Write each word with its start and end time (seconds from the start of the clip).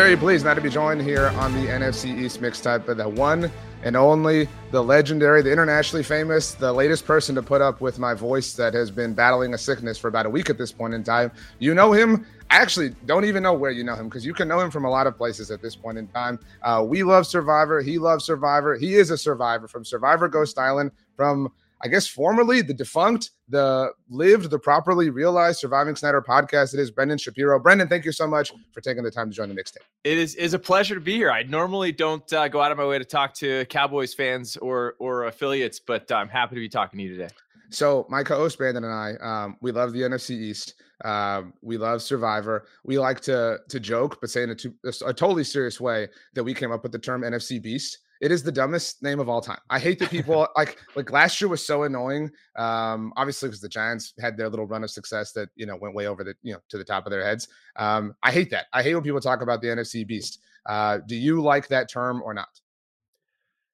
Very 0.00 0.16
pleased 0.16 0.46
now 0.46 0.54
to 0.54 0.62
be 0.62 0.70
joined 0.70 1.02
here 1.02 1.26
on 1.36 1.52
the 1.52 1.68
NFC 1.68 2.18
East 2.18 2.40
mixtape 2.40 2.86
by 2.86 2.94
the 2.94 3.06
one 3.06 3.52
and 3.82 3.94
only, 3.94 4.48
the 4.70 4.82
legendary, 4.82 5.42
the 5.42 5.52
internationally 5.52 6.02
famous, 6.02 6.54
the 6.54 6.72
latest 6.72 7.04
person 7.04 7.34
to 7.34 7.42
put 7.42 7.60
up 7.60 7.82
with 7.82 7.98
my 7.98 8.14
voice 8.14 8.54
that 8.54 8.72
has 8.72 8.90
been 8.90 9.12
battling 9.12 9.52
a 9.52 9.58
sickness 9.58 9.98
for 9.98 10.08
about 10.08 10.24
a 10.24 10.30
week 10.30 10.48
at 10.48 10.56
this 10.56 10.72
point 10.72 10.94
in 10.94 11.04
time. 11.04 11.30
You 11.58 11.74
know 11.74 11.92
him. 11.92 12.24
I 12.48 12.56
actually 12.56 12.94
don't 13.04 13.26
even 13.26 13.42
know 13.42 13.52
where 13.52 13.72
you 13.72 13.84
know 13.84 13.94
him 13.94 14.08
because 14.08 14.24
you 14.24 14.32
can 14.32 14.48
know 14.48 14.58
him 14.58 14.70
from 14.70 14.86
a 14.86 14.90
lot 14.90 15.06
of 15.06 15.18
places 15.18 15.50
at 15.50 15.60
this 15.60 15.76
point 15.76 15.98
in 15.98 16.08
time. 16.08 16.38
Uh, 16.62 16.82
we 16.88 17.02
love 17.02 17.26
Survivor. 17.26 17.82
He 17.82 17.98
loves 17.98 18.24
Survivor. 18.24 18.76
He 18.76 18.94
is 18.94 19.10
a 19.10 19.18
survivor 19.18 19.68
from 19.68 19.84
Survivor 19.84 20.28
Ghost 20.28 20.58
Island, 20.58 20.92
from 21.14 21.52
I 21.82 21.88
guess 21.88 22.06
formerly 22.06 22.60
the 22.60 22.74
defunct, 22.74 23.30
the 23.48 23.92
lived, 24.10 24.50
the 24.50 24.58
properly 24.58 25.08
realized 25.08 25.60
Surviving 25.60 25.96
Snyder 25.96 26.20
podcast. 26.20 26.74
It 26.74 26.80
is 26.80 26.90
Brendan 26.90 27.16
Shapiro. 27.16 27.58
Brendan, 27.58 27.88
thank 27.88 28.04
you 28.04 28.12
so 28.12 28.26
much 28.26 28.52
for 28.72 28.82
taking 28.82 29.02
the 29.02 29.10
time 29.10 29.30
to 29.30 29.36
join 29.36 29.48
the 29.48 29.54
mixtape. 29.54 29.78
It 30.04 30.18
is 30.18 30.34
is 30.34 30.52
a 30.52 30.58
pleasure 30.58 30.94
to 30.94 31.00
be 31.00 31.14
here. 31.14 31.30
I 31.30 31.42
normally 31.44 31.92
don't 31.92 32.30
uh, 32.32 32.48
go 32.48 32.60
out 32.60 32.70
of 32.70 32.76
my 32.76 32.86
way 32.86 32.98
to 32.98 33.04
talk 33.04 33.32
to 33.34 33.64
Cowboys 33.66 34.12
fans 34.12 34.56
or 34.58 34.94
or 34.98 35.24
affiliates, 35.24 35.80
but 35.80 36.10
I'm 36.12 36.28
happy 36.28 36.54
to 36.56 36.60
be 36.60 36.68
talking 36.68 36.98
to 36.98 37.04
you 37.04 37.16
today. 37.16 37.32
So 37.70 38.04
my 38.10 38.24
co-host 38.24 38.58
Brandon 38.58 38.84
and 38.84 38.92
I, 38.92 39.14
um, 39.22 39.56
we 39.60 39.70
love 39.70 39.92
the 39.92 40.00
NFC 40.00 40.30
East. 40.30 40.74
Um, 41.04 41.54
we 41.62 41.78
love 41.78 42.02
Survivor. 42.02 42.66
We 42.84 42.98
like 42.98 43.20
to 43.20 43.60
to 43.68 43.80
joke, 43.80 44.18
but 44.20 44.28
say 44.28 44.42
in 44.42 44.50
a, 44.50 44.54
to, 44.56 44.74
a 45.06 45.14
totally 45.14 45.44
serious 45.44 45.80
way 45.80 46.08
that 46.34 46.44
we 46.44 46.52
came 46.52 46.72
up 46.72 46.82
with 46.82 46.92
the 46.92 46.98
term 46.98 47.22
NFC 47.22 47.62
Beast 47.62 47.98
it 48.20 48.30
is 48.30 48.42
the 48.42 48.52
dumbest 48.52 49.02
name 49.02 49.18
of 49.18 49.28
all 49.28 49.40
time. 49.40 49.60
I 49.70 49.78
hate 49.78 49.98
that 49.98 50.10
people 50.10 50.46
like 50.56 50.78
like 50.94 51.10
last 51.10 51.40
year 51.40 51.48
was 51.48 51.64
so 51.64 51.84
annoying. 51.84 52.30
Um, 52.56 53.12
obviously 53.16 53.48
because 53.48 53.60
the 53.60 53.68
Giants 53.68 54.12
had 54.20 54.36
their 54.36 54.48
little 54.48 54.66
run 54.66 54.84
of 54.84 54.90
success 54.90 55.32
that 55.32 55.48
you 55.56 55.66
know 55.66 55.76
went 55.76 55.94
way 55.94 56.06
over 56.06 56.22
the 56.22 56.34
you 56.42 56.52
know 56.52 56.60
to 56.68 56.78
the 56.78 56.84
top 56.84 57.06
of 57.06 57.10
their 57.10 57.24
heads. 57.24 57.48
Um, 57.76 58.14
I 58.22 58.30
hate 58.32 58.50
that. 58.50 58.66
I 58.72 58.82
hate 58.82 58.94
when 58.94 59.02
people 59.02 59.20
talk 59.20 59.42
about 59.42 59.60
the 59.60 59.68
NFC 59.68 60.06
beast. 60.06 60.40
Uh, 60.66 60.98
do 61.06 61.16
you 61.16 61.40
like 61.40 61.68
that 61.68 61.90
term 61.90 62.22
or 62.22 62.34
not? 62.34 62.48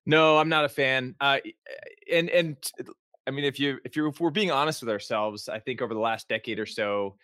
No, 0.06 0.38
I'm 0.38 0.48
not 0.48 0.64
a 0.64 0.68
fan. 0.68 1.16
Uh, 1.20 1.38
and 2.10 2.30
and 2.30 2.56
I 3.26 3.32
mean, 3.32 3.44
if 3.44 3.58
you 3.58 3.78
if 3.84 3.96
you're 3.96 4.08
if 4.08 4.20
we're 4.20 4.30
being 4.30 4.52
honest 4.52 4.82
with 4.82 4.90
ourselves, 4.90 5.48
I 5.48 5.58
think 5.58 5.82
over 5.82 5.92
the 5.92 6.00
last 6.00 6.28
decade 6.28 6.60
or 6.60 6.66
so, 6.66 7.16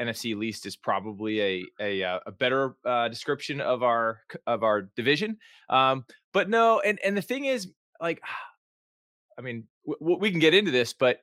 NFC 0.00 0.36
least 0.36 0.66
is 0.66 0.76
probably 0.76 1.40
a 1.40 1.64
a, 1.80 2.02
uh, 2.02 2.18
a 2.26 2.32
better 2.32 2.76
uh, 2.84 3.08
description 3.08 3.60
of 3.60 3.82
our 3.82 4.20
of 4.46 4.62
our 4.62 4.82
division. 4.96 5.38
Um, 5.68 6.04
but 6.32 6.48
no, 6.48 6.80
and 6.80 6.98
and 7.04 7.16
the 7.16 7.22
thing 7.22 7.44
is, 7.44 7.68
like, 8.00 8.20
I 9.38 9.42
mean, 9.42 9.64
w- 9.86 10.18
we 10.18 10.30
can 10.30 10.40
get 10.40 10.54
into 10.54 10.70
this, 10.70 10.92
but 10.92 11.20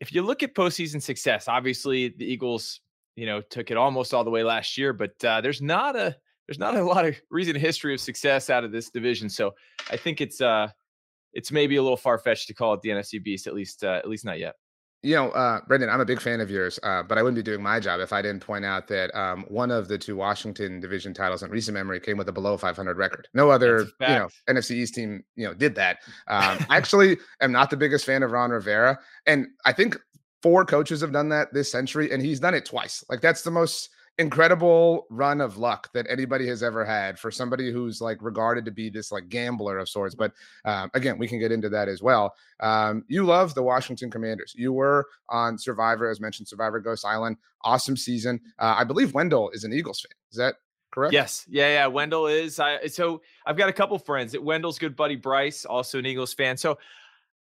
if 0.00 0.12
you 0.12 0.22
look 0.22 0.42
at 0.42 0.54
postseason 0.54 1.00
success, 1.00 1.48
obviously 1.48 2.08
the 2.08 2.24
Eagles, 2.24 2.80
you 3.16 3.26
know, 3.26 3.40
took 3.40 3.70
it 3.70 3.76
almost 3.76 4.12
all 4.12 4.24
the 4.24 4.30
way 4.30 4.42
last 4.42 4.76
year, 4.76 4.92
but 4.92 5.12
uh, 5.24 5.40
there's 5.40 5.62
not 5.62 5.96
a 5.96 6.16
there's 6.46 6.58
not 6.58 6.76
a 6.76 6.84
lot 6.84 7.06
of 7.06 7.16
recent 7.30 7.56
history 7.56 7.94
of 7.94 8.00
success 8.00 8.50
out 8.50 8.64
of 8.64 8.72
this 8.72 8.90
division. 8.90 9.28
So 9.28 9.54
I 9.90 9.96
think 9.96 10.20
it's 10.20 10.40
uh 10.40 10.68
it's 11.32 11.50
maybe 11.50 11.76
a 11.76 11.82
little 11.82 11.96
far 11.96 12.18
fetched 12.18 12.46
to 12.48 12.54
call 12.54 12.74
it 12.74 12.82
the 12.82 12.90
NFC 12.90 13.22
Beast, 13.22 13.46
at 13.46 13.54
least 13.54 13.82
uh, 13.84 13.98
at 13.98 14.08
least 14.08 14.24
not 14.24 14.38
yet. 14.38 14.54
You 15.04 15.14
know, 15.16 15.30
uh, 15.30 15.60
Brendan, 15.68 15.90
I'm 15.90 16.00
a 16.00 16.04
big 16.04 16.20
fan 16.20 16.40
of 16.40 16.50
yours, 16.50 16.80
uh, 16.82 17.02
but 17.02 17.18
I 17.18 17.22
wouldn't 17.22 17.36
be 17.36 17.42
doing 17.42 17.62
my 17.62 17.78
job 17.78 18.00
if 18.00 18.12
I 18.12 18.22
didn't 18.22 18.40
point 18.40 18.64
out 18.64 18.88
that 18.88 19.14
um, 19.14 19.44
one 19.48 19.70
of 19.70 19.86
the 19.86 19.98
two 19.98 20.16
Washington 20.16 20.80
division 20.80 21.12
titles 21.12 21.42
in 21.42 21.50
recent 21.50 21.74
memory 21.74 22.00
came 22.00 22.16
with 22.16 22.28
a 22.28 22.32
below 22.32 22.56
500 22.56 22.96
record. 22.96 23.28
No 23.34 23.50
other, 23.50 23.80
you 23.80 24.06
know, 24.06 24.28
NFC 24.48 24.72
East 24.72 24.94
team, 24.94 25.22
you 25.36 25.46
know, 25.46 25.52
did 25.52 25.74
that. 25.74 25.98
Um, 26.26 26.58
I 26.70 26.76
actually 26.78 27.18
am 27.42 27.52
not 27.52 27.68
the 27.68 27.76
biggest 27.76 28.06
fan 28.06 28.22
of 28.22 28.30
Ron 28.30 28.50
Rivera, 28.50 28.98
and 29.26 29.46
I 29.66 29.72
think 29.72 29.98
four 30.42 30.64
coaches 30.64 31.02
have 31.02 31.12
done 31.12 31.28
that 31.28 31.52
this 31.52 31.70
century, 31.70 32.10
and 32.10 32.22
he's 32.22 32.40
done 32.40 32.54
it 32.54 32.64
twice. 32.64 33.04
Like 33.10 33.20
that's 33.20 33.42
the 33.42 33.50
most 33.50 33.90
incredible 34.18 35.06
run 35.10 35.40
of 35.40 35.58
luck 35.58 35.90
that 35.92 36.06
anybody 36.08 36.46
has 36.46 36.62
ever 36.62 36.84
had 36.84 37.18
for 37.18 37.30
somebody 37.30 37.72
who's 37.72 38.00
like 38.00 38.18
regarded 38.22 38.64
to 38.64 38.70
be 38.70 38.88
this 38.88 39.10
like 39.10 39.28
gambler 39.28 39.78
of 39.78 39.88
sorts. 39.88 40.14
But 40.14 40.32
um, 40.64 40.90
again, 40.94 41.18
we 41.18 41.26
can 41.26 41.40
get 41.40 41.50
into 41.50 41.68
that 41.70 41.88
as 41.88 42.02
well. 42.02 42.34
Um, 42.60 43.04
you 43.08 43.24
love 43.24 43.54
the 43.54 43.62
Washington 43.62 44.10
Commanders. 44.10 44.54
You 44.56 44.72
were 44.72 45.06
on 45.28 45.58
Survivor, 45.58 46.08
as 46.08 46.20
mentioned, 46.20 46.46
Survivor 46.46 46.78
Ghost 46.80 47.04
Island. 47.04 47.36
Awesome 47.62 47.96
season. 47.96 48.40
Uh, 48.58 48.74
I 48.78 48.84
believe 48.84 49.14
Wendell 49.14 49.50
is 49.50 49.64
an 49.64 49.72
Eagles 49.72 50.00
fan. 50.00 50.12
Is 50.30 50.36
that 50.36 50.54
correct? 50.92 51.12
Yes. 51.12 51.44
Yeah. 51.48 51.68
Yeah. 51.68 51.86
Wendell 51.88 52.28
is. 52.28 52.60
I, 52.60 52.86
so 52.86 53.20
I've 53.46 53.56
got 53.56 53.68
a 53.68 53.72
couple 53.72 53.98
friends. 53.98 54.38
Wendell's 54.38 54.78
good 54.78 54.94
buddy 54.94 55.16
Bryce, 55.16 55.64
also 55.64 55.98
an 55.98 56.06
Eagles 56.06 56.34
fan. 56.34 56.56
So 56.56 56.78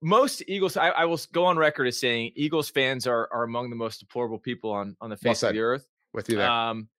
most 0.02 0.42
Eagles, 0.48 0.78
I, 0.78 0.90
I, 0.90 1.06
will 1.06 1.20
go 1.32 1.46
on 1.46 1.58
record 1.58 1.88
as 1.88 2.00
saying 2.00 2.32
Eagles 2.36 2.70
fans 2.70 3.08
are 3.08 3.30
are 3.32 3.44
among 3.44 3.70
the 3.70 3.76
most 3.76 4.00
deplorable 4.00 4.38
people 4.40 4.72
on 4.72 4.96
on 5.00 5.10
the 5.10 5.18
face 5.18 5.42
well 5.42 5.50
of 5.50 5.56
the 5.56 5.62
earth 5.62 5.88
with 6.16 6.30
you 6.30 6.38
there. 6.38 6.50
Um, 6.50 6.90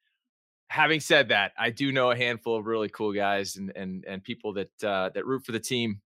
having 0.68 1.00
said 1.00 1.28
that, 1.28 1.52
I 1.58 1.70
do 1.70 1.92
know 1.92 2.10
a 2.10 2.16
handful 2.16 2.56
of 2.56 2.66
really 2.66 2.88
cool 2.88 3.12
guys 3.12 3.56
and 3.56 3.72
and 3.76 4.04
and 4.06 4.22
people 4.22 4.52
that 4.54 4.84
uh, 4.84 5.10
that 5.14 5.26
root 5.26 5.44
for 5.44 5.52
the 5.52 5.60
team. 5.60 6.00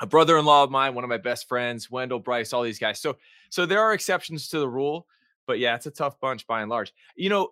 A 0.00 0.06
brother-in-law 0.06 0.62
of 0.62 0.70
mine, 0.70 0.94
one 0.94 1.02
of 1.02 1.10
my 1.10 1.18
best 1.18 1.48
friends, 1.48 1.90
Wendell 1.90 2.20
Bryce, 2.20 2.52
all 2.52 2.62
these 2.62 2.78
guys. 2.78 3.00
So 3.00 3.16
so 3.50 3.66
there 3.66 3.80
are 3.80 3.92
exceptions 3.92 4.48
to 4.48 4.60
the 4.60 4.68
rule, 4.68 5.06
but 5.46 5.58
yeah, 5.58 5.74
it's 5.74 5.86
a 5.86 5.90
tough 5.90 6.20
bunch 6.20 6.46
by 6.46 6.60
and 6.60 6.70
large. 6.70 6.94
You 7.16 7.30
know, 7.30 7.48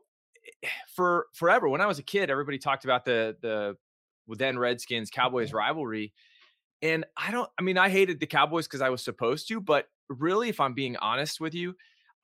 eh, 0.62 0.68
for 0.94 1.26
forever 1.32 1.68
when 1.68 1.80
I 1.80 1.86
was 1.86 1.98
a 1.98 2.04
kid, 2.04 2.30
everybody 2.30 2.58
talked 2.58 2.84
about 2.84 3.04
the 3.04 3.36
the 3.40 3.76
then 4.28 4.58
Redskins 4.58 5.10
Cowboys 5.10 5.52
rivalry. 5.52 6.12
And 6.82 7.04
I 7.16 7.30
don't 7.30 7.50
I 7.58 7.62
mean 7.62 7.78
I 7.78 7.88
hated 7.88 8.20
the 8.20 8.26
Cowboys 8.26 8.66
because 8.66 8.82
I 8.82 8.90
was 8.90 9.02
supposed 9.02 9.48
to, 9.48 9.60
but 9.60 9.88
really 10.08 10.48
if 10.48 10.60
I'm 10.60 10.74
being 10.74 10.96
honest 10.98 11.40
with 11.40 11.54
you, 11.54 11.74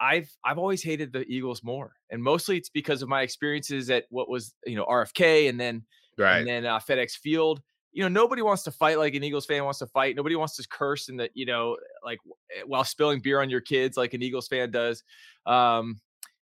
I've 0.02 0.36
I've 0.44 0.58
always 0.58 0.82
hated 0.82 1.12
the 1.12 1.24
Eagles 1.28 1.62
more, 1.62 1.94
and 2.10 2.20
mostly 2.20 2.56
it's 2.56 2.68
because 2.68 3.02
of 3.02 3.08
my 3.08 3.22
experiences 3.22 3.88
at 3.88 4.04
what 4.10 4.28
was 4.28 4.52
you 4.66 4.74
know 4.74 4.84
RFK 4.84 5.48
and 5.48 5.60
then 5.60 5.84
right. 6.18 6.38
and 6.38 6.46
then 6.46 6.66
uh, 6.66 6.80
FedEx 6.80 7.12
Field. 7.12 7.62
You 7.92 8.02
know, 8.02 8.08
nobody 8.08 8.42
wants 8.42 8.64
to 8.64 8.72
fight 8.72 8.98
like 8.98 9.14
an 9.14 9.22
Eagles 9.22 9.46
fan 9.46 9.64
wants 9.64 9.78
to 9.78 9.86
fight. 9.86 10.16
Nobody 10.16 10.34
wants 10.34 10.56
to 10.56 10.66
curse 10.68 11.08
in 11.08 11.16
the 11.16 11.30
you 11.34 11.46
know 11.46 11.76
like 12.04 12.18
eh, 12.50 12.62
while 12.66 12.82
spilling 12.82 13.20
beer 13.20 13.40
on 13.40 13.48
your 13.48 13.60
kids 13.60 13.96
like 13.96 14.12
an 14.12 14.22
Eagles 14.22 14.48
fan 14.48 14.72
does. 14.72 15.04
Um, 15.46 16.00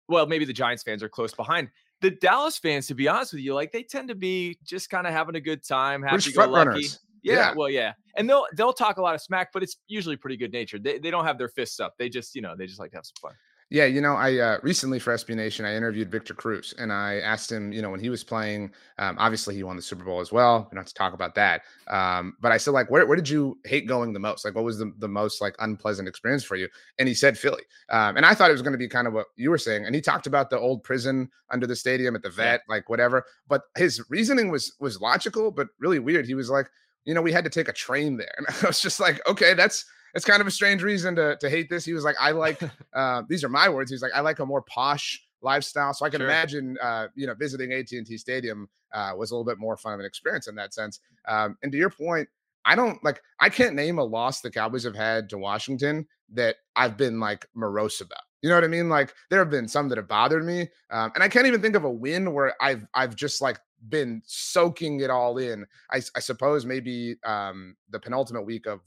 well, 0.08 0.28
maybe 0.28 0.46
the 0.46 0.54
Giants 0.54 0.84
fans 0.84 1.02
are 1.02 1.10
close 1.10 1.34
behind. 1.34 1.70
The 2.02 2.12
Dallas 2.12 2.60
fans, 2.60 2.86
to 2.88 2.94
be 2.94 3.08
honest 3.08 3.34
with 3.34 3.42
you, 3.42 3.56
like 3.56 3.72
they 3.72 3.82
tend 3.82 4.10
to 4.10 4.16
be 4.16 4.60
just 4.64 4.92
kind 4.92 5.08
of 5.08 5.14
having 5.14 5.36
a 5.36 5.42
good 5.42 5.66
time, 5.66 6.04
happy 6.04 6.32
go 6.32 6.48
lucky. 6.48 6.88
Yeah, 7.24 7.34
yeah, 7.34 7.54
well, 7.56 7.70
yeah, 7.70 7.94
and 8.16 8.30
they'll 8.30 8.46
they'll 8.54 8.72
talk 8.72 8.98
a 8.98 9.02
lot 9.02 9.16
of 9.16 9.22
smack, 9.22 9.50
but 9.52 9.64
it's 9.64 9.78
usually 9.88 10.16
pretty 10.16 10.38
good 10.38 10.54
natured. 10.54 10.84
They 10.84 11.00
they 11.00 11.10
don't 11.10 11.26
have 11.26 11.40
their 11.40 11.50
fists 11.50 11.80
up. 11.80 11.96
They 11.98 12.08
just 12.08 12.36
you 12.36 12.42
know 12.42 12.56
they 12.56 12.68
just 12.68 12.80
like 12.80 12.92
to 12.92 12.98
have 12.98 13.06
some 13.06 13.16
fun. 13.30 13.34
Yeah, 13.70 13.84
you 13.84 14.00
know, 14.00 14.14
I 14.14 14.38
uh, 14.38 14.58
recently 14.64 14.98
for 14.98 15.14
SB 15.14 15.36
Nation, 15.36 15.66
I 15.66 15.76
interviewed 15.76 16.10
Victor 16.10 16.34
Cruz, 16.34 16.74
and 16.78 16.92
I 16.92 17.16
asked 17.16 17.52
him, 17.52 17.74
you 17.74 17.82
know, 17.82 17.90
when 17.90 18.00
he 18.00 18.10
was 18.10 18.24
playing, 18.24 18.72
um, 18.98 19.18
obviously 19.20 19.56
he 19.56 19.64
won 19.64 19.76
the 19.76 19.82
Super 19.82 20.06
Bowl 20.06 20.22
as 20.22 20.32
well. 20.32 20.70
We 20.72 20.76
don't 20.76 20.84
have 20.84 20.88
to 20.88 20.94
talk 20.94 21.14
about 21.14 21.36
that, 21.36 21.64
um, 21.90 22.38
but 22.40 22.54
I 22.54 22.58
said, 22.58 22.72
like, 22.72 22.90
where, 22.90 23.06
where 23.06 23.18
did 23.18 23.28
you 23.28 23.58
hate 23.66 23.86
going 23.86 24.14
the 24.14 24.20
most? 24.20 24.46
Like, 24.46 24.56
what 24.56 24.64
was 24.64 24.78
the, 24.78 24.94
the 25.00 25.08
most 25.10 25.42
like 25.42 25.54
unpleasant 25.60 26.08
experience 26.08 26.46
for 26.46 26.56
you? 26.56 26.70
And 26.98 27.10
he 27.10 27.14
said 27.14 27.38
Philly, 27.38 27.64
um, 27.90 28.16
and 28.16 28.26
I 28.26 28.34
thought 28.34 28.50
it 28.50 28.54
was 28.54 28.62
going 28.62 28.72
to 28.72 28.78
be 28.78 28.88
kind 28.88 29.06
of 29.06 29.12
what 29.12 29.28
you 29.36 29.50
were 29.50 29.58
saying. 29.58 29.86
And 29.86 29.94
he 29.94 30.00
talked 30.00 30.28
about 30.28 30.50
the 30.50 30.58
old 30.58 30.82
prison 30.84 31.30
under 31.52 31.68
the 31.68 31.76
stadium 31.76 32.16
at 32.16 32.24
the 32.24 32.30
vet, 32.30 32.62
yeah. 32.70 32.74
like 32.74 32.88
whatever. 32.88 33.26
But 33.50 33.64
his 33.76 34.02
reasoning 34.10 34.50
was 34.50 34.78
was 34.80 35.02
logical, 35.02 35.52
but 35.52 35.68
really 35.78 36.00
weird. 36.00 36.26
He 36.26 36.36
was 36.36 36.50
like, 36.50 36.70
you 37.04 37.14
know, 37.14 37.22
we 37.22 37.34
had 37.34 37.44
to 37.44 37.50
take 37.50 37.68
a 37.68 37.74
train 37.74 38.16
there, 38.16 38.34
and 38.38 38.48
I 38.48 38.68
was 38.68 38.80
just 38.80 39.02
like, 39.02 39.20
okay, 39.28 39.54
that's 39.54 39.84
it's 40.18 40.26
kind 40.26 40.42
of 40.42 40.48
a 40.48 40.52
strange 40.52 40.84
reason 40.84 41.16
to 41.16 41.38
to 41.38 41.50
hate 41.50 41.70
this. 41.70 41.86
He 41.86 41.94
was 41.94 42.04
like, 42.04 42.16
I 42.20 42.32
like 42.32 42.60
uh, 42.94 43.22
these 43.30 43.44
are 43.44 43.50
my 43.50 43.70
words. 43.70 43.92
He's 43.92 44.02
like, 44.02 44.12
I 44.14 44.20
like 44.20 44.40
a 44.40 44.46
more 44.46 44.64
posh 44.64 45.24
lifestyle. 45.42 45.94
So 45.94 46.06
I 46.06 46.10
can 46.10 46.20
sure. 46.20 46.28
imagine, 46.28 46.78
uh, 46.82 47.08
you 47.16 47.28
know, 47.28 47.36
visiting 47.36 47.72
AT 47.72 47.92
and 47.92 48.06
T 48.06 48.18
Stadium 48.18 48.68
uh, 48.92 49.14
was 49.16 49.32
a 49.32 49.36
little 49.36 49.46
bit 49.46 49.60
more 49.60 49.78
fun 49.78 49.94
of 49.94 50.00
an 50.00 50.06
experience 50.06 50.48
in 50.48 50.56
that 50.56 50.74
sense. 50.74 51.00
Um, 51.28 51.56
and 51.62 51.72
to 51.72 51.78
your 51.78 51.92
point, 51.92 52.28
I 52.66 52.76
don't 52.76 53.02
like. 53.04 53.22
I 53.40 53.48
can't 53.50 53.76
name 53.76 54.00
a 54.00 54.04
loss 54.04 54.42
the 54.42 54.52
Cowboys 54.52 54.84
have 54.84 54.96
had 54.96 55.30
to 55.30 55.38
Washington 55.38 56.06
that 56.34 56.58
I've 56.76 56.98
been 56.98 57.20
like 57.20 57.48
morose 57.54 58.02
about. 58.02 58.24
You 58.42 58.50
know 58.50 58.56
what 58.56 58.64
I 58.64 58.68
mean? 58.68 58.90
Like 58.90 59.14
there 59.30 59.40
have 59.40 59.50
been 59.50 59.68
some 59.68 59.88
that 59.90 59.98
have 59.98 60.08
bothered 60.08 60.46
me, 60.46 60.62
um, 60.92 61.12
and 61.16 61.24
I 61.24 61.30
can't 61.30 61.48
even 61.48 61.62
think 61.62 61.76
of 61.76 61.86
a 61.86 61.92
win 61.92 62.34
where 62.34 62.54
I've 62.60 62.86
I've 62.94 63.16
just 63.16 63.42
like 63.42 63.60
been 63.90 64.22
soaking 64.26 65.00
it 65.02 65.10
all 65.10 65.38
in. 65.38 65.66
I, 65.92 66.02
I 66.16 66.20
suppose 66.20 66.66
maybe 66.66 67.16
um, 67.24 67.76
the 67.90 68.00
penultimate 68.00 68.46
week 68.46 68.66
of 68.66 68.82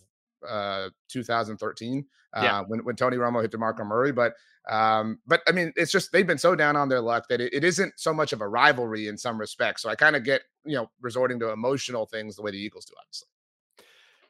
uh 0.48 0.88
2013 1.08 2.04
uh 2.34 2.40
yeah. 2.42 2.62
when 2.66 2.80
when 2.84 2.96
Tony 2.96 3.16
Romo 3.16 3.42
hit 3.42 3.52
DeMarco 3.52 3.86
Murray 3.86 4.12
but 4.12 4.34
um 4.70 5.18
but 5.26 5.40
I 5.48 5.52
mean 5.52 5.72
it's 5.76 5.92
just 5.92 6.12
they've 6.12 6.26
been 6.26 6.38
so 6.38 6.54
down 6.54 6.76
on 6.76 6.88
their 6.88 7.00
luck 7.00 7.26
that 7.28 7.40
it, 7.40 7.52
it 7.52 7.64
isn't 7.64 7.94
so 7.96 8.12
much 8.12 8.32
of 8.32 8.40
a 8.40 8.48
rivalry 8.48 9.08
in 9.08 9.16
some 9.16 9.38
respects 9.38 9.82
so 9.82 9.88
I 9.88 9.94
kind 9.94 10.16
of 10.16 10.24
get 10.24 10.42
you 10.64 10.76
know 10.76 10.90
resorting 11.00 11.38
to 11.40 11.50
emotional 11.50 12.06
things 12.06 12.36
the 12.36 12.42
way 12.42 12.50
the 12.50 12.58
Eagles 12.58 12.84
do 12.84 12.94
obviously 13.00 13.28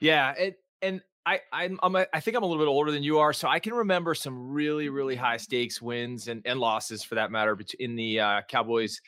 yeah 0.01 0.33
it 0.33 0.59
and 0.83 1.01
I 1.27 1.41
I'm, 1.53 1.79
I'm 1.83 1.97
a, 1.97 2.07
I 2.13 2.21
think 2.21 2.37
I'm 2.37 2.43
a 2.43 2.47
little 2.47 2.63
bit 2.63 2.69
older 2.69 2.91
than 2.91 3.03
you 3.03 3.19
are 3.19 3.33
so 3.33 3.49
I 3.49 3.59
can 3.59 3.75
remember 3.75 4.15
some 4.15 4.51
really 4.51 4.89
really 4.89 5.17
high 5.17 5.37
stakes 5.37 5.83
wins 5.83 6.29
and 6.29 6.43
and 6.45 6.59
losses 6.59 7.03
for 7.03 7.17
that 7.17 7.31
matter 7.31 7.59
in 7.79 7.97
the 7.97 8.21
uh 8.21 8.41
Cowboys 8.49 9.01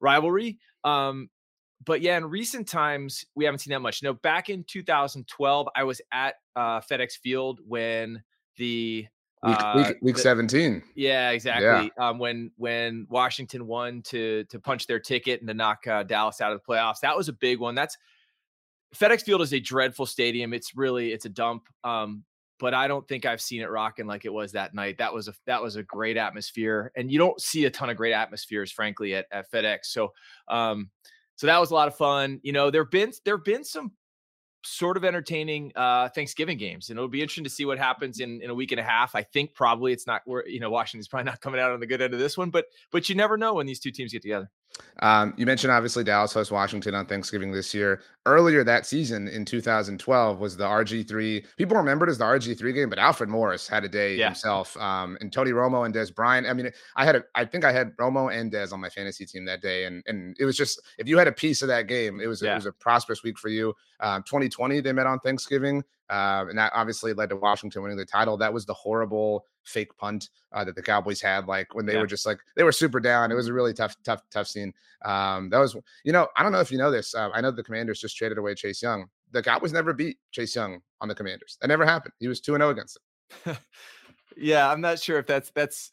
rivalry 0.00 0.58
um 0.84 1.28
but 1.84 2.00
yeah, 2.00 2.16
in 2.16 2.26
recent 2.26 2.68
times 2.68 3.24
we 3.34 3.44
haven't 3.44 3.60
seen 3.60 3.72
that 3.72 3.80
much. 3.80 4.02
You 4.02 4.08
know, 4.08 4.14
back 4.14 4.48
in 4.48 4.64
2012, 4.64 5.68
I 5.74 5.84
was 5.84 6.00
at 6.12 6.34
uh, 6.56 6.80
FedEx 6.80 7.12
Field 7.22 7.60
when 7.66 8.22
the 8.56 9.06
week, 9.46 9.56
uh, 9.62 9.72
week, 9.76 9.96
week 10.02 10.16
the, 10.16 10.22
17. 10.22 10.82
Yeah, 10.96 11.30
exactly. 11.30 11.92
Yeah. 11.96 12.08
Um, 12.08 12.18
when 12.18 12.50
when 12.56 13.06
Washington 13.08 13.66
won 13.66 14.02
to 14.06 14.44
to 14.44 14.58
punch 14.58 14.86
their 14.86 15.00
ticket 15.00 15.40
and 15.40 15.48
to 15.48 15.54
knock 15.54 15.86
uh, 15.86 16.02
Dallas 16.02 16.40
out 16.40 16.52
of 16.52 16.60
the 16.60 16.72
playoffs, 16.72 17.00
that 17.02 17.16
was 17.16 17.28
a 17.28 17.32
big 17.32 17.58
one. 17.58 17.74
That's 17.74 17.96
FedEx 18.94 19.22
Field 19.22 19.42
is 19.42 19.52
a 19.52 19.60
dreadful 19.60 20.06
stadium. 20.06 20.52
It's 20.52 20.76
really 20.76 21.12
it's 21.12 21.26
a 21.26 21.30
dump. 21.30 21.64
Um, 21.84 22.24
but 22.58 22.74
I 22.74 22.88
don't 22.88 23.06
think 23.06 23.24
I've 23.24 23.40
seen 23.40 23.62
it 23.62 23.70
rocking 23.70 24.06
like 24.06 24.24
it 24.24 24.32
was 24.32 24.52
that 24.52 24.74
night. 24.74 24.98
That 24.98 25.14
was 25.14 25.28
a 25.28 25.34
that 25.46 25.62
was 25.62 25.76
a 25.76 25.82
great 25.82 26.16
atmosphere, 26.16 26.90
and 26.96 27.10
you 27.10 27.18
don't 27.18 27.40
see 27.40 27.64
a 27.64 27.70
ton 27.70 27.90
of 27.90 27.96
great 27.96 28.12
atmospheres, 28.12 28.72
frankly, 28.72 29.14
at, 29.14 29.26
at 29.30 29.50
FedEx. 29.52 29.84
So, 29.84 30.12
um, 30.48 30.90
so 31.38 31.46
that 31.46 31.60
was 31.60 31.70
a 31.70 31.74
lot 31.74 31.86
of 31.86 31.94
fun. 31.94 32.40
You 32.42 32.52
know, 32.52 32.70
there've 32.70 32.90
been 32.90 33.12
there've 33.24 33.44
been 33.44 33.62
some 33.62 33.92
sort 34.64 34.96
of 34.96 35.04
entertaining 35.04 35.70
uh, 35.76 36.08
Thanksgiving 36.08 36.58
games, 36.58 36.90
and 36.90 36.98
it'll 36.98 37.08
be 37.08 37.22
interesting 37.22 37.44
to 37.44 37.50
see 37.50 37.64
what 37.64 37.78
happens 37.78 38.18
in 38.18 38.42
in 38.42 38.50
a 38.50 38.54
week 38.54 38.72
and 38.72 38.80
a 38.80 38.82
half. 38.82 39.14
I 39.14 39.22
think 39.22 39.54
probably 39.54 39.92
it's 39.92 40.04
not 40.04 40.22
where 40.24 40.46
you 40.48 40.58
know 40.58 40.68
Washington's 40.68 41.06
probably 41.06 41.26
not 41.26 41.40
coming 41.40 41.60
out 41.60 41.70
on 41.70 41.78
the 41.78 41.86
good 41.86 42.02
end 42.02 42.12
of 42.12 42.18
this 42.18 42.36
one, 42.36 42.50
but 42.50 42.66
but 42.90 43.08
you 43.08 43.14
never 43.14 43.36
know 43.36 43.54
when 43.54 43.66
these 43.66 43.78
two 43.78 43.92
teams 43.92 44.12
get 44.12 44.20
together. 44.20 44.50
Um, 45.00 45.34
you 45.36 45.46
mentioned 45.46 45.72
obviously 45.72 46.02
Dallas 46.02 46.32
hosts 46.32 46.50
Washington 46.50 46.94
on 46.94 47.06
Thanksgiving 47.06 47.52
this 47.52 47.72
year. 47.72 48.02
Earlier 48.26 48.64
that 48.64 48.84
season 48.84 49.28
in 49.28 49.44
2012 49.44 50.40
was 50.40 50.56
the 50.56 50.64
RG3. 50.64 51.44
People 51.56 51.76
remember 51.76 52.06
it 52.06 52.10
as 52.10 52.18
the 52.18 52.24
RG3 52.24 52.74
game, 52.74 52.90
but 52.90 52.98
Alfred 52.98 53.28
Morris 53.28 53.68
had 53.68 53.84
a 53.84 53.88
day 53.88 54.16
yeah. 54.16 54.26
himself. 54.26 54.76
Um, 54.76 55.16
and 55.20 55.32
Tony 55.32 55.52
Romo 55.52 55.86
and 55.86 55.94
Dez 55.94 56.14
Bryant. 56.14 56.46
I 56.46 56.52
mean, 56.52 56.70
I 56.96 57.04
had 57.04 57.16
a, 57.16 57.24
I 57.34 57.44
think 57.44 57.64
I 57.64 57.72
had 57.72 57.96
Romo 57.96 58.34
and 58.34 58.52
Dez 58.52 58.72
on 58.72 58.80
my 58.80 58.88
fantasy 58.88 59.24
team 59.24 59.44
that 59.44 59.62
day, 59.62 59.84
and 59.84 60.02
and 60.06 60.36
it 60.38 60.44
was 60.44 60.56
just 60.56 60.80
if 60.98 61.06
you 61.06 61.16
had 61.16 61.28
a 61.28 61.32
piece 61.32 61.62
of 61.62 61.68
that 61.68 61.86
game, 61.86 62.20
it 62.20 62.26
was 62.26 62.42
yeah. 62.42 62.52
it 62.52 62.54
was 62.56 62.66
a 62.66 62.72
prosperous 62.72 63.22
week 63.22 63.38
for 63.38 63.48
you. 63.48 63.74
Um, 64.00 64.22
2020 64.24 64.80
they 64.80 64.92
met 64.92 65.06
on 65.06 65.20
Thanksgiving. 65.20 65.84
Uh, 66.10 66.46
and 66.48 66.58
that 66.58 66.72
obviously 66.74 67.12
led 67.12 67.28
to 67.28 67.36
Washington 67.36 67.82
winning 67.82 67.98
the 67.98 68.04
title. 68.04 68.36
That 68.36 68.52
was 68.52 68.64
the 68.64 68.74
horrible 68.74 69.44
fake 69.64 69.96
punt 69.98 70.30
uh, 70.52 70.64
that 70.64 70.74
the 70.74 70.82
Cowboys 70.82 71.20
had, 71.20 71.46
like 71.46 71.74
when 71.74 71.84
they 71.86 71.94
yeah. 71.94 72.00
were 72.00 72.06
just 72.06 72.24
like 72.24 72.38
they 72.56 72.62
were 72.62 72.72
super 72.72 73.00
down. 73.00 73.30
It 73.30 73.34
was 73.34 73.48
a 73.48 73.52
really 73.52 73.74
tough, 73.74 73.96
tough, 74.04 74.22
tough 74.30 74.46
scene. 74.46 74.72
Um, 75.04 75.50
that 75.50 75.58
was, 75.58 75.76
you 76.04 76.12
know, 76.12 76.28
I 76.36 76.42
don't 76.42 76.52
know 76.52 76.60
if 76.60 76.72
you 76.72 76.78
know 76.78 76.90
this. 76.90 77.14
Uh, 77.14 77.30
I 77.32 77.40
know 77.40 77.50
the 77.50 77.62
Commanders 77.62 78.00
just 78.00 78.16
traded 78.16 78.38
away 78.38 78.54
Chase 78.54 78.82
Young. 78.82 79.06
The 79.32 79.42
Cowboys 79.42 79.72
never 79.72 79.92
beat 79.92 80.18
Chase 80.30 80.54
Young 80.56 80.80
on 81.00 81.08
the 81.08 81.14
Commanders. 81.14 81.58
That 81.60 81.68
never 81.68 81.84
happened. 81.84 82.14
He 82.18 82.28
was 82.28 82.40
two 82.40 82.54
and 82.54 82.62
zero 82.62 82.68
oh 82.68 82.72
against 82.72 82.98
them. 83.44 83.56
yeah, 84.36 84.70
I'm 84.70 84.80
not 84.80 84.98
sure 84.98 85.18
if 85.18 85.26
that's 85.26 85.50
that's 85.50 85.92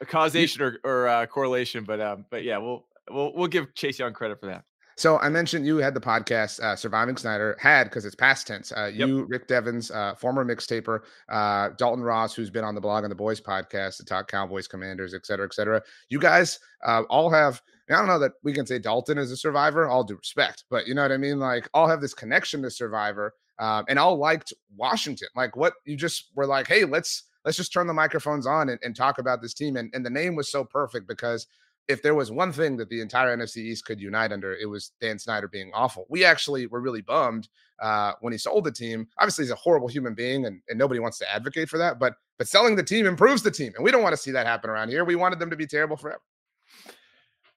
a 0.00 0.06
causation 0.06 0.62
or, 0.62 0.78
or 0.84 1.08
uh, 1.08 1.26
correlation, 1.26 1.84
but 1.84 2.00
um, 2.00 2.26
but 2.30 2.44
yeah, 2.44 2.58
we'll 2.58 2.86
we'll 3.10 3.32
we'll 3.34 3.48
give 3.48 3.74
Chase 3.74 3.98
Young 3.98 4.12
credit 4.12 4.40
for 4.40 4.46
that. 4.46 4.64
So 4.96 5.18
I 5.18 5.28
mentioned 5.28 5.66
you 5.66 5.78
had 5.78 5.94
the 5.94 6.00
podcast 6.00 6.60
uh, 6.60 6.76
"Surviving 6.76 7.16
Snyder." 7.16 7.56
Had 7.60 7.84
because 7.84 8.04
it's 8.04 8.14
past 8.14 8.46
tense. 8.46 8.72
Uh, 8.72 8.90
you. 8.92 9.24
Rick 9.24 9.48
Devens, 9.48 9.90
uh, 9.90 10.14
former 10.14 10.44
mixtaper, 10.44 11.00
uh, 11.28 11.70
Dalton 11.76 12.02
Ross, 12.02 12.34
who's 12.34 12.50
been 12.50 12.64
on 12.64 12.74
the 12.74 12.80
Blogging 12.80 13.08
the 13.08 13.14
Boys 13.14 13.40
podcast 13.40 13.96
to 13.98 14.04
talk 14.04 14.30
Cowboys, 14.30 14.68
Commanders, 14.68 15.14
et 15.14 15.26
cetera, 15.26 15.46
et 15.46 15.54
cetera. 15.54 15.82
You 16.08 16.18
guys 16.18 16.58
uh, 16.84 17.02
all 17.10 17.30
have. 17.30 17.60
I 17.90 17.96
don't 17.96 18.06
know 18.06 18.18
that 18.20 18.32
we 18.42 18.52
can 18.54 18.66
say 18.66 18.78
Dalton 18.78 19.18
is 19.18 19.30
a 19.30 19.36
survivor. 19.36 19.88
All 19.88 20.04
due 20.04 20.16
respect, 20.16 20.64
but 20.70 20.86
you 20.86 20.94
know 20.94 21.02
what 21.02 21.12
I 21.12 21.18
mean. 21.18 21.38
Like 21.38 21.68
all 21.74 21.88
have 21.88 22.00
this 22.00 22.14
connection 22.14 22.62
to 22.62 22.70
Survivor, 22.70 23.34
um, 23.58 23.84
and 23.88 23.98
all 23.98 24.16
liked 24.16 24.52
Washington. 24.76 25.28
Like 25.36 25.56
what 25.56 25.74
you 25.84 25.96
just 25.96 26.30
were 26.34 26.46
like, 26.46 26.66
hey, 26.66 26.84
let's 26.84 27.24
let's 27.44 27.56
just 27.56 27.72
turn 27.72 27.86
the 27.86 27.92
microphones 27.92 28.46
on 28.46 28.70
and, 28.70 28.78
and 28.82 28.96
talk 28.96 29.18
about 29.18 29.42
this 29.42 29.54
team. 29.54 29.76
And, 29.76 29.90
and 29.94 30.04
the 30.04 30.10
name 30.10 30.34
was 30.34 30.50
so 30.50 30.64
perfect 30.64 31.06
because 31.06 31.46
if 31.88 32.02
there 32.02 32.14
was 32.14 32.30
one 32.30 32.52
thing 32.52 32.76
that 32.78 32.88
the 32.88 33.00
entire 33.00 33.36
NFC 33.36 33.58
East 33.58 33.84
could 33.84 34.00
unite 34.00 34.32
under, 34.32 34.54
it 34.54 34.66
was 34.66 34.92
Dan 35.00 35.18
Snyder 35.18 35.48
being 35.48 35.70
awful. 35.74 36.06
We 36.08 36.24
actually 36.24 36.66
were 36.66 36.80
really 36.80 37.02
bummed 37.02 37.48
uh, 37.82 38.12
when 38.20 38.32
he 38.32 38.38
sold 38.38 38.64
the 38.64 38.72
team. 38.72 39.06
Obviously, 39.18 39.44
he's 39.44 39.52
a 39.52 39.56
horrible 39.56 39.88
human 39.88 40.14
being, 40.14 40.46
and, 40.46 40.60
and 40.68 40.78
nobody 40.78 41.00
wants 41.00 41.18
to 41.18 41.30
advocate 41.32 41.68
for 41.68 41.78
that. 41.78 41.98
But 41.98 42.14
but 42.38 42.48
selling 42.48 42.74
the 42.74 42.82
team 42.82 43.06
improves 43.06 43.42
the 43.42 43.50
team, 43.50 43.72
and 43.76 43.84
we 43.84 43.90
don't 43.90 44.02
want 44.02 44.14
to 44.14 44.20
see 44.20 44.30
that 44.30 44.46
happen 44.46 44.70
around 44.70 44.88
here. 44.88 45.04
We 45.04 45.16
wanted 45.16 45.38
them 45.38 45.50
to 45.50 45.56
be 45.56 45.66
terrible 45.66 45.96
forever. 45.96 46.22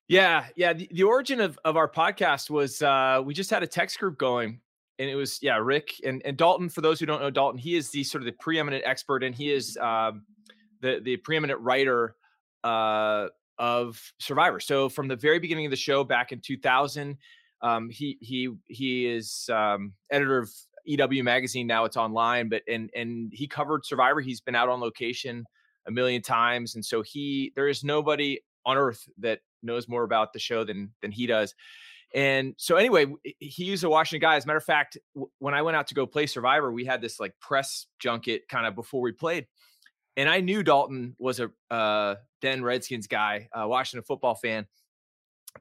Yeah, 0.08 0.46
yeah. 0.56 0.74
The, 0.74 0.88
the 0.92 1.04
origin 1.04 1.42
of, 1.42 1.60
of 1.66 1.76
our 1.76 1.90
podcast 1.90 2.50
was 2.50 2.82
uh, 2.82 3.22
we 3.26 3.34
just 3.34 3.50
had 3.50 3.64
a 3.64 3.68
text 3.68 4.00
group 4.00 4.18
going, 4.18 4.60
and 5.00 5.10
it 5.10 5.16
was 5.16 5.40
yeah, 5.42 5.58
Rick 5.58 5.96
and, 6.06 6.22
and 6.26 6.38
Dalton. 6.38 6.70
For 6.70 6.82
those 6.82 7.00
who 7.00 7.06
don't 7.06 7.22
know 7.22 7.30
Dalton, 7.30 7.60
he 7.60 7.76
is 7.76 7.90
the 7.90 8.04
sort 8.04 8.22
of 8.22 8.26
the 8.26 8.34
preeminent 8.34 8.84
expert, 8.86 9.24
and 9.24 9.34
he 9.34 9.52
is 9.52 9.78
um, 9.78 10.24
the 10.82 11.00
the 11.02 11.18
preeminent 11.18 11.60
writer 11.62 12.16
uh, 12.64 13.28
of 13.60 14.02
Survivor. 14.20 14.60
So 14.60 14.90
from 14.90 15.08
the 15.08 15.16
very 15.16 15.40
beginning 15.40 15.66
of 15.66 15.72
the 15.72 15.78
show 15.78 16.04
back 16.04 16.32
in 16.32 16.40
2000, 16.40 17.18
um, 17.62 17.90
he 17.90 18.18
he 18.22 18.50
he 18.66 19.08
is 19.08 19.50
um, 19.52 19.94
editor 20.12 20.38
of 20.38 20.52
EW 20.86 21.24
magazine. 21.24 21.68
Now 21.68 21.86
it's 21.86 21.98
online, 21.98 22.50
but 22.50 22.62
and 22.68 22.90
and 22.96 23.32
he 23.34 23.48
covered 23.48 23.86
Survivor. 23.86 24.22
He's 24.22 24.42
been 24.42 24.56
out 24.56 24.70
on 24.70 24.80
location 24.80 25.46
a 25.88 25.92
million 25.92 26.22
times, 26.22 26.76
and 26.76 26.86
so 26.86 27.02
he 27.02 27.52
there 27.56 27.68
is 27.68 27.84
nobody 27.84 28.40
on 28.66 28.78
earth 28.78 29.08
that 29.18 29.40
knows 29.64 29.88
more 29.88 30.04
about 30.04 30.34
the 30.34 30.40
show 30.40 30.64
than 30.64 30.94
than 31.02 31.12
he 31.12 31.26
does. 31.26 31.56
And 32.14 32.54
so 32.58 32.78
anyway, 32.78 33.06
he's 33.40 33.84
a 33.84 33.90
Washington 33.90 34.26
guy. 34.26 34.38
As 34.38 34.46
a 34.46 34.48
matter 34.48 34.58
of 34.58 34.64
fact, 34.64 34.98
when 35.40 35.54
I 35.54 35.62
went 35.62 35.76
out 35.76 35.88
to 35.88 35.94
go 35.94 36.06
play 36.06 36.26
Survivor, 36.26 36.72
we 36.72 36.86
had 36.86 37.02
this 37.02 37.20
like 37.20 37.34
press 37.42 37.88
junket 38.00 38.48
kind 38.48 38.66
of 38.66 38.76
before 38.76 39.02
we 39.02 39.12
played 39.12 39.46
and 40.18 40.28
I 40.28 40.42
knew 40.42 40.64
Dalton 40.64 41.16
was 41.20 41.40
a 41.40 41.52
uh, 41.72 42.16
then 42.42 42.64
Redskins 42.64 43.08
guy, 43.08 43.48
uh, 43.54 43.68
Washington 43.68 44.04
football 44.04 44.36
fan, 44.36 44.66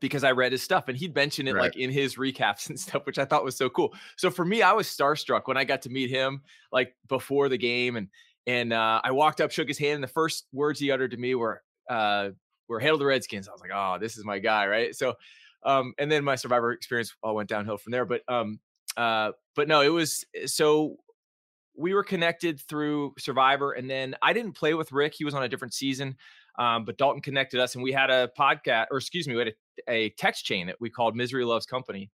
because 0.00 0.24
I 0.24 0.32
read 0.32 0.52
his 0.52 0.62
stuff 0.62 0.88
and 0.88 0.96
he'd 0.96 1.14
mention 1.14 1.46
it 1.46 1.54
right. 1.54 1.62
like 1.62 1.76
in 1.76 1.90
his 1.90 2.16
recaps 2.16 2.68
and 2.70 2.80
stuff, 2.80 3.06
which 3.06 3.18
I 3.18 3.24
thought 3.24 3.44
was 3.44 3.56
so 3.56 3.68
cool. 3.68 3.94
So 4.16 4.30
for 4.30 4.44
me, 4.44 4.62
I 4.62 4.72
was 4.72 4.88
starstruck 4.88 5.42
when 5.44 5.56
I 5.56 5.64
got 5.64 5.82
to 5.82 5.90
meet 5.90 6.10
him 6.10 6.42
like 6.72 6.96
before 7.08 7.48
the 7.48 7.58
game, 7.58 7.96
and 7.96 8.08
and 8.46 8.72
uh, 8.72 9.00
I 9.04 9.10
walked 9.10 9.40
up, 9.40 9.50
shook 9.50 9.68
his 9.68 9.78
hand, 9.78 9.96
and 9.96 10.04
the 10.04 10.08
first 10.08 10.46
words 10.52 10.80
he 10.80 10.90
uttered 10.90 11.10
to 11.10 11.16
me 11.16 11.34
were 11.34 11.62
uh, 11.90 12.30
"We're 12.68 12.80
hail 12.80 12.96
the 12.96 13.06
Redskins." 13.06 13.48
I 13.48 13.52
was 13.52 13.60
like, 13.60 13.72
"Oh, 13.74 13.98
this 14.00 14.16
is 14.16 14.24
my 14.24 14.38
guy," 14.38 14.66
right? 14.66 14.94
So, 14.94 15.14
um, 15.64 15.94
and 15.98 16.10
then 16.10 16.24
my 16.24 16.36
Survivor 16.36 16.72
experience 16.72 17.14
all 17.22 17.34
went 17.34 17.48
downhill 17.48 17.76
from 17.76 17.92
there. 17.92 18.06
But 18.06 18.22
um, 18.28 18.60
uh, 18.96 19.32
but 19.54 19.68
no, 19.68 19.82
it 19.82 19.88
was 19.88 20.24
so 20.46 20.96
we 21.76 21.94
were 21.94 22.04
connected 22.04 22.60
through 22.60 23.14
Survivor, 23.18 23.72
and 23.72 23.88
then 23.88 24.14
I 24.22 24.32
didn't 24.32 24.52
play 24.52 24.74
with 24.74 24.92
Rick; 24.92 25.14
he 25.14 25.24
was 25.24 25.34
on 25.34 25.42
a 25.42 25.48
different 25.48 25.74
season. 25.74 26.16
Um, 26.58 26.84
but 26.84 26.96
Dalton 26.96 27.20
connected 27.20 27.60
us, 27.60 27.74
and 27.74 27.84
we 27.84 27.92
had 27.92 28.10
a 28.10 28.30
podcast, 28.38 28.86
or 28.90 28.96
excuse 28.96 29.28
me, 29.28 29.34
we 29.34 29.40
had 29.40 29.48
a, 29.88 29.92
a, 29.92 30.10
text 30.10 30.44
chain 30.44 30.66
that 30.68 30.76
we 30.80 30.88
called 30.88 31.14
"Misery 31.14 31.44
Loves 31.44 31.66
Company." 31.66 32.10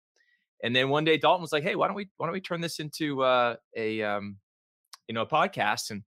And 0.63 0.75
then 0.75 0.89
one 0.89 1.05
day, 1.05 1.17
Dalton 1.17 1.43
was 1.43 1.53
like, 1.53 1.63
"Hey, 1.63 1.75
why 1.75 1.87
don't 1.87 1.97
we 1.97 2.09
why 2.17 2.27
don't 2.27 2.35
we 2.35 2.41
turn 2.41 2.61
this 2.61 2.79
into 2.79 3.23
uh, 3.23 3.57
a 3.77 4.03
um, 4.03 4.37
you 5.09 5.15
know 5.15 5.23
a 5.23 5.27
podcast?" 5.27 5.91
And 5.91 6.03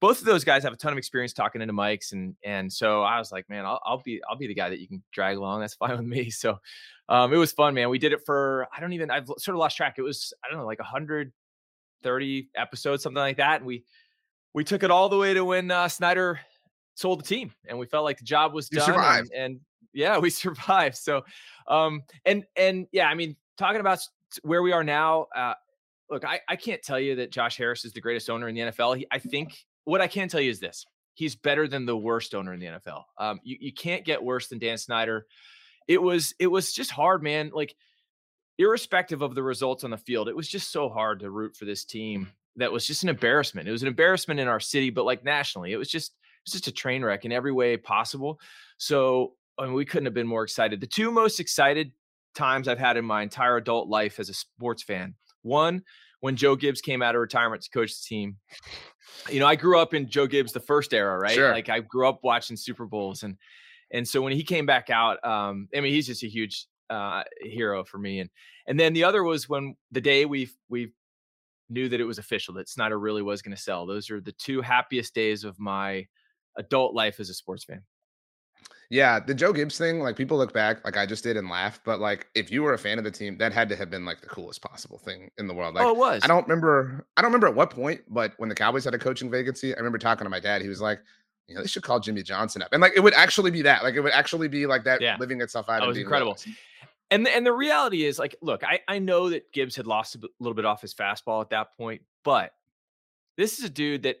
both 0.00 0.20
of 0.20 0.26
those 0.26 0.44
guys 0.44 0.62
have 0.62 0.72
a 0.72 0.76
ton 0.76 0.92
of 0.92 0.98
experience 0.98 1.32
talking 1.32 1.60
into 1.60 1.74
mics, 1.74 2.12
and 2.12 2.36
and 2.44 2.72
so 2.72 3.02
I 3.02 3.18
was 3.18 3.32
like, 3.32 3.48
"Man, 3.48 3.64
I'll, 3.64 3.80
I'll 3.84 4.02
be 4.02 4.20
I'll 4.28 4.36
be 4.36 4.46
the 4.46 4.54
guy 4.54 4.68
that 4.68 4.78
you 4.78 4.86
can 4.86 5.02
drag 5.12 5.36
along. 5.36 5.60
That's 5.60 5.74
fine 5.82 5.96
with 5.96 6.06
me." 6.06 6.30
So 6.30 6.58
um, 7.08 7.32
it 7.32 7.36
was 7.36 7.52
fun, 7.52 7.74
man. 7.74 7.90
We 7.90 7.98
did 7.98 8.12
it 8.12 8.20
for 8.24 8.68
I 8.76 8.80
don't 8.80 8.92
even 8.92 9.10
I've 9.10 9.26
sort 9.26 9.54
of 9.54 9.56
lost 9.56 9.76
track. 9.76 9.96
It 9.98 10.02
was 10.02 10.32
I 10.44 10.48
don't 10.48 10.58
know 10.58 10.66
like 10.66 10.80
a 10.80 10.84
hundred 10.84 11.32
30 12.02 12.50
episodes, 12.54 13.02
something 13.02 13.20
like 13.20 13.38
that. 13.38 13.58
And 13.58 13.66
we 13.66 13.84
we 14.54 14.64
took 14.64 14.82
it 14.82 14.90
all 14.90 15.08
the 15.08 15.18
way 15.18 15.34
to 15.34 15.44
when 15.44 15.70
uh, 15.70 15.88
Snyder 15.88 16.40
sold 16.94 17.20
the 17.20 17.24
team, 17.24 17.52
and 17.68 17.78
we 17.78 17.86
felt 17.86 18.04
like 18.04 18.18
the 18.18 18.24
job 18.24 18.54
was 18.54 18.68
you 18.72 18.78
done. 18.78 19.18
And, 19.18 19.30
and, 19.34 19.60
yeah, 19.92 20.18
we 20.18 20.30
survived. 20.30 20.96
So, 20.96 21.24
um, 21.68 22.02
and 22.24 22.44
and 22.56 22.86
yeah, 22.92 23.08
I 23.08 23.14
mean, 23.14 23.36
talking 23.56 23.80
about 23.80 24.00
where 24.42 24.62
we 24.62 24.72
are 24.72 24.84
now. 24.84 25.26
Uh, 25.34 25.54
look, 26.10 26.24
I 26.24 26.40
I 26.48 26.56
can't 26.56 26.82
tell 26.82 26.98
you 26.98 27.16
that 27.16 27.30
Josh 27.30 27.56
Harris 27.56 27.84
is 27.84 27.92
the 27.92 28.00
greatest 28.00 28.30
owner 28.30 28.48
in 28.48 28.54
the 28.54 28.62
NFL. 28.62 28.96
He, 28.96 29.06
I 29.10 29.18
think 29.18 29.64
what 29.84 30.00
I 30.00 30.06
can 30.06 30.28
tell 30.28 30.40
you 30.40 30.50
is 30.50 30.60
this: 30.60 30.86
he's 31.14 31.34
better 31.34 31.66
than 31.66 31.86
the 31.86 31.96
worst 31.96 32.34
owner 32.34 32.52
in 32.52 32.60
the 32.60 32.66
NFL. 32.66 33.04
Um, 33.18 33.40
you 33.42 33.56
you 33.60 33.72
can't 33.72 34.04
get 34.04 34.22
worse 34.22 34.48
than 34.48 34.58
Dan 34.58 34.78
Snyder. 34.78 35.26
It 35.88 36.00
was 36.00 36.34
it 36.38 36.46
was 36.46 36.72
just 36.72 36.90
hard, 36.90 37.22
man. 37.22 37.50
Like 37.52 37.74
irrespective 38.58 39.22
of 39.22 39.34
the 39.34 39.42
results 39.42 39.84
on 39.84 39.90
the 39.90 39.96
field, 39.96 40.28
it 40.28 40.36
was 40.36 40.48
just 40.48 40.70
so 40.70 40.88
hard 40.88 41.20
to 41.20 41.30
root 41.30 41.56
for 41.56 41.64
this 41.64 41.84
team 41.84 42.28
that 42.56 42.72
was 42.72 42.86
just 42.86 43.02
an 43.02 43.08
embarrassment. 43.08 43.68
It 43.68 43.72
was 43.72 43.82
an 43.82 43.88
embarrassment 43.88 44.40
in 44.40 44.48
our 44.48 44.60
city, 44.60 44.90
but 44.90 45.04
like 45.04 45.24
nationally, 45.24 45.72
it 45.72 45.76
was 45.76 45.90
just 45.90 46.14
was 46.44 46.52
just 46.52 46.68
a 46.68 46.72
train 46.72 47.04
wreck 47.04 47.24
in 47.24 47.32
every 47.32 47.52
way 47.52 47.76
possible. 47.76 48.40
So 48.78 49.34
I 49.58 49.64
mean, 49.64 49.74
we 49.74 49.84
couldn't 49.84 50.06
have 50.06 50.14
been 50.14 50.26
more 50.26 50.44
excited. 50.44 50.80
The 50.80 50.86
two 50.86 51.10
most 51.10 51.40
excited 51.40 51.92
times 52.34 52.68
I've 52.68 52.78
had 52.78 52.96
in 52.96 53.04
my 53.04 53.22
entire 53.22 53.56
adult 53.56 53.88
life 53.88 54.20
as 54.20 54.28
a 54.28 54.34
sports 54.34 54.82
fan. 54.82 55.14
One, 55.42 55.82
when 56.20 56.36
Joe 56.36 56.56
Gibbs 56.56 56.80
came 56.80 57.02
out 57.02 57.14
of 57.14 57.20
retirement 57.20 57.62
to 57.62 57.70
coach 57.70 57.90
the 57.90 58.06
team. 58.06 58.36
You 59.30 59.40
know, 59.40 59.46
I 59.46 59.54
grew 59.56 59.78
up 59.78 59.94
in 59.94 60.08
Joe 60.08 60.26
Gibbs 60.26 60.52
the 60.52 60.60
first 60.60 60.92
era, 60.92 61.18
right? 61.18 61.34
Sure. 61.34 61.52
Like 61.52 61.68
I 61.68 61.80
grew 61.80 62.08
up 62.08 62.20
watching 62.22 62.56
Super 62.56 62.86
Bowls 62.86 63.22
and 63.22 63.36
and 63.92 64.06
so 64.06 64.20
when 64.20 64.32
he 64.32 64.42
came 64.42 64.66
back 64.66 64.90
out, 64.90 65.24
um, 65.24 65.68
I 65.74 65.80
mean, 65.80 65.92
he's 65.92 66.08
just 66.08 66.24
a 66.24 66.28
huge 66.28 66.66
uh, 66.90 67.24
hero 67.40 67.84
for 67.84 67.98
me. 67.98 68.20
And 68.20 68.30
and 68.66 68.78
then 68.78 68.92
the 68.92 69.04
other 69.04 69.22
was 69.22 69.48
when 69.48 69.76
the 69.90 70.00
day 70.00 70.24
we 70.24 70.50
we 70.68 70.92
knew 71.68 71.88
that 71.88 72.00
it 72.00 72.04
was 72.04 72.18
official 72.18 72.54
that 72.54 72.68
Snyder 72.68 72.98
really 72.98 73.22
was 73.22 73.42
going 73.42 73.56
to 73.56 73.60
sell. 73.60 73.86
Those 73.86 74.10
are 74.10 74.20
the 74.20 74.32
two 74.32 74.60
happiest 74.60 75.14
days 75.14 75.44
of 75.44 75.58
my 75.58 76.06
adult 76.56 76.94
life 76.94 77.20
as 77.20 77.28
a 77.28 77.34
sports 77.34 77.64
fan. 77.64 77.82
Yeah, 78.88 79.18
the 79.18 79.34
Joe 79.34 79.52
Gibbs 79.52 79.76
thing, 79.76 79.98
like 79.98 80.16
people 80.16 80.36
look 80.36 80.52
back, 80.52 80.84
like 80.84 80.96
I 80.96 81.06
just 81.06 81.24
did 81.24 81.36
and 81.36 81.50
laugh, 81.50 81.80
but 81.84 81.98
like 81.98 82.28
if 82.36 82.52
you 82.52 82.62
were 82.62 82.72
a 82.72 82.78
fan 82.78 82.98
of 82.98 83.04
the 83.04 83.10
team, 83.10 83.36
that 83.38 83.52
had 83.52 83.68
to 83.70 83.76
have 83.76 83.90
been 83.90 84.04
like 84.04 84.20
the 84.20 84.28
coolest 84.28 84.62
possible 84.62 84.98
thing 84.98 85.28
in 85.38 85.48
the 85.48 85.54
world. 85.54 85.74
Like, 85.74 85.84
oh, 85.84 85.90
it 85.90 85.96
was. 85.96 86.22
I 86.22 86.28
don't 86.28 86.46
remember, 86.46 87.04
I 87.16 87.22
don't 87.22 87.30
remember 87.30 87.48
at 87.48 87.56
what 87.56 87.70
point, 87.70 88.02
but 88.08 88.34
when 88.36 88.48
the 88.48 88.54
Cowboys 88.54 88.84
had 88.84 88.94
a 88.94 88.98
coaching 88.98 89.28
vacancy, 89.28 89.74
I 89.74 89.78
remember 89.78 89.98
talking 89.98 90.24
to 90.24 90.30
my 90.30 90.38
dad. 90.38 90.62
He 90.62 90.68
was 90.68 90.80
like, 90.80 91.00
you 91.48 91.54
know, 91.54 91.62
they 91.62 91.68
should 91.68 91.82
call 91.82 92.00
Jimmy 92.00 92.22
Johnson 92.22 92.62
up, 92.62 92.68
and 92.72 92.80
like 92.80 92.92
it 92.96 93.00
would 93.00 93.14
actually 93.14 93.50
be 93.50 93.62
that, 93.62 93.82
like 93.82 93.94
it 93.94 94.00
would 94.00 94.12
actually 94.12 94.48
be 94.48 94.66
like 94.66 94.84
that 94.84 95.00
yeah. 95.00 95.16
living 95.18 95.40
itself 95.40 95.68
out. 95.68 95.80
That 95.80 95.88
was 95.88 95.98
incredible. 95.98 96.36
And 97.12 97.24
the, 97.24 97.34
and 97.34 97.46
the 97.46 97.52
reality 97.52 98.04
is, 98.04 98.18
like, 98.18 98.34
look, 98.42 98.64
I 98.64 98.80
I 98.88 98.98
know 98.98 99.30
that 99.30 99.52
Gibbs 99.52 99.76
had 99.76 99.86
lost 99.86 100.16
a 100.16 100.20
little 100.40 100.54
bit 100.54 100.64
off 100.64 100.82
his 100.82 100.92
fastball 100.92 101.40
at 101.40 101.50
that 101.50 101.76
point, 101.76 102.02
but 102.24 102.52
this 103.36 103.58
is 103.58 103.64
a 103.64 103.70
dude 103.70 104.02
that 104.02 104.16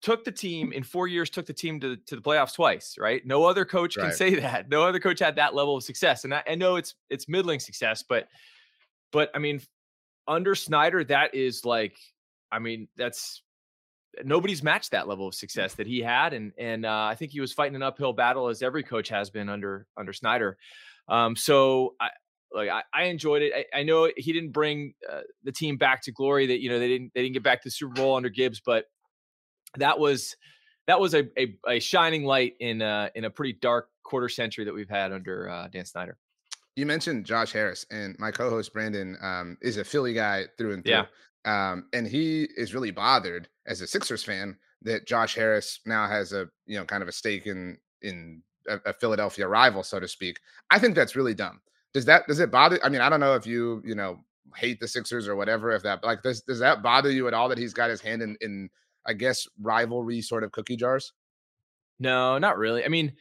took 0.00 0.24
the 0.24 0.32
team 0.32 0.72
in 0.72 0.82
four 0.82 1.08
years, 1.08 1.28
took 1.28 1.46
the 1.46 1.52
team 1.52 1.80
to, 1.80 1.96
to 1.96 2.16
the 2.16 2.22
playoffs 2.22 2.54
twice, 2.54 2.96
right? 2.98 3.26
No 3.26 3.44
other 3.44 3.64
coach 3.64 3.96
right. 3.96 4.04
can 4.04 4.12
say 4.12 4.34
that. 4.40 4.68
No 4.68 4.82
other 4.82 5.00
coach 5.00 5.18
had 5.18 5.36
that 5.36 5.54
level 5.54 5.76
of 5.76 5.82
success. 5.82 6.24
And 6.24 6.34
I, 6.34 6.42
I, 6.46 6.54
know 6.54 6.76
it's 6.76 6.94
it's 7.10 7.28
middling 7.28 7.60
success, 7.60 8.04
but 8.08 8.28
but 9.10 9.30
I 9.34 9.38
mean, 9.38 9.60
under 10.26 10.54
Snyder, 10.54 11.02
that 11.04 11.34
is 11.34 11.64
like, 11.64 11.98
I 12.52 12.58
mean, 12.58 12.88
that's 12.96 13.42
nobody's 14.24 14.62
matched 14.62 14.90
that 14.92 15.08
level 15.08 15.28
of 15.28 15.34
success 15.34 15.74
that 15.74 15.86
he 15.86 16.00
had. 16.00 16.32
And 16.32 16.52
and 16.58 16.84
uh, 16.86 17.08
I 17.10 17.14
think 17.14 17.32
he 17.32 17.40
was 17.40 17.52
fighting 17.52 17.76
an 17.76 17.82
uphill 17.82 18.12
battle 18.12 18.48
as 18.48 18.62
every 18.62 18.82
coach 18.82 19.08
has 19.08 19.30
been 19.30 19.48
under 19.48 19.86
under 19.96 20.12
Snyder. 20.12 20.56
Um, 21.08 21.36
so 21.36 21.94
I 22.00 22.10
like 22.52 22.68
I, 22.68 22.82
I 22.92 23.04
enjoyed 23.04 23.42
it. 23.42 23.52
I, 23.54 23.80
I, 23.80 23.82
know 23.82 24.10
he 24.16 24.32
didn't 24.32 24.52
bring 24.52 24.94
uh, 25.10 25.20
the 25.44 25.52
team 25.52 25.76
back 25.76 26.02
to 26.02 26.12
glory. 26.12 26.46
That 26.46 26.60
you 26.60 26.68
know 26.68 26.78
they 26.78 26.88
didn't 26.88 27.12
they 27.14 27.22
didn't 27.22 27.34
get 27.34 27.42
back 27.42 27.62
to 27.62 27.66
the 27.66 27.72
Super 27.72 27.94
Bowl 27.94 28.16
under 28.16 28.28
Gibbs, 28.28 28.60
but 28.64 28.86
that 29.76 29.98
was 29.98 30.36
that 30.86 31.00
was 31.00 31.14
a, 31.14 31.24
a, 31.38 31.56
a 31.68 31.80
shining 31.80 32.24
light 32.24 32.54
in 32.60 32.82
uh, 32.82 33.10
in 33.14 33.24
a 33.24 33.30
pretty 33.30 33.54
dark 33.60 33.88
quarter 34.02 34.28
century 34.28 34.64
that 34.64 34.74
we've 34.74 34.88
had 34.88 35.12
under 35.12 35.48
uh, 35.48 35.68
Dan 35.68 35.84
Snyder. 35.84 36.16
You 36.76 36.86
mentioned 36.86 37.26
Josh 37.26 37.52
Harris, 37.52 37.84
and 37.90 38.16
my 38.18 38.30
co-host 38.30 38.72
Brandon 38.72 39.16
um, 39.20 39.58
is 39.60 39.76
a 39.76 39.84
Philly 39.84 40.14
guy 40.14 40.44
through 40.56 40.74
and 40.74 40.84
through. 40.84 40.92
Yeah. 40.92 41.04
Um, 41.44 41.88
and 41.92 42.06
he 42.06 42.48
is 42.56 42.74
really 42.74 42.90
bothered 42.90 43.48
as 43.68 43.80
a 43.80 43.86
Sixers 43.86 44.24
fan 44.24 44.56
that 44.82 45.06
Josh 45.06 45.34
Harris 45.34 45.80
now 45.86 46.08
has 46.08 46.32
a 46.32 46.48
you 46.66 46.78
know 46.78 46.84
kind 46.84 47.02
of 47.02 47.08
a 47.08 47.12
stake 47.12 47.46
in 47.46 47.78
in 48.02 48.42
a, 48.68 48.78
a 48.86 48.92
Philadelphia 48.92 49.46
rival, 49.46 49.82
so 49.82 50.00
to 50.00 50.08
speak. 50.08 50.40
I 50.70 50.78
think 50.78 50.94
that's 50.94 51.14
really 51.14 51.34
dumb. 51.34 51.60
Does 51.94 52.04
that 52.06 52.26
does 52.26 52.40
it 52.40 52.50
bother? 52.50 52.80
I 52.82 52.88
mean, 52.88 53.00
I 53.00 53.08
don't 53.08 53.20
know 53.20 53.34
if 53.34 53.46
you 53.46 53.82
you 53.84 53.94
know 53.94 54.18
hate 54.56 54.80
the 54.80 54.88
Sixers 54.88 55.28
or 55.28 55.36
whatever. 55.36 55.70
If 55.70 55.82
that 55.84 56.02
like 56.02 56.22
does 56.22 56.40
does 56.42 56.58
that 56.58 56.82
bother 56.82 57.10
you 57.10 57.28
at 57.28 57.34
all 57.34 57.48
that 57.48 57.58
he's 57.58 57.74
got 57.74 57.90
his 57.90 58.00
hand 58.00 58.22
in 58.22 58.36
in 58.40 58.70
I 59.08 59.14
guess, 59.14 59.48
rivalry 59.60 60.20
sort 60.20 60.44
of 60.44 60.52
cookie 60.52 60.76
jars? 60.76 61.14
No, 61.98 62.38
not 62.38 62.58
really. 62.58 62.84
I 62.84 62.88
mean, 62.88 63.14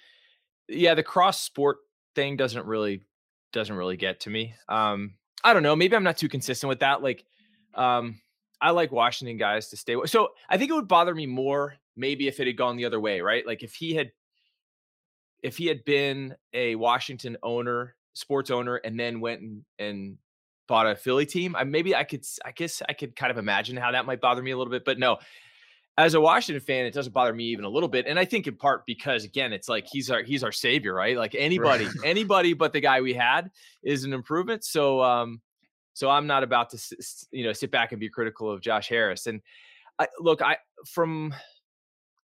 yeah, 0.68 0.94
the 0.94 1.02
cross 1.02 1.42
sport 1.42 1.78
thing 2.14 2.36
doesn't 2.36 2.66
really 2.66 3.02
doesn't 3.54 3.76
really 3.76 3.98
get 3.98 4.20
to 4.22 4.30
me. 4.30 4.54
Um, 4.68 5.16
I 5.44 5.54
don't 5.54 5.64
know. 5.64 5.76
Maybe 5.76 5.96
I'm 5.96 6.04
not 6.04 6.18
too 6.18 6.28
consistent 6.28 6.68
with 6.68 6.82
that. 6.82 7.02
Like, 7.02 7.24
um, 7.74 8.20
I 8.62 8.72
like 8.72 8.92
Washington 8.92 9.38
guys 9.38 9.70
to 9.70 9.78
stay. 9.78 9.96
So 10.06 10.30
I 10.50 10.58
think 10.58 10.72
it 10.72 10.74
would 10.74 10.88
bother 10.88 11.14
me 11.14 11.26
more 11.26 11.76
maybe 11.96 12.28
if 12.28 12.40
it 12.40 12.48
had 12.48 12.58
gone 12.58 12.78
the 12.78 12.86
other 12.86 13.00
way, 13.00 13.22
right? 13.22 13.46
Like 13.46 13.64
if 13.64 13.74
he 13.74 13.96
had 13.96 14.12
if 15.44 15.58
he 15.58 15.68
had 15.68 15.86
been 15.86 16.36
a 16.54 16.76
Washington 16.76 17.38
owner, 17.44 17.96
sports 18.14 18.50
owner, 18.50 18.76
and 18.78 19.00
then 19.00 19.20
went 19.20 19.42
and, 19.42 19.64
and 19.78 20.18
bought 20.68 20.88
a 20.88 20.96
Philly 20.96 21.26
team, 21.26 21.56
I 21.56 21.64
maybe 21.64 21.96
I 21.96 22.04
could 22.04 22.26
I 22.44 22.52
guess 22.52 22.82
I 22.88 22.94
could 22.94 23.16
kind 23.16 23.32
of 23.32 23.38
imagine 23.38 23.78
how 23.78 23.92
that 23.92 24.06
might 24.06 24.22
bother 24.22 24.42
me 24.42 24.52
a 24.52 24.58
little 24.58 24.72
bit. 24.72 24.86
But 24.86 25.00
no, 25.00 25.18
as 25.98 26.14
a 26.14 26.22
Washington 26.22 26.64
fan, 26.64 26.86
it 26.86 26.94
doesn't 26.94 27.14
bother 27.14 27.34
me 27.34 27.46
even 27.46 27.66
a 27.66 27.70
little 27.70 27.90
bit. 27.90 28.06
And 28.08 28.20
I 28.20 28.26
think 28.26 28.48
in 28.48 28.56
part 28.56 28.86
because 28.86 29.24
again, 29.24 29.54
it's 29.54 29.68
like 29.68 29.88
he's 29.88 30.10
our 30.10 30.22
he's 30.24 30.44
our 30.44 30.52
savior, 30.52 30.94
right? 30.94 31.18
Like 31.18 31.36
anybody, 31.38 31.86
right. 31.86 31.96
anybody 32.06 32.54
but 32.54 32.74
the 32.74 32.80
guy 32.80 33.02
we 33.02 33.14
had 33.14 33.52
is 33.84 34.04
an 34.04 34.14
improvement. 34.14 34.64
So 34.64 35.02
um, 35.02 35.42
so 35.98 36.12
I'm 36.12 36.28
not 36.28 36.44
about 36.44 36.70
to 36.70 36.96
you 37.32 37.44
know 37.44 37.54
sit 37.54 37.72
back 37.72 37.92
and 37.92 38.00
be 38.00 38.08
critical 38.08 38.52
of 38.52 38.62
Josh 38.62 38.88
Harris. 38.88 39.26
And 39.26 39.42
I, 39.98 40.08
look, 40.20 40.44
I 40.44 40.58
from 40.86 41.34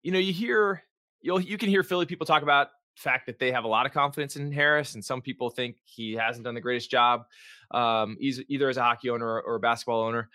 you 0.02 0.12
know 0.12 0.18
you 0.18 0.34
hear 0.34 0.82
you'll 1.22 1.40
you 1.40 1.56
can 1.56 1.70
hear 1.70 1.84
Philly 1.84 2.08
people 2.08 2.26
talk 2.26 2.42
about 2.42 2.70
fact 2.96 3.28
that 3.28 3.38
they 3.38 3.52
have 3.52 3.66
a 3.66 3.68
lot 3.68 3.86
of 3.86 3.92
confidence 3.92 4.38
in 4.38 4.52
Harris, 4.52 4.96
and 4.96 5.06
some 5.06 5.22
people 5.22 5.52
think 5.52 5.76
he 5.86 6.14
hasn't 6.14 6.46
done 6.46 6.56
the 6.56 6.62
greatest 6.62 6.90
job, 6.90 7.26
um, 7.70 8.18
either 8.20 8.70
as 8.70 8.78
a 8.78 8.82
hockey 8.82 9.12
owner 9.12 9.28
or, 9.28 9.44
or 9.44 9.56
a 9.56 9.60
basketball 9.60 10.02
owner. 10.02 10.30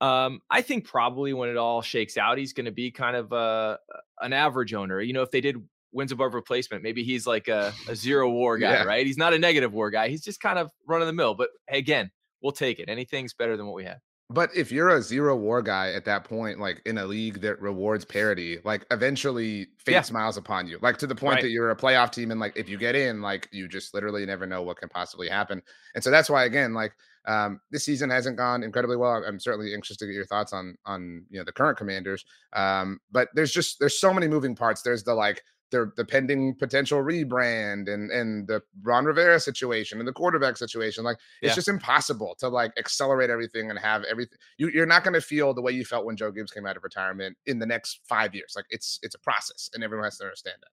Um, 0.00 0.40
I 0.50 0.60
think 0.60 0.84
probably 0.84 1.32
when 1.32 1.50
it 1.50 1.56
all 1.56 1.80
shakes 1.80 2.16
out, 2.16 2.38
he's 2.38 2.52
going 2.52 2.66
to 2.66 2.72
be 2.72 2.90
kind 2.90 3.14
of 3.14 3.30
a, 3.30 3.78
an 4.20 4.32
average 4.32 4.74
owner. 4.74 5.00
You 5.00 5.12
know, 5.12 5.22
if 5.22 5.30
they 5.30 5.40
did 5.40 5.62
wins 5.92 6.10
above 6.10 6.34
replacement, 6.34 6.82
maybe 6.82 7.04
he's 7.04 7.24
like 7.24 7.46
a, 7.46 7.72
a 7.88 7.94
zero 7.94 8.28
war 8.28 8.58
guy, 8.58 8.72
yeah. 8.72 8.82
right? 8.82 9.06
He's 9.06 9.16
not 9.16 9.32
a 9.32 9.38
negative 9.38 9.72
war 9.72 9.90
guy. 9.90 10.08
He's 10.08 10.24
just 10.24 10.40
kind 10.40 10.58
of 10.58 10.72
run 10.88 11.00
of 11.00 11.06
the 11.06 11.12
mill. 11.12 11.34
But 11.34 11.50
again, 11.68 12.10
we'll 12.44 12.52
take 12.52 12.78
it. 12.78 12.88
Anything's 12.88 13.32
better 13.32 13.56
than 13.56 13.66
what 13.66 13.74
we 13.74 13.84
had. 13.84 13.98
But 14.30 14.50
if 14.56 14.72
you're 14.72 14.90
a 14.90 15.02
zero 15.02 15.36
war 15.36 15.60
guy 15.60 15.92
at 15.92 16.04
that 16.06 16.24
point, 16.24 16.58
like 16.58 16.80
in 16.86 16.96
a 16.98 17.04
league 17.04 17.40
that 17.42 17.60
rewards 17.60 18.04
parity, 18.04 18.58
like 18.64 18.86
eventually 18.90 19.68
fate 19.78 19.92
yeah. 19.92 20.02
smiles 20.02 20.36
upon 20.36 20.66
you. 20.66 20.78
Like 20.80 20.96
to 20.98 21.06
the 21.06 21.14
point 21.14 21.36
right. 21.36 21.42
that 21.42 21.50
you're 21.50 21.70
a 21.70 21.76
playoff 21.76 22.10
team, 22.10 22.30
and 22.30 22.40
like 22.40 22.56
if 22.56 22.68
you 22.68 22.78
get 22.78 22.94
in, 22.94 23.20
like 23.20 23.48
you 23.52 23.68
just 23.68 23.92
literally 23.92 24.24
never 24.24 24.46
know 24.46 24.62
what 24.62 24.78
can 24.78 24.88
possibly 24.88 25.28
happen. 25.28 25.60
And 25.94 26.02
so 26.02 26.10
that's 26.10 26.30
why, 26.30 26.44
again, 26.44 26.72
like 26.72 26.94
um, 27.26 27.60
this 27.70 27.84
season 27.84 28.08
hasn't 28.08 28.38
gone 28.38 28.62
incredibly 28.62 28.96
well. 28.96 29.22
I'm 29.26 29.38
certainly 29.38 29.74
interested 29.74 30.06
to 30.06 30.10
get 30.10 30.16
your 30.16 30.26
thoughts 30.26 30.54
on 30.54 30.76
on 30.86 31.24
you 31.28 31.38
know 31.38 31.44
the 31.44 31.52
current 31.52 31.76
Commanders. 31.76 32.24
Um, 32.54 33.00
but 33.12 33.28
there's 33.34 33.52
just 33.52 33.78
there's 33.78 34.00
so 34.00 34.12
many 34.12 34.26
moving 34.26 34.56
parts. 34.56 34.80
There's 34.80 35.04
the 35.04 35.14
like 35.14 35.42
the, 35.70 35.90
the 35.96 36.04
pending 36.04 36.54
potential 36.54 37.02
rebrand 37.02 37.92
and 37.92 38.10
and 38.10 38.46
the 38.46 38.62
Ron 38.82 39.04
Rivera 39.04 39.40
situation 39.40 39.98
and 39.98 40.06
the 40.06 40.12
quarterback 40.12 40.56
situation. 40.56 41.04
Like 41.04 41.18
it's 41.42 41.50
yeah. 41.50 41.54
just 41.54 41.68
impossible 41.68 42.36
to 42.38 42.48
like 42.48 42.72
accelerate 42.78 43.30
everything 43.30 43.70
and 43.70 43.78
have 43.78 44.04
everything. 44.04 44.38
You, 44.58 44.68
you're 44.68 44.86
not 44.86 45.04
going 45.04 45.14
to 45.14 45.20
feel 45.20 45.54
the 45.54 45.62
way 45.62 45.72
you 45.72 45.84
felt 45.84 46.04
when 46.04 46.16
Joe 46.16 46.30
Gibbs 46.30 46.52
came 46.52 46.66
out 46.66 46.76
of 46.76 46.84
retirement 46.84 47.36
in 47.46 47.58
the 47.58 47.66
next 47.66 48.00
five 48.04 48.34
years. 48.34 48.52
Like 48.54 48.66
it's 48.70 48.98
it's 49.02 49.14
a 49.14 49.18
process, 49.18 49.70
and 49.74 49.82
everyone 49.82 50.04
has 50.04 50.18
to 50.18 50.24
understand 50.24 50.56
that. 50.60 50.70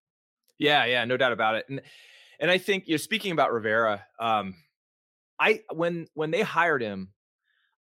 Yeah, 0.60 0.86
yeah, 0.86 1.06
no 1.06 1.18
doubt 1.18 1.32
about 1.32 1.56
it. 1.56 1.66
And 1.70 1.82
and 2.40 2.52
I 2.52 2.58
think 2.58 2.86
you're 2.88 2.98
speaking 2.98 3.32
about 3.32 3.52
Rivera. 3.54 4.06
Um, 4.20 4.56
I 5.40 5.62
when 5.74 6.08
when 6.14 6.32
they 6.32 6.42
hired 6.42 6.82
him, 6.82 7.10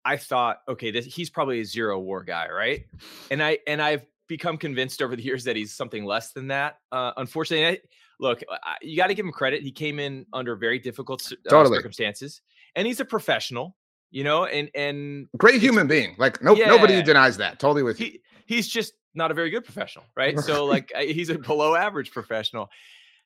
I 0.04 0.18
thought, 0.18 0.62
okay, 0.68 0.92
this, 0.92 1.06
he's 1.06 1.30
probably 1.30 1.60
a 1.60 1.66
zero 1.66 2.00
war 2.00 2.24
guy, 2.24 2.50
right? 2.50 2.86
And 3.30 3.42
I 3.42 3.60
and 3.68 3.82
I've 3.82 4.06
become 4.32 4.58
convinced 4.58 5.02
over 5.02 5.16
the 5.16 5.22
years 5.22 5.44
that 5.44 5.58
he's 5.58 5.74
something 5.76 6.06
less 6.06 6.32
than 6.32 6.48
that. 6.48 6.78
Uh, 6.92 7.12
unfortunately, 7.18 7.68
I, 7.68 7.80
look, 8.20 8.42
I, 8.50 8.78
you 8.82 8.96
got 8.96 9.08
to 9.08 9.14
give 9.14 9.26
him 9.26 9.32
credit. 9.32 9.62
He 9.62 9.72
came 9.72 10.00
in 10.00 10.26
under 10.32 10.56
very 10.56 10.80
difficult 10.80 11.22
uh, 11.30 11.36
totally. 11.50 11.78
circumstances, 11.78 12.42
and 12.76 12.88
he's 12.88 13.00
a 13.00 13.06
professional. 13.06 13.76
You 14.14 14.26
know, 14.26 14.46
and 14.46 14.70
and 14.76 15.28
great 15.38 15.62
human 15.62 15.88
being. 15.88 16.16
Like 16.18 16.42
no, 16.42 16.54
yeah, 16.54 16.68
nobody 16.68 17.02
denies 17.02 17.38
that. 17.38 17.60
Totally 17.60 17.84
with 17.84 17.98
he, 17.98 18.06
you. 18.06 18.20
He's 18.46 18.68
just 18.68 18.94
not 19.14 19.32
a 19.32 19.34
very 19.34 19.50
good 19.50 19.64
professional, 19.64 20.06
right? 20.18 20.38
So 20.40 20.66
like 20.76 20.92
he's 20.98 21.30
a 21.30 21.38
below 21.38 21.76
average 21.76 22.12
professional. 22.12 22.70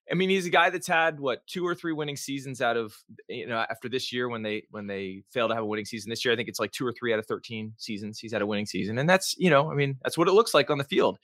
I 0.10 0.14
mean, 0.14 0.30
he's 0.30 0.46
a 0.46 0.52
guy 0.52 0.70
that's 0.70 0.88
had 0.88 1.20
what 1.20 1.46
two 1.48 1.66
or 1.66 1.74
three 1.74 1.94
winning 1.94 2.16
seasons 2.16 2.62
out 2.62 2.78
of 2.78 2.96
you 3.28 3.48
know 3.48 3.66
after 3.70 3.90
this 3.90 4.14
year 4.14 4.30
when 4.30 4.44
they 4.44 4.64
when 4.70 4.88
they 4.88 5.24
failed 5.32 5.50
to 5.50 5.56
have 5.56 5.64
a 5.64 5.68
winning 5.68 5.86
season 5.86 6.10
this 6.10 6.24
year. 6.24 6.34
I 6.34 6.38
think 6.38 6.48
it's 6.48 6.60
like 6.60 6.72
two 6.72 6.86
or 6.86 6.94
three 6.94 7.12
out 7.12 7.20
of 7.20 7.26
thirteen 7.26 7.74
seasons 7.78 8.20
he's 8.20 8.32
had 8.32 8.42
a 8.42 8.46
winning 8.46 8.68
season, 8.68 8.98
and 8.98 9.10
that's 9.10 9.36
you 9.38 9.50
know 9.50 9.72
I 9.72 9.76
mean 9.76 9.98
that's 10.04 10.18
what 10.18 10.28
it 10.28 10.34
looks 10.34 10.54
like 10.54 10.70
on 10.70 10.78
the 10.78 10.84
field. 10.84 11.18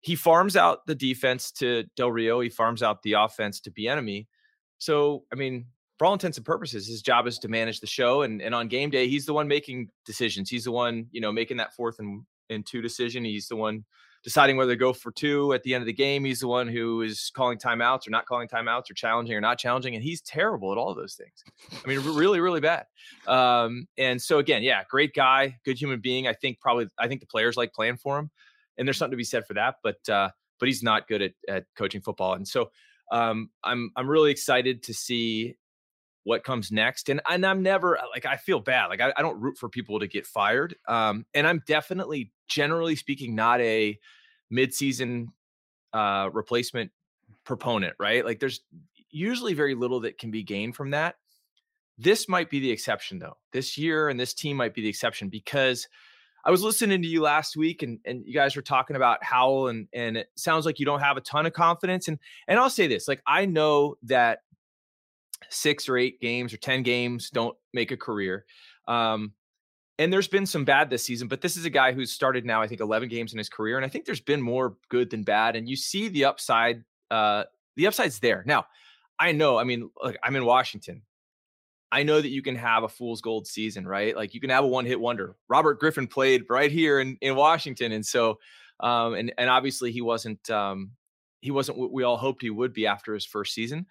He 0.00 0.14
farms 0.14 0.56
out 0.56 0.86
the 0.86 0.94
defense 0.94 1.50
to 1.52 1.84
Del 1.96 2.10
Rio. 2.10 2.40
He 2.40 2.48
farms 2.48 2.82
out 2.82 3.02
the 3.02 3.14
offense 3.14 3.60
to 3.60 3.70
Bieniemy. 3.70 4.26
So 4.78 5.24
I 5.32 5.36
mean, 5.36 5.66
for 5.98 6.06
all 6.06 6.12
intents 6.12 6.38
and 6.38 6.46
purposes, 6.46 6.86
his 6.86 7.02
job 7.02 7.26
is 7.26 7.38
to 7.40 7.48
manage 7.48 7.80
the 7.80 7.86
show, 7.88 8.22
and 8.22 8.40
and 8.40 8.54
on 8.54 8.68
game 8.68 8.90
day, 8.90 9.08
he's 9.08 9.26
the 9.26 9.34
one 9.34 9.48
making 9.48 9.88
decisions. 10.06 10.48
He's 10.48 10.64
the 10.64 10.72
one 10.72 11.06
you 11.10 11.20
know 11.20 11.32
making 11.32 11.56
that 11.56 11.74
fourth 11.74 11.98
and 11.98 12.22
and 12.48 12.64
two 12.64 12.82
decision. 12.82 13.24
He's 13.24 13.48
the 13.48 13.56
one 13.56 13.84
deciding 14.22 14.56
whether 14.56 14.72
to 14.72 14.76
go 14.76 14.92
for 14.92 15.10
two 15.10 15.52
at 15.52 15.62
the 15.62 15.74
end 15.74 15.82
of 15.82 15.86
the 15.86 15.92
game. 15.92 16.24
He's 16.24 16.40
the 16.40 16.48
one 16.48 16.68
who 16.68 17.02
is 17.02 17.30
calling 17.34 17.58
timeouts 17.58 18.06
or 18.06 18.10
not 18.10 18.26
calling 18.26 18.48
timeouts 18.48 18.90
or 18.90 18.94
challenging 18.94 19.34
or 19.34 19.40
not 19.40 19.58
challenging. 19.58 19.94
And 19.94 20.04
he's 20.04 20.20
terrible 20.20 20.72
at 20.72 20.78
all 20.78 20.94
those 20.94 21.14
things. 21.14 21.42
I 21.84 21.88
mean, 21.88 22.00
really, 22.00 22.40
really 22.40 22.60
bad. 22.60 22.84
Um, 23.26 23.86
and 23.96 24.20
so 24.20 24.38
again, 24.38 24.62
yeah, 24.62 24.82
great 24.88 25.14
guy, 25.14 25.56
good 25.64 25.80
human 25.80 26.00
being. 26.00 26.28
I 26.28 26.34
think 26.34 26.60
probably, 26.60 26.88
I 26.98 27.08
think 27.08 27.20
the 27.20 27.26
players 27.26 27.56
like 27.56 27.72
playing 27.72 27.96
for 27.96 28.18
him 28.18 28.30
and 28.76 28.86
there's 28.86 28.98
something 28.98 29.12
to 29.12 29.16
be 29.16 29.24
said 29.24 29.46
for 29.46 29.54
that. 29.54 29.76
But, 29.82 30.08
uh, 30.08 30.30
but 30.58 30.68
he's 30.68 30.82
not 30.82 31.08
good 31.08 31.22
at, 31.22 31.32
at 31.48 31.64
coaching 31.76 32.02
football. 32.02 32.34
And 32.34 32.46
so 32.46 32.70
um, 33.10 33.50
I'm 33.64 33.90
I'm 33.96 34.08
really 34.08 34.30
excited 34.30 34.82
to 34.84 34.94
see 34.94 35.56
what 36.24 36.44
comes 36.44 36.70
next. 36.70 37.08
And 37.08 37.20
and 37.28 37.44
I'm 37.46 37.62
never 37.62 37.98
like 38.12 38.26
I 38.26 38.36
feel 38.36 38.60
bad. 38.60 38.86
Like 38.86 39.00
I, 39.00 39.12
I 39.16 39.22
don't 39.22 39.40
root 39.40 39.58
for 39.58 39.68
people 39.68 40.00
to 40.00 40.06
get 40.06 40.26
fired. 40.26 40.76
Um, 40.88 41.26
and 41.34 41.46
I'm 41.46 41.62
definitely, 41.66 42.32
generally 42.48 42.96
speaking, 42.96 43.34
not 43.34 43.60
a 43.60 43.98
midseason 44.52 45.28
uh, 45.92 46.28
replacement 46.32 46.90
proponent. 47.44 47.94
Right? 47.98 48.24
Like 48.24 48.40
there's 48.40 48.60
usually 49.10 49.54
very 49.54 49.74
little 49.74 50.00
that 50.00 50.18
can 50.18 50.30
be 50.30 50.42
gained 50.42 50.76
from 50.76 50.90
that. 50.90 51.16
This 51.98 52.28
might 52.28 52.48
be 52.48 52.60
the 52.60 52.70
exception, 52.70 53.18
though. 53.18 53.36
This 53.52 53.76
year 53.76 54.08
and 54.08 54.18
this 54.18 54.32
team 54.32 54.56
might 54.56 54.72
be 54.72 54.80
the 54.80 54.88
exception 54.88 55.28
because 55.28 55.86
I 56.44 56.50
was 56.50 56.62
listening 56.62 57.02
to 57.02 57.08
you 57.08 57.20
last 57.20 57.56
week 57.56 57.82
and, 57.82 57.98
and 58.06 58.24
you 58.24 58.32
guys 58.32 58.56
were 58.56 58.62
talking 58.62 58.96
about 58.96 59.22
Howell 59.22 59.68
and, 59.68 59.86
and 59.92 60.16
it 60.16 60.28
sounds 60.36 60.64
like 60.64 60.78
you 60.78 60.86
don't 60.86 61.00
have 61.00 61.18
a 61.18 61.20
ton 61.20 61.44
of 61.44 61.52
confidence. 61.52 62.08
And, 62.08 62.18
and 62.48 62.58
I'll 62.58 62.70
say 62.70 62.86
this, 62.86 63.06
like, 63.06 63.20
I 63.26 63.44
know 63.44 63.96
that 64.04 64.38
six 65.48 65.88
or 65.88 65.96
eight 65.96 66.20
games 66.20 66.52
or 66.52 66.58
10 66.58 66.82
games 66.82 67.30
don't 67.30 67.56
make 67.72 67.90
a 67.90 67.96
career. 67.96 68.44
Um, 68.86 69.32
and 69.98 70.12
there's 70.12 70.28
been 70.28 70.46
some 70.46 70.64
bad 70.64 70.88
this 70.88 71.04
season, 71.04 71.28
but 71.28 71.42
this 71.42 71.56
is 71.56 71.66
a 71.66 71.70
guy 71.70 71.92
who's 71.92 72.10
started 72.10 72.46
now, 72.46 72.62
I 72.62 72.66
think 72.66 72.80
11 72.80 73.08
games 73.10 73.32
in 73.32 73.38
his 73.38 73.50
career. 73.50 73.76
And 73.76 73.84
I 73.84 73.88
think 73.88 74.06
there's 74.06 74.20
been 74.20 74.40
more 74.40 74.76
good 74.88 75.10
than 75.10 75.24
bad. 75.24 75.56
And 75.56 75.68
you 75.68 75.76
see 75.76 76.08
the 76.08 76.24
upside, 76.24 76.84
uh, 77.10 77.44
the 77.76 77.86
upside's 77.86 78.18
there. 78.18 78.42
Now, 78.46 78.66
I 79.18 79.32
know, 79.32 79.58
I 79.58 79.64
mean, 79.64 79.90
look, 80.02 80.16
I'm 80.24 80.36
in 80.36 80.46
Washington. 80.46 81.02
I 81.92 82.02
know 82.02 82.20
that 82.20 82.28
you 82.28 82.40
can 82.40 82.56
have 82.56 82.82
a 82.82 82.88
fool's 82.88 83.20
gold 83.20 83.46
season, 83.46 83.86
right? 83.86 84.16
Like 84.16 84.32
you 84.32 84.40
can 84.40 84.48
have 84.48 84.64
a 84.64 84.68
one 84.68 84.86
hit 84.86 84.98
wonder. 84.98 85.36
Robert 85.48 85.78
Griffin 85.80 86.06
played 86.06 86.44
right 86.48 86.72
here 86.72 87.00
in, 87.00 87.18
in 87.20 87.36
Washington. 87.36 87.92
And 87.92 88.06
so, 88.06 88.38
um, 88.80 89.14
and, 89.14 89.34
and 89.36 89.50
obviously 89.50 89.92
he 89.92 90.00
wasn't, 90.00 90.48
um, 90.48 90.92
he 91.42 91.50
wasn't 91.50 91.76
what 91.76 91.92
we 91.92 92.04
all 92.04 92.16
hoped 92.16 92.42
he 92.42 92.48
would 92.48 92.72
be 92.72 92.86
after 92.86 93.12
his 93.12 93.26
first 93.26 93.52
season. 93.52 93.86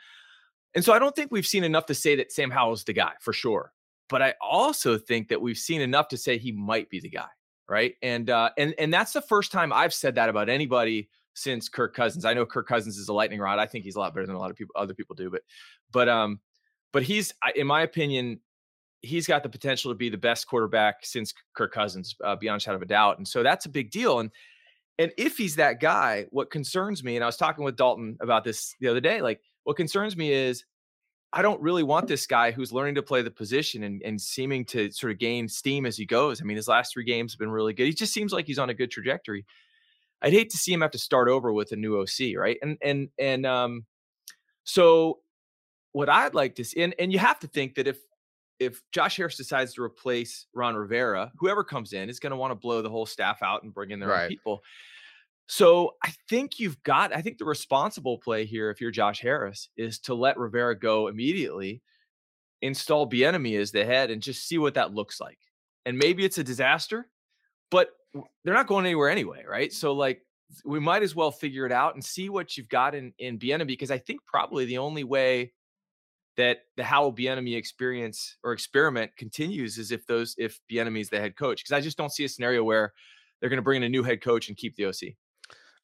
And 0.76 0.84
so 0.84 0.94
I 0.94 1.00
don't 1.00 1.16
think 1.16 1.32
we've 1.32 1.46
seen 1.46 1.64
enough 1.64 1.86
to 1.88 1.96
say 1.96 2.16
that 2.16 2.32
Sam 2.32 2.52
Howell's 2.52 2.84
the 2.84 2.94
guy 2.94 3.14
for 3.22 3.34
sure. 3.34 3.74
But 4.08 4.22
I 4.22 4.34
also 4.42 4.98
think 4.98 5.28
that 5.30 5.42
we've 5.42 5.58
seen 5.58 5.82
enough 5.82 6.08
to 6.10 6.18
say 6.18 6.38
he 6.38 6.52
might 6.52 6.90
be 6.90 7.00
the 7.00 7.10
guy, 7.10 7.28
right? 7.68 7.96
And 8.02 8.30
uh, 8.30 8.50
and 8.58 8.74
and 8.80 8.94
that's 8.94 9.14
the 9.14 9.22
first 9.22 9.52
time 9.52 9.72
I've 9.72 9.94
said 9.94 10.16
that 10.16 10.30
about 10.30 10.50
anybody 10.50 11.10
since 11.36 11.70
Kirk 11.70 11.96
Cousins. 11.96 12.26
I 12.26 12.34
know 12.34 12.46
Kirk 12.46 12.68
Cousins 12.68 12.98
is 12.98 13.08
a 13.08 13.14
lightning 13.14 13.40
rod. 13.40 13.60
I 13.60 13.66
think 13.66 13.86
he's 13.86 13.96
a 13.96 14.00
lot 14.00 14.14
better 14.14 14.26
than 14.26 14.36
a 14.36 14.40
lot 14.40 14.52
of 14.52 14.58
people 14.58 14.74
other 14.76 14.94
people 14.94 15.16
do, 15.16 15.30
but 15.30 15.44
but 15.92 16.10
um 16.10 16.40
but 16.92 17.04
he's, 17.04 17.34
in 17.56 17.68
my 17.68 17.82
opinion, 17.82 18.40
he's 19.02 19.28
got 19.28 19.44
the 19.44 19.50
potential 19.50 19.92
to 19.92 19.96
be 19.96 20.10
the 20.10 20.18
best 20.18 20.48
quarterback 20.48 21.06
since 21.06 21.34
Kirk 21.54 21.72
Cousins, 21.72 22.16
uh, 22.24 22.36
beyond 22.36 22.58
a 22.58 22.64
shadow 22.64 22.78
of 22.78 22.82
a 22.82 22.86
doubt. 22.86 23.18
And 23.18 23.28
so 23.28 23.44
that's 23.44 23.66
a 23.66 23.70
big 23.70 23.92
deal. 23.92 24.20
And 24.20 24.32
and 24.98 25.14
if 25.18 25.38
he's 25.38 25.56
that 25.56 25.80
guy, 25.80 26.26
what 26.32 26.52
concerns 26.52 27.06
me, 27.06 27.16
and 27.16 27.24
I 27.24 27.28
was 27.28 27.38
talking 27.38 27.64
with 27.64 27.78
Dalton 27.78 28.18
about 28.20 28.44
this 28.44 28.76
the 28.82 28.90
other 28.90 29.00
day, 29.00 29.22
like 29.22 29.40
what 29.64 29.78
concerns 29.78 30.16
me 30.18 30.32
is 30.32 30.66
I 31.32 31.42
don't 31.42 31.62
really 31.62 31.84
want 31.84 32.08
this 32.08 32.26
guy 32.26 32.52
who's 32.52 32.74
learning 32.74 32.96
to 32.96 33.04
play 33.04 33.22
the 33.22 33.30
position 33.30 33.84
and, 33.84 34.02
and 34.04 34.20
seeming 34.20 34.66
to 34.66 34.92
sort 34.92 35.12
of 35.12 35.20
gain 35.20 35.48
steam 35.48 35.86
as 35.86 35.96
he 35.96 36.06
goes. 36.06 36.42
I 36.42 36.46
mean, 36.46 36.58
his 36.58 36.68
last 36.68 36.94
three 36.94 37.04
games 37.04 37.34
have 37.34 37.40
been 37.40 37.52
really 37.52 37.74
good. 37.74 37.86
He 37.86 37.94
just 37.94 38.14
seems 38.14 38.34
like 38.34 38.48
he's 38.48 38.58
on 38.58 38.70
a 38.70 38.74
good 38.74 38.90
trajectory. 38.90 39.46
I'd 40.22 40.34
hate 40.34 40.50
to 40.50 40.58
see 40.58 40.74
him 40.74 40.82
have 40.82 40.92
to 40.92 40.98
start 40.98 41.30
over 41.30 41.54
with 41.54 41.72
a 41.72 41.76
new 41.76 42.00
OC, 42.00 42.36
right? 42.36 42.58
And 42.62 42.78
and 42.82 43.10
and 43.20 43.46
um, 43.46 43.86
so 44.64 45.20
what 45.92 46.10
I'd 46.10 46.34
like 46.34 46.56
to 46.56 46.64
see, 46.64 46.82
and, 46.82 46.94
and 47.00 47.14
you 47.14 47.20
have 47.20 47.40
to 47.40 47.48
think 47.48 47.76
that 47.76 47.88
if 47.88 48.00
if 48.60 48.82
Josh 48.92 49.18
Harris 49.18 49.38
decides 49.38 49.74
to 49.76 49.84
replace 49.84 50.48
Ron 50.54 50.76
Rivera, 50.76 51.32
whoever 51.38 51.64
comes 51.64 51.94
in 51.94 52.10
is 52.10 52.20
going 52.20 52.32
to 52.32 52.38
want 52.38 52.52
to 52.52 52.56
blow 52.56 52.82
the 52.82 52.90
whole 52.90 53.06
staff 53.06 53.42
out 53.42 53.64
and 53.64 53.74
bring 53.74 53.92
in 53.92 54.00
their 54.00 54.10
right. 54.10 54.24
own 54.24 54.30
people. 54.30 54.64
So 55.52 55.96
I 56.04 56.14
think 56.30 56.60
you've 56.60 56.82
got, 56.84 57.12
I 57.12 57.24
think 57.24 57.40
the 57.40 57.46
responsible 57.46 58.20
play 58.20 58.46
here, 58.46 58.70
if 58.70 58.80
you're 58.80 58.92
Josh 58.92 59.20
Harris, 59.20 59.70
is 59.76 59.98
to 60.02 60.14
let 60.14 60.38
Rivera 60.38 60.78
go 60.78 61.08
immediately, 61.08 61.82
install 62.62 63.10
Bieniemy 63.10 63.60
as 63.60 63.72
the 63.72 63.84
head, 63.84 64.12
and 64.12 64.22
just 64.22 64.48
see 64.48 64.60
what 64.60 64.76
that 64.76 64.94
looks 64.94 65.20
like. 65.20 65.40
And 65.88 65.98
maybe 65.98 66.24
it's 66.24 66.38
a 66.38 66.44
disaster, 66.44 67.10
but 67.72 67.90
they're 68.44 68.54
not 68.54 68.68
going 68.68 68.86
anywhere 68.86 69.10
anyway, 69.10 69.44
right? 69.50 69.74
So 69.74 69.94
like 69.94 70.22
we 70.66 70.80
might 70.80 71.02
as 71.02 71.16
well 71.16 71.32
figure 71.32 71.66
it 71.66 71.72
out 71.72 71.96
and 71.96 72.06
see 72.06 72.30
what 72.30 72.56
you've 72.56 72.70
got 72.70 72.94
in 72.94 73.12
in 73.18 73.40
Bieniemy 73.40 73.68
because 73.68 73.90
I 73.90 73.98
think 73.98 74.24
probably 74.28 74.66
the 74.66 74.78
only 74.78 75.04
way 75.04 75.52
that 76.38 76.60
the 76.78 76.84
Howell 76.84 77.14
Bieniemy 77.14 77.58
experience 77.58 78.38
or 78.44 78.54
experiment 78.54 79.18
continues 79.18 79.80
is 79.80 79.92
if 79.92 80.06
those 80.06 80.36
if 80.38 80.60
Bieniemy 80.72 81.02
is 81.02 81.10
the 81.10 81.20
head 81.20 81.36
coach 81.36 81.64
because 81.64 81.76
I 81.76 81.82
just 81.82 81.98
don't 81.98 82.12
see 82.12 82.26
a 82.26 82.30
scenario 82.30 82.64
where 82.64 82.94
they're 83.40 83.50
going 83.50 83.58
to 83.58 83.64
bring 83.64 83.78
in 83.78 83.88
a 83.88 83.90
new 83.90 84.04
head 84.04 84.22
coach 84.22 84.48
and 84.48 84.56
keep 84.56 84.76
the 84.76 84.86
OC. 84.86 85.16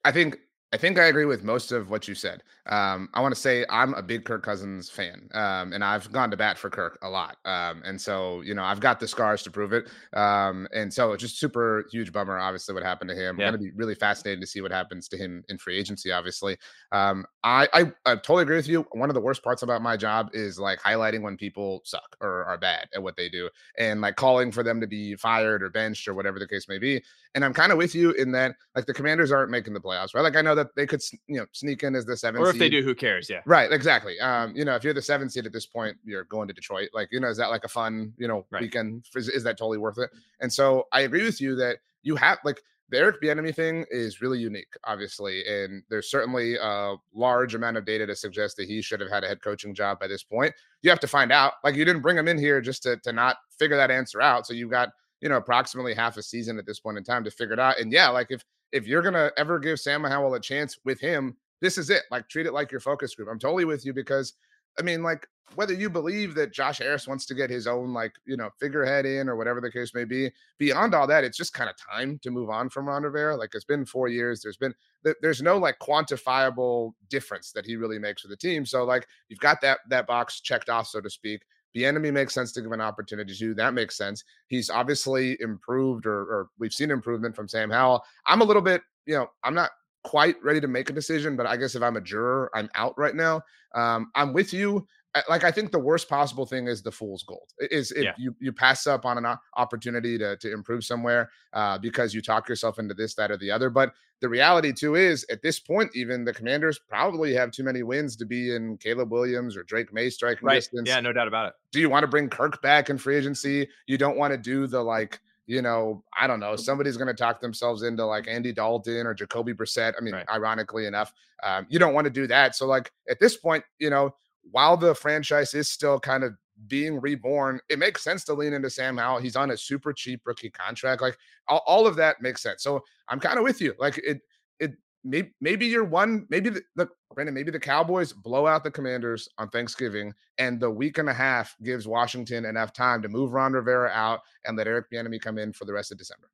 I 0.05 0.11
think 0.11 0.37
I 0.75 0.77
think 0.77 0.99
I 0.99 1.05
agree 1.05 1.23
with 1.23 1.41
most 1.41 1.71
of 1.71 1.89
what 1.89 2.05
you 2.05 2.15
said. 2.15 2.43
Um, 2.65 3.07
I 3.13 3.21
want 3.21 3.33
to 3.33 3.39
say 3.39 3.65
I'm 3.69 3.93
a 3.93 4.01
big 4.01 4.25
Kirk 4.25 4.43
Cousins 4.43 4.89
fan, 4.89 5.29
um, 5.33 5.71
and 5.71 5.85
I've 5.85 6.11
gone 6.11 6.29
to 6.31 6.35
bat 6.35 6.57
for 6.57 6.69
Kirk 6.69 6.99
a 7.01 7.09
lot. 7.09 7.37
Um, 7.45 7.81
and 7.85 8.01
so, 8.01 8.41
you 8.41 8.53
know, 8.53 8.63
I've 8.65 8.81
got 8.81 8.99
the 8.99 9.07
scars 9.07 9.41
to 9.43 9.51
prove 9.51 9.71
it. 9.71 9.87
Um, 10.11 10.67
and 10.73 10.93
so, 10.93 11.13
it's 11.13 11.21
just 11.21 11.39
super 11.39 11.85
huge 11.89 12.11
bummer, 12.11 12.37
obviously, 12.37 12.73
what 12.73 12.83
happened 12.83 13.09
to 13.09 13.15
him. 13.15 13.39
Yeah. 13.39 13.51
Going 13.51 13.53
to 13.53 13.69
be 13.69 13.71
really 13.71 13.95
fascinating 13.95 14.41
to 14.41 14.47
see 14.47 14.59
what 14.59 14.71
happens 14.71 15.07
to 15.07 15.17
him 15.17 15.45
in 15.47 15.57
free 15.57 15.77
agency. 15.77 16.11
Obviously, 16.11 16.57
um, 16.91 17.25
I, 17.41 17.69
I, 17.71 17.81
I 18.05 18.15
totally 18.15 18.43
agree 18.43 18.57
with 18.57 18.67
you. 18.67 18.85
One 18.91 19.09
of 19.09 19.13
the 19.13 19.21
worst 19.21 19.43
parts 19.43 19.63
about 19.63 19.81
my 19.81 19.95
job 19.95 20.31
is 20.33 20.59
like 20.59 20.81
highlighting 20.81 21.21
when 21.21 21.37
people 21.37 21.83
suck 21.85 22.17
or 22.19 22.43
are 22.43 22.57
bad 22.57 22.89
at 22.93 23.01
what 23.01 23.15
they 23.15 23.29
do, 23.29 23.49
and 23.77 24.01
like 24.01 24.17
calling 24.17 24.51
for 24.51 24.61
them 24.61 24.81
to 24.81 24.87
be 24.87 25.15
fired 25.15 25.63
or 25.63 25.69
benched 25.69 26.05
or 26.09 26.13
whatever 26.13 26.37
the 26.37 26.47
case 26.49 26.67
may 26.67 26.79
be. 26.79 27.01
And 27.33 27.45
I'm 27.45 27.53
kind 27.53 27.71
of 27.71 27.77
with 27.77 27.93
you 27.93 28.11
in 28.11 28.31
that, 28.31 28.55
like, 28.75 28.85
the 28.85 28.93
Commanders 28.93 29.29
aren't 29.29 29.51
making 29.51 29.73
the 29.73 29.81
playoffs, 29.81 30.15
right? 30.15 30.21
Like, 30.21 30.37
I 30.37 30.41
know 30.41 30.55
that 30.55 30.64
they 30.75 30.85
could, 30.85 31.01
you 31.27 31.37
know, 31.37 31.45
sneak 31.51 31.83
in 31.83 31.95
as 31.95 32.05
the 32.05 32.15
seventh. 32.15 32.43
Or 32.43 32.49
if 32.49 32.53
seed. 32.53 32.61
they 32.61 32.69
do, 32.69 32.83
who 32.83 32.95
cares? 32.95 33.29
Yeah. 33.29 33.41
Right. 33.45 33.71
Exactly. 33.71 34.19
Um, 34.19 34.55
you 34.55 34.65
know, 34.65 34.75
if 34.75 34.83
you're 34.83 34.93
the 34.93 35.01
seventh 35.01 35.31
seed 35.31 35.45
at 35.45 35.53
this 35.53 35.65
point, 35.65 35.97
you're 36.03 36.25
going 36.25 36.47
to 36.47 36.53
Detroit. 36.53 36.89
Like, 36.93 37.09
you 37.11 37.19
know, 37.19 37.27
is 37.27 37.37
that 37.37 37.49
like 37.49 37.63
a 37.63 37.69
fun, 37.69 38.13
you 38.17 38.27
know, 38.27 38.45
right. 38.51 38.61
weekend? 38.61 39.05
Is, 39.15 39.29
is 39.29 39.43
that 39.43 39.57
totally 39.57 39.77
worth 39.77 39.97
it? 39.97 40.09
And 40.39 40.51
so 40.51 40.85
I 40.91 41.01
agree 41.01 41.23
with 41.23 41.41
you 41.41 41.55
that 41.55 41.77
you 42.03 42.15
have 42.15 42.39
like 42.43 42.61
the 42.89 42.97
Eric 42.97 43.21
Bieniemy 43.21 43.55
thing 43.55 43.85
is 43.89 44.21
really 44.21 44.37
unique, 44.37 44.73
obviously, 44.83 45.43
and 45.47 45.81
there's 45.89 46.11
certainly 46.11 46.55
a 46.55 46.95
large 47.13 47.55
amount 47.55 47.77
of 47.77 47.85
data 47.85 48.05
to 48.05 48.15
suggest 48.15 48.57
that 48.57 48.67
he 48.67 48.81
should 48.81 48.99
have 48.99 49.09
had 49.09 49.23
a 49.23 49.27
head 49.27 49.41
coaching 49.41 49.73
job 49.73 49.99
by 49.99 50.07
this 50.07 50.23
point. 50.23 50.53
You 50.83 50.91
have 50.91 50.99
to 50.99 51.07
find 51.07 51.31
out. 51.31 51.53
Like, 51.63 51.75
you 51.75 51.83
didn't 51.83 52.03
bring 52.03 52.17
him 52.17 52.27
in 52.27 52.37
here 52.37 52.61
just 52.61 52.83
to 52.83 52.97
to 52.97 53.11
not 53.11 53.37
figure 53.57 53.77
that 53.77 53.89
answer 53.89 54.21
out. 54.21 54.45
So 54.45 54.53
you've 54.53 54.69
got 54.69 54.89
you 55.21 55.29
know, 55.29 55.37
approximately 55.37 55.93
half 55.93 56.17
a 56.17 56.21
season 56.21 56.59
at 56.59 56.65
this 56.65 56.79
point 56.79 56.97
in 56.97 57.03
time 57.03 57.23
to 57.23 57.31
figure 57.31 57.53
it 57.53 57.59
out. 57.59 57.79
And 57.79 57.91
yeah, 57.91 58.09
like 58.09 58.27
if 58.29 58.43
if 58.75 58.85
you're 58.85 59.01
gonna 59.01 59.31
ever 59.37 59.57
give 59.57 59.79
Sam 59.79 60.03
Howell 60.03 60.33
a 60.33 60.39
chance 60.39 60.77
with 60.83 60.99
him, 60.99 61.37
this 61.61 61.77
is 61.77 61.89
it. 61.89 62.03
Like 62.11 62.27
treat 62.27 62.45
it 62.45 62.53
like 62.53 62.71
your 62.71 62.81
focus 62.81 63.15
group. 63.15 63.29
I'm 63.31 63.39
totally 63.39 63.63
with 63.63 63.85
you 63.85 63.93
because 63.93 64.33
I 64.77 64.81
mean, 64.83 65.01
like 65.01 65.25
whether 65.53 65.73
you 65.73 65.89
believe 65.89 66.35
that 66.35 66.51
Josh 66.51 66.79
Harris 66.79 67.07
wants 67.07 67.25
to 67.27 67.35
get 67.35 67.49
his 67.49 67.67
own 67.67 67.93
like 67.93 68.11
you 68.25 68.35
know 68.35 68.49
figurehead 68.59 69.05
in 69.05 69.29
or 69.29 69.37
whatever 69.37 69.61
the 69.61 69.71
case 69.71 69.93
may 69.95 70.03
be, 70.03 70.29
beyond 70.57 70.93
all 70.93 71.07
that, 71.07 71.23
it's 71.23 71.37
just 71.37 71.53
kind 71.53 71.69
of 71.69 71.77
time 71.77 72.19
to 72.21 72.31
move 72.31 72.49
on 72.49 72.69
from 72.69 72.89
Ron 72.89 73.03
Rivera. 73.03 73.37
Like 73.37 73.51
it's 73.53 73.63
been 73.63 73.85
four 73.85 74.09
years. 74.09 74.41
There's 74.41 74.57
been 74.57 74.73
there's 75.21 75.41
no 75.41 75.57
like 75.57 75.79
quantifiable 75.79 76.91
difference 77.09 77.53
that 77.53 77.65
he 77.65 77.77
really 77.77 77.97
makes 77.97 78.23
for 78.23 78.27
the 78.27 78.35
team. 78.35 78.65
So 78.65 78.83
like 78.83 79.07
you've 79.29 79.39
got 79.39 79.61
that 79.61 79.79
that 79.89 80.05
box 80.05 80.41
checked 80.41 80.67
off, 80.67 80.87
so 80.87 80.99
to 80.99 81.09
speak. 81.09 81.43
Bieniemy 81.75 82.13
makes 82.13 82.33
sense 82.33 82.51
to 82.53 82.61
give 82.61 82.71
an 82.71 82.81
opportunity 82.81 83.35
to. 83.35 83.53
That 83.53 83.73
makes 83.73 83.97
sense. 83.97 84.23
He's 84.47 84.69
obviously 84.69 85.37
improved, 85.41 86.05
or, 86.05 86.21
or 86.21 86.49
we've 86.57 86.73
seen 86.73 86.91
improvement 86.91 87.35
from 87.35 87.47
Sam 87.47 87.69
Howell. 87.69 88.03
I'm 88.25 88.41
a 88.41 88.45
little 88.45 88.61
bit, 88.61 88.81
you 89.05 89.15
know, 89.15 89.27
I'm 89.43 89.53
not 89.53 89.71
quite 90.03 90.35
ready 90.43 90.61
to 90.61 90.67
make 90.67 90.89
a 90.89 90.93
decision, 90.93 91.35
but 91.35 91.47
I 91.47 91.57
guess 91.57 91.75
if 91.75 91.81
I'm 91.81 91.97
a 91.97 92.01
juror, 92.01 92.51
I'm 92.53 92.69
out 92.75 92.97
right 92.97 93.15
now. 93.15 93.41
Um, 93.73 94.11
I'm 94.15 94.33
with 94.33 94.53
you 94.53 94.87
like 95.29 95.43
I 95.43 95.51
think 95.51 95.71
the 95.71 95.79
worst 95.79 96.09
possible 96.09 96.45
thing 96.45 96.67
is 96.67 96.81
the 96.81 96.91
fool's 96.91 97.23
gold 97.23 97.53
is 97.59 97.91
if 97.91 98.03
yeah. 98.03 98.13
you 98.17 98.35
you 98.39 98.51
pass 98.51 98.85
up 98.87 99.05
on 99.05 99.17
an 99.23 99.37
opportunity 99.55 100.17
to 100.17 100.35
to 100.37 100.51
improve 100.51 100.83
somewhere 100.83 101.29
uh, 101.53 101.77
because 101.77 102.13
you 102.13 102.21
talk 102.21 102.49
yourself 102.49 102.79
into 102.79 102.93
this 102.93 103.15
that 103.15 103.31
or 103.31 103.37
the 103.37 103.51
other. 103.51 103.69
But 103.69 103.93
the 104.21 104.29
reality 104.29 104.73
too 104.73 104.95
is 104.95 105.25
at 105.29 105.41
this 105.41 105.59
point, 105.59 105.91
even 105.95 106.25
the 106.25 106.33
Commanders 106.33 106.79
probably 106.79 107.33
have 107.33 107.51
too 107.51 107.63
many 107.63 107.83
wins 107.83 108.15
to 108.17 108.25
be 108.25 108.55
in 108.55 108.77
Caleb 108.77 109.11
Williams 109.11 109.55
or 109.55 109.63
Drake 109.63 109.93
Maye 109.93 110.09
striking 110.09 110.47
right. 110.47 110.55
distance. 110.55 110.87
Yeah, 110.87 110.99
no 110.99 111.13
doubt 111.13 111.27
about 111.27 111.47
it. 111.47 111.53
Do 111.71 111.79
you 111.79 111.89
want 111.89 112.03
to 112.03 112.07
bring 112.07 112.29
Kirk 112.29 112.61
back 112.61 112.89
in 112.89 112.97
free 112.97 113.15
agency? 113.15 113.67
You 113.87 113.97
don't 113.97 114.17
want 114.17 114.31
to 114.31 114.37
do 114.37 114.67
the 114.67 114.81
like 114.81 115.19
you 115.47 115.61
know, 115.61 116.03
I 116.19 116.25
don't 116.25 116.39
know, 116.39 116.55
somebody's 116.55 116.97
going 116.97 117.07
to 117.07 117.13
talk 117.13 117.39
themselves 117.39 117.83
into 117.83 118.03
like 118.05 118.27
Andy 118.27 118.51
Dalton 118.51 119.05
or 119.05 119.13
Jacoby 119.13 119.53
Brissett. 119.53 119.93
I 119.95 120.01
mean, 120.01 120.15
right. 120.15 120.25
ironically 120.27 120.87
enough, 120.87 121.13
um, 121.43 121.67
you 121.69 121.77
don't 121.77 121.93
want 121.93 122.05
to 122.05 122.11
do 122.11 122.25
that. 122.27 122.55
So, 122.55 122.65
like 122.65 122.91
at 123.09 123.19
this 123.19 123.37
point, 123.37 123.63
you 123.77 123.89
know, 123.89 124.15
while 124.51 124.77
the 124.77 124.95
franchise 124.95 125.53
is 125.53 125.69
still 125.69 125.99
kind 125.99 126.23
of 126.23 126.33
being 126.67 127.01
reborn, 127.01 127.59
it 127.69 127.79
makes 127.79 128.03
sense 128.03 128.23
to 128.25 128.33
lean 128.33 128.53
into 128.53 128.69
Sam 128.69 128.97
Howell. 128.97 129.19
He's 129.19 129.35
on 129.35 129.51
a 129.51 129.57
super 129.57 129.93
cheap 129.93 130.21
rookie 130.25 130.49
contract. 130.49 131.01
Like 131.01 131.17
all, 131.47 131.63
all 131.65 131.87
of 131.87 131.95
that 131.97 132.21
makes 132.21 132.41
sense. 132.41 132.63
So 132.63 132.83
I'm 133.09 133.19
kind 133.19 133.37
of 133.37 133.43
with 133.43 133.61
you. 133.61 133.73
Like 133.77 133.97
it, 133.99 134.21
it 134.59 134.73
maybe 135.03 135.31
maybe 135.41 135.65
you're 135.65 135.83
one, 135.83 136.25
maybe 136.29 136.49
the 136.49 136.61
look, 136.75 136.91
Brandon, 137.13 137.33
maybe 137.33 137.51
the 137.51 137.59
Cowboys 137.59 138.13
blow 138.13 138.47
out 138.47 138.63
the 138.63 138.71
commanders 138.71 139.29
on 139.37 139.49
Thanksgiving, 139.49 140.13
and 140.37 140.59
the 140.59 140.69
week 140.69 140.97
and 140.97 141.09
a 141.09 141.13
half 141.13 141.55
gives 141.63 141.87
Washington 141.87 142.45
enough 142.45 142.73
time 142.73 143.01
to 143.01 143.09
move 143.09 143.33
Ron 143.33 143.53
Rivera 143.53 143.89
out 143.89 144.21
and 144.45 144.57
let 144.57 144.67
Eric 144.67 144.85
Bieniemy 144.91 145.21
come 145.21 145.37
in 145.37 145.53
for 145.53 145.65
the 145.65 145.73
rest 145.73 145.91
of 145.91 145.97
December. 145.97 146.29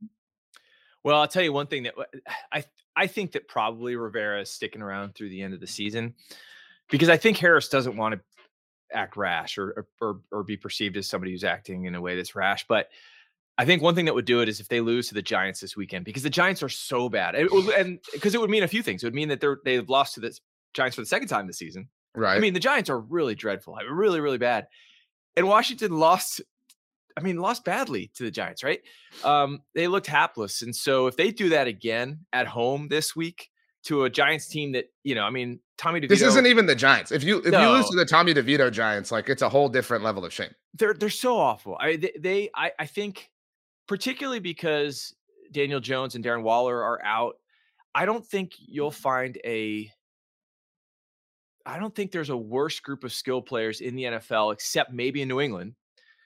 Well, 1.03 1.19
I'll 1.19 1.27
tell 1.27 1.43
you 1.43 1.53
one 1.53 1.67
thing 1.67 1.83
that 1.83 1.93
uh, 1.97 2.03
I 2.51 2.63
I 2.95 3.07
think 3.07 3.31
that 3.31 3.47
probably 3.47 3.95
Rivera 3.95 4.41
is 4.41 4.49
sticking 4.49 4.81
around 4.81 5.15
through 5.15 5.29
the 5.29 5.41
end 5.41 5.53
of 5.53 5.59
the 5.59 5.67
season 5.67 6.13
because 6.91 7.09
I 7.09 7.17
think 7.17 7.37
Harris 7.37 7.69
doesn't 7.69 7.97
want 7.97 8.13
to 8.13 8.21
act 8.93 9.17
rash 9.17 9.57
or, 9.57 9.87
or 9.99 10.19
or 10.31 10.43
be 10.43 10.57
perceived 10.57 10.97
as 10.97 11.07
somebody 11.07 11.31
who's 11.31 11.43
acting 11.43 11.85
in 11.85 11.95
a 11.95 12.01
way 12.01 12.15
that's 12.15 12.35
rash. 12.35 12.67
But 12.67 12.89
I 13.57 13.65
think 13.65 13.81
one 13.81 13.95
thing 13.95 14.05
that 14.05 14.13
would 14.13 14.25
do 14.25 14.41
it 14.41 14.49
is 14.49 14.59
if 14.59 14.67
they 14.67 14.81
lose 14.81 15.07
to 15.07 15.13
the 15.13 15.21
Giants 15.21 15.61
this 15.61 15.75
weekend 15.75 16.05
because 16.05 16.23
the 16.23 16.29
Giants 16.29 16.61
are 16.61 16.69
so 16.69 17.09
bad, 17.09 17.33
and 17.35 17.99
because 18.13 18.35
it 18.35 18.41
would 18.41 18.49
mean 18.49 18.63
a 18.63 18.67
few 18.67 18.83
things. 18.83 19.01
It 19.01 19.07
would 19.07 19.15
mean 19.15 19.29
that 19.29 19.39
they're 19.39 19.59
they've 19.65 19.89
lost 19.89 20.15
to 20.15 20.19
the 20.19 20.37
Giants 20.73 20.95
for 20.95 21.01
the 21.01 21.07
second 21.07 21.29
time 21.29 21.47
this 21.47 21.57
season. 21.57 21.87
Right. 22.13 22.35
I 22.35 22.39
mean, 22.39 22.53
the 22.53 22.59
Giants 22.59 22.89
are 22.89 22.99
really 22.99 23.35
dreadful. 23.35 23.75
I 23.75 23.83
mean, 23.83 23.93
really, 23.93 24.19
really 24.19 24.37
bad. 24.37 24.67
And 25.35 25.47
Washington 25.47 25.97
lost. 25.97 26.41
I 27.17 27.21
mean, 27.21 27.37
lost 27.37 27.65
badly 27.65 28.09
to 28.15 28.23
the 28.23 28.31
Giants, 28.31 28.63
right? 28.63 28.79
Um, 29.25 29.59
they 29.75 29.87
looked 29.87 30.07
hapless, 30.07 30.61
and 30.61 30.75
so 30.75 31.07
if 31.07 31.17
they 31.17 31.31
do 31.31 31.49
that 31.49 31.67
again 31.67 32.25
at 32.31 32.47
home 32.47 32.87
this 32.87 33.15
week 33.15 33.50
to 33.83 34.03
a 34.03 34.09
Giants 34.09 34.47
team 34.47 34.71
that 34.73 34.85
you 35.03 35.15
know, 35.15 35.23
I 35.23 35.29
mean, 35.29 35.59
Tommy 35.77 35.99
DeVito. 35.99 36.09
This 36.09 36.21
isn't 36.21 36.45
even 36.45 36.65
the 36.65 36.75
Giants. 36.75 37.11
If 37.11 37.23
you 37.23 37.39
if 37.39 37.51
no. 37.51 37.61
you 37.61 37.77
lose 37.77 37.89
to 37.89 37.97
the 37.97 38.05
Tommy 38.05 38.33
DeVito 38.33 38.71
Giants, 38.71 39.11
like 39.11 39.29
it's 39.29 39.41
a 39.41 39.49
whole 39.49 39.69
different 39.69 40.03
level 40.03 40.23
of 40.25 40.33
shame. 40.33 40.53
They're 40.75 40.93
they're 40.93 41.09
so 41.09 41.37
awful. 41.37 41.77
I 41.79 41.95
they, 41.95 42.13
they 42.19 42.49
I 42.55 42.71
I 42.79 42.85
think 42.85 43.31
particularly 43.87 44.39
because 44.39 45.15
Daniel 45.51 45.79
Jones 45.79 46.15
and 46.15 46.23
Darren 46.23 46.43
Waller 46.43 46.81
are 46.81 47.03
out. 47.03 47.35
I 47.93 48.05
don't 48.05 48.25
think 48.25 48.53
you'll 48.57 48.91
mm-hmm. 48.91 49.01
find 49.01 49.37
a 49.43 49.91
I 51.65 51.79
don't 51.79 51.93
think 51.93 52.11
there's 52.11 52.29
a 52.29 52.37
worse 52.37 52.79
group 52.79 53.03
of 53.03 53.11
skill 53.11 53.41
players 53.41 53.81
in 53.81 53.95
the 53.95 54.03
NFL 54.03 54.53
except 54.53 54.91
maybe 54.91 55.21
in 55.21 55.27
New 55.27 55.41
England. 55.41 55.75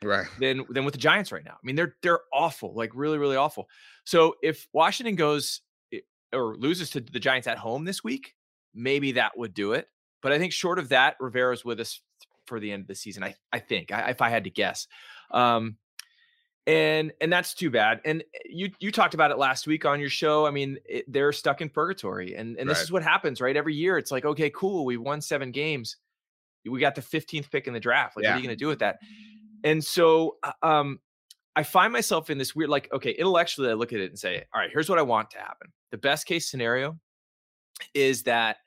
Right. 0.04 0.28
Than 0.40 0.66
than 0.70 0.86
with 0.86 0.94
the 0.94 1.00
Giants 1.00 1.32
right 1.32 1.44
now. 1.44 1.54
I 1.54 1.64
mean, 1.64 1.76
they're 1.76 1.96
they're 2.02 2.20
awful, 2.34 2.74
like 2.76 2.92
really, 2.94 3.18
really 3.18 3.38
awful. 3.38 3.68
So 4.04 4.36
if 4.44 4.68
Washington 4.74 5.16
goes 5.16 5.62
or 6.36 6.56
loses 6.56 6.90
to 6.92 7.02
the 7.02 7.20
Giants 7.20 7.48
at 7.48 7.58
home 7.58 7.86
this 7.86 8.04
week, 8.04 8.36
maybe 8.74 9.14
that 9.14 9.38
would 9.38 9.54
do 9.54 9.74
it. 9.74 9.88
But 10.22 10.32
I 10.32 10.40
think 10.40 10.54
short 10.54 10.80
of 10.80 10.90
that, 10.90 11.16
Rivera's 11.20 11.64
with 11.64 11.80
us 11.80 12.02
for 12.46 12.60
the 12.60 12.72
end 12.72 12.82
of 12.82 12.88
the 12.88 12.96
season. 12.96 13.24
I 13.24 13.36
I 13.52 13.60
think 13.60 13.92
I, 13.92 14.10
if 14.10 14.22
I 14.22 14.30
had 14.30 14.44
to 14.44 14.50
guess. 14.50 14.88
Um, 15.32 15.78
and 16.68 17.12
and 17.22 17.32
that's 17.32 17.54
too 17.54 17.70
bad. 17.70 18.02
And 18.06 18.22
eh, 18.22 18.40
you 18.46 18.72
you 18.80 18.92
talked 18.92 19.14
about 19.14 19.32
it 19.32 19.38
last 19.38 19.68
week 19.68 19.86
on 19.86 20.00
your 20.00 20.10
show. 20.10 20.46
I 20.46 20.52
mean, 20.52 20.78
it, 20.86 21.06
they're 21.08 21.32
stuck 21.32 21.62
in 21.62 21.70
purgatory, 21.70 22.36
and 22.36 22.58
and 22.58 22.70
this 22.70 22.78
right. 22.78 22.84
is 22.84 22.92
what 22.92 23.04
happens, 23.04 23.40
right? 23.42 23.56
Every 23.56 23.76
year, 23.76 23.98
it's 23.98 24.12
like, 24.12 24.26
okay, 24.26 24.50
cool, 24.50 24.86
we 24.86 24.98
won 24.98 25.22
seven 25.22 25.52
games, 25.52 25.98
we 26.70 26.80
got 26.80 26.96
the 26.96 27.02
15th 27.02 27.52
pick 27.52 27.68
in 27.68 27.74
the 27.74 27.80
draft. 27.80 28.16
Like, 28.16 28.24
yeah. 28.24 28.32
what 28.32 28.36
are 28.36 28.40
you 28.40 28.48
going 28.48 28.58
to 28.58 28.64
do 28.64 28.68
with 28.68 28.80
that? 28.80 29.00
And 29.64 29.84
so, 29.84 30.38
uh, 30.44 30.52
um, 30.62 31.00
I 31.56 31.64
find 31.64 31.94
myself 31.94 32.30
in 32.30 32.38
this 32.38 32.56
weird, 32.56 32.70
like, 32.70 32.90
okay, 32.94 33.12
intellectually, 33.12 33.70
I 33.70 33.74
look 33.74 33.94
at 33.94 34.00
it 34.00 34.10
and 34.10 34.20
say, 34.20 34.44
all 34.54 34.60
right, 34.60 34.70
here's 34.72 34.90
what 34.90 35.00
I 35.00 35.04
want 35.04 35.32
to 35.32 35.38
happen. 35.38 35.72
The 35.92 35.98
best 35.98 36.26
case 36.26 36.50
scenario 36.50 37.00
is 37.94 38.24
that 38.24 38.58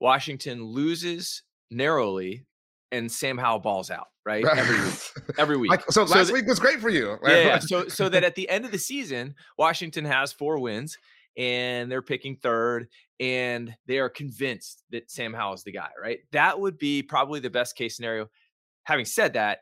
Washington 0.00 0.64
loses 0.64 1.42
narrowly 1.70 2.46
and 2.92 3.10
Sam 3.10 3.38
Howell 3.38 3.60
balls 3.60 3.90
out, 3.90 4.08
right? 4.26 4.44
Every 4.44 4.80
week. 4.80 5.38
Every 5.38 5.56
week. 5.58 5.70
Like, 5.70 5.84
so, 5.90 6.06
so 6.06 6.14
last 6.16 6.32
week 6.32 6.46
was 6.46 6.58
great 6.58 6.80
for 6.80 6.90
you. 6.90 7.16
yeah, 7.24 7.38
yeah. 7.38 7.58
So 7.60 7.86
so 7.88 8.08
that 8.08 8.24
at 8.24 8.34
the 8.34 8.48
end 8.48 8.64
of 8.64 8.72
the 8.72 8.78
season, 8.78 9.34
Washington 9.58 10.04
has 10.04 10.32
four 10.32 10.58
wins 10.58 10.98
and 11.36 11.90
they're 11.90 12.02
picking 12.02 12.36
third 12.36 12.88
and 13.20 13.74
they 13.86 13.98
are 13.98 14.08
convinced 14.08 14.82
that 14.90 15.10
Sam 15.10 15.32
Howell 15.32 15.54
is 15.54 15.62
the 15.62 15.72
guy, 15.72 15.90
right? 16.02 16.18
That 16.32 16.58
would 16.58 16.78
be 16.78 17.02
probably 17.02 17.38
the 17.38 17.50
best 17.50 17.76
case 17.76 17.94
scenario. 17.94 18.28
Having 18.84 19.04
said 19.04 19.34
that, 19.34 19.60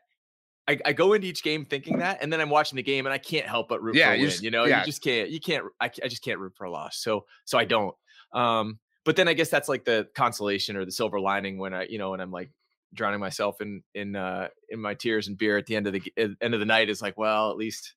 I, 0.69 0.77
I, 0.85 0.93
go 0.93 1.13
into 1.13 1.27
each 1.27 1.43
game 1.43 1.65
thinking 1.65 1.97
that, 1.97 2.19
and 2.21 2.31
then 2.31 2.39
I'm 2.39 2.49
watching 2.49 2.77
the 2.77 2.83
game 2.83 3.05
and 3.05 3.13
I 3.13 3.17
can't 3.17 3.45
help 3.45 3.67
but 3.69 3.81
root 3.81 3.95
yeah, 3.95 4.07
for 4.07 4.13
a 4.13 4.17
win. 4.19 4.29
Just, 4.29 4.43
you 4.43 4.51
know, 4.51 4.65
yeah. 4.65 4.79
you 4.79 4.85
just 4.85 5.01
can't, 5.01 5.29
you 5.29 5.39
can't, 5.39 5.65
I, 5.81 5.85
I 5.85 6.07
just 6.07 6.21
can't 6.21 6.39
root 6.39 6.53
for 6.55 6.65
a 6.65 6.71
loss. 6.71 6.97
So, 6.97 7.25
so 7.45 7.57
I 7.57 7.65
don't. 7.65 7.95
Um, 8.33 8.79
but 9.03 9.15
then 9.15 9.27
I 9.27 9.33
guess 9.33 9.49
that's 9.49 9.67
like 9.67 9.83
the 9.83 10.07
consolation 10.15 10.77
or 10.77 10.85
the 10.85 10.91
silver 10.91 11.19
lining 11.19 11.57
when 11.57 11.73
I, 11.73 11.87
you 11.89 11.97
know, 11.97 12.11
when 12.11 12.21
I'm 12.21 12.31
like 12.31 12.51
drowning 12.93 13.19
myself 13.19 13.61
in 13.61 13.83
in 13.93 14.15
uh 14.15 14.47
in 14.69 14.81
my 14.81 14.93
tears 14.93 15.27
and 15.27 15.37
beer 15.37 15.57
at 15.57 15.65
the 15.65 15.75
end 15.75 15.87
of 15.87 15.93
the 15.93 16.01
end 16.17 16.53
of 16.53 16.59
the 16.59 16.65
night 16.65 16.89
is 16.89 17.01
like 17.01 17.17
well 17.17 17.51
at 17.51 17.57
least 17.57 17.93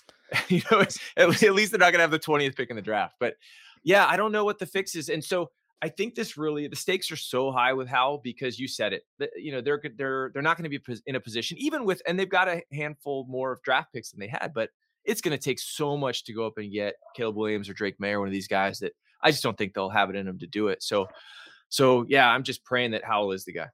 you 0.48 0.60
know 0.70 0.80
at, 0.80 0.96
at 1.16 1.54
least 1.54 1.70
they're 1.70 1.78
not 1.78 1.92
gonna 1.92 2.02
have 2.02 2.10
the 2.10 2.18
20th 2.18 2.56
pick 2.56 2.70
in 2.70 2.76
the 2.76 2.82
draft 2.82 3.14
but 3.20 3.34
yeah 3.84 4.06
i 4.06 4.16
don't 4.16 4.32
know 4.32 4.44
what 4.44 4.58
the 4.58 4.66
fix 4.66 4.96
is 4.96 5.08
and 5.08 5.22
so 5.22 5.50
i 5.82 5.88
think 5.88 6.14
this 6.14 6.36
really 6.36 6.66
the 6.68 6.76
stakes 6.76 7.10
are 7.10 7.16
so 7.16 7.50
high 7.50 7.72
with 7.72 7.88
howell 7.88 8.20
because 8.22 8.58
you 8.58 8.66
said 8.66 8.92
it 8.92 9.02
you 9.36 9.52
know 9.52 9.60
they're 9.60 9.82
they're 9.96 10.30
they're 10.32 10.42
not 10.42 10.56
going 10.56 10.70
to 10.70 10.78
be 10.78 10.82
in 11.06 11.16
a 11.16 11.20
position 11.20 11.56
even 11.58 11.84
with 11.84 12.00
and 12.06 12.18
they've 12.18 12.30
got 12.30 12.48
a 12.48 12.62
handful 12.72 13.26
more 13.28 13.52
of 13.52 13.62
draft 13.62 13.92
picks 13.92 14.10
than 14.10 14.20
they 14.20 14.28
had 14.28 14.52
but 14.54 14.70
it's 15.04 15.20
going 15.20 15.36
to 15.36 15.42
take 15.42 15.58
so 15.58 15.96
much 15.96 16.24
to 16.24 16.32
go 16.32 16.46
up 16.46 16.54
and 16.56 16.72
get 16.72 16.94
caleb 17.14 17.36
williams 17.36 17.68
or 17.68 17.74
drake 17.74 17.98
maye 17.98 18.16
one 18.16 18.28
of 18.28 18.32
these 18.32 18.48
guys 18.48 18.78
that 18.78 18.92
i 19.22 19.30
just 19.30 19.42
don't 19.42 19.58
think 19.58 19.74
they'll 19.74 19.90
have 19.90 20.10
it 20.10 20.16
in 20.16 20.26
them 20.26 20.38
to 20.38 20.46
do 20.46 20.68
it. 20.68 20.82
So 20.82 21.08
so 21.68 22.04
yeah 22.08 22.28
i'm 22.28 22.42
just 22.42 22.64
praying 22.64 22.92
that 22.92 23.04
howell 23.04 23.32
is 23.32 23.44
the 23.44 23.52
guy. 23.52 23.68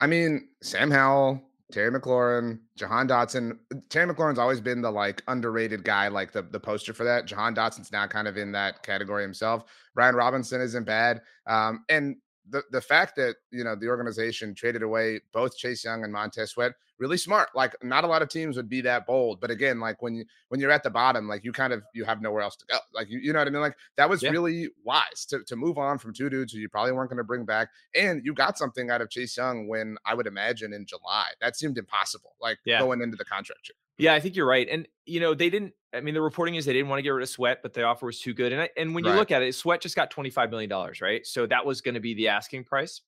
I 0.00 0.06
mean, 0.06 0.48
Sam 0.62 0.90
Howell, 0.90 1.42
Terry 1.70 1.90
McLaurin, 1.90 2.58
Jahan 2.76 3.08
Dotson. 3.08 3.58
Terry 3.88 4.12
McLaurin's 4.12 4.38
always 4.38 4.60
been 4.60 4.80
the 4.80 4.90
like 4.90 5.22
underrated 5.28 5.84
guy, 5.84 6.08
like 6.08 6.32
the, 6.32 6.42
the 6.42 6.60
poster 6.60 6.92
for 6.92 7.04
that. 7.04 7.26
Jahan 7.26 7.54
Dotson's 7.54 7.92
now 7.92 8.06
kind 8.06 8.28
of 8.28 8.36
in 8.36 8.52
that 8.52 8.82
category 8.82 9.22
himself. 9.22 9.64
Brian 9.94 10.14
Robinson 10.14 10.60
isn't 10.60 10.84
bad. 10.84 11.22
Um, 11.46 11.84
and 11.88 12.16
the 12.50 12.62
the 12.70 12.80
fact 12.80 13.16
that 13.16 13.36
you 13.50 13.64
know 13.64 13.74
the 13.76 13.88
organization 13.88 14.54
traded 14.54 14.82
away 14.82 15.20
both 15.32 15.56
Chase 15.56 15.84
Young 15.84 16.04
and 16.04 16.12
Montez 16.12 16.50
Sweat 16.50 16.72
really 17.00 17.16
smart. 17.16 17.48
Like 17.54 17.74
not 17.82 18.04
a 18.04 18.06
lot 18.06 18.22
of 18.22 18.28
teams 18.28 18.56
would 18.56 18.68
be 18.68 18.82
that 18.82 19.06
bold, 19.06 19.40
but 19.40 19.50
again, 19.50 19.80
like 19.80 20.02
when 20.02 20.14
you 20.14 20.24
when 20.48 20.60
you're 20.60 20.70
at 20.70 20.82
the 20.82 20.90
bottom, 20.90 21.26
like 21.26 21.44
you 21.44 21.50
kind 21.50 21.72
of 21.72 21.82
you 21.94 22.04
have 22.04 22.20
nowhere 22.20 22.42
else 22.42 22.56
to 22.56 22.66
go. 22.66 22.78
Like 22.94 23.10
you 23.10 23.18
you 23.18 23.32
know 23.32 23.40
what 23.40 23.48
I 23.48 23.50
mean? 23.50 23.62
Like 23.62 23.76
that 23.96 24.08
was 24.08 24.22
yeah. 24.22 24.30
really 24.30 24.68
wise 24.84 25.24
to 25.30 25.42
to 25.44 25.56
move 25.56 25.78
on 25.78 25.98
from 25.98 26.12
two 26.12 26.30
dudes 26.30 26.52
who 26.52 26.60
you 26.60 26.68
probably 26.68 26.92
weren't 26.92 27.10
going 27.10 27.18
to 27.18 27.24
bring 27.24 27.44
back, 27.44 27.68
and 27.96 28.24
you 28.24 28.34
got 28.34 28.58
something 28.58 28.90
out 28.90 29.00
of 29.00 29.10
Chase 29.10 29.36
Young 29.36 29.66
when 29.66 29.96
I 30.04 30.14
would 30.14 30.26
imagine 30.26 30.72
in 30.72 30.86
July 30.86 31.30
that 31.40 31.56
seemed 31.56 31.78
impossible. 31.78 32.34
Like 32.40 32.58
yeah. 32.64 32.78
going 32.78 33.00
into 33.00 33.16
the 33.16 33.24
contract 33.24 33.68
year. 33.68 33.76
Yeah, 33.98 34.14
I 34.14 34.20
think 34.20 34.36
you're 34.36 34.46
right. 34.46 34.68
And 34.70 34.86
you 35.06 35.20
know, 35.20 35.34
they 35.34 35.50
didn't 35.50 35.74
I 35.94 36.00
mean 36.00 36.14
the 36.14 36.20
reporting 36.20 36.54
is 36.54 36.64
they 36.64 36.72
didn't 36.72 36.88
want 36.88 36.98
to 36.98 37.02
get 37.02 37.10
rid 37.10 37.22
of 37.22 37.28
Sweat, 37.28 37.60
but 37.62 37.74
the 37.74 37.82
offer 37.82 38.06
was 38.06 38.20
too 38.20 38.34
good. 38.34 38.52
And 38.52 38.62
I, 38.62 38.70
and 38.76 38.94
when 38.94 39.04
you 39.04 39.10
right. 39.10 39.18
look 39.18 39.30
at 39.30 39.42
it, 39.42 39.54
Sweat 39.54 39.80
just 39.80 39.96
got 39.96 40.10
25 40.10 40.50
million 40.50 40.70
dollars, 40.70 41.00
right? 41.00 41.26
So 41.26 41.46
that 41.46 41.64
was 41.66 41.80
going 41.80 41.94
to 41.94 42.00
be 42.00 42.14
the 42.14 42.28
asking 42.28 42.64
price. 42.64 43.00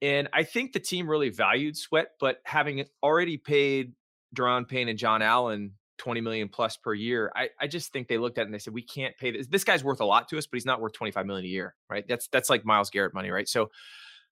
And 0.00 0.28
I 0.32 0.42
think 0.42 0.72
the 0.72 0.80
team 0.80 1.08
really 1.08 1.28
valued 1.28 1.76
Sweat, 1.76 2.12
but 2.18 2.40
having 2.44 2.84
already 3.02 3.36
paid 3.36 3.92
Daron 4.34 4.66
Payne 4.66 4.88
and 4.88 4.98
John 4.98 5.22
Allen 5.22 5.72
20 5.98 6.20
million 6.20 6.48
plus 6.48 6.76
per 6.76 6.92
year, 6.92 7.30
I, 7.36 7.50
I 7.60 7.68
just 7.68 7.92
think 7.92 8.08
they 8.08 8.18
looked 8.18 8.38
at 8.38 8.42
it 8.42 8.44
and 8.46 8.54
they 8.54 8.58
said, 8.58 8.74
we 8.74 8.82
can't 8.82 9.16
pay 9.16 9.30
this. 9.30 9.46
This 9.46 9.62
guy's 9.62 9.84
worth 9.84 10.00
a 10.00 10.04
lot 10.04 10.28
to 10.30 10.38
us, 10.38 10.46
but 10.46 10.56
he's 10.56 10.66
not 10.66 10.80
worth 10.80 10.94
25 10.94 11.24
million 11.26 11.44
a 11.44 11.48
year, 11.48 11.76
right? 11.88 12.04
That's 12.08 12.26
that's 12.28 12.50
like 12.50 12.64
Myles 12.64 12.90
Garrett 12.90 13.14
money, 13.14 13.30
right? 13.30 13.48
So 13.48 13.70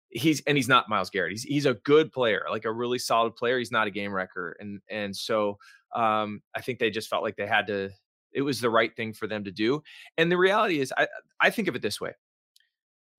he's 0.09 0.41
and 0.47 0.55
he's 0.55 0.69
not 0.69 0.87
Myles 0.87 1.09
Garrett. 1.09 1.31
He's 1.31 1.43
he's 1.43 1.65
a 1.65 1.73
good 1.73 2.11
player, 2.13 2.45
like 2.49 2.63
a 2.63 2.71
really 2.71 2.99
solid 2.99 3.35
player. 3.35 3.57
He's 3.57 3.71
not 3.71 3.87
a 3.87 3.91
game 3.91 4.13
wrecker. 4.13 4.55
And 4.59 4.79
and 4.89 5.15
so 5.15 5.57
um, 5.95 6.41
I 6.55 6.61
think 6.61 6.79
they 6.79 6.89
just 6.89 7.09
felt 7.09 7.23
like 7.23 7.35
they 7.35 7.47
had 7.47 7.67
to, 7.67 7.89
it 8.33 8.41
was 8.41 8.59
the 8.59 8.69
right 8.69 8.95
thing 8.95 9.13
for 9.13 9.27
them 9.27 9.43
to 9.43 9.51
do. 9.51 9.81
And 10.17 10.31
the 10.31 10.37
reality 10.37 10.79
is, 10.79 10.93
I, 10.97 11.07
I 11.39 11.49
think 11.49 11.67
of 11.67 11.75
it 11.75 11.81
this 11.81 12.01
way 12.01 12.13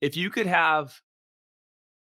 if 0.00 0.16
you 0.16 0.30
could 0.30 0.46
have 0.46 1.00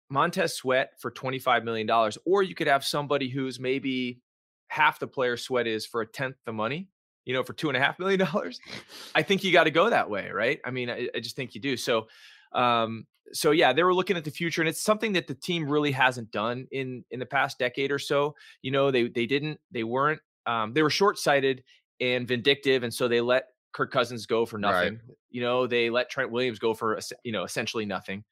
Montez 0.10 0.56
Sweat 0.56 0.92
for 1.00 1.12
$25 1.12 1.64
million, 1.64 1.90
or 2.26 2.44
you 2.44 2.56
could 2.56 2.68
have 2.68 2.86
somebody 2.86 3.30
who's 3.30 3.60
maybe 3.60 4.22
half 4.68 5.00
the 5.00 5.08
player 5.08 5.38
Sweat 5.38 5.68
is 5.68 5.86
for 5.86 6.02
a 6.02 6.08
tenth 6.08 6.36
the 6.46 6.54
money, 6.54 6.90
you 7.26 7.34
know, 7.34 7.44
for 7.44 7.54
two 7.54 7.70
and 7.70 7.78
a 7.78 7.80
half 7.80 7.98
million 8.00 8.20
dollars. 8.20 8.60
I 9.16 9.24
think 9.24 9.44
you 9.44 9.52
got 9.52 9.66
to 9.66 9.72
go 9.72 9.90
that 9.90 10.10
way, 10.10 10.30
right? 10.32 10.60
I 10.66 10.72
mean, 10.72 10.90
I, 10.90 11.10
I, 11.16 11.20
just 11.20 11.36
think 11.36 11.56
you 11.56 11.62
do. 11.62 11.78
So, 11.78 12.08
um, 12.54 13.06
so 13.34 13.52
yeah, 13.52 13.72
they 13.74 13.84
were 13.84 13.94
looking 13.94 14.18
at 14.18 14.26
the 14.26 14.32
future, 14.32 14.62
and 14.62 14.68
it's 14.68 14.82
something 14.82 15.14
that 15.14 15.28
the 15.28 15.36
team 15.36 15.70
really 15.70 15.92
hasn't 15.92 16.32
done 16.32 16.68
in 16.72 17.06
in 17.12 17.20
the 17.20 17.26
past 17.26 17.58
decade 17.58 17.92
or 17.92 18.00
so. 18.00 18.36
You 18.62 18.72
know, 18.72 18.92
they 18.92 19.08
they 19.08 19.26
didn't, 19.26 19.60
they 19.72 19.86
weren't 19.86 20.20
um, 20.46 20.74
they 20.74 20.82
were 20.82 20.90
short 20.90 21.18
sighted 21.18 21.64
and 22.00 22.28
vindictive, 22.28 22.84
and 22.84 22.94
so 22.94 23.08
they 23.08 23.22
let 23.22 23.46
Kirk 23.74 23.92
Cousins 23.92 24.26
go 24.26 24.46
for 24.46 24.58
nothing. 24.58 24.94
Right. 24.94 25.18
You 25.30 25.42
know, 25.42 25.68
they 25.68 25.90
let 25.90 26.10
Trent 26.10 26.32
Williams 26.32 26.60
go 26.60 26.74
for 26.74 27.00
you 27.24 27.32
know 27.32 27.44
essentially 27.44 27.86
nothing. 27.86 28.24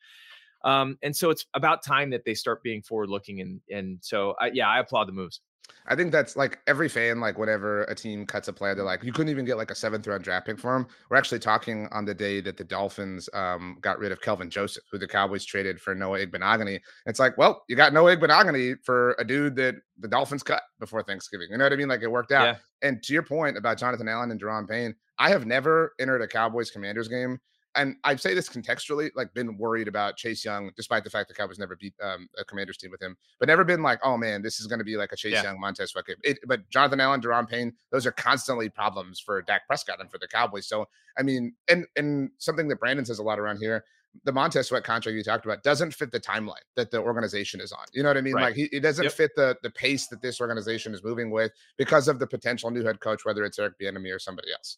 Um, 0.65 0.97
and 1.03 1.15
so 1.15 1.29
it's 1.29 1.45
about 1.53 1.83
time 1.83 2.09
that 2.09 2.25
they 2.25 2.33
start 2.33 2.61
being 2.63 2.81
forward 2.81 3.09
looking, 3.09 3.41
and 3.41 3.61
and 3.69 3.99
so 4.01 4.35
I, 4.39 4.51
yeah, 4.53 4.67
I 4.67 4.79
applaud 4.79 5.07
the 5.07 5.13
moves. 5.13 5.41
I 5.87 5.95
think 5.95 6.11
that's 6.11 6.35
like 6.35 6.59
every 6.67 6.89
fan, 6.89 7.19
like 7.19 7.37
whenever 7.37 7.83
a 7.83 7.95
team 7.95 8.25
cuts 8.25 8.47
a 8.47 8.53
player, 8.53 8.75
they're 8.75 8.85
like, 8.85 9.03
you 9.03 9.11
couldn't 9.11 9.29
even 9.29 9.45
get 9.45 9.57
like 9.57 9.71
a 9.71 9.75
seventh 9.75 10.07
round 10.07 10.23
draft 10.23 10.45
pick 10.45 10.59
for 10.59 10.75
him. 10.75 10.87
We're 11.09 11.17
actually 11.17 11.39
talking 11.39 11.87
on 11.91 12.05
the 12.05 12.13
day 12.13 12.41
that 12.41 12.57
the 12.57 12.63
Dolphins 12.63 13.29
um, 13.33 13.77
got 13.81 13.99
rid 13.99 14.11
of 14.11 14.21
Kelvin 14.21 14.49
Joseph, 14.49 14.83
who 14.91 14.97
the 14.97 15.07
Cowboys 15.07 15.45
traded 15.45 15.79
for 15.81 15.95
Noah 15.95 16.25
Igbinoghene. 16.25 16.79
It's 17.05 17.19
like, 17.19 17.37
well, 17.37 17.63
you 17.67 17.75
got 17.75 17.93
Noah 17.93 18.15
Igbinoghene 18.15 18.83
for 18.83 19.15
a 19.19 19.25
dude 19.25 19.55
that 19.55 19.75
the 19.99 20.07
Dolphins 20.07 20.43
cut 20.43 20.61
before 20.79 21.03
Thanksgiving. 21.03 21.47
You 21.51 21.57
know 21.57 21.65
what 21.65 21.73
I 21.73 21.77
mean? 21.77 21.89
Like 21.89 22.01
it 22.01 22.11
worked 22.11 22.31
out. 22.31 22.45
Yeah. 22.45 22.55
And 22.81 23.03
to 23.03 23.13
your 23.13 23.23
point 23.23 23.57
about 23.57 23.77
Jonathan 23.77 24.07
Allen 24.07 24.31
and 24.31 24.41
Daron 24.41 24.67
Payne, 24.67 24.95
I 25.17 25.29
have 25.29 25.45
never 25.45 25.93
entered 25.99 26.21
a 26.21 26.27
Cowboys 26.27 26.71
Commanders 26.71 27.07
game 27.07 27.39
and 27.75 27.95
I 28.03 28.15
say 28.15 28.33
this 28.33 28.49
contextually, 28.49 29.11
like 29.15 29.33
been 29.33 29.57
worried 29.57 29.87
about 29.87 30.17
Chase 30.17 30.43
Young, 30.43 30.71
despite 30.75 31.03
the 31.03 31.09
fact 31.09 31.27
that 31.27 31.37
Cowboys 31.37 31.59
never 31.59 31.75
beat 31.75 31.93
um, 32.01 32.27
a 32.37 32.43
Commanders 32.43 32.77
team 32.77 32.91
with 32.91 33.01
him, 33.01 33.15
but 33.39 33.47
never 33.47 33.63
been 33.63 33.83
like, 33.83 33.99
oh 34.03 34.17
man, 34.17 34.41
this 34.41 34.59
is 34.59 34.67
going 34.67 34.79
to 34.79 34.85
be 34.85 34.97
like 34.97 35.11
a 35.11 35.15
Chase 35.15 35.33
yeah. 35.33 35.43
Young, 35.43 35.59
Montez 35.59 35.91
Sweat 35.91 36.05
game. 36.05 36.35
but 36.47 36.67
Jonathan 36.69 36.99
Allen, 36.99 37.21
Daron 37.21 37.47
Payne, 37.47 37.73
those 37.91 38.05
are 38.05 38.11
constantly 38.11 38.69
problems 38.69 39.19
for 39.19 39.41
Dak 39.41 39.67
Prescott 39.67 39.99
and 39.99 40.09
for 40.09 40.17
the 40.17 40.27
Cowboys. 40.27 40.67
So 40.67 40.85
I 41.17 41.23
mean, 41.23 41.53
and 41.67 41.85
and 41.95 42.31
something 42.37 42.67
that 42.69 42.79
Brandon 42.79 43.05
says 43.05 43.19
a 43.19 43.23
lot 43.23 43.39
around 43.39 43.57
here 43.57 43.83
the 44.23 44.31
Montez 44.31 44.67
Sweat 44.67 44.83
contract 44.83 45.15
you 45.15 45.23
talked 45.23 45.45
about 45.45 45.63
doesn't 45.63 45.93
fit 45.93 46.11
the 46.11 46.19
timeline 46.19 46.55
that 46.75 46.91
the 46.91 46.99
organization 46.99 47.61
is 47.61 47.71
on. 47.71 47.85
You 47.93 48.03
know 48.03 48.09
what 48.09 48.17
I 48.17 48.21
mean? 48.21 48.33
Right. 48.33 48.45
Like 48.45 48.55
he, 48.55 48.63
it 48.71 48.81
doesn't 48.81 49.03
yep. 49.03 49.13
fit 49.13 49.31
the 49.35 49.55
the 49.63 49.69
pace 49.69 50.07
that 50.07 50.21
this 50.21 50.41
organization 50.41 50.93
is 50.93 51.03
moving 51.03 51.31
with 51.31 51.51
because 51.77 52.07
of 52.07 52.19
the 52.19 52.27
potential 52.27 52.71
new 52.71 52.83
head 52.83 52.99
coach, 52.99 53.25
whether 53.25 53.45
it's 53.45 53.59
Eric 53.59 53.73
Bieniemy 53.79 54.13
or 54.13 54.19
somebody 54.19 54.51
else. 54.51 54.77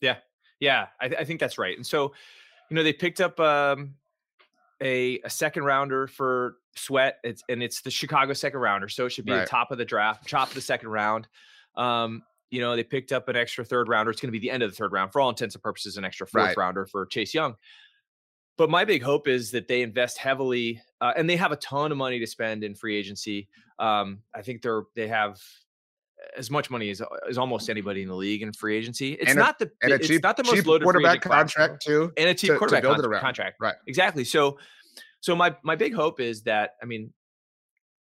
Yeah, 0.00 0.16
yeah, 0.60 0.86
I, 1.00 1.06
I 1.06 1.24
think 1.24 1.40
that's 1.40 1.58
right. 1.58 1.76
And 1.76 1.86
so, 1.86 2.12
you 2.70 2.74
know, 2.76 2.82
they 2.82 2.92
picked 2.92 3.20
up 3.20 3.38
um, 3.40 3.94
a 4.82 5.20
a 5.24 5.30
second 5.30 5.64
rounder 5.64 6.06
for 6.06 6.56
Sweat. 6.76 7.18
It's 7.24 7.42
and 7.48 7.62
it's 7.62 7.80
the 7.80 7.90
Chicago 7.90 8.32
second 8.32 8.60
rounder, 8.60 8.88
so 8.88 9.06
it 9.06 9.10
should 9.10 9.24
be 9.24 9.32
right. 9.32 9.40
the 9.40 9.46
top 9.46 9.70
of 9.70 9.78
the 9.78 9.84
draft, 9.84 10.28
top 10.28 10.48
of 10.48 10.54
the 10.54 10.60
second 10.60 10.88
round. 10.88 11.28
Um, 11.76 12.22
you 12.50 12.60
know, 12.60 12.76
they 12.76 12.84
picked 12.84 13.12
up 13.12 13.28
an 13.28 13.36
extra 13.36 13.64
third 13.64 13.88
rounder. 13.88 14.10
It's 14.10 14.20
going 14.20 14.32
to 14.32 14.38
be 14.38 14.38
the 14.38 14.50
end 14.50 14.62
of 14.62 14.70
the 14.70 14.76
third 14.76 14.92
round 14.92 15.12
for 15.12 15.20
all 15.20 15.28
intents 15.28 15.54
and 15.54 15.62
purposes, 15.62 15.96
an 15.96 16.04
extra 16.04 16.26
fourth 16.26 16.46
right. 16.46 16.56
rounder 16.56 16.86
for 16.86 17.04
Chase 17.06 17.34
Young. 17.34 17.56
But 18.56 18.70
my 18.70 18.84
big 18.84 19.02
hope 19.02 19.28
is 19.28 19.52
that 19.52 19.68
they 19.68 19.82
invest 19.82 20.18
heavily, 20.18 20.82
uh, 21.00 21.12
and 21.16 21.30
they 21.30 21.36
have 21.36 21.52
a 21.52 21.56
ton 21.56 21.92
of 21.92 21.98
money 21.98 22.18
to 22.18 22.26
spend 22.26 22.64
in 22.64 22.74
free 22.74 22.96
agency. 22.96 23.48
Um, 23.78 24.20
I 24.34 24.42
think 24.42 24.62
they're 24.62 24.82
they 24.96 25.06
have 25.08 25.40
as 26.36 26.50
much 26.50 26.70
money 26.70 26.90
as, 26.90 27.02
as 27.28 27.38
almost 27.38 27.70
anybody 27.70 28.02
in 28.02 28.08
the 28.08 28.14
league 28.14 28.42
in 28.42 28.52
free 28.52 28.76
agency. 28.76 29.12
It's 29.14 29.30
and 29.30 29.38
not 29.38 29.58
the 29.58 29.70
and 29.82 29.92
a 29.92 29.98
cheap, 29.98 30.22
not 30.22 30.36
the 30.36 30.44
most 30.44 30.66
loaded 30.66 30.84
quarterback 30.84 31.20
contract 31.20 31.82
too, 31.84 32.12
and 32.16 32.28
a 32.28 32.34
cheap 32.34 32.52
to, 32.52 32.58
quarterback 32.58 32.82
to 32.82 32.88
con- 32.88 33.20
contract. 33.20 33.56
Right, 33.60 33.76
exactly. 33.86 34.24
So, 34.24 34.58
so 35.20 35.34
my 35.34 35.54
my 35.62 35.76
big 35.76 35.94
hope 35.94 36.20
is 36.20 36.42
that 36.42 36.72
I 36.82 36.86
mean, 36.86 37.12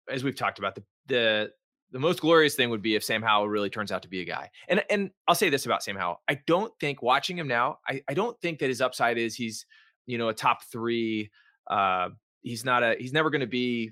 as 0.10 0.24
we've 0.24 0.36
talked 0.36 0.60
about 0.60 0.76
the 0.76 0.84
the 1.08 1.52
the 1.92 2.00
most 2.00 2.20
glorious 2.20 2.56
thing 2.56 2.70
would 2.70 2.82
be 2.82 2.96
if 2.96 3.04
Sam 3.04 3.22
Howell 3.22 3.48
really 3.48 3.70
turns 3.70 3.92
out 3.92 4.02
to 4.02 4.10
be 4.10 4.22
a 4.22 4.26
guy. 4.26 4.50
And 4.68 4.84
and 4.90 5.12
I'll 5.28 5.36
say 5.36 5.50
this 5.50 5.66
about 5.66 5.84
Sam 5.84 5.96
Howell. 5.96 6.22
I 6.28 6.40
don't 6.48 6.74
think 6.80 7.02
watching 7.02 7.38
him 7.38 7.48
now, 7.48 7.80
I, 7.88 8.02
I 8.10 8.14
don't 8.14 8.40
think 8.42 8.60
that 8.60 8.68
his 8.68 8.82
upside 8.82 9.18
is 9.18 9.36
he's 9.36 9.66
you 10.08 10.18
know, 10.18 10.30
a 10.30 10.34
top 10.34 10.64
three. 10.64 11.30
Uh, 11.70 12.10
he's 12.42 12.66
not 12.66 12.82
a 12.82 12.96
he's 12.98 13.14
never 13.14 13.30
going 13.30 13.42
to 13.42 13.48
be 13.48 13.92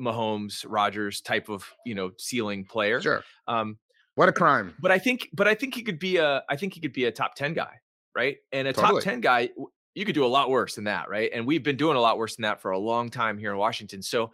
Mahomes, 0.00 0.64
Rodgers 0.68 1.20
type 1.20 1.48
of 1.48 1.64
you 1.84 1.94
know 1.94 2.12
ceiling 2.18 2.64
player. 2.64 3.00
Sure. 3.00 3.22
Um, 3.46 3.78
what 4.14 4.28
a 4.28 4.32
crime. 4.32 4.74
But 4.80 4.90
I 4.90 4.98
think, 4.98 5.28
but 5.32 5.46
I 5.46 5.54
think 5.54 5.76
he 5.76 5.82
could 5.82 6.00
be 6.00 6.16
a, 6.16 6.42
I 6.50 6.56
think 6.56 6.74
he 6.74 6.80
could 6.80 6.92
be 6.92 7.04
a 7.04 7.12
top 7.12 7.36
ten 7.36 7.54
guy, 7.54 7.80
right? 8.16 8.38
And 8.50 8.66
a 8.66 8.72
totally. 8.72 9.00
top 9.00 9.04
ten 9.04 9.20
guy, 9.20 9.50
you 9.94 10.04
could 10.04 10.16
do 10.16 10.24
a 10.24 10.26
lot 10.26 10.50
worse 10.50 10.74
than 10.74 10.84
that, 10.84 11.08
right? 11.08 11.30
And 11.32 11.46
we've 11.46 11.62
been 11.62 11.76
doing 11.76 11.96
a 11.96 12.00
lot 12.00 12.18
worse 12.18 12.34
than 12.34 12.42
that 12.42 12.60
for 12.60 12.72
a 12.72 12.78
long 12.78 13.10
time 13.10 13.38
here 13.38 13.52
in 13.52 13.58
Washington. 13.58 14.02
So, 14.02 14.32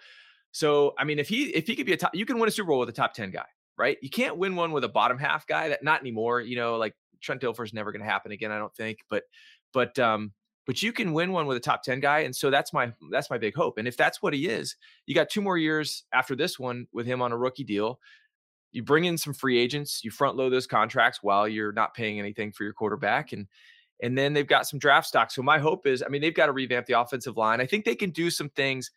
so 0.53 0.94
I 0.98 1.05
mean, 1.05 1.18
if 1.18 1.29
he 1.29 1.44
if 1.48 1.66
he 1.66 1.77
could 1.77 1.85
be 1.85 1.92
a 1.92 1.98
top, 1.98 2.14
you 2.14 2.24
can 2.24 2.38
win 2.38 2.48
a 2.48 2.50
Super 2.50 2.68
Bowl 2.68 2.79
with 2.79 2.88
a 2.88 2.92
top 2.92 3.12
ten 3.12 3.31
guy, 3.31 3.44
right? 3.77 3.98
You 4.00 4.09
can't 4.09 4.38
win 4.38 4.57
one 4.57 4.72
with 4.72 4.85
a 4.85 4.88
bottom 4.88 5.18
half 5.18 5.46
guy. 5.46 5.68
That 5.68 5.85
not 5.85 6.00
anymore. 6.00 6.40
You 6.40 6.57
know, 6.57 6.77
like 6.77 6.94
Trent 7.20 7.42
Dilfer's 7.42 7.74
never 7.74 7.92
going 7.92 8.03
to 8.03 8.09
happen 8.09 8.33
again. 8.33 8.53
I 8.53 8.59
don't 8.59 8.74
think. 8.74 9.00
But, 9.11 9.24
but 9.74 9.98
um, 9.98 10.33
but 10.66 10.83
you 10.83 10.92
can 10.92 11.12
win 11.12 11.33
one 11.33 11.46
with 11.46 11.57
a 11.57 11.61
top 11.61 11.83
10 11.83 12.00
guy 12.00 12.20
and 12.20 12.35
so 12.35 12.50
that's 12.50 12.72
my 12.72 12.92
that's 13.11 13.31
my 13.31 13.38
big 13.38 13.55
hope 13.55 13.79
and 13.79 13.88
if 13.88 13.96
that's 13.96 14.22
what 14.22 14.33
he 14.33 14.48
is 14.48 14.77
you 15.07 15.14
got 15.14 15.29
two 15.29 15.42
more 15.42 15.59
years 15.59 16.05
after 16.12 16.35
this 16.35 16.59
one 16.59 16.87
with 16.92 17.07
him 17.07 17.22
on 17.22 17.33
a 17.33 17.37
rookie 17.37 17.64
deal 17.64 17.98
you 18.72 18.83
bring 18.83 19.05
in 19.05 19.18
some 19.18 19.33
free 19.33 19.59
agents 19.59 20.03
you 20.05 20.11
front 20.11 20.37
load 20.37 20.50
those 20.50 20.66
contracts 20.66 21.20
while 21.22 21.46
you're 21.48 21.72
not 21.72 21.94
paying 21.94 22.18
anything 22.18 22.53
for 22.53 22.64
your 22.64 22.72
quarterback 22.72 23.33
and 23.33 23.46
and 24.03 24.18
then 24.18 24.33
they've 24.33 24.46
got 24.46 24.66
some 24.66 24.79
draft 24.79 25.07
stock 25.07 25.31
so 25.31 25.42
my 25.42 25.59
hope 25.59 25.87
is 25.87 26.03
i 26.03 26.09
mean 26.09 26.20
they've 26.20 26.35
got 26.35 26.46
to 26.46 26.53
revamp 26.53 26.87
the 26.87 26.98
offensive 26.98 27.37
line 27.37 27.61
i 27.61 27.66
think 27.66 27.85
they 27.85 27.94
can 27.94 28.11
do 28.11 28.31
some 28.31 28.48
things 28.50 28.90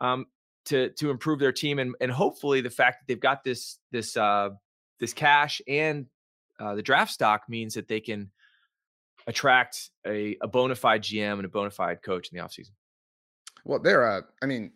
um, 0.00 0.26
to 0.64 0.90
to 0.90 1.10
improve 1.10 1.38
their 1.38 1.52
team 1.52 1.78
and 1.78 1.94
and 2.00 2.10
hopefully 2.10 2.60
the 2.60 2.70
fact 2.70 3.00
that 3.00 3.12
they've 3.12 3.20
got 3.20 3.44
this 3.44 3.78
this 3.92 4.16
uh 4.16 4.50
this 5.00 5.12
cash 5.12 5.60
and 5.68 6.06
uh, 6.60 6.74
the 6.74 6.82
draft 6.82 7.12
stock 7.12 7.42
means 7.48 7.74
that 7.74 7.88
they 7.88 8.00
can 8.00 8.30
attract 9.26 9.90
a, 10.06 10.36
a 10.40 10.48
bona 10.48 10.74
fide 10.74 11.02
GM 11.02 11.34
and 11.34 11.44
a 11.44 11.48
bona 11.48 11.70
fide 11.70 12.02
coach 12.02 12.30
in 12.30 12.38
the 12.38 12.44
offseason? 12.44 12.72
Well, 13.64 13.78
they're, 13.78 14.06
uh, 14.06 14.20
I 14.42 14.46
mean, 14.46 14.72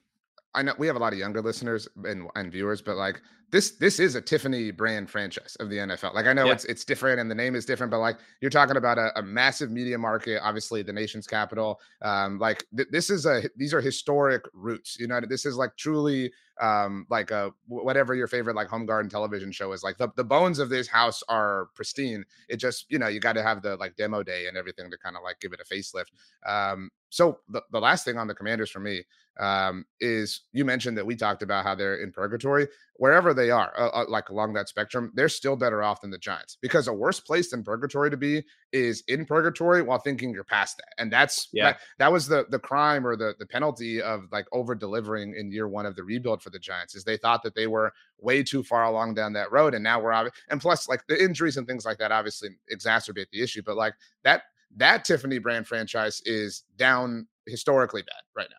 I 0.55 0.63
know 0.63 0.75
we 0.79 0.87
have 0.87 0.97
a 0.97 0.99
lot 0.99 1.13
of 1.13 1.19
younger 1.19 1.43
listeners 1.43 1.89
and, 2.05 2.29
and 2.35 2.51
viewers, 2.51 2.81
but 2.81 2.97
like 2.97 3.21
this 3.51 3.73
this 3.73 3.99
is 3.99 4.15
a 4.15 4.21
Tiffany 4.21 4.71
brand 4.71 5.09
franchise 5.09 5.57
of 5.61 5.71
the 5.71 5.77
NFL. 5.77 6.15
Like 6.15 6.27
I 6.27 6.33
know 6.33 6.47
yeah. 6.47 6.53
it's 6.53 6.65
it's 6.67 6.85
different 6.85 7.21
and 7.21 7.31
the 7.31 7.35
name 7.35 7.55
is 7.55 7.65
different, 7.65 7.91
but 7.91 7.99
like 7.99 8.19
you're 8.41 8.51
talking 8.51 8.77
about 8.77 8.99
a, 8.99 9.19
a 9.19 9.23
massive 9.23 9.71
media 9.71 9.97
market, 9.97 10.41
obviously 10.43 10.83
the 10.83 10.93
nation's 10.93 11.27
capital. 11.27 11.81
Um, 12.03 12.39
like 12.39 12.65
th- 12.77 12.89
this 12.91 13.11
is 13.11 13.27
a 13.27 13.43
these 13.57 13.73
are 13.73 13.81
historic 13.81 14.45
roots. 14.53 14.99
You 14.99 15.09
know, 15.09 15.21
this 15.27 15.47
is 15.47 15.57
like 15.57 15.77
truly 15.77 16.31
um 16.61 17.07
like 17.09 17.31
a 17.31 17.53
whatever 17.67 18.15
your 18.15 18.27
favorite 18.27 18.57
like 18.57 18.69
home 18.69 18.85
garden 18.85 19.09
television 19.09 19.53
show 19.53 19.73
is 19.73 19.83
like 19.83 19.97
the, 19.97 20.09
the 20.17 20.25
bones 20.25 20.59
of 20.59 20.69
this 20.69 20.89
house 20.89 21.23
are 21.29 21.69
pristine 21.75 22.25
it 22.49 22.57
just 22.57 22.87
you 22.89 22.99
know 22.99 23.07
you 23.07 23.21
got 23.21 23.35
to 23.35 23.43
have 23.45 23.63
the 23.63 23.77
like 23.77 23.95
demo 23.95 24.25
day 24.25 24.49
and 24.49 24.57
everything 24.57 24.91
to 24.91 24.99
kind 24.99 25.17
of 25.17 25.23
like 25.23 25.39
give 25.39 25.53
it 25.53 25.61
a 25.61 25.75
facelift 25.75 26.11
um 26.47 26.91
so 27.11 27.39
the, 27.49 27.63
the 27.71 27.81
last 27.81 28.05
thing 28.05 28.19
on 28.19 28.27
the 28.27 28.35
commanders 28.35 28.71
for 28.71 28.81
me 28.81 29.05
um, 29.39 29.85
is 30.01 30.43
you 30.53 30.65
mentioned 30.65 30.99
that 30.99 31.07
we 31.07 31.15
talked 31.15 31.43
about 31.43 31.65
how 31.65 31.75
they're 31.75 32.03
in 32.03 32.13
purgatory 32.13 32.67
wherever 32.97 33.33
they 33.39 33.51
are 33.51 33.73
uh, 33.79 33.89
uh, 33.89 34.05
like 34.09 34.29
along 34.29 34.53
that 34.53 34.69
spectrum 34.69 35.11
they're 35.15 35.29
still 35.29 35.57
better 35.57 35.83
off 35.83 36.01
than 36.01 36.11
the 36.11 36.19
giants 36.19 36.59
because 36.61 36.89
a 36.89 36.93
worse 36.93 37.21
place 37.21 37.51
than 37.51 37.63
purgatory 37.63 38.11
to 38.11 38.17
be 38.17 38.43
is 38.73 39.03
in 39.09 39.25
purgatory 39.25 39.81
while 39.83 39.99
thinking 39.99 40.31
you're 40.31 40.45
past 40.45 40.77
that 40.77 41.03
and 41.03 41.13
that's 41.13 41.49
yeah 41.53 41.73
that, 41.73 41.81
that 41.99 42.13
was 42.13 42.27
the 42.27 42.45
the 42.51 42.59
crime 42.59 43.07
or 43.07 43.17
the 43.17 43.35
the 43.39 43.47
penalty 43.47 44.03
of 44.03 44.25
like 44.31 44.47
over 44.53 44.75
delivering 44.75 45.35
in 45.35 45.51
year 45.51 45.69
one 45.69 45.87
of 45.87 45.97
the 45.97 46.05
rebuild 46.05 46.43
for 46.43 46.51
the 46.51 46.59
giants 46.59 46.95
is 46.95 47.05
they 47.05 47.17
thought 47.17 47.43
that 47.43 47.55
they 47.55 47.67
were 47.67 47.93
way 48.19 48.43
too 48.43 48.63
far 48.63 48.85
along 48.85 49.15
down 49.15 49.33
that 49.33 49.51
road 49.51 49.75
and 49.75 49.83
now 49.83 50.01
we're 50.01 50.13
and 50.51 50.61
plus 50.61 50.89
like 50.89 51.07
the 51.07 51.23
injuries 51.23 51.57
and 51.57 51.67
things 51.67 51.85
like 51.85 51.99
that 51.99 52.13
obviously 52.13 52.51
exacerbate 52.73 53.31
the 53.33 53.43
issue 53.43 53.63
but 53.65 53.77
like 53.77 53.95
that 54.25 54.43
that 54.77 55.05
Tiffany 55.05 55.39
brand 55.39 55.67
franchise 55.67 56.21
is 56.25 56.65
down 56.77 57.27
historically 57.47 58.03
bad 58.03 58.23
right 58.37 58.49
now. 58.51 58.57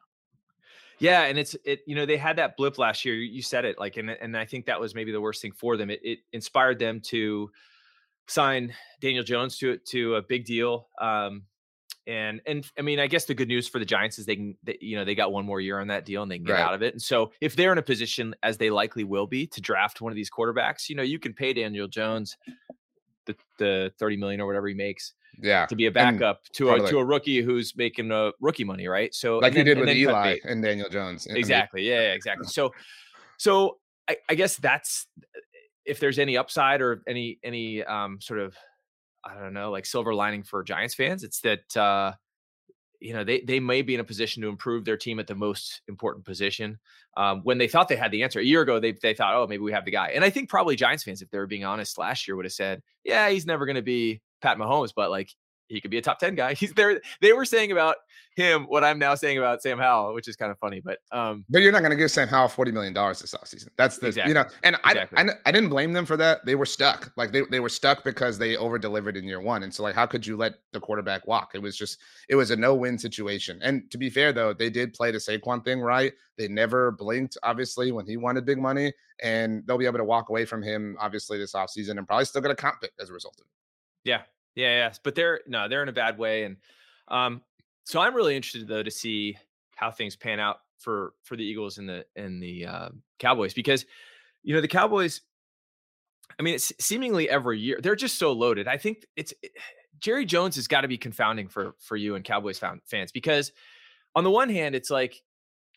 Yeah, 1.00 1.24
and 1.24 1.38
it's 1.38 1.56
it. 1.64 1.82
You 1.86 1.96
know, 1.96 2.06
they 2.06 2.18
had 2.18 2.38
that 2.38 2.58
blip 2.58 2.78
last 2.78 3.06
year. 3.06 3.16
You 3.16 3.42
said 3.42 3.66
it, 3.66 3.80
like, 3.80 3.98
and 3.98 4.10
and 4.10 4.38
I 4.38 4.46
think 4.46 4.66
that 4.66 4.80
was 4.80 4.94
maybe 4.94 5.12
the 5.12 5.22
worst 5.22 5.42
thing 5.42 5.52
for 5.52 5.78
them. 5.78 5.90
It, 5.90 6.00
it 6.04 6.20
inspired 6.34 6.80
them 6.80 7.00
to 7.06 7.50
sign 8.28 8.74
Daniel 9.00 9.24
Jones 9.24 9.58
to 9.60 9.78
to 9.78 10.16
a 10.16 10.22
big 10.22 10.46
deal. 10.46 10.88
Um, 11.00 11.44
and 12.08 12.42
and 12.46 12.66
I 12.78 12.82
mean, 12.82 13.00
I 13.00 13.08
guess 13.08 13.26
the 13.26 13.36
good 13.36 13.48
news 13.48 13.68
for 13.68 13.80
the 13.80 13.86
Giants 13.86 14.18
is 14.20 14.26
they 14.26 14.36
can, 14.36 14.58
they, 14.64 14.78
you 14.82 14.98
know, 14.98 15.06
they 15.06 15.16
got 15.16 15.32
one 15.32 15.46
more 15.46 15.62
year 15.62 15.80
on 15.80 15.88
that 15.88 16.06
deal 16.06 16.24
and 16.24 16.32
they 16.32 16.38
can 16.38 16.46
get 16.46 16.54
right. 16.54 16.62
out 16.62 16.74
of 16.74 16.82
it. 16.82 16.94
And 16.94 17.02
so, 17.02 17.32
if 17.40 17.56
they're 17.56 17.72
in 17.72 17.78
a 17.78 17.84
position, 17.84 18.36
as 18.42 18.58
they 18.58 18.70
likely 18.70 19.04
will 19.04 19.28
be, 19.28 19.46
to 19.48 19.62
draft 19.62 20.02
one 20.02 20.12
of 20.12 20.16
these 20.16 20.30
quarterbacks, 20.30 20.90
you 20.90 20.96
know, 20.96 21.04
you 21.04 21.20
can 21.20 21.34
pay 21.34 21.54
Daniel 21.54 21.88
Jones 21.88 22.36
the 23.26 23.36
the 23.60 23.92
thirty 24.00 24.18
million 24.18 24.42
or 24.42 24.48
whatever 24.48 24.68
he 24.68 24.74
makes 24.74 25.14
yeah, 25.42 25.66
to 25.68 25.76
be 25.76 25.86
a 25.86 25.92
backup 25.92 26.44
to 26.54 26.72
a 26.72 26.90
to 26.90 26.98
a 26.98 27.06
rookie 27.06 27.42
who's 27.42 27.76
making 27.76 28.12
a 28.12 28.32
rookie 28.40 28.64
money, 28.64 28.88
right? 28.88 29.14
So 29.14 29.38
like 29.38 29.54
you 29.54 29.64
did 29.64 29.80
with 29.80 29.90
Eli 29.90 30.38
and 30.44 30.64
Daniel 30.64 30.90
Jones, 30.90 31.28
exactly. 31.28 31.88
Yeah, 31.88 32.02
yeah, 32.02 32.14
exactly. 32.14 32.48
So, 32.48 32.74
so 33.38 33.78
I, 34.08 34.18
I 34.30 34.36
guess 34.36 34.58
that's 34.58 35.08
if 35.86 36.00
there's 36.00 36.20
any 36.20 36.38
upside 36.38 36.82
or 36.82 37.04
any 37.08 37.40
any 37.44 37.84
um 37.84 38.20
sort 38.22 38.40
of 38.40 38.56
I 39.24 39.36
don't 39.36 39.54
know 39.54 39.72
like 39.72 39.86
silver 39.86 40.14
lining 40.14 40.44
for 40.44 40.64
Giants 40.64 40.96
fans, 40.96 41.24
it's 41.24 41.42
that 41.42 41.78
uh 41.78 42.14
you 43.00 43.14
know 43.14 43.24
they 43.24 43.42
they 43.42 43.60
may 43.60 43.82
be 43.82 43.94
in 43.94 44.02
a 44.02 44.04
position 44.04 44.42
to 44.42 44.50
improve 44.50 44.86
their 44.86 44.98
team 44.98 45.20
at 45.20 45.28
the 45.28 45.36
most 45.36 45.82
important 45.88 46.26
position 46.26 46.78
um, 47.18 47.42
when 47.44 47.58
they 47.58 47.68
thought 47.68 47.88
they 47.88 47.96
had 47.96 48.12
the 48.12 48.24
answer 48.24 48.40
a 48.40 48.44
year 48.44 48.62
ago 48.62 48.80
they, 48.80 48.92
they 48.92 49.14
thought 49.14 49.36
oh 49.36 49.48
maybe 49.48 49.64
we 49.64 49.72
have 49.72 49.86
the 49.86 49.92
guy 49.92 50.10
and 50.10 50.24
i 50.24 50.30
think 50.30 50.50
probably 50.50 50.76
giants 50.76 51.04
fans 51.04 51.22
if 51.22 51.30
they 51.30 51.38
were 51.38 51.48
being 51.48 51.64
honest 51.64 51.98
last 51.98 52.28
year 52.28 52.36
would 52.36 52.46
have 52.46 52.52
said 52.52 52.82
yeah 53.06 53.30
he's 53.30 53.46
never 53.46 53.66
going 53.66 53.78
to 53.78 53.82
be 53.82 54.22
Pat 54.42 54.58
Mahomes, 54.58 54.92
but 54.96 55.10
like 55.10 55.30
he 55.70 55.80
could 55.80 55.92
be 55.92 55.98
a 55.98 56.02
top 56.02 56.20
10 56.20 56.36
guy. 56.36 56.54
He's 56.56 56.74
there. 56.74 57.00
They 57.22 57.32
were 57.32 57.46
saying 57.46 57.72
about 57.72 57.98
him 58.36 58.66
what 58.66 58.84
I'm 58.84 59.00
now 59.00 59.16
saying 59.16 59.38
about 59.38 59.62
Sam 59.62 59.78
Howell, 59.78 60.14
which 60.14 60.28
is 60.28 60.36
kind 60.36 60.52
of 60.52 60.58
funny, 60.60 60.82
but 60.84 61.00
um 61.12 61.46
but 61.50 61.62
you're 61.62 61.72
not 61.72 61.80
going 61.80 61.92
to 61.92 61.98
give 61.98 62.10
Sam 62.10 62.28
Howell 62.28 62.48
40 62.48 62.72
million 62.72 62.94
dollars 62.94 63.20
this 63.20 63.34
offseason. 63.34 63.68
That's 63.78 63.98
the 63.98 64.08
exactly. 64.08 64.30
you 64.30 64.34
know, 64.34 64.46
and 64.64 64.76
exactly. 64.86 65.18
I, 65.18 65.22
I 65.24 65.30
I 65.46 65.52
didn't 65.52 65.70
blame 65.70 65.94
them 65.94 66.06
for 66.06 66.16
that. 66.18 66.46
They 66.46 66.56
were 66.56 66.66
stuck. 66.66 67.12
Like 67.18 67.32
they, 67.32 67.42
they 67.52 67.60
were 67.60 67.70
stuck 67.70 68.04
because 68.04 68.38
they 68.38 68.56
over 68.56 68.80
delivered 68.80 69.18
in 69.18 69.26
year 69.26 69.42
1. 69.42 69.64
And 69.64 69.74
so 69.74 69.84
like 69.84 69.96
how 69.96 70.06
could 70.06 70.26
you 70.26 70.38
let 70.38 70.54
the 70.72 70.80
quarterback 70.80 71.28
walk? 71.28 71.52
It 71.54 71.62
was 71.62 71.78
just 71.78 72.00
it 72.30 72.36
was 72.36 72.52
a 72.52 72.56
no-win 72.56 72.98
situation. 72.98 73.60
And 73.62 73.90
to 73.92 73.98
be 73.98 74.10
fair 74.10 74.32
though, 74.32 74.54
they 74.54 74.70
did 74.70 74.94
play 74.94 75.12
the 75.12 75.18
Saquon 75.18 75.64
thing 75.64 75.82
right. 75.82 76.14
They 76.38 76.48
never 76.48 76.92
blinked 76.92 77.38
obviously 77.44 77.92
when 77.92 78.06
he 78.06 78.16
wanted 78.16 78.46
big 78.46 78.60
money 78.60 78.94
and 79.22 79.64
they'll 79.68 79.78
be 79.78 79.86
able 79.86 79.98
to 79.98 80.06
walk 80.06 80.30
away 80.30 80.46
from 80.46 80.64
him 80.64 80.96
obviously 81.00 81.38
this 81.38 81.54
offseason 81.54 81.98
and 81.98 82.08
probably 82.08 82.26
still 82.26 82.42
get 82.42 82.52
a 82.52 82.56
comp 82.56 82.80
pick 82.80 82.94
as 83.02 83.10
a 83.10 83.14
result 83.14 83.36
of 83.38 83.46
it. 83.46 83.52
Yeah. 84.04 84.22
Yeah. 84.56 84.86
Yes. 84.86 85.00
But 85.04 85.16
they're 85.16 85.42
no, 85.48 85.68
they're 85.68 85.84
in 85.84 85.90
a 85.90 85.94
bad 85.94 86.18
way. 86.18 86.44
And 86.44 86.58
um, 87.08 87.42
so 87.84 88.00
I'm 88.00 88.16
really 88.16 88.36
interested 88.36 88.68
though 88.68 88.84
to 88.84 88.92
see 88.92 89.38
how 89.76 89.92
things 89.92 90.16
pan 90.16 90.40
out 90.40 90.58
for 90.78 91.14
for 91.24 91.36
the 91.36 91.44
Eagles 91.44 91.78
and 91.78 91.88
the 91.88 92.06
and 92.16 92.42
the 92.42 92.66
uh, 92.66 92.90
Cowboys 93.20 93.54
because 93.54 93.86
you 94.44 94.54
know 94.54 94.62
the 94.62 94.68
Cowboys. 94.68 95.22
I 96.40 96.42
mean, 96.42 96.56
it's 96.56 96.72
seemingly 96.80 97.30
every 97.30 97.60
year 97.60 97.80
they're 97.82 97.96
just 97.96 98.18
so 98.18 98.32
loaded. 98.32 98.68
I 98.68 98.78
think 98.78 99.06
it's 99.16 99.34
Jerry 100.00 100.26
Jones 100.26 100.56
has 100.56 100.68
got 100.68 100.82
to 100.82 100.88
be 100.88 100.98
confounding 100.98 101.48
for 101.48 101.76
for 101.80 101.98
you 101.98 102.16
and 102.16 102.24
Cowboys 102.24 102.60
fans 102.60 103.12
because 103.12 103.52
on 104.16 104.24
the 104.24 104.32
one 104.32 104.50
hand, 104.50 104.76
it's 104.76 104.90
like 104.90 105.22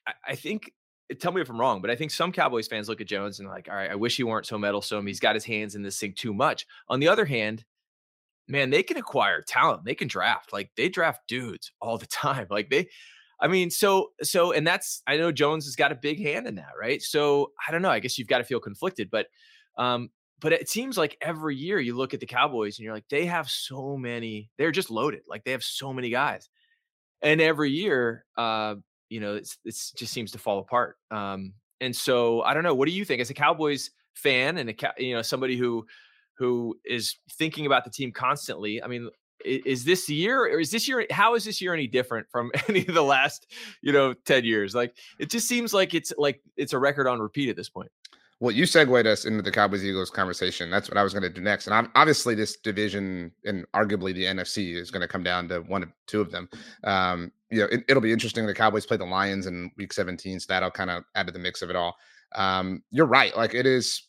I, 0.07 0.13
I 0.29 0.35
think 0.35 0.73
tell 1.21 1.33
me 1.33 1.41
if 1.41 1.51
I'm 1.51 1.61
wrong, 1.61 1.81
but 1.81 1.91
I 1.91 1.97
think 1.97 2.11
some 2.11 2.33
Cowboys 2.33 2.69
fans 2.69 2.89
look 2.89 3.01
at 3.01 3.07
Jones 3.07 3.41
and 3.41 3.49
like, 3.49 3.69
all 3.69 3.77
right, 3.77 3.91
I 3.91 3.97
wish 3.97 4.17
he 4.17 4.23
weren't 4.23 4.47
so 4.47 4.57
meddlesome. 4.57 5.07
He's 5.07 5.21
got 5.21 5.35
his 5.35 5.45
hands 5.45 5.75
in 5.75 5.83
this 5.83 5.99
thing 5.99 6.13
too 6.13 6.33
much. 6.33 6.67
On 6.89 7.01
the 7.01 7.09
other 7.09 7.25
hand, 7.25 7.65
man, 8.49 8.71
they 8.71 8.83
can 8.83 8.97
acquire 8.97 9.43
talent. 9.43 9.85
They 9.85 9.95
can 9.95 10.09
draft. 10.09 10.53
Like 10.53 10.71
they 10.77 10.89
draft 10.89 11.21
dudes 11.29 11.73
all 11.81 11.99
the 11.99 12.07
time. 12.11 12.47
Like 12.51 12.71
they, 12.71 12.89
I 13.41 13.49
mean, 13.49 13.71
so 13.71 14.11
so, 14.23 14.53
and 14.53 14.67
that's 14.67 15.03
I 15.07 15.17
know 15.17 15.33
Jones 15.33 15.65
has 15.67 15.77
got 15.77 15.93
a 15.93 15.97
big 15.97 16.21
hand 16.21 16.47
in 16.47 16.55
that, 16.57 16.73
right? 16.81 17.03
So 17.03 17.53
I 17.67 17.73
don't 17.73 17.83
know. 17.83 17.91
I 17.91 17.99
guess 17.99 18.19
you've 18.19 18.29
got 18.29 18.39
to 18.39 18.45
feel 18.45 18.61
conflicted, 18.61 19.11
but 19.11 19.27
um, 19.77 20.11
but 20.41 20.53
it 20.53 20.69
seems 20.69 20.99
like 20.99 21.17
every 21.21 21.57
year 21.57 21.81
you 21.81 21.97
look 21.97 22.15
at 22.15 22.21
the 22.21 22.27
Cowboys 22.27 22.79
and 22.79 22.85
you're 22.85 22.95
like, 22.95 23.09
they 23.09 23.27
have 23.27 23.49
so 23.49 23.97
many. 23.97 24.51
They're 24.59 24.73
just 24.73 24.91
loaded. 24.91 25.23
Like 25.29 25.45
they 25.45 25.53
have 25.53 25.65
so 25.65 25.93
many 25.93 26.11
guys, 26.11 26.49
and 27.21 27.41
every 27.41 27.71
year, 27.71 28.25
uh, 28.37 28.77
you 29.09 29.21
know, 29.21 29.35
it's 29.35 29.59
it's 29.65 29.93
just 29.93 30.13
seems 30.13 30.33
to 30.33 30.39
fall 30.39 30.59
apart. 30.59 30.97
Um, 31.11 31.55
and 31.81 31.95
so 31.95 32.43
I 32.43 32.55
don't 32.55 32.63
know. 32.63 32.75
What 32.75 32.87
do 32.87 32.95
you 32.95 33.05
think 33.05 33.21
as 33.21 33.31
a 33.31 33.35
Cowboys 33.35 33.91
fan 34.15 34.59
and 34.59 34.71
a 34.71 34.75
you 34.99 35.15
know 35.15 35.23
somebody 35.23 35.57
who 35.57 35.87
who 36.43 36.77
is 36.85 37.17
thinking 37.31 37.67
about 37.67 37.85
the 37.85 37.91
team 37.91 38.11
constantly? 38.11 38.83
I 38.83 38.89
mean, 38.89 39.09
is 39.45 39.85
this 39.85 40.09
year 40.09 40.43
or 40.43 40.59
is 40.61 40.71
this 40.71 40.89
year 40.89 41.07
how 41.11 41.35
is 41.35 41.45
this 41.45 41.61
year 41.61 41.73
any 41.75 41.87
different 41.87 42.27
from 42.31 42.51
any 42.69 42.87
of 42.87 42.95
the 42.95 43.03
last 43.03 43.53
you 43.81 43.93
know 43.93 44.15
10 44.15 44.45
years 44.45 44.73
like 44.73 44.97
it 45.19 45.31
just 45.31 45.49
seems 45.49 45.75
like 45.75 45.95
it's 45.95 46.13
like 46.17 46.41
it's 46.57 46.75
a 46.75 46.79
record 46.79 47.09
on 47.09 47.19
repeat 47.19 47.49
at 47.49 47.57
this 47.57 47.69
point 47.69 47.91
well, 48.43 48.51
you 48.51 48.67
segued 48.67 49.07
us 49.07 49.25
into 49.25 49.41
the 49.41 49.53
Cowboys 49.53 49.85
Eagles 49.85 50.11
conversation. 50.11 50.69
That's 50.69 50.89
what 50.89 50.99
I 50.99 51.05
was 51.05 51.13
going 51.13 51.23
to 51.23 51.29
do 51.29 51.41
next. 51.41 51.69
And 51.69 51.75
I'm, 51.75 51.93
obviously, 51.95 52.35
this 52.35 52.57
division 52.57 53.31
and 53.45 53.65
arguably 53.73 54.13
the 54.13 54.25
NFC 54.25 54.75
is 54.75 54.91
going 54.91 55.03
to 55.03 55.07
come 55.07 55.23
down 55.23 55.47
to 55.51 55.61
one 55.61 55.85
of 55.85 55.91
two 56.09 56.21
of 56.21 56.33
them. 56.33 56.49
Um, 56.83 57.31
you 57.53 57.61
know, 57.61 57.69
it, 57.71 57.95
will 57.95 58.01
be 58.01 58.13
interesting. 58.13 58.45
The 58.45 58.53
Cowboys 58.53 58.85
play 58.85 58.97
the 58.97 59.05
Lions 59.05 59.47
in 59.47 59.71
Week 59.77 59.93
17, 59.93 60.41
so 60.41 60.47
that'll 60.49 60.73
kind 60.73 60.91
of 60.91 61.05
add 61.15 61.29
to 61.29 61.33
the 61.33 61.39
mix 61.39 61.63
of 61.63 61.71
it 61.71 61.77
all. 61.77 61.95
Um, 62.35 62.83
you're 62.91 63.07
right. 63.07 63.37
Like 63.37 63.55
it 63.55 63.65
is 63.65 64.03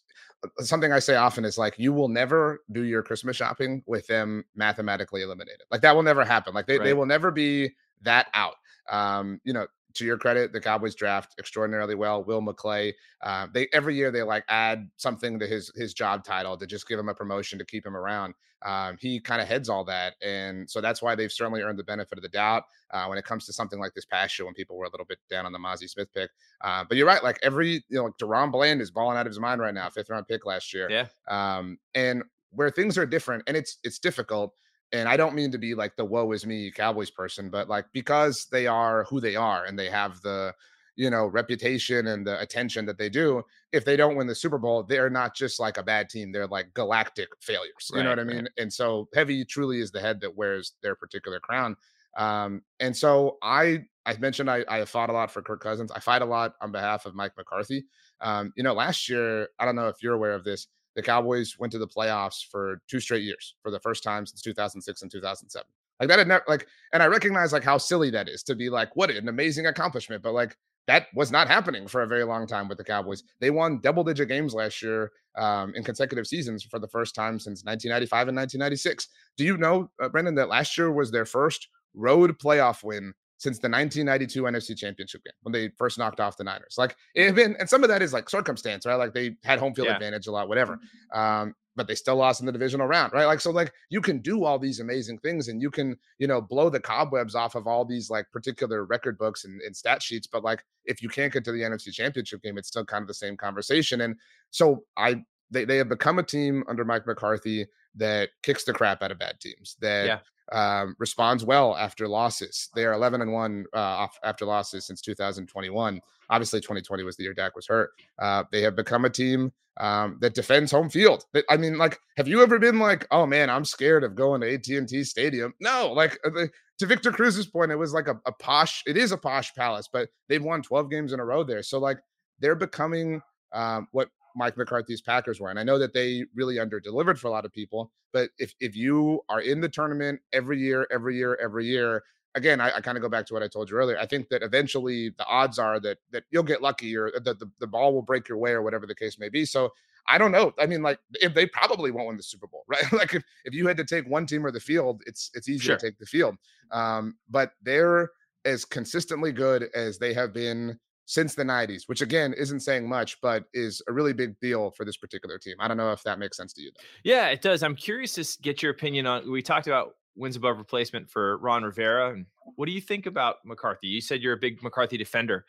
something 0.59 0.91
I 0.91 0.99
say 0.99 1.15
often 1.15 1.45
is 1.45 1.57
like 1.57 1.75
you 1.77 1.93
will 1.93 2.07
never 2.07 2.61
do 2.71 2.83
your 2.83 3.03
Christmas 3.03 3.35
shopping 3.35 3.83
with 3.85 4.07
them 4.07 4.43
mathematically 4.55 5.21
eliminated. 5.21 5.61
Like 5.71 5.81
that 5.81 5.95
will 5.95 6.03
never 6.03 6.23
happen. 6.23 6.53
Like 6.53 6.67
they, 6.67 6.77
right. 6.77 6.83
they 6.83 6.93
will 6.93 7.05
never 7.05 7.31
be 7.31 7.71
that 8.01 8.27
out. 8.33 8.55
Um, 8.89 9.39
you 9.43 9.53
know, 9.53 9.67
to 9.95 10.05
your 10.05 10.17
credit, 10.17 10.51
the 10.53 10.59
Cowboys 10.59 10.95
draft 10.95 11.35
extraordinarily 11.39 11.95
well. 11.95 12.23
Will 12.23 12.41
McClay, 12.41 12.93
uh, 13.21 13.47
they 13.53 13.67
every 13.73 13.95
year 13.95 14.11
they 14.11 14.23
like 14.23 14.43
add 14.49 14.89
something 14.97 15.39
to 15.39 15.47
his 15.47 15.71
his 15.75 15.93
job 15.93 16.23
title 16.23 16.57
to 16.57 16.65
just 16.65 16.87
give 16.87 16.99
him 16.99 17.09
a 17.09 17.13
promotion 17.13 17.59
to 17.59 17.65
keep 17.65 17.85
him 17.85 17.95
around. 17.95 18.33
Um, 18.65 18.97
he 18.99 19.19
kind 19.19 19.41
of 19.41 19.47
heads 19.47 19.67
all 19.67 19.83
that, 19.85 20.15
and 20.21 20.69
so 20.69 20.79
that's 20.79 21.01
why 21.01 21.15
they've 21.15 21.31
certainly 21.31 21.61
earned 21.61 21.77
the 21.77 21.83
benefit 21.83 22.17
of 22.17 22.21
the 22.21 22.29
doubt 22.29 22.63
uh, 22.91 23.05
when 23.07 23.17
it 23.17 23.25
comes 23.25 23.45
to 23.45 23.53
something 23.53 23.79
like 23.79 23.93
this 23.93 24.05
past 24.05 24.39
year 24.39 24.45
when 24.45 24.53
people 24.53 24.77
were 24.77 24.85
a 24.85 24.89
little 24.89 25.05
bit 25.05 25.19
down 25.29 25.45
on 25.45 25.51
the 25.51 25.59
Mazi 25.59 25.89
Smith 25.89 26.07
pick. 26.13 26.29
Uh, 26.61 26.83
but 26.87 26.97
you're 26.97 27.07
right, 27.07 27.23
like 27.23 27.39
every 27.43 27.83
you 27.89 27.97
know, 27.97 28.05
like 28.05 28.17
DaRon 28.17 28.51
Bland 28.51 28.81
is 28.81 28.89
balling 28.89 29.17
out 29.17 29.27
of 29.27 29.31
his 29.31 29.39
mind 29.39 29.59
right 29.59 29.73
now, 29.73 29.89
fifth 29.89 30.09
round 30.09 30.27
pick 30.27 30.45
last 30.45 30.73
year. 30.73 30.89
Yeah. 30.89 31.07
Um, 31.27 31.77
and 31.93 32.23
where 32.51 32.69
things 32.69 32.97
are 32.97 33.05
different, 33.05 33.43
and 33.47 33.57
it's 33.57 33.77
it's 33.83 33.99
difficult 33.99 34.53
and 34.93 35.09
I 35.09 35.17
don't 35.17 35.35
mean 35.35 35.51
to 35.51 35.57
be 35.57 35.73
like 35.75 35.95
the 35.95 36.05
woe 36.05 36.31
is 36.31 36.45
me 36.45 36.71
Cowboys 36.71 37.09
person, 37.09 37.49
but 37.49 37.67
like 37.67 37.85
because 37.91 38.45
they 38.51 38.67
are 38.67 39.03
who 39.05 39.19
they 39.19 39.35
are 39.35 39.65
and 39.65 39.77
they 39.77 39.89
have 39.89 40.21
the 40.21 40.53
you 40.95 41.09
know 41.09 41.25
reputation 41.25 42.07
and 42.07 42.25
the 42.25 42.39
attention 42.39 42.85
that 42.85 42.97
they 42.97 43.09
do 43.09 43.43
if 43.71 43.83
they 43.83 43.95
don't 43.95 44.15
win 44.15 44.27
the 44.27 44.35
super 44.35 44.57
bowl 44.57 44.83
they're 44.83 45.09
not 45.09 45.35
just 45.35 45.59
like 45.59 45.77
a 45.77 45.83
bad 45.83 46.09
team 46.09 46.31
they're 46.31 46.47
like 46.47 46.73
galactic 46.73 47.29
failures 47.39 47.89
you 47.91 47.97
right, 47.97 48.03
know 48.03 48.09
what 48.09 48.19
i 48.19 48.23
mean 48.23 48.43
right. 48.43 48.51
and 48.57 48.71
so 48.71 49.07
heavy 49.13 49.43
truly 49.43 49.79
is 49.79 49.91
the 49.91 49.99
head 49.99 50.21
that 50.21 50.35
wears 50.35 50.73
their 50.83 50.95
particular 50.95 51.39
crown 51.39 51.75
um 52.17 52.61
and 52.79 52.95
so 52.95 53.37
i 53.41 53.83
i 54.05 54.15
mentioned 54.17 54.51
i 54.51 54.63
i 54.69 54.85
fought 54.85 55.09
a 55.09 55.13
lot 55.13 55.31
for 55.31 55.41
kirk 55.41 55.61
cousins 55.61 55.91
i 55.91 55.99
fight 55.99 56.21
a 56.21 56.25
lot 56.25 56.53
on 56.61 56.71
behalf 56.71 57.07
of 57.07 57.15
mike 57.15 57.33
mccarthy 57.37 57.83
um 58.21 58.53
you 58.55 58.61
know 58.61 58.73
last 58.73 59.09
year 59.09 59.47
i 59.57 59.65
don't 59.65 59.75
know 59.75 59.87
if 59.87 59.95
you're 60.03 60.13
aware 60.13 60.33
of 60.33 60.43
this 60.43 60.67
the 60.95 61.01
Cowboys 61.01 61.55
went 61.57 61.71
to 61.71 61.79
the 61.79 61.87
playoffs 61.87 62.45
for 62.49 62.81
two 62.87 62.99
straight 62.99 63.23
years 63.23 63.55
for 63.61 63.71
the 63.71 63.79
first 63.79 64.03
time 64.03 64.25
since 64.25 64.41
2006 64.41 65.01
and 65.01 65.11
2007. 65.11 65.67
Like 65.99 66.09
that 66.09 66.19
had 66.19 66.27
never 66.27 66.43
like, 66.47 66.67
and 66.91 67.03
I 67.03 67.07
recognize 67.07 67.53
like 67.53 67.63
how 67.63 67.77
silly 67.77 68.09
that 68.11 68.27
is 68.27 68.43
to 68.43 68.55
be 68.55 68.69
like, 68.69 68.95
what 68.95 69.09
an 69.09 69.27
amazing 69.27 69.67
accomplishment, 69.67 70.23
but 70.23 70.33
like 70.33 70.57
that 70.87 71.07
was 71.15 71.31
not 71.31 71.47
happening 71.47 71.87
for 71.87 72.01
a 72.01 72.07
very 72.07 72.23
long 72.23 72.45
time 72.45 72.67
with 72.67 72.77
the 72.77 72.83
Cowboys. 72.83 73.23
They 73.39 73.51
won 73.51 73.79
double 73.79 74.03
digit 74.03 74.27
games 74.27 74.53
last 74.53 74.81
year 74.81 75.11
um, 75.37 75.73
in 75.75 75.83
consecutive 75.83 76.27
seasons 76.27 76.63
for 76.63 76.79
the 76.79 76.87
first 76.87 77.15
time 77.15 77.39
since 77.39 77.63
1995 77.63 78.27
and 78.27 78.37
1996. 78.37 79.07
Do 79.37 79.45
you 79.45 79.57
know, 79.57 79.89
uh, 80.01 80.09
Brendan, 80.09 80.35
that 80.35 80.49
last 80.49 80.77
year 80.77 80.91
was 80.91 81.11
their 81.11 81.25
first 81.25 81.69
road 81.93 82.37
playoff 82.37 82.83
win 82.83 83.13
since 83.43 83.59
the 83.59 83.67
1992 83.67 84.43
NFC 84.43 84.77
Championship 84.77 85.21
game 85.25 85.33
when 85.41 85.51
they 85.51 85.67
first 85.77 85.97
knocked 85.97 86.21
off 86.21 86.37
the 86.37 86.45
Niners. 86.45 86.75
Like 86.77 86.95
it 87.13 87.35
been, 87.35 87.57
and 87.59 87.67
some 87.67 87.83
of 87.83 87.89
that 87.89 88.01
is 88.01 88.13
like 88.13 88.29
circumstance, 88.29 88.85
right? 88.85 88.95
Like 88.95 89.13
they 89.13 89.35
had 89.43 89.59
home 89.59 89.73
field 89.73 89.89
yeah. 89.89 89.95
advantage 89.95 90.27
a 90.27 90.31
lot, 90.31 90.47
whatever. 90.47 90.77
Mm-hmm. 90.77 91.19
Um, 91.19 91.55
but 91.75 91.85
they 91.85 91.95
still 91.95 92.15
lost 92.15 92.39
in 92.39 92.45
the 92.45 92.53
divisional 92.53 92.87
round, 92.87 93.11
right? 93.11 93.25
Like 93.25 93.41
so, 93.41 93.51
like 93.51 93.73
you 93.89 93.99
can 93.99 94.19
do 94.19 94.45
all 94.45 94.57
these 94.57 94.79
amazing 94.79 95.17
things, 95.17 95.49
and 95.49 95.61
you 95.61 95.69
can, 95.69 95.97
you 96.19 96.27
know, 96.27 96.39
blow 96.39 96.69
the 96.69 96.79
cobwebs 96.79 97.35
off 97.35 97.55
of 97.55 97.67
all 97.67 97.83
these 97.83 98.09
like 98.09 98.31
particular 98.31 98.85
record 98.85 99.17
books 99.17 99.43
and, 99.43 99.59
and 99.61 99.75
stat 99.75 100.01
sheets. 100.01 100.25
But 100.25 100.45
like 100.45 100.63
if 100.85 101.01
you 101.01 101.09
can't 101.09 101.33
get 101.33 101.43
to 101.43 101.51
the 101.51 101.63
NFC 101.63 101.91
Championship 101.91 102.43
game, 102.43 102.57
it's 102.57 102.69
still 102.69 102.85
kind 102.85 103.01
of 103.01 103.09
the 103.09 103.13
same 103.13 103.35
conversation. 103.35 103.99
And 104.01 104.15
so 104.51 104.85
I 104.95 105.21
they, 105.51 105.65
they 105.65 105.77
have 105.77 105.89
become 105.89 106.17
a 106.17 106.23
team 106.23 106.63
under 106.69 106.85
Mike 106.85 107.05
McCarthy 107.05 107.65
that 107.95 108.29
kicks 108.41 108.63
the 108.63 108.71
crap 108.71 109.03
out 109.03 109.11
of 109.11 109.19
bad 109.19 109.41
teams, 109.41 109.75
that 109.81 110.05
yeah 110.05 110.19
um, 110.53 110.95
responds 110.99 111.43
well 111.43 111.75
after 111.75 112.07
losses. 112.07 112.69
They 112.75 112.85
are 112.85 112.93
11 112.93 113.21
and 113.21 113.33
one 113.33 113.65
uh, 113.73 114.07
after 114.23 114.45
losses 114.45 114.85
since 114.85 115.01
2021. 115.01 115.99
Obviously, 116.29 116.61
2020 116.61 117.03
was 117.03 117.17
the 117.17 117.23
year 117.23 117.33
Dak 117.33 117.55
was 117.55 117.67
hurt. 117.67 117.89
Uh, 118.19 118.43
they 118.51 118.61
have 118.61 118.75
become 118.75 119.05
a 119.05 119.09
team 119.09 119.51
um, 119.79 120.17
that 120.21 120.35
defends 120.35 120.71
home 120.71 120.89
field. 120.89 121.25
I 121.49 121.57
mean, 121.57 121.77
like, 121.77 121.99
have 122.17 122.27
you 122.27 122.41
ever 122.43 122.59
been 122.59 122.79
like, 122.79 123.07
oh 123.11 123.25
man, 123.25 123.49
I'm 123.49 123.65
scared 123.65 124.03
of 124.03 124.15
going 124.15 124.41
to 124.41 124.53
AT&T 124.53 125.03
Stadium? 125.03 125.53
No, 125.59 125.91
like 125.91 126.17
uh, 126.25 126.45
to 126.79 126.85
Victor 126.85 127.11
Cruz's 127.11 127.47
point, 127.47 127.71
it 127.71 127.75
was 127.75 127.93
like 127.93 128.07
a, 128.07 128.19
a 128.25 128.31
posh. 128.31 128.83
It 128.85 128.95
is 128.95 129.11
a 129.11 129.17
posh 129.17 129.53
palace, 129.55 129.89
but 129.91 130.09
they've 130.29 130.43
won 130.43 130.61
12 130.61 130.89
games 130.89 131.13
in 131.13 131.19
a 131.19 131.25
row 131.25 131.43
there. 131.43 131.63
So 131.63 131.79
like, 131.79 131.97
they're 132.39 132.55
becoming 132.55 133.21
um, 133.53 133.87
what 133.91 134.09
Mike 134.35 134.57
McCarthy's 134.57 135.01
Packers 135.01 135.39
were. 135.39 135.49
And 135.49 135.59
I 135.59 135.63
know 135.63 135.77
that 135.79 135.93
they 135.93 136.25
really 136.35 136.59
under 136.59 136.79
delivered 136.79 137.19
for 137.19 137.27
a 137.27 137.31
lot 137.31 137.45
of 137.45 137.51
people, 137.51 137.91
but 138.11 138.29
if 138.37 138.53
if 138.59 138.75
you 138.75 139.21
are 139.29 139.41
in 139.41 139.61
the 139.61 139.69
tournament 139.69 140.21
every 140.31 140.59
year, 140.59 140.87
every 140.91 141.17
year, 141.17 141.37
every 141.41 141.65
year, 141.65 142.03
again, 142.35 142.59
I, 142.59 142.77
I 142.77 142.81
kind 142.81 142.97
of 142.97 143.01
go 143.01 143.09
back 143.09 143.25
to 143.27 143.33
what 143.33 143.43
I 143.43 143.47
told 143.47 143.69
you 143.69 143.77
earlier. 143.77 143.97
I 143.97 144.05
think 144.05 144.29
that 144.29 144.43
eventually 144.43 145.09
the 145.17 145.25
odds 145.25 145.59
are 145.59 145.79
that 145.81 145.97
that 146.11 146.23
you'll 146.31 146.43
get 146.43 146.61
lucky 146.61 146.95
or 146.95 147.11
that 147.11 147.39
the, 147.39 147.49
the 147.59 147.67
ball 147.67 147.93
will 147.93 148.01
break 148.01 148.27
your 148.27 148.37
way 148.37 148.51
or 148.51 148.61
whatever 148.61 148.85
the 148.85 148.95
case 148.95 149.19
may 149.19 149.29
be. 149.29 149.45
So 149.45 149.71
I 150.07 150.17
don't 150.17 150.31
know. 150.31 150.53
I 150.59 150.65
mean, 150.65 150.81
like 150.81 150.99
if 151.13 151.33
they 151.33 151.45
probably 151.45 151.91
won't 151.91 152.07
win 152.07 152.17
the 152.17 152.23
Super 152.23 152.47
Bowl, 152.47 152.65
right? 152.67 152.91
like 152.91 153.13
if, 153.13 153.23
if 153.45 153.53
you 153.53 153.67
had 153.67 153.77
to 153.77 153.85
take 153.85 154.07
one 154.07 154.25
team 154.25 154.45
or 154.45 154.51
the 154.51 154.59
field, 154.59 155.01
it's 155.05 155.31
it's 155.33 155.47
easy 155.47 155.65
sure. 155.65 155.77
to 155.77 155.85
take 155.85 155.97
the 155.97 156.05
field. 156.05 156.37
Um, 156.71 157.17
but 157.29 157.51
they're 157.61 158.11
as 158.45 158.65
consistently 158.65 159.31
good 159.31 159.69
as 159.73 159.97
they 159.97 160.13
have 160.13 160.33
been 160.33 160.79
since 161.05 161.35
the 161.35 161.43
90s, 161.43 161.83
which 161.87 162.01
again 162.01 162.33
isn't 162.33 162.61
saying 162.61 162.87
much, 162.87 163.19
but 163.21 163.45
is 163.53 163.81
a 163.87 163.93
really 163.93 164.13
big 164.13 164.39
deal 164.39 164.71
for 164.71 164.85
this 164.85 164.97
particular 164.97 165.37
team. 165.37 165.55
I 165.59 165.67
don't 165.67 165.77
know 165.77 165.91
if 165.91 166.03
that 166.03 166.19
makes 166.19 166.37
sense 166.37 166.53
to 166.53 166.61
you. 166.61 166.71
Though. 166.75 166.83
Yeah, 167.03 167.27
it 167.27 167.41
does. 167.41 167.63
I'm 167.63 167.75
curious 167.75 168.13
to 168.15 168.41
get 168.41 168.61
your 168.61 168.71
opinion 168.71 169.05
on. 169.05 169.29
We 169.29 169.41
talked 169.41 169.67
about 169.67 169.95
wins 170.15 170.35
above 170.35 170.57
replacement 170.57 171.09
for 171.09 171.37
Ron 171.37 171.63
Rivera, 171.63 172.11
and 172.11 172.25
what 172.55 172.67
do 172.67 172.71
you 172.71 172.81
think 172.81 173.05
about 173.05 173.37
McCarthy? 173.45 173.87
You 173.87 174.01
said 174.01 174.21
you're 174.21 174.33
a 174.33 174.37
big 174.37 174.63
McCarthy 174.63 174.97
defender. 174.97 175.45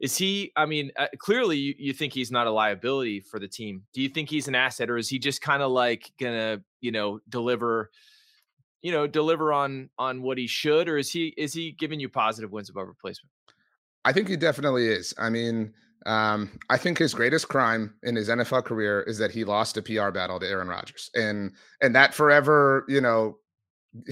Is 0.00 0.16
he? 0.16 0.52
I 0.56 0.64
mean, 0.64 0.92
uh, 0.96 1.08
clearly 1.18 1.58
you, 1.58 1.74
you 1.76 1.92
think 1.92 2.12
he's 2.12 2.30
not 2.30 2.46
a 2.46 2.50
liability 2.50 3.20
for 3.20 3.40
the 3.40 3.48
team. 3.48 3.82
Do 3.92 4.00
you 4.00 4.08
think 4.08 4.30
he's 4.30 4.48
an 4.48 4.54
asset, 4.54 4.88
or 4.88 4.96
is 4.96 5.08
he 5.08 5.18
just 5.18 5.42
kind 5.42 5.62
of 5.62 5.72
like 5.72 6.12
gonna, 6.20 6.62
you 6.80 6.92
know, 6.92 7.20
deliver? 7.28 7.90
you 8.80 8.92
know 8.92 9.08
deliver 9.08 9.52
on 9.52 9.90
on 9.98 10.22
what 10.22 10.38
he 10.38 10.46
should 10.46 10.88
or 10.88 10.98
is 10.98 11.10
he 11.10 11.34
is 11.36 11.52
he 11.52 11.72
giving 11.72 11.98
you 11.98 12.08
positive 12.08 12.52
wins 12.52 12.70
above 12.70 12.86
replacement 12.86 13.28
I 14.04 14.12
think 14.12 14.28
he 14.28 14.36
definitely 14.36 14.88
is. 14.88 15.14
I 15.18 15.30
mean, 15.30 15.72
um, 16.06 16.58
I 16.70 16.76
think 16.76 16.98
his 16.98 17.14
greatest 17.14 17.48
crime 17.48 17.94
in 18.02 18.16
his 18.16 18.28
NFL 18.28 18.64
career 18.64 19.02
is 19.02 19.18
that 19.18 19.30
he 19.30 19.44
lost 19.44 19.76
a 19.76 19.82
PR 19.82 20.10
battle 20.10 20.40
to 20.40 20.48
Aaron 20.48 20.68
Rodgers, 20.68 21.10
and 21.14 21.52
and 21.82 21.94
that 21.94 22.14
forever, 22.14 22.84
you 22.88 23.00
know, 23.00 23.38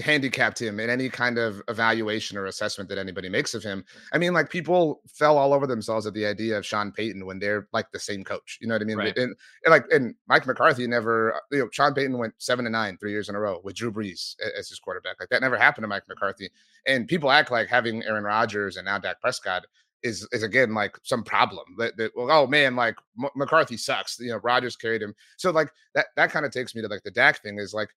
handicapped 0.01 0.59
him 0.59 0.79
in 0.79 0.89
any 0.89 1.07
kind 1.07 1.37
of 1.37 1.61
evaluation 1.67 2.37
or 2.37 2.47
assessment 2.47 2.89
that 2.89 2.97
anybody 2.97 3.29
makes 3.29 3.53
of 3.53 3.63
him. 3.63 3.85
I 4.11 4.17
mean, 4.17 4.33
like 4.33 4.49
people 4.49 5.01
fell 5.07 5.37
all 5.37 5.53
over 5.53 5.67
themselves 5.67 6.07
at 6.07 6.13
the 6.13 6.25
idea 6.25 6.57
of 6.57 6.65
Sean 6.65 6.91
Payton 6.91 7.25
when 7.25 7.39
they're 7.39 7.67
like 7.73 7.91
the 7.91 7.99
same 7.99 8.23
coach. 8.23 8.57
You 8.59 8.67
know 8.67 8.75
what 8.75 8.81
I 8.81 8.85
mean? 8.85 8.97
Right. 8.97 9.17
And, 9.17 9.35
and, 9.65 9.71
like, 9.71 9.85
and 9.91 10.15
Mike 10.27 10.47
McCarthy 10.47 10.87
never, 10.87 11.35
uh, 11.35 11.39
you 11.51 11.59
know, 11.59 11.69
Sean 11.71 11.93
Payton 11.93 12.17
went 12.17 12.33
seven 12.37 12.65
to 12.65 12.71
nine 12.71 12.97
three 12.97 13.11
years 13.11 13.29
in 13.29 13.35
a 13.35 13.39
row 13.39 13.61
with 13.63 13.75
Drew 13.75 13.91
Brees 13.91 14.35
as 14.57 14.67
his 14.67 14.79
quarterback. 14.79 15.17
Like 15.19 15.29
that 15.29 15.41
never 15.41 15.57
happened 15.57 15.83
to 15.83 15.87
Mike 15.87 16.07
McCarthy. 16.07 16.49
And 16.87 17.07
people 17.07 17.31
act 17.31 17.51
like 17.51 17.67
having 17.67 18.03
Aaron 18.03 18.23
Rodgers 18.23 18.77
and 18.77 18.85
now 18.85 18.97
Dak 18.97 19.21
Prescott 19.21 19.65
is 20.03 20.27
is 20.31 20.43
again 20.43 20.75
like 20.75 20.95
some 21.03 21.23
problem 21.23 21.65
that, 21.77 21.97
that 21.97 22.11
well, 22.15 22.31
oh 22.31 22.47
man, 22.47 22.75
like 22.75 22.95
M- 23.21 23.29
McCarthy 23.35 23.77
sucks. 23.77 24.19
You 24.19 24.29
know, 24.29 24.37
Rodgers 24.37 24.75
carried 24.75 25.01
him. 25.01 25.13
So 25.37 25.51
like 25.51 25.71
that 25.95 26.07
that 26.15 26.31
kind 26.31 26.45
of 26.45 26.51
takes 26.51 26.75
me 26.75 26.81
to 26.81 26.87
like 26.87 27.03
the 27.03 27.11
Dak 27.11 27.41
thing 27.41 27.59
is 27.59 27.73
like 27.73 27.89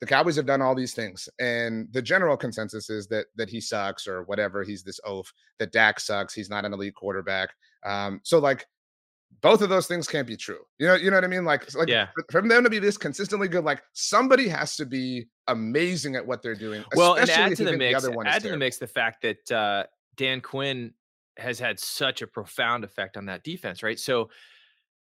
the 0.00 0.06
Cowboys 0.06 0.36
have 0.36 0.46
done 0.46 0.60
all 0.60 0.74
these 0.74 0.94
things, 0.94 1.28
and 1.38 1.88
the 1.92 2.02
general 2.02 2.36
consensus 2.36 2.90
is 2.90 3.06
that 3.08 3.26
that 3.36 3.48
he 3.48 3.60
sucks 3.60 4.06
or 4.06 4.22
whatever. 4.24 4.62
He's 4.62 4.82
this 4.82 5.00
oaf. 5.04 5.32
That 5.58 5.72
Dak 5.72 6.00
sucks. 6.00 6.34
He's 6.34 6.50
not 6.50 6.64
an 6.64 6.72
elite 6.72 6.94
quarterback. 6.94 7.50
Um, 7.84 8.20
so 8.22 8.38
like 8.38 8.66
both 9.40 9.60
of 9.62 9.68
those 9.68 9.86
things 9.86 10.08
can't 10.08 10.26
be 10.26 10.36
true. 10.36 10.60
You 10.78 10.86
know, 10.86 10.94
you 10.94 11.10
know 11.10 11.16
what 11.16 11.24
I 11.24 11.28
mean? 11.28 11.44
Like, 11.44 11.72
like 11.74 11.88
yeah. 11.88 12.08
for, 12.14 12.24
for 12.30 12.48
them 12.48 12.64
to 12.64 12.70
be 12.70 12.78
this 12.78 12.96
consistently 12.96 13.48
good, 13.48 13.64
like 13.64 13.82
somebody 13.92 14.48
has 14.48 14.76
to 14.76 14.86
be 14.86 15.26
amazing 15.46 16.16
at 16.16 16.26
what 16.26 16.42
they're 16.42 16.54
doing. 16.54 16.84
Well, 16.94 17.14
and 17.14 17.28
add 17.28 17.56
to 17.56 17.64
the 17.64 17.76
mix, 17.76 18.02
the 18.02 18.24
add 18.26 18.42
to 18.42 18.48
the 18.50 18.56
mix 18.56 18.78
the 18.78 18.86
fact 18.86 19.22
that 19.22 19.52
uh, 19.52 19.84
Dan 20.16 20.40
Quinn 20.40 20.94
has 21.36 21.58
had 21.58 21.78
such 21.78 22.22
a 22.22 22.26
profound 22.26 22.84
effect 22.84 23.16
on 23.16 23.26
that 23.26 23.44
defense, 23.44 23.82
right? 23.82 23.98
So, 23.98 24.30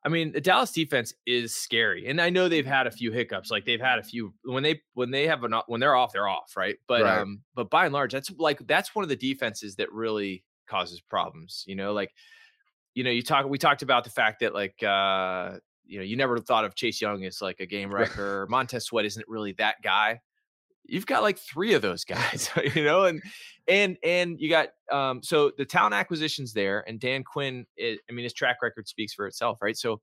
I 0.02 0.08
mean, 0.08 0.32
the 0.32 0.40
Dallas 0.40 0.72
defense 0.72 1.12
is 1.26 1.54
scary, 1.54 2.06
and 2.06 2.20
I 2.20 2.30
know 2.30 2.48
they've 2.48 2.64
had 2.64 2.86
a 2.86 2.90
few 2.90 3.12
hiccups. 3.12 3.50
Like 3.50 3.66
they've 3.66 3.80
had 3.80 3.98
a 3.98 4.02
few 4.02 4.32
when 4.44 4.62
they 4.62 4.80
when 4.94 5.10
they 5.10 5.26
have 5.26 5.44
an 5.44 5.54
when 5.66 5.80
they're 5.80 5.94
off, 5.94 6.12
they're 6.12 6.28
off, 6.28 6.56
right? 6.56 6.76
But 6.86 7.02
right. 7.02 7.18
um, 7.18 7.42
but 7.54 7.68
by 7.68 7.84
and 7.84 7.92
large, 7.92 8.12
that's 8.12 8.30
like 8.38 8.66
that's 8.66 8.94
one 8.94 9.02
of 9.02 9.10
the 9.10 9.16
defenses 9.16 9.76
that 9.76 9.92
really 9.92 10.42
causes 10.66 11.02
problems. 11.02 11.64
You 11.66 11.76
know, 11.76 11.92
like 11.92 12.14
you 12.94 13.04
know, 13.04 13.10
you 13.10 13.22
talk 13.22 13.46
we 13.46 13.58
talked 13.58 13.82
about 13.82 14.04
the 14.04 14.10
fact 14.10 14.40
that 14.40 14.54
like 14.54 14.82
uh, 14.82 15.58
you 15.84 15.98
know, 15.98 16.04
you 16.04 16.16
never 16.16 16.38
thought 16.38 16.64
of 16.64 16.74
Chase 16.74 17.00
Young 17.00 17.24
as 17.24 17.42
like 17.42 17.60
a 17.60 17.66
game 17.66 17.92
wrecker. 17.92 18.46
Montez 18.48 18.86
Sweat 18.86 19.04
isn't 19.04 19.28
really 19.28 19.52
that 19.52 19.82
guy. 19.82 20.20
You've 20.90 21.06
got 21.06 21.22
like 21.22 21.38
three 21.38 21.74
of 21.74 21.82
those 21.82 22.04
guys, 22.04 22.50
you 22.74 22.84
know, 22.84 23.04
and 23.04 23.22
and 23.68 23.96
and 24.04 24.40
you 24.40 24.50
got 24.50 24.68
um 24.90 25.22
so 25.22 25.52
the 25.56 25.64
talent 25.64 25.94
acquisitions 25.94 26.52
there, 26.52 26.84
and 26.86 26.98
Dan 26.98 27.24
Quinn. 27.24 27.66
Is, 27.76 27.98
I 28.08 28.12
mean, 28.12 28.24
his 28.24 28.32
track 28.32 28.56
record 28.62 28.88
speaks 28.88 29.14
for 29.14 29.26
itself, 29.26 29.58
right? 29.62 29.76
So, 29.76 30.00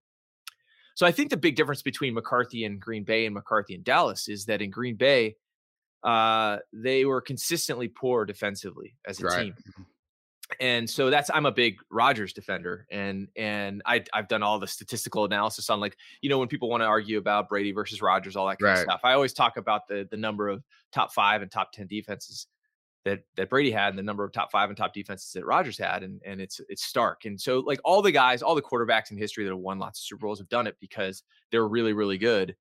so 0.96 1.06
I 1.06 1.12
think 1.12 1.30
the 1.30 1.38
big 1.38 1.56
difference 1.56 1.82
between 1.82 2.14
McCarthy 2.14 2.64
and 2.64 2.80
Green 2.80 3.04
Bay 3.04 3.26
and 3.26 3.34
McCarthy 3.34 3.76
and 3.76 3.84
Dallas 3.84 4.28
is 4.28 4.46
that 4.46 4.62
in 4.62 4.72
Green 4.72 4.96
Bay, 4.96 5.36
uh, 6.04 6.58
they 6.72 7.06
were 7.06 7.22
consistently 7.22 7.90
poor 7.90 8.26
defensively 8.26 8.96
as 9.06 9.20
a 9.22 9.26
right. 9.26 9.44
team. 9.44 9.86
And 10.60 10.90
so 10.90 11.10
that's 11.10 11.30
I'm 11.34 11.46
a 11.46 11.52
big 11.52 11.80
Rodgers 11.92 12.34
defender, 12.34 12.88
and 12.90 13.28
and 13.36 13.82
I 13.86 14.04
I've 14.14 14.28
done 14.28 14.42
all 14.42 14.60
the 14.60 14.68
statistical 14.68 15.26
analysis 15.26 15.70
on 15.70 15.80
like 15.80 15.96
you 16.22 16.30
know 16.30 16.40
when 16.40 16.48
people 16.48 16.70
want 16.70 16.82
to 16.82 16.88
argue 16.88 17.18
about 17.18 17.50
Brady 17.50 17.72
versus 17.72 18.02
Rodgers, 18.02 18.36
all 18.36 18.48
that 18.48 18.60
kind 18.60 18.70
right. 18.70 18.78
of 18.80 18.84
stuff. 18.84 19.02
I 19.04 19.14
always 19.14 19.34
talk 19.34 19.58
about 19.58 19.88
the 19.88 20.08
the 20.10 20.18
number 20.18 20.50
of 20.50 20.64
top 20.92 21.14
five 21.14 21.42
and 21.42 21.52
top 21.52 21.72
ten 21.72 21.88
defenses 21.88 22.48
that 23.06 23.22
that 23.36 23.50
Brady 23.50 23.72
had, 23.72 23.90
and 23.90 24.00
the 24.00 24.04
number 24.04 24.24
of 24.24 24.32
top 24.32 24.52
five 24.52 24.70
and 24.70 24.78
top 24.78 24.94
defenses 24.94 25.32
that 25.34 25.46
Rodgers 25.46 25.78
had, 25.78 26.04
and 26.04 26.22
and 26.26 26.42
it's 26.42 26.60
it's 26.70 26.84
stark. 26.84 27.26
And 27.26 27.40
so 27.40 27.60
like 27.60 27.80
all 27.86 28.02
the 28.02 28.12
guys, 28.12 28.42
all 28.42 28.56
the 28.56 28.62
quarterbacks 28.62 29.12
in 29.12 29.18
history 29.18 29.44
that 29.44 29.52
have 29.52 29.60
won 29.60 29.80
lots 29.80 30.00
of 30.00 30.06
Super 30.06 30.26
Bowls 30.26 30.40
have 30.40 30.50
done 30.50 30.68
it 30.68 30.76
because 30.80 31.24
they're 31.52 31.68
really 31.68 31.94
really 31.94 32.18
good, 32.18 32.56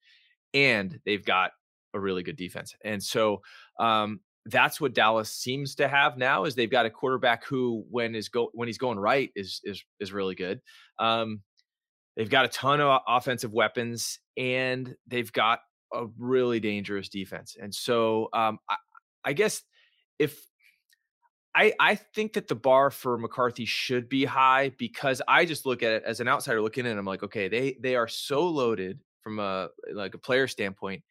and 0.54 0.98
they've 1.04 1.24
got 1.24 1.52
a 1.94 2.00
really 2.00 2.22
good 2.22 2.36
defense. 2.36 2.74
And 2.84 3.02
so 3.02 3.42
um, 3.80 4.20
that's 4.46 4.80
what 4.80 4.94
Dallas 4.94 5.32
seems 5.32 5.74
to 5.76 5.88
have 5.88 6.16
now 6.16 6.44
is 6.44 6.54
they've 6.54 6.70
got 6.70 6.86
a 6.86 6.90
quarterback 6.90 7.44
who 7.44 7.84
when 7.90 8.14
is 8.14 8.28
go 8.28 8.50
when 8.54 8.68
he's 8.68 8.78
going 8.78 8.98
right 8.98 9.30
is 9.34 9.60
is 9.64 9.84
is 10.00 10.12
really 10.12 10.34
good. 10.34 10.60
Um, 10.98 11.42
they've 12.16 12.30
got 12.30 12.44
a 12.44 12.48
ton 12.48 12.80
of 12.80 13.00
offensive 13.06 13.52
weapons 13.52 14.20
and 14.36 14.94
they've 15.06 15.32
got 15.32 15.60
a 15.92 16.06
really 16.18 16.60
dangerous 16.60 17.08
defense. 17.08 17.56
And 17.60 17.74
so 17.74 18.28
um, 18.32 18.58
I, 18.70 18.76
I 19.24 19.32
guess 19.32 19.62
if 20.18 20.40
I 21.54 21.72
I 21.80 21.96
think 21.96 22.34
that 22.34 22.46
the 22.46 22.54
bar 22.54 22.90
for 22.90 23.18
McCarthy 23.18 23.64
should 23.64 24.08
be 24.08 24.24
high 24.24 24.72
because 24.78 25.20
I 25.26 25.44
just 25.44 25.66
look 25.66 25.82
at 25.82 25.90
it 25.90 26.02
as 26.06 26.20
an 26.20 26.28
outsider 26.28 26.62
looking 26.62 26.86
in. 26.86 26.96
I'm 26.96 27.04
like, 27.04 27.24
okay, 27.24 27.48
they 27.48 27.76
they 27.80 27.96
are 27.96 28.08
so 28.08 28.46
loaded 28.46 29.00
from 29.22 29.40
a 29.40 29.70
like 29.92 30.14
a 30.14 30.18
player 30.18 30.46
standpoint 30.46 31.02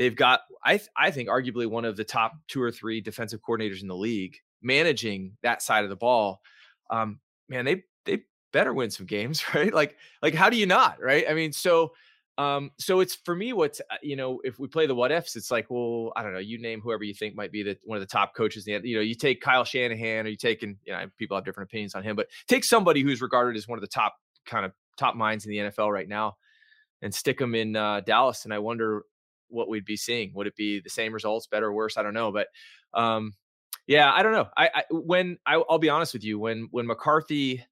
They've 0.00 0.16
got, 0.16 0.40
I, 0.64 0.78
th- 0.78 0.88
I 0.96 1.10
think, 1.10 1.28
arguably 1.28 1.66
one 1.66 1.84
of 1.84 1.94
the 1.94 2.04
top 2.04 2.32
two 2.48 2.62
or 2.62 2.72
three 2.72 3.02
defensive 3.02 3.42
coordinators 3.46 3.82
in 3.82 3.88
the 3.88 3.94
league 3.94 4.38
managing 4.62 5.36
that 5.42 5.60
side 5.60 5.84
of 5.84 5.90
the 5.90 5.96
ball. 5.96 6.40
Um, 6.88 7.20
man, 7.50 7.66
they 7.66 7.84
they 8.06 8.22
better 8.50 8.72
win 8.72 8.90
some 8.90 9.04
games, 9.04 9.44
right? 9.54 9.74
Like, 9.74 9.98
like 10.22 10.32
how 10.32 10.48
do 10.48 10.56
you 10.56 10.64
not, 10.64 11.02
right? 11.02 11.26
I 11.28 11.34
mean, 11.34 11.52
so 11.52 11.92
um, 12.38 12.70
so 12.78 13.00
it's 13.00 13.14
for 13.14 13.36
me, 13.36 13.52
what's 13.52 13.80
uh, 13.90 13.96
you 14.02 14.16
know, 14.16 14.40
if 14.42 14.58
we 14.58 14.68
play 14.68 14.86
the 14.86 14.94
what 14.94 15.12
ifs, 15.12 15.36
it's 15.36 15.50
like, 15.50 15.66
well, 15.68 16.14
I 16.16 16.22
don't 16.22 16.32
know, 16.32 16.38
you 16.38 16.58
name 16.58 16.80
whoever 16.80 17.04
you 17.04 17.12
think 17.12 17.34
might 17.34 17.52
be 17.52 17.62
the 17.62 17.76
one 17.84 17.96
of 17.96 18.00
the 18.00 18.10
top 18.10 18.34
coaches. 18.34 18.64
The 18.64 18.80
you 18.82 18.96
know, 18.96 19.02
you 19.02 19.14
take 19.14 19.42
Kyle 19.42 19.64
Shanahan, 19.64 20.24
or 20.24 20.30
you 20.30 20.36
taking, 20.36 20.78
you 20.86 20.94
know, 20.94 21.10
people 21.18 21.36
have 21.36 21.44
different 21.44 21.68
opinions 21.68 21.94
on 21.94 22.02
him, 22.04 22.16
but 22.16 22.28
take 22.48 22.64
somebody 22.64 23.02
who's 23.02 23.20
regarded 23.20 23.58
as 23.58 23.68
one 23.68 23.76
of 23.76 23.82
the 23.82 23.86
top 23.86 24.14
kind 24.46 24.64
of 24.64 24.72
top 24.96 25.14
minds 25.14 25.44
in 25.44 25.50
the 25.50 25.58
NFL 25.58 25.92
right 25.92 26.08
now, 26.08 26.38
and 27.02 27.14
stick 27.14 27.36
them 27.36 27.54
in 27.54 27.76
uh, 27.76 28.00
Dallas, 28.00 28.46
and 28.46 28.54
I 28.54 28.60
wonder 28.60 29.04
what 29.50 29.68
we'd 29.68 29.84
be 29.84 29.96
seeing. 29.96 30.32
Would 30.34 30.46
it 30.46 30.56
be 30.56 30.80
the 30.80 30.90
same 30.90 31.12
results, 31.12 31.46
better 31.46 31.66
or 31.66 31.72
worse? 31.72 31.96
I 31.96 32.02
don't 32.02 32.14
know, 32.14 32.32
but 32.32 32.48
um, 32.94 33.34
yeah, 33.86 34.12
I 34.12 34.22
don't 34.22 34.32
know. 34.32 34.48
I, 34.56 34.70
I 34.74 34.82
when 34.90 35.38
I, 35.46 35.58
will 35.58 35.78
be 35.78 35.88
honest 35.88 36.12
with 36.12 36.24
you, 36.24 36.38
when 36.38 36.68
when 36.70 36.86
McCarthy 36.86 37.64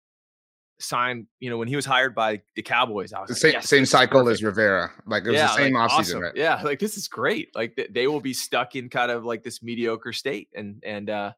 signed, 0.80 1.26
you 1.40 1.50
know, 1.50 1.58
when 1.58 1.68
he 1.68 1.76
was 1.76 1.84
hired 1.84 2.14
by 2.14 2.40
the 2.54 2.62
Cowboys, 2.62 3.12
I 3.12 3.20
was 3.20 3.28
the 3.28 3.34
like, 3.34 3.40
same, 3.40 3.52
yes, 3.52 3.68
same 3.68 3.86
cycle 3.86 4.22
perfect. 4.22 4.34
as 4.34 4.42
Rivera. 4.42 4.90
Like 5.06 5.24
it 5.24 5.30
was 5.30 5.36
yeah, 5.36 5.46
the 5.48 5.54
same 5.54 5.74
like, 5.74 5.90
offseason, 5.90 5.98
awesome. 5.98 6.20
right? 6.20 6.32
Yeah, 6.36 6.60
like 6.62 6.78
this 6.78 6.96
is 6.96 7.08
great. 7.08 7.54
Like 7.54 7.88
they 7.90 8.06
will 8.06 8.20
be 8.20 8.32
stuck 8.32 8.76
in 8.76 8.88
kind 8.88 9.10
of 9.10 9.24
like 9.24 9.42
this 9.42 9.62
mediocre 9.62 10.12
state, 10.12 10.48
and 10.54 10.82
and 10.84 11.10
uh, 11.10 11.32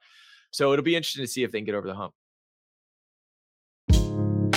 so 0.50 0.72
it'll 0.72 0.84
be 0.84 0.96
interesting 0.96 1.24
to 1.24 1.30
see 1.30 1.42
if 1.42 1.52
they 1.52 1.58
can 1.58 1.66
get 1.66 1.74
over 1.74 1.86
the 1.86 1.94
hump. 1.94 2.14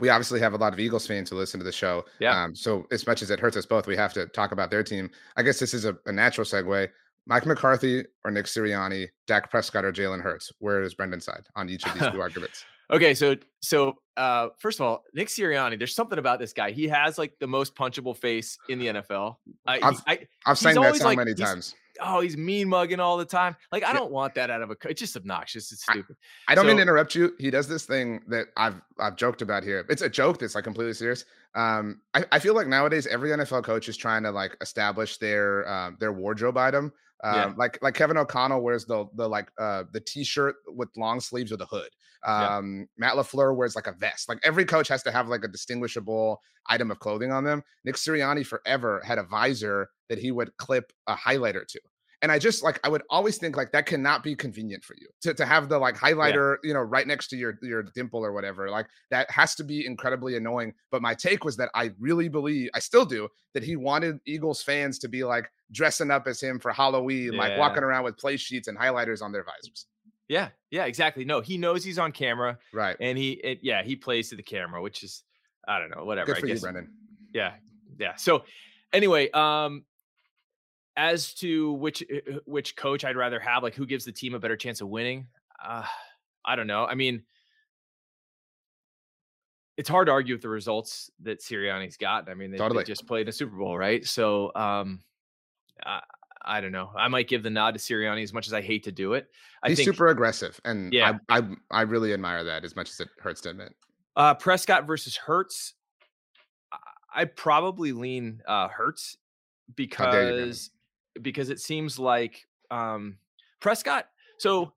We 0.00 0.08
obviously 0.08 0.40
have 0.40 0.52
a 0.52 0.56
lot 0.56 0.72
of 0.72 0.80
Eagles 0.80 1.06
fans 1.06 1.30
who 1.30 1.36
listen 1.36 1.60
to 1.60 1.64
the 1.64 1.72
show. 1.72 2.04
Yeah. 2.18 2.42
Um, 2.42 2.54
so 2.54 2.86
as 2.90 3.06
much 3.06 3.22
as 3.22 3.30
it 3.30 3.40
hurts 3.40 3.56
us 3.56 3.66
both, 3.66 3.86
we 3.86 3.96
have 3.96 4.12
to 4.14 4.26
talk 4.26 4.52
about 4.52 4.70
their 4.70 4.82
team. 4.82 5.10
I 5.36 5.42
guess 5.42 5.58
this 5.58 5.74
is 5.74 5.84
a, 5.84 5.96
a 6.06 6.12
natural 6.12 6.44
segue. 6.44 6.88
Mike 7.26 7.46
McCarthy 7.46 8.04
or 8.24 8.30
Nick 8.30 8.46
Sirianni, 8.46 9.08
Dak 9.26 9.50
Prescott 9.50 9.84
or 9.84 9.92
Jalen 9.92 10.22
Hurts. 10.22 10.52
Where 10.58 10.82
is 10.82 10.94
Brendan 10.94 11.20
side 11.20 11.46
on 11.56 11.68
each 11.68 11.86
of 11.86 11.94
these 11.94 12.08
two 12.12 12.20
arguments? 12.20 12.64
Okay, 12.92 13.14
so 13.14 13.34
so 13.60 13.94
uh, 14.16 14.48
first 14.58 14.78
of 14.78 14.86
all, 14.86 15.04
Nick 15.14 15.28
Sirianni, 15.28 15.78
there's 15.78 15.94
something 15.94 16.18
about 16.18 16.38
this 16.38 16.52
guy. 16.52 16.70
He 16.70 16.86
has 16.88 17.16
like 17.16 17.32
the 17.40 17.46
most 17.46 17.74
punchable 17.74 18.14
face 18.14 18.58
in 18.68 18.78
the 18.78 18.86
NFL. 18.86 19.36
I, 19.66 19.80
I've, 19.82 20.02
I, 20.06 20.18
have 20.44 20.58
sang 20.58 20.74
that 20.74 20.96
song 20.96 21.06
like, 21.06 21.18
many 21.18 21.34
times 21.34 21.74
oh, 22.00 22.20
he's 22.20 22.36
mean 22.36 22.68
mugging 22.68 23.00
all 23.00 23.16
the 23.16 23.24
time. 23.24 23.56
Like, 23.72 23.84
I 23.84 23.92
don't 23.92 24.10
want 24.10 24.34
that 24.34 24.50
out 24.50 24.62
of 24.62 24.70
a. 24.70 24.76
It's 24.88 25.00
just 25.00 25.16
obnoxious. 25.16 25.72
It's 25.72 25.82
stupid. 25.82 26.16
I, 26.48 26.52
I 26.52 26.54
don't 26.54 26.64
so, 26.64 26.68
mean 26.68 26.76
to 26.76 26.82
interrupt 26.82 27.14
you. 27.14 27.34
He 27.38 27.50
does 27.50 27.68
this 27.68 27.84
thing 27.84 28.22
that 28.28 28.48
I've 28.56 28.80
I've 28.98 29.16
joked 29.16 29.42
about 29.42 29.62
here. 29.62 29.84
It's 29.88 30.02
a 30.02 30.08
joke 30.08 30.38
that's 30.38 30.54
like 30.54 30.64
completely 30.64 30.94
serious. 30.94 31.24
Um, 31.54 32.00
I, 32.14 32.24
I 32.32 32.38
feel 32.38 32.54
like 32.54 32.66
nowadays 32.66 33.06
every 33.06 33.30
NFL 33.30 33.64
coach 33.64 33.88
is 33.88 33.96
trying 33.96 34.22
to 34.24 34.30
like 34.30 34.56
establish 34.60 35.18
their 35.18 35.68
um, 35.68 35.96
their 36.00 36.12
wardrobe 36.12 36.56
item. 36.56 36.92
Um, 37.22 37.34
yeah. 37.34 37.52
like 37.56 37.78
like 37.82 37.94
Kevin 37.94 38.16
O'Connell 38.16 38.60
wears 38.60 38.84
the 38.84 39.06
the 39.14 39.28
like 39.28 39.50
uh 39.58 39.84
the 39.92 40.00
t-shirt 40.00 40.56
with 40.68 40.88
long 40.96 41.20
sleeves 41.20 41.50
with 41.50 41.60
a 41.62 41.66
hood. 41.66 41.88
Um, 42.24 42.78
yeah. 42.78 42.84
Matt 42.96 43.14
LaFleur 43.14 43.54
wears 43.54 43.76
like 43.76 43.86
a 43.86 43.92
vest. 43.92 44.28
Like 44.28 44.38
every 44.42 44.64
coach 44.64 44.88
has 44.88 45.02
to 45.04 45.12
have 45.12 45.28
like 45.28 45.44
a 45.44 45.48
distinguishable 45.48 46.40
item 46.66 46.90
of 46.90 46.98
clothing 46.98 47.32
on 47.32 47.44
them. 47.44 47.62
Nick 47.84 47.96
Sirianni 47.96 48.46
forever 48.46 49.02
had 49.04 49.18
a 49.18 49.24
visor 49.24 49.88
that 50.08 50.18
he 50.18 50.30
would 50.30 50.56
clip 50.56 50.92
a 51.06 51.14
highlighter 51.14 51.66
to. 51.66 51.80
And 52.22 52.32
I 52.32 52.38
just 52.38 52.62
like 52.62 52.80
I 52.82 52.88
would 52.88 53.02
always 53.10 53.36
think 53.36 53.54
like 53.54 53.70
that 53.72 53.84
cannot 53.84 54.22
be 54.22 54.34
convenient 54.34 54.82
for 54.82 54.94
you 54.98 55.08
to, 55.20 55.34
to 55.34 55.44
have 55.44 55.68
the 55.68 55.78
like 55.78 55.94
highlighter, 55.94 56.56
yeah. 56.62 56.68
you 56.68 56.72
know, 56.72 56.80
right 56.80 57.06
next 57.06 57.28
to 57.28 57.36
your 57.36 57.58
your 57.60 57.82
dimple 57.94 58.24
or 58.24 58.32
whatever. 58.32 58.70
Like 58.70 58.86
that 59.10 59.30
has 59.30 59.54
to 59.56 59.64
be 59.64 59.84
incredibly 59.84 60.34
annoying. 60.38 60.72
But 60.90 61.02
my 61.02 61.14
take 61.14 61.44
was 61.44 61.58
that 61.58 61.68
I 61.74 61.92
really 61.98 62.30
believe, 62.30 62.70
I 62.72 62.78
still 62.78 63.04
do, 63.04 63.28
that 63.52 63.62
he 63.62 63.76
wanted 63.76 64.20
Eagles 64.26 64.62
fans 64.62 64.98
to 65.00 65.08
be 65.08 65.22
like 65.22 65.50
dressing 65.70 66.10
up 66.10 66.26
as 66.26 66.40
him 66.40 66.58
for 66.58 66.72
Halloween, 66.72 67.34
yeah. 67.34 67.38
like 67.38 67.58
walking 67.58 67.82
around 67.82 68.04
with 68.04 68.16
play 68.16 68.38
sheets 68.38 68.68
and 68.68 68.78
highlighters 68.78 69.20
on 69.20 69.30
their 69.30 69.44
visors. 69.44 69.86
Yeah, 70.34 70.48
yeah, 70.72 70.86
exactly. 70.86 71.24
No, 71.24 71.40
he 71.40 71.56
knows 71.56 71.84
he's 71.84 72.00
on 72.00 72.10
camera, 72.10 72.58
right? 72.72 72.96
And 72.98 73.16
he, 73.16 73.34
it, 73.34 73.60
yeah, 73.62 73.84
he 73.84 73.94
plays 73.94 74.30
to 74.30 74.36
the 74.36 74.42
camera, 74.42 74.82
which 74.82 75.04
is, 75.04 75.22
I 75.68 75.78
don't 75.78 75.96
know, 75.96 76.04
whatever. 76.04 76.26
Good 76.26 76.40
for 76.40 76.46
I 76.46 76.48
guess. 76.48 76.56
you, 76.56 76.62
Brendan. 76.62 76.90
Yeah, 77.32 77.52
yeah. 78.00 78.16
So, 78.16 78.42
anyway, 78.92 79.30
um, 79.30 79.84
as 80.96 81.34
to 81.34 81.74
which 81.74 82.02
uh, 82.12 82.32
uh, 82.32 82.38
which 82.46 82.74
coach 82.74 83.04
I'd 83.04 83.14
rather 83.14 83.38
have, 83.38 83.62
like 83.62 83.76
who 83.76 83.86
gives 83.86 84.04
the 84.04 84.10
team 84.10 84.34
a 84.34 84.40
better 84.40 84.56
chance 84.56 84.80
of 84.80 84.88
winning, 84.88 85.28
uh, 85.64 85.84
I 86.44 86.56
don't 86.56 86.66
know. 86.66 86.84
I 86.84 86.96
mean, 86.96 87.22
it's 89.76 89.88
hard 89.88 90.08
to 90.08 90.12
argue 90.12 90.34
with 90.34 90.42
the 90.42 90.48
results 90.48 91.12
that 91.22 91.42
Sirianni's 91.42 91.96
got. 91.96 92.28
I 92.28 92.34
mean, 92.34 92.50
they, 92.50 92.58
totally. 92.58 92.82
they 92.82 92.88
just 92.88 93.06
played 93.06 93.28
a 93.28 93.32
Super 93.32 93.56
Bowl, 93.56 93.78
right? 93.78 94.04
So, 94.04 94.50
um, 94.56 94.98
I, 95.86 96.00
I 96.44 96.60
don't 96.60 96.72
know. 96.72 96.90
I 96.96 97.08
might 97.08 97.28
give 97.28 97.42
the 97.42 97.50
nod 97.50 97.74
to 97.74 97.80
Sirianni 97.80 98.22
as 98.22 98.32
much 98.32 98.46
as 98.46 98.52
I 98.52 98.60
hate 98.60 98.84
to 98.84 98.92
do 98.92 99.14
it. 99.14 99.28
I 99.62 99.68
He's 99.70 99.78
think, 99.78 99.86
super 99.86 100.08
aggressive, 100.08 100.60
and 100.64 100.92
yeah, 100.92 101.18
I, 101.28 101.38
I, 101.38 101.42
I 101.70 101.82
really 101.82 102.12
admire 102.12 102.44
that 102.44 102.64
as 102.64 102.76
much 102.76 102.90
as 102.90 103.00
it 103.00 103.08
hurts 103.18 103.40
to 103.42 103.50
admit. 103.50 103.74
Uh, 104.16 104.34
Prescott 104.34 104.86
versus 104.86 105.16
Hurts. 105.16 105.74
I 107.14 107.26
probably 107.26 107.92
lean 107.92 108.42
uh, 108.46 108.68
Hurts 108.68 109.18
because 109.76 110.70
because 111.22 111.48
it 111.48 111.60
seems 111.60 111.98
like 111.98 112.46
um, 112.70 113.18
Prescott. 113.60 114.08
So 114.38 114.72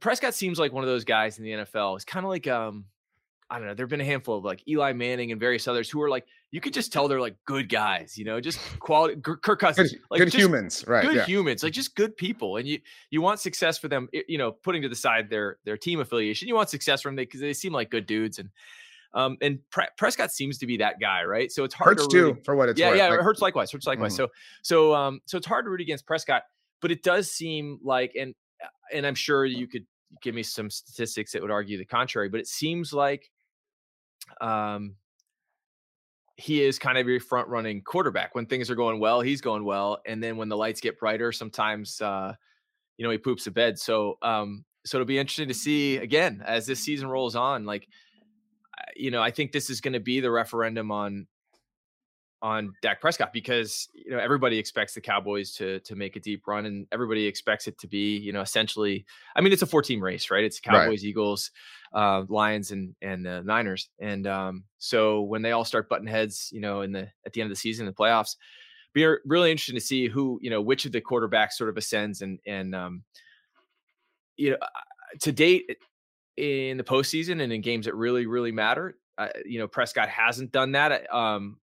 Prescott 0.00 0.34
seems 0.34 0.58
like 0.58 0.72
one 0.72 0.82
of 0.82 0.88
those 0.88 1.04
guys 1.04 1.38
in 1.38 1.44
the 1.44 1.50
NFL. 1.50 1.96
It's 1.96 2.04
kind 2.04 2.24
of 2.24 2.30
like 2.30 2.46
um, 2.46 2.86
I 3.50 3.58
don't 3.58 3.68
know. 3.68 3.74
There've 3.74 3.88
been 3.88 4.00
a 4.00 4.04
handful 4.04 4.38
of 4.38 4.44
like 4.44 4.66
Eli 4.66 4.92
Manning 4.92 5.32
and 5.32 5.40
various 5.40 5.68
others 5.68 5.88
who 5.90 6.00
are 6.02 6.10
like 6.10 6.26
you 6.50 6.60
could 6.60 6.72
just 6.72 6.92
tell 6.92 7.08
they're 7.08 7.20
like 7.20 7.36
good 7.44 7.68
guys, 7.68 8.16
you 8.16 8.24
know, 8.24 8.40
just 8.40 8.58
quality. 8.80 9.20
Kirk 9.20 9.60
Cousins, 9.60 9.92
good, 9.92 10.00
like 10.10 10.18
good 10.18 10.32
humans, 10.32 10.84
right? 10.86 11.02
Good 11.02 11.16
yeah. 11.16 11.26
humans, 11.26 11.62
like 11.62 11.72
just 11.72 11.94
good 11.94 12.16
people, 12.16 12.56
and 12.56 12.66
you 12.66 12.80
you 13.10 13.20
want 13.20 13.40
success 13.40 13.78
for 13.78 13.88
them. 13.88 14.08
You 14.12 14.38
know, 14.38 14.52
putting 14.52 14.82
to 14.82 14.88
the 14.88 14.96
side 14.96 15.28
their 15.28 15.58
their 15.64 15.76
team 15.76 16.00
affiliation, 16.00 16.48
you 16.48 16.54
want 16.54 16.70
success 16.70 17.02
from 17.02 17.16
them 17.16 17.24
because 17.24 17.40
they 17.40 17.52
seem 17.52 17.72
like 17.72 17.90
good 17.90 18.06
dudes 18.06 18.38
and. 18.38 18.50
Um, 19.14 19.38
and 19.40 19.58
Pre- 19.70 19.88
Prescott 19.96 20.32
seems 20.32 20.58
to 20.58 20.66
be 20.66 20.76
that 20.76 21.00
guy, 21.00 21.24
right? 21.24 21.50
So 21.50 21.64
it's 21.64 21.74
hard 21.74 21.98
hurts 21.98 22.08
to 22.08 22.24
root, 22.24 22.34
too 22.34 22.40
for 22.44 22.54
what 22.54 22.68
it's 22.68 22.78
yeah, 22.78 22.90
worth. 22.90 22.98
yeah, 22.98 23.08
like, 23.08 23.20
it 23.20 23.22
hurts 23.22 23.40
likewise, 23.40 23.72
hurts 23.72 23.86
likewise. 23.86 24.12
Mm-hmm. 24.12 24.24
So, 24.24 24.90
so, 24.90 24.94
um, 24.94 25.20
so 25.24 25.38
it's 25.38 25.46
hard 25.46 25.64
to 25.64 25.70
root 25.70 25.80
against 25.80 26.06
Prescott, 26.06 26.42
but 26.82 26.90
it 26.90 27.02
does 27.02 27.30
seem 27.30 27.78
like, 27.82 28.12
and 28.20 28.34
and 28.92 29.06
I'm 29.06 29.14
sure 29.14 29.46
you 29.46 29.66
could 29.66 29.86
give 30.22 30.34
me 30.34 30.42
some 30.42 30.68
statistics 30.68 31.32
that 31.32 31.40
would 31.40 31.50
argue 31.50 31.78
the 31.78 31.86
contrary, 31.86 32.28
but 32.28 32.38
it 32.38 32.46
seems 32.46 32.92
like, 32.92 33.30
um, 34.42 34.94
he 36.38 36.62
is 36.62 36.78
kind 36.78 36.96
of 36.96 37.06
your 37.06 37.20
front 37.20 37.48
running 37.48 37.82
quarterback. 37.82 38.34
When 38.34 38.46
things 38.46 38.70
are 38.70 38.74
going 38.74 39.00
well, 39.00 39.20
he's 39.20 39.40
going 39.40 39.64
well, 39.64 39.98
and 40.06 40.22
then 40.22 40.36
when 40.36 40.48
the 40.48 40.56
lights 40.56 40.80
get 40.80 40.98
brighter, 40.98 41.32
sometimes, 41.32 42.00
uh, 42.00 42.34
you 42.96 43.04
know, 43.04 43.10
he 43.10 43.18
poops 43.18 43.46
a 43.46 43.50
bed. 43.50 43.78
So, 43.78 44.18
um, 44.22 44.64
so 44.84 44.96
it'll 44.96 45.06
be 45.06 45.18
interesting 45.18 45.48
to 45.48 45.54
see 45.54 45.98
again 45.98 46.42
as 46.46 46.64
this 46.64 46.80
season 46.80 47.08
rolls 47.08 47.36
on, 47.36 47.66
like 47.66 47.88
you 48.96 49.10
know, 49.10 49.22
I 49.22 49.30
think 49.30 49.52
this 49.52 49.70
is 49.70 49.80
going 49.80 49.92
to 49.92 50.00
be 50.00 50.20
the 50.20 50.30
referendum 50.30 50.90
on 50.90 51.26
on 52.40 52.72
Dak 52.82 53.00
Prescott 53.00 53.32
because 53.32 53.88
you 53.94 54.10
know 54.10 54.18
everybody 54.18 54.58
expects 54.58 54.94
the 54.94 55.00
Cowboys 55.00 55.52
to 55.54 55.80
to 55.80 55.96
make 55.96 56.16
a 56.16 56.20
deep 56.20 56.46
run 56.46 56.66
and 56.66 56.86
everybody 56.92 57.26
expects 57.26 57.66
it 57.66 57.78
to 57.78 57.88
be 57.88 58.16
you 58.16 58.32
know 58.32 58.40
essentially 58.40 59.04
I 59.34 59.40
mean 59.40 59.52
it's 59.52 59.62
a 59.62 59.66
four 59.66 59.82
team 59.82 60.02
race 60.02 60.30
right 60.30 60.44
it's 60.44 60.60
Cowboys 60.60 61.00
right. 61.00 61.02
Eagles 61.04 61.50
uh, 61.92 62.24
Lions 62.28 62.70
and 62.70 62.94
and 63.02 63.26
the 63.26 63.42
Niners 63.42 63.88
and 63.98 64.26
um, 64.26 64.64
so 64.78 65.22
when 65.22 65.42
they 65.42 65.52
all 65.52 65.64
start 65.64 65.88
butting 65.88 66.06
heads 66.06 66.50
you 66.52 66.60
know 66.60 66.82
in 66.82 66.92
the 66.92 67.08
at 67.26 67.32
the 67.32 67.40
end 67.40 67.50
of 67.50 67.56
the 67.56 67.60
season 67.60 67.86
the 67.86 67.92
playoffs 67.92 68.36
be 68.94 69.04
really 69.24 69.50
interesting 69.50 69.74
to 69.74 69.80
see 69.80 70.08
who 70.08 70.38
you 70.40 70.50
know 70.50 70.62
which 70.62 70.86
of 70.86 70.92
the 70.92 71.00
quarterbacks 71.00 71.52
sort 71.52 71.70
of 71.70 71.76
ascends 71.76 72.22
and 72.22 72.38
and 72.46 72.74
um, 72.74 73.02
you 74.36 74.50
know 74.50 74.56
to 75.20 75.32
date 75.32 75.76
in 76.38 76.76
the 76.76 76.84
postseason 76.84 77.42
and 77.42 77.52
in 77.52 77.60
games 77.60 77.86
that 77.86 77.94
really, 77.94 78.26
really 78.26 78.52
matter. 78.52 78.96
Uh, 79.18 79.28
you 79.44 79.58
know, 79.58 79.66
Prescott 79.66 80.08
hasn't 80.08 80.52
done 80.52 80.72
that. 80.72 81.12
Um, 81.12 81.58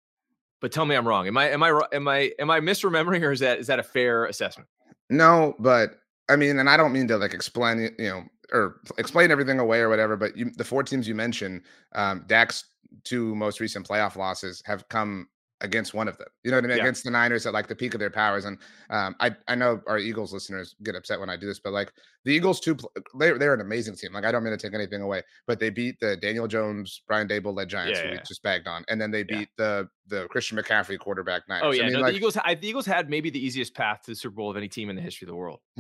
but 0.62 0.72
tell 0.72 0.86
me 0.86 0.96
I'm 0.96 1.08
wrong. 1.08 1.28
Am 1.28 1.38
I 1.38 1.50
am 1.50 1.64
I 1.64 1.82
am 1.92 2.08
I 2.08 2.32
am 2.40 2.50
I 2.50 2.60
misremembering 2.60 3.22
or 3.22 3.32
is 3.32 3.40
that 3.40 3.60
is 3.60 3.68
that 3.68 3.80
a 3.80 3.84
fair 3.84 4.26
assessment? 4.26 4.70
No, 5.10 5.56
but 5.60 6.00
I 6.30 6.36
mean, 6.36 6.58
and 6.60 6.70
I 6.70 6.78
don't 6.78 6.94
mean 6.94 7.08
to 7.10 7.18
like 7.18 7.34
explain, 7.34 7.96
you 8.00 8.10
know, 8.10 8.24
or 8.52 8.82
explain 8.98 9.32
everything 9.32 9.60
away 9.60 9.80
or 9.80 9.90
whatever. 9.90 10.16
But 10.16 10.36
you, 10.38 10.52
the 10.58 10.64
four 10.64 10.84
teams 10.84 11.08
you 11.08 11.16
mentioned, 11.16 11.62
um, 11.94 12.24
Dak's 12.28 12.66
two 13.04 13.36
most 13.36 13.60
recent 13.60 13.88
playoff 13.88 14.16
losses 14.16 14.62
have 14.66 14.88
come 14.90 15.28
against 15.62 15.94
one 15.94 16.08
of 16.08 16.18
them. 16.18 16.28
You 16.44 16.52
know 16.52 16.58
what 16.58 16.66
I 16.66 16.68
mean? 16.68 16.78
Yeah. 16.78 16.84
Against 16.84 17.04
the 17.04 17.12
Niners 17.12 17.46
at 17.46 17.54
like 17.54 17.68
the 17.68 17.76
peak 17.76 17.94
of 17.94 18.00
their 18.00 18.10
powers. 18.10 18.46
And 18.46 18.58
um, 18.90 19.16
I 19.20 19.36
I 19.48 19.56
know 19.56 19.82
our 19.88 19.98
Eagles 19.98 20.34
listeners 20.34 20.76
get 20.84 20.96
upset 20.96 21.20
when 21.20 21.30
I 21.30 21.38
do 21.38 21.48
this, 21.48 21.60
but 21.60 21.74
like 21.74 21.92
the 22.24 22.32
Eagles 22.32 22.60
two, 22.60 22.78
they're 23.18 23.38
they're 23.38 23.54
an 23.54 23.62
amazing 23.62 23.96
team. 23.96 24.14
Like 24.14 24.26
I 24.26 24.32
don't 24.32 24.44
mean 24.44 24.58
to 24.58 24.58
take 24.58 24.74
anything 24.74 25.02
away, 25.02 25.24
but 25.48 25.60
they 25.60 25.70
beat 25.70 26.00
the 26.00 26.18
Daniel 26.18 26.48
Jones, 26.48 27.02
Brian 27.08 27.28
Daboll 27.28 27.56
led 27.56 27.70
Giants, 27.70 28.00
yeah, 28.00 28.06
who 28.06 28.10
yeah. 28.14 28.20
we 28.20 28.28
just 28.28 28.44
bagged 28.44 28.68
on, 28.68 28.84
and 28.90 29.00
then 29.00 29.12
they 29.12 29.24
beat 29.24 29.50
the 29.58 29.88
the 30.08 30.28
Christian 30.28 30.58
McCaffrey 30.58 31.00
quarterback 31.00 31.44
Niners. 31.48 31.64
Oh 31.66 31.72
yeah, 31.72 31.84
I 31.84 31.86
mean, 31.86 31.94
no, 31.94 32.00
like, 32.02 32.12
the 32.12 32.18
Eagles. 32.18 32.38
I, 32.44 32.56
the 32.56 32.68
Eagles 32.68 32.86
had 32.86 33.10
maybe 33.10 33.30
the 33.30 33.44
easiest 33.44 33.74
path 33.74 34.02
to 34.06 34.12
the 34.12 34.16
Super 34.16 34.36
Bowl 34.36 34.50
of 34.50 34.58
any 34.58 34.68
team 34.68 34.90
in 34.90 34.96
the 34.96 35.02
history 35.02 35.26
of 35.26 35.30
the 35.30 35.36
world. 35.36 35.60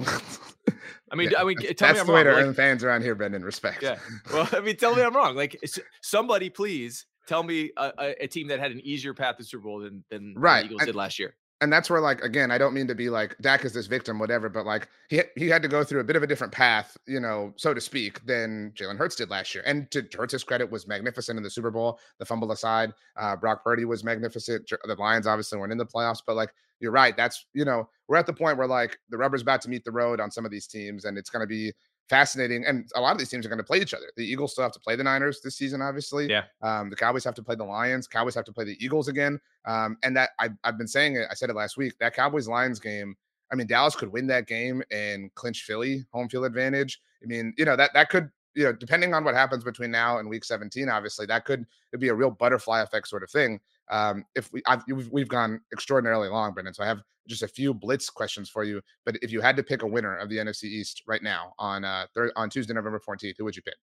I 1.11 1.15
mean, 1.15 1.31
I 1.37 1.43
mean, 1.43 1.57
tell 1.57 1.73
that's 1.73 1.93
me 1.93 1.99
I'm 1.99 2.07
the 2.07 2.13
way 2.13 2.23
wrong. 2.23 2.35
to 2.35 2.47
earn 2.47 2.53
fans 2.53 2.83
around 2.83 3.01
here, 3.01 3.15
Brendan. 3.15 3.43
Respect. 3.43 3.81
Yeah. 3.81 3.97
Well, 4.33 4.47
I 4.53 4.59
mean, 4.59 4.77
tell 4.77 4.95
me 4.95 5.01
I'm 5.01 5.15
wrong. 5.15 5.35
Like 5.35 5.59
somebody, 6.01 6.49
please 6.49 7.05
tell 7.27 7.43
me 7.43 7.71
a, 7.77 7.91
a, 7.97 8.23
a, 8.23 8.27
team 8.27 8.47
that 8.47 8.59
had 8.59 8.71
an 8.71 8.81
easier 8.83 9.13
path 9.13 9.37
to 9.37 9.43
Super 9.43 9.63
Bowl 9.63 9.79
than 9.79 10.03
than 10.09 10.33
right. 10.35 10.61
the 10.61 10.65
Eagles 10.65 10.81
and, 10.81 10.87
did 10.87 10.95
last 10.95 11.19
year. 11.19 11.35
And 11.61 11.71
that's 11.71 11.89
where, 11.89 12.01
like, 12.01 12.21
again, 12.21 12.51
I 12.51 12.57
don't 12.57 12.73
mean 12.73 12.87
to 12.87 12.95
be 12.95 13.09
like 13.09 13.35
Dak 13.39 13.63
is 13.63 13.73
this 13.73 13.87
victim, 13.87 14.19
whatever, 14.19 14.49
but 14.49 14.65
like 14.65 14.89
he 15.09 15.21
he 15.37 15.47
had 15.47 15.61
to 15.61 15.67
go 15.67 15.83
through 15.83 16.01
a 16.01 16.03
bit 16.03 16.15
of 16.15 16.23
a 16.23 16.27
different 16.27 16.51
path, 16.51 16.97
you 17.07 17.19
know, 17.19 17.53
so 17.55 17.73
to 17.73 17.79
speak, 17.79 18.25
than 18.25 18.73
Jalen 18.75 18.97
Hurts 18.97 19.15
did 19.15 19.29
last 19.29 19.55
year. 19.55 19.63
And 19.65 19.89
to 19.91 20.05
Hurts' 20.17 20.43
credit, 20.43 20.69
was 20.69 20.87
magnificent 20.87 21.37
in 21.37 21.43
the 21.43 21.49
Super 21.49 21.71
Bowl. 21.71 21.99
The 22.19 22.25
fumble 22.25 22.51
aside, 22.51 22.93
uh, 23.17 23.35
Brock 23.37 23.63
Purdy 23.63 23.85
was 23.85 24.03
magnificent. 24.03 24.69
The 24.69 24.95
Lions 24.95 25.27
obviously 25.27 25.57
weren't 25.57 25.71
in 25.71 25.77
the 25.77 25.85
playoffs, 25.85 26.21
but 26.25 26.35
like 26.35 26.51
you're 26.81 26.91
right. 26.91 27.15
That's 27.15 27.45
you 27.53 27.63
know 27.63 27.87
we're 28.07 28.17
at 28.17 28.25
the 28.25 28.33
point 28.33 28.57
where 28.57 28.67
like 28.67 28.97
the 29.09 29.17
rubber's 29.17 29.41
about 29.41 29.61
to 29.61 29.69
meet 29.69 29.85
the 29.85 29.91
road 29.91 30.19
on 30.19 30.31
some 30.31 30.45
of 30.45 30.51
these 30.51 30.67
teams, 30.67 31.05
and 31.05 31.17
it's 31.17 31.29
going 31.29 31.43
to 31.43 31.47
be 31.47 31.71
fascinating. 32.09 32.65
And 32.65 32.89
a 32.95 33.01
lot 33.01 33.11
of 33.11 33.17
these 33.17 33.29
teams 33.29 33.45
are 33.45 33.49
going 33.49 33.57
to 33.57 33.63
play 33.63 33.79
each 33.79 33.93
other. 33.93 34.05
The 34.15 34.25
Eagles 34.25 34.51
still 34.51 34.63
have 34.63 34.73
to 34.73 34.79
play 34.79 34.95
the 34.95 35.03
Niners 35.03 35.41
this 35.41 35.55
season, 35.55 35.81
obviously. 35.81 36.29
Yeah. 36.29 36.43
Um, 36.61 36.89
the 36.89 36.95
Cowboys 36.95 37.23
have 37.23 37.35
to 37.35 37.43
play 37.43 37.55
the 37.55 37.63
Lions. 37.63 38.07
Cowboys 38.07 38.35
have 38.35 38.45
to 38.45 38.53
play 38.53 38.65
the 38.65 38.77
Eagles 38.83 39.07
again. 39.07 39.39
Um, 39.65 39.97
and 40.03 40.15
that 40.15 40.31
I, 40.39 40.49
I've 40.63 40.77
been 40.77 40.87
saying 40.87 41.15
it. 41.15 41.27
I 41.29 41.33
said 41.33 41.49
it 41.49 41.55
last 41.55 41.77
week. 41.77 41.97
That 41.99 42.15
Cowboys 42.15 42.47
Lions 42.47 42.79
game. 42.79 43.15
I 43.51 43.55
mean, 43.55 43.67
Dallas 43.67 43.95
could 43.95 44.11
win 44.11 44.27
that 44.27 44.47
game 44.47 44.81
and 44.91 45.33
clinch 45.35 45.63
Philly 45.63 46.03
home 46.11 46.29
field 46.29 46.45
advantage. 46.45 46.99
I 47.23 47.27
mean, 47.27 47.53
you 47.57 47.65
know 47.65 47.75
that 47.75 47.91
that 47.93 48.09
could 48.09 48.29
you 48.55 48.63
know, 48.63 48.71
depending 48.71 49.13
on 49.13 49.23
what 49.23 49.35
happens 49.35 49.63
between 49.63 49.91
now 49.91 50.17
and 50.17 50.29
week 50.29 50.45
17, 50.45 50.89
obviously 50.89 51.25
that 51.25 51.45
could 51.45 51.65
be 51.99 52.07
a 52.07 52.13
real 52.13 52.31
butterfly 52.31 52.81
effect 52.81 53.07
sort 53.07 53.21
of 53.21 53.29
thing. 53.29 53.59
Um, 53.89 54.25
if 54.35 54.51
we 54.51 54.61
I've, 54.67 54.83
we've 55.11 55.27
gone 55.27 55.61
extraordinarily 55.73 56.29
long, 56.29 56.53
Brendan, 56.53 56.73
so 56.73 56.83
I 56.83 56.87
have 56.87 57.01
just 57.27 57.43
a 57.43 57.47
few 57.47 57.73
blitz 57.73 58.09
questions 58.09 58.49
for 58.49 58.63
you. 58.63 58.81
But 59.05 59.17
if 59.21 59.31
you 59.31 59.41
had 59.41 59.55
to 59.57 59.63
pick 59.63 59.83
a 59.83 59.87
winner 59.87 60.15
of 60.15 60.29
the 60.29 60.37
NFC 60.37 60.65
East 60.65 61.03
right 61.07 61.21
now 61.23 61.53
on 61.59 61.83
uh 61.83 62.05
third, 62.13 62.31
on 62.35 62.49
Tuesday, 62.49 62.73
November 62.73 63.01
14th, 63.07 63.35
who 63.37 63.43
would 63.45 63.55
you 63.55 63.61
pick? 63.61 63.75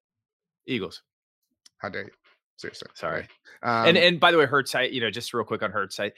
Eagles. 0.68 1.02
How 1.78 1.90
dare 1.90 2.04
you? 2.04 2.12
Seriously. 2.58 2.90
Sorry. 2.94 3.28
Um, 3.64 3.88
and 3.88 3.98
and 3.98 4.20
by 4.20 4.32
the 4.32 4.38
way, 4.38 4.46
Hurts, 4.46 4.76
I 4.76 4.84
you 4.84 5.02
know 5.02 5.10
just 5.10 5.34
real 5.34 5.44
quick 5.44 5.64
on 5.64 5.72
Hurts, 5.72 6.00
I 6.00 6.12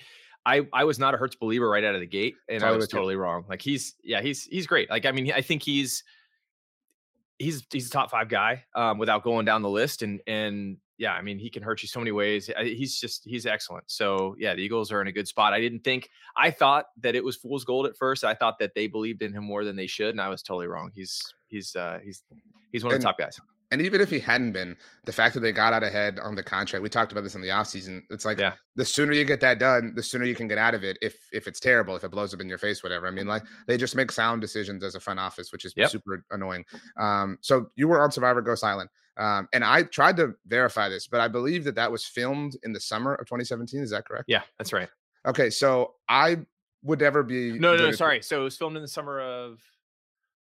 I 0.46 0.68
I 0.74 0.84
was 0.84 1.00
not 1.00 1.14
a 1.14 1.18
Hurts 1.18 1.36
believer 1.36 1.70
right 1.70 1.84
out 1.84 1.96
of 1.96 2.02
the 2.02 2.08
gate, 2.08 2.36
and 2.50 2.64
I 2.64 2.72
was 2.72 2.88
totally 2.88 3.16
wrong. 3.16 3.46
Like 3.48 3.62
he's 3.62 3.96
yeah 4.04 4.22
he's 4.22 4.44
he's 4.44 4.68
great. 4.68 4.90
Like 4.90 5.06
I 5.06 5.12
mean 5.12 5.32
I 5.32 5.42
think 5.42 5.64
he's 5.64 6.04
he's 7.40 7.66
he's 7.72 7.88
a 7.88 7.92
top 7.92 8.12
five 8.12 8.30
guy 8.30 8.64
um, 8.76 8.98
without 8.98 9.24
going 9.24 9.46
down 9.46 9.62
the 9.62 9.70
list, 9.70 10.02
and 10.02 10.20
and 10.28 10.78
yeah, 10.98 11.14
I 11.14 11.22
mean 11.22 11.40
he 11.40 11.50
can 11.50 11.64
hurt 11.64 11.82
you 11.82 11.88
so 11.88 12.00
many 12.00 12.12
ways. 12.12 12.50
He's 12.62 13.00
just 13.00 13.24
he's 13.26 13.46
excellent. 13.46 13.90
So 13.90 14.36
yeah, 14.38 14.54
the 14.54 14.62
Eagles 14.62 14.92
are 14.92 15.02
in 15.02 15.08
a 15.08 15.12
good 15.12 15.28
spot. 15.28 15.54
I 15.54 15.60
didn't 15.60 15.84
think 15.84 16.10
I 16.38 16.52
thought 16.52 16.86
that 17.02 17.16
it 17.16 17.24
was 17.24 17.36
fool's 17.36 17.64
gold 17.64 17.86
at 17.86 17.98
first. 17.98 18.24
I 18.24 18.34
thought 18.34 18.60
that 18.60 18.76
they 18.76 18.88
believed 18.88 19.22
in 19.22 19.34
him 19.34 19.44
more 19.44 19.64
than 19.64 19.76
they 19.76 19.88
should, 19.88 20.10
and 20.10 20.22
I 20.22 20.30
was 20.30 20.44
totally 20.44 20.68
wrong. 20.68 20.92
He's 20.94 21.22
he's 21.48 21.76
uh, 21.76 22.00
he's 22.04 22.24
he's 22.72 22.84
one 22.84 22.94
of 22.94 23.00
the 23.00 23.06
top 23.06 23.18
guys. 23.18 23.40
And 23.74 23.82
even 23.82 24.02
if 24.02 24.12
he 24.12 24.20
hadn't 24.20 24.52
been, 24.52 24.78
the 25.06 25.12
fact 25.12 25.34
that 25.34 25.40
they 25.40 25.52
got 25.52 25.74
out 25.74 25.82
ahead 25.82 26.20
on 26.20 26.36
the 26.36 26.44
contract, 26.44 26.84
we 26.84 26.90
talked 26.90 27.12
about 27.12 27.24
this 27.24 27.34
in 27.34 27.42
the 27.42 27.48
offseason. 27.48 28.04
It's 28.12 28.24
like 28.24 28.38
yeah. 28.38 28.54
the 28.76 28.86
sooner 28.86 29.14
you 29.14 29.26
get 29.26 29.42
that 29.42 29.58
done, 29.58 29.94
the 29.96 30.04
sooner 30.04 30.26
you 30.26 30.36
can 30.36 30.48
get 30.48 30.60
out 30.60 30.76
of 30.76 30.84
it 30.84 31.00
if 31.02 31.18
if 31.32 31.48
it's 31.48 31.60
terrible, 31.60 31.96
if 31.96 32.04
it 32.04 32.12
blows 32.12 32.36
up 32.36 32.40
in 32.40 32.48
your 32.48 32.60
face, 32.60 32.84
whatever. 32.84 33.08
I 33.08 33.10
mean, 33.10 33.26
like 33.26 33.42
they 33.66 33.78
just 33.78 33.96
make 33.96 34.12
sound 34.12 34.42
decisions 34.42 34.84
as 34.84 34.94
a 34.94 35.00
front 35.00 35.20
office, 35.20 35.52
which 35.52 35.66
is 35.66 35.74
yep. 35.76 35.90
super 35.90 36.24
annoying. 36.30 36.64
Um, 37.00 37.40
so 37.42 37.72
you 37.76 37.88
were 37.88 38.00
on 38.04 38.12
Survivor 38.12 38.44
Ghost 38.44 38.64
Island. 38.64 38.92
Um, 39.18 39.48
and 39.54 39.64
I 39.64 39.84
tried 39.84 40.18
to 40.18 40.34
verify 40.48 40.90
this, 40.90 41.08
but 41.08 41.22
I 41.22 41.28
believe 41.28 41.64
that 41.66 41.76
that 41.76 41.92
was 41.92 42.06
filmed 42.06 42.58
in 42.64 42.74
the 42.74 42.80
summer 42.80 43.14
of 43.16 43.28
2017. 43.28 43.82
Is 43.82 43.92
that 43.92 44.06
correct? 44.06 44.26
Yeah, 44.28 44.42
that's 44.58 44.74
right. 44.74 44.90
Okay, 45.26 45.50
so 45.50 45.94
I 46.10 46.38
would 46.84 47.00
never 47.00 47.24
be. 47.24 47.58
No, 47.58 47.76
no, 47.76 47.86
no 47.86 47.92
sorry. 47.92 48.22
So 48.22 48.42
it 48.42 48.44
was 48.44 48.58
filmed 48.58 48.76
in 48.76 48.82
the 48.82 48.88
summer 48.88 49.22
of 49.22 49.60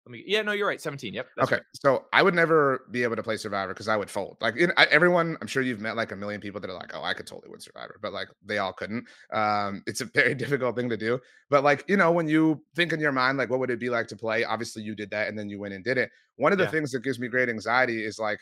let 0.06 0.12
me. 0.14 0.24
Yeah, 0.26 0.42
no, 0.42 0.52
you're 0.52 0.68
right. 0.68 0.82
17. 0.82 1.14
Yep. 1.14 1.28
Okay, 1.44 1.56
right. 1.56 1.64
so 1.74 2.06
I 2.12 2.24
would 2.24 2.34
never 2.34 2.88
be 2.90 3.04
able 3.04 3.16
to 3.16 3.24
play 3.24 3.38
Survivor 3.38 3.72
because 3.72 3.88
I 3.88 3.96
would 3.96 4.10
fold. 4.10 4.38
Like 4.42 4.56
in, 4.58 4.72
I, 4.76 4.86
everyone, 4.86 5.38
I'm 5.42 5.48
sure 5.48 5.62
you've 5.62 5.80
met 5.80 5.96
like 5.96 6.12
a 6.12 6.16
million 6.16 6.42
people 6.42 6.60
that 6.60 6.70
are 6.72 6.76
like, 6.76 6.92
"Oh, 6.96 7.04
I 7.04 7.14
could 7.14 7.28
totally 7.28 7.52
win 7.52 7.60
Survivor," 7.60 8.00
but 8.02 8.12
like 8.12 8.28
they 8.44 8.58
all 8.58 8.74
couldn't. 8.74 9.06
Um, 9.32 9.84
it's 9.86 10.02
a 10.02 10.06
very 10.06 10.34
difficult 10.36 10.76
thing 10.76 10.90
to 10.90 10.98
do. 10.98 11.20
But 11.52 11.64
like 11.64 11.86
you 11.88 11.98
know, 11.98 12.12
when 12.12 12.28
you 12.28 12.64
think 12.76 12.94
in 12.94 13.00
your 13.00 13.12
mind, 13.12 13.38
like, 13.38 13.52
what 13.52 13.60
would 13.60 13.70
it 13.70 13.80
be 13.80 13.92
like 13.92 14.08
to 14.08 14.16
play? 14.16 14.44
Obviously, 14.44 14.82
you 14.82 14.96
did 14.96 15.12
that, 15.12 15.28
and 15.28 15.38
then 15.38 15.50
you 15.50 15.60
went 15.60 15.76
and 15.76 15.84
did 15.84 16.00
it. 16.00 16.10
One 16.38 16.52
of 16.52 16.58
the 16.58 16.64
yeah. 16.64 16.72
things 16.72 16.92
that 16.92 17.04
gives 17.04 17.20
me 17.20 17.28
great 17.28 17.50
anxiety 17.50 18.04
is 18.04 18.18
like 18.18 18.40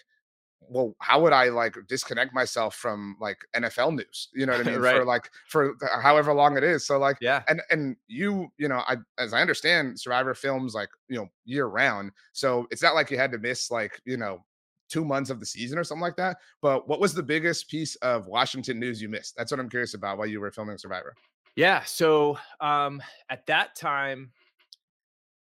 well, 0.61 0.95
how 0.99 1.21
would 1.21 1.33
I 1.33 1.49
like 1.49 1.75
disconnect 1.87 2.33
myself 2.33 2.75
from 2.75 3.17
like 3.19 3.37
NFL 3.55 3.95
news? 3.95 4.29
You 4.33 4.45
know 4.45 4.53
what 4.57 4.67
I 4.67 4.71
mean? 4.71 4.79
right. 4.79 4.97
For 4.97 5.05
like 5.05 5.29
for 5.47 5.75
however 6.01 6.33
long 6.33 6.57
it 6.57 6.63
is. 6.63 6.85
So 6.85 6.97
like 6.97 7.17
yeah. 7.21 7.43
And 7.47 7.61
and 7.69 7.95
you, 8.07 8.49
you 8.57 8.67
know, 8.67 8.83
I 8.87 8.97
as 9.17 9.33
I 9.33 9.41
understand, 9.41 9.99
Survivor 9.99 10.33
films 10.33 10.73
like, 10.73 10.89
you 11.07 11.17
know, 11.17 11.27
year 11.45 11.65
round. 11.67 12.11
So 12.33 12.67
it's 12.71 12.83
not 12.83 12.95
like 12.95 13.11
you 13.11 13.17
had 13.17 13.31
to 13.31 13.37
miss 13.39 13.71
like, 13.71 13.99
you 14.05 14.17
know, 14.17 14.43
two 14.89 15.05
months 15.05 15.29
of 15.29 15.39
the 15.39 15.45
season 15.45 15.77
or 15.77 15.83
something 15.83 16.01
like 16.01 16.17
that. 16.17 16.37
But 16.61 16.87
what 16.87 16.99
was 16.99 17.13
the 17.13 17.23
biggest 17.23 17.69
piece 17.69 17.95
of 17.97 18.27
Washington 18.27 18.79
news 18.79 19.01
you 19.01 19.09
missed? 19.09 19.35
That's 19.37 19.51
what 19.51 19.59
I'm 19.59 19.69
curious 19.69 19.93
about 19.93 20.17
while 20.17 20.27
you 20.27 20.39
were 20.39 20.51
filming 20.51 20.77
Survivor. 20.77 21.15
Yeah. 21.55 21.83
So 21.83 22.37
um 22.59 23.01
at 23.29 23.45
that 23.47 23.75
time, 23.75 24.31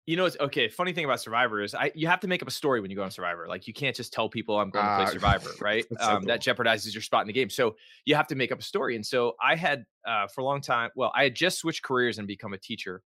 you 0.06 0.16
know, 0.16 0.24
it's 0.24 0.36
okay. 0.40 0.68
Funny 0.68 0.92
thing 0.92 1.04
about 1.04 1.20
Survivor 1.20 1.62
is 1.62 1.74
I 1.74 1.92
you 1.94 2.08
have 2.08 2.20
to 2.20 2.28
make 2.28 2.42
up 2.42 2.48
a 2.48 2.52
story 2.52 2.80
when 2.80 2.90
you 2.90 2.96
go 2.96 3.04
on 3.04 3.10
Survivor. 3.10 3.46
Like 3.48 3.68
you 3.68 3.72
can't 3.72 3.94
just 3.94 4.12
tell 4.12 4.28
people 4.28 4.58
I'm 4.58 4.70
going 4.70 4.84
to 4.84 4.96
play 4.96 5.04
uh, 5.04 5.06
Survivor, 5.12 5.50
right? 5.60 5.84
so 6.00 6.08
um, 6.08 6.18
cool. 6.18 6.26
That 6.26 6.42
jeopardizes 6.42 6.92
your 6.92 7.02
spot 7.02 7.20
in 7.22 7.28
the 7.28 7.32
game. 7.32 7.50
So 7.50 7.76
you 8.04 8.16
have 8.16 8.26
to 8.28 8.34
make 8.34 8.50
up 8.50 8.58
a 8.58 8.62
story. 8.62 8.96
And 8.96 9.06
so 9.06 9.34
I 9.42 9.54
had 9.54 9.84
uh, 10.06 10.26
for 10.26 10.40
a 10.40 10.44
long 10.44 10.60
time. 10.60 10.90
Well, 10.96 11.12
I 11.14 11.22
had 11.22 11.36
just 11.36 11.58
switched 11.58 11.84
careers 11.84 12.18
and 12.18 12.26
become 12.26 12.52
a 12.52 12.58
teacher, 12.58 13.02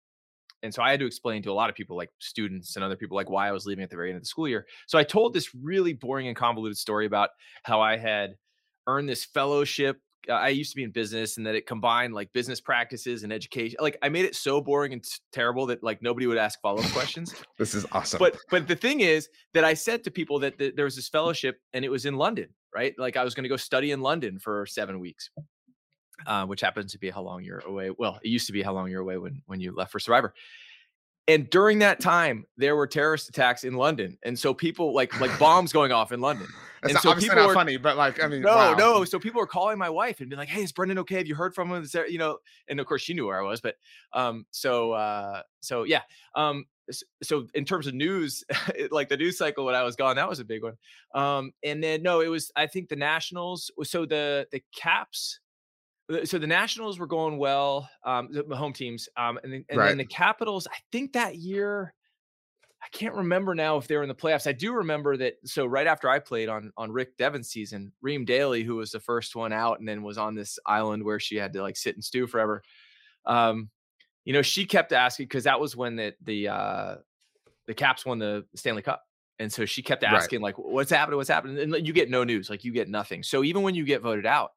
and 0.63 0.73
so 0.73 0.83
I 0.83 0.91
had 0.91 1.01
to 1.01 1.07
explain 1.07 1.43
to 1.43 1.51
a 1.51 1.53
lot 1.53 1.69
of 1.69 1.75
people, 1.75 1.97
like 1.97 2.11
students 2.21 2.77
and 2.77 2.85
other 2.85 2.97
people, 2.97 3.17
like 3.17 3.29
why 3.29 3.49
I 3.49 3.53
was 3.53 3.67
leaving 3.67 3.83
at 3.83 3.91
the 3.91 3.97
very 3.97 4.11
end 4.11 4.17
of 4.17 4.23
the 4.23 4.29
school 4.29 4.49
year. 4.49 4.67
So 4.87 4.97
I 4.97 5.03
told 5.03 5.35
this 5.35 5.55
really 5.55 5.93
boring 5.93 6.29
and 6.29 6.37
convoluted 6.37 6.79
story 6.79 7.07
about 7.07 7.31
how 7.65 7.81
I 7.81 7.97
had 7.97 8.37
earned 8.87 9.09
this 9.09 9.25
fellowship 9.25 10.01
I 10.29 10.49
used 10.49 10.71
to 10.73 10.77
be 10.77 10.83
in 10.83 10.91
business 10.91 11.37
and 11.37 11.47
that 11.47 11.55
it 11.55 11.67
combined 11.67 12.15
like 12.15 12.33
business 12.33 12.61
practices 12.61 13.23
and 13.25 13.33
education. 13.33 13.79
Like 13.81 13.99
I 14.03 14.09
made 14.09 14.25
it 14.25 14.35
so 14.35 14.61
boring 14.61 14.93
and 14.93 15.05
terrible 15.33 15.67
that 15.67 15.83
like 15.83 16.03
nobody 16.03 16.27
would 16.27 16.39
ask 16.39 16.61
follow 16.61 16.83
up 16.83 16.91
questions. 16.93 17.35
this 17.59 17.75
is 17.75 17.87
awesome. 17.93 18.19
But 18.19 18.37
but 18.51 18.69
the 18.69 18.77
thing 18.77 19.01
is 19.01 19.29
that 19.53 19.65
I 19.65 19.75
said 19.75 20.05
to 20.05 20.11
people 20.11 20.39
that, 20.41 20.59
that 20.59 20.77
there 20.77 20.85
was 20.85 20.97
this 20.97 21.09
fellowship 21.09 21.61
and 21.73 21.85
it 21.85 21.91
was 21.91 22.07
in 22.07 22.17
London, 22.17 22.49
right? 22.75 22.95
Like 22.99 23.17
I 23.17 23.25
was 23.25 23.35
going 23.35 23.45
to 23.45 23.49
go 23.49 23.57
study 23.57 23.91
in 23.91 24.01
London 24.01 24.39
for 24.39 24.67
seven 24.67 25.01
weeks, 25.01 25.31
uh, 26.27 26.47
which 26.47 26.61
happens 26.61 26.93
to 26.93 26.99
be 26.99 27.11
how 27.11 27.23
long 27.23 27.43
you're 27.43 27.63
away. 27.67 27.91
Well, 27.97 28.19
it 28.23 28.29
used 28.29 28.47
to 28.47 28.53
be 28.53 28.63
how 28.63 28.73
long 28.73 28.91
you're 28.91 29.03
away 29.03 29.19
when 29.19 29.43
when 29.47 29.61
you 29.61 29.75
left 29.75 29.93
for 29.93 29.99
Survivor 29.99 30.35
and 31.29 31.49
during 31.51 31.79
that 31.79 32.01
time 32.01 32.45
there 32.57 32.77
were 32.77 32.87
terrorist 32.87 33.29
attacks 33.29 33.65
in 33.65 33.75
london 33.75 34.19
and 34.25 34.39
so 34.39 34.53
people 34.53 34.93
like 34.95 35.19
like 35.21 35.37
bombs 35.39 35.73
going 35.73 35.93
off 35.93 36.13
in 36.13 36.21
london 36.21 36.47
That's 36.83 36.95
and 36.95 37.03
so 37.03 37.11
obviously 37.11 37.31
people 37.31 37.43
not 37.43 37.49
were, 37.49 37.55
funny 37.55 37.77
but 37.77 37.97
like 37.97 38.23
i 38.23 38.29
mean 38.29 38.43
no 38.43 38.55
wow. 38.55 38.75
no 38.75 39.05
so 39.05 39.19
people 39.19 39.41
were 39.41 39.47
calling 39.47 39.79
my 39.79 39.89
wife 39.89 40.21
and 40.21 40.29
be 40.29 40.37
like 40.37 40.49
hey 40.49 40.63
is 40.63 40.73
brendan 40.73 40.99
okay 40.99 41.17
have 41.17 41.27
you 41.27 41.35
heard 41.35 41.55
from 41.55 41.71
him 41.71 41.83
is 41.83 41.93
there 41.93 42.09
you 42.09 42.19
know 42.19 42.39
and 42.69 42.79
of 42.79 42.87
course 42.87 43.03
she 43.03 43.15
knew 43.15 43.27
where 43.27 43.41
i 43.41 43.43
was 43.43 43.61
but 43.61 43.77
um 44.13 44.45
so 44.51 44.93
uh 44.93 45.41
so 45.61 45.85
yeah 45.85 46.03
um 46.35 46.65
so 47.23 47.47
in 47.55 47.65
terms 47.65 47.87
of 47.87 47.95
news 47.95 48.45
like 48.91 49.09
the 49.09 49.17
news 49.17 49.39
cycle 49.39 49.65
when 49.65 49.75
i 49.75 49.83
was 49.83 49.97
gone 49.97 50.17
that 50.17 50.29
was 50.29 50.41
a 50.41 50.45
big 50.45 50.63
one 50.63 50.75
um 51.15 51.53
and 51.63 51.83
then 51.83 52.03
no 52.03 52.21
it 52.21 52.29
was 52.29 52.53
i 52.57 52.67
think 52.67 52.91
the 52.91 52.97
nationals 52.97 53.71
so 53.83 54.05
the 54.05 54.47
the 54.53 54.63
caps 54.77 55.41
so 56.25 56.39
the 56.39 56.47
Nationals 56.47 56.99
were 56.99 57.07
going 57.07 57.39
well, 57.39 57.89
um, 58.05 58.29
the 58.31 58.57
home 58.57 58.73
teams, 58.73 59.09
um, 59.17 59.39
and, 59.43 59.53
then, 59.53 59.65
and 59.69 59.79
right. 59.79 59.89
then 59.89 59.99
the 59.99 60.05
Capitals. 60.05 60.67
I 60.71 60.77
think 60.93 61.15
that 61.15 61.37
year, 61.37 61.95
I 62.83 62.87
can't 62.93 63.15
remember 63.15 63.55
now 63.55 63.79
if 63.79 63.89
they 63.89 63.97
were 63.97 64.03
in 64.03 64.09
the 64.09 64.15
playoffs. 64.15 64.47
I 64.47 64.53
do 64.53 64.75
remember 64.75 65.17
that. 65.17 65.35
So 65.45 65.65
right 65.65 65.87
after 65.87 66.09
I 66.09 66.19
played 66.19 66.49
on 66.49 66.73
on 66.77 66.93
Rick 66.93 67.17
Devens' 67.17 67.49
season, 67.49 67.93
Reem 68.03 68.25
Daly, 68.27 68.63
who 68.63 68.77
was 68.77 68.91
the 68.91 69.01
first 69.01 69.35
one 69.35 69.53
out, 69.53 69.79
and 69.79 69.89
then 69.89 70.03
was 70.03 70.19
on 70.19 70.35
this 70.35 70.59
island 70.67 71.03
where 71.05 71.19
she 71.19 71.37
had 71.37 71.55
to 71.55 71.63
like 71.63 71.77
sit 71.77 71.95
and 71.95 72.05
stew 72.05 72.27
forever. 72.27 72.63
Um, 73.25 73.71
you 74.27 74.35
know, 74.35 74.43
she 74.43 74.67
kept 74.67 74.93
asking 74.93 75.27
because 75.27 75.45
that 75.45 75.61
was 75.61 75.75
when 75.75 75.97
the 75.97 76.15
the 76.23 76.49
uh, 76.49 76.95
the 77.67 77.75
Caps 77.75 78.05
won 78.05 78.19
the 78.19 78.45
Stanley 78.55 78.83
Cup. 78.83 79.03
And 79.41 79.53
so 79.53 79.65
she 79.65 79.83
kept 79.83 80.05
asking, 80.05 80.43
right. 80.43 80.57
like, 80.57 80.59
what's 80.59 80.93
happening? 80.93 81.17
What's 81.17 81.29
happening? 81.29 81.59
And 81.59 81.85
you 81.85 81.93
get 81.93 82.09
no 82.09 82.23
news, 82.23 82.49
like 82.49 82.63
you 82.63 82.71
get 82.71 82.89
nothing. 82.89 83.25
So 83.25 83.43
even 83.43 83.63
when 83.63 83.75
you 83.75 83.85
get 83.85 84.01
voted 84.01 84.27
out, 84.27 84.53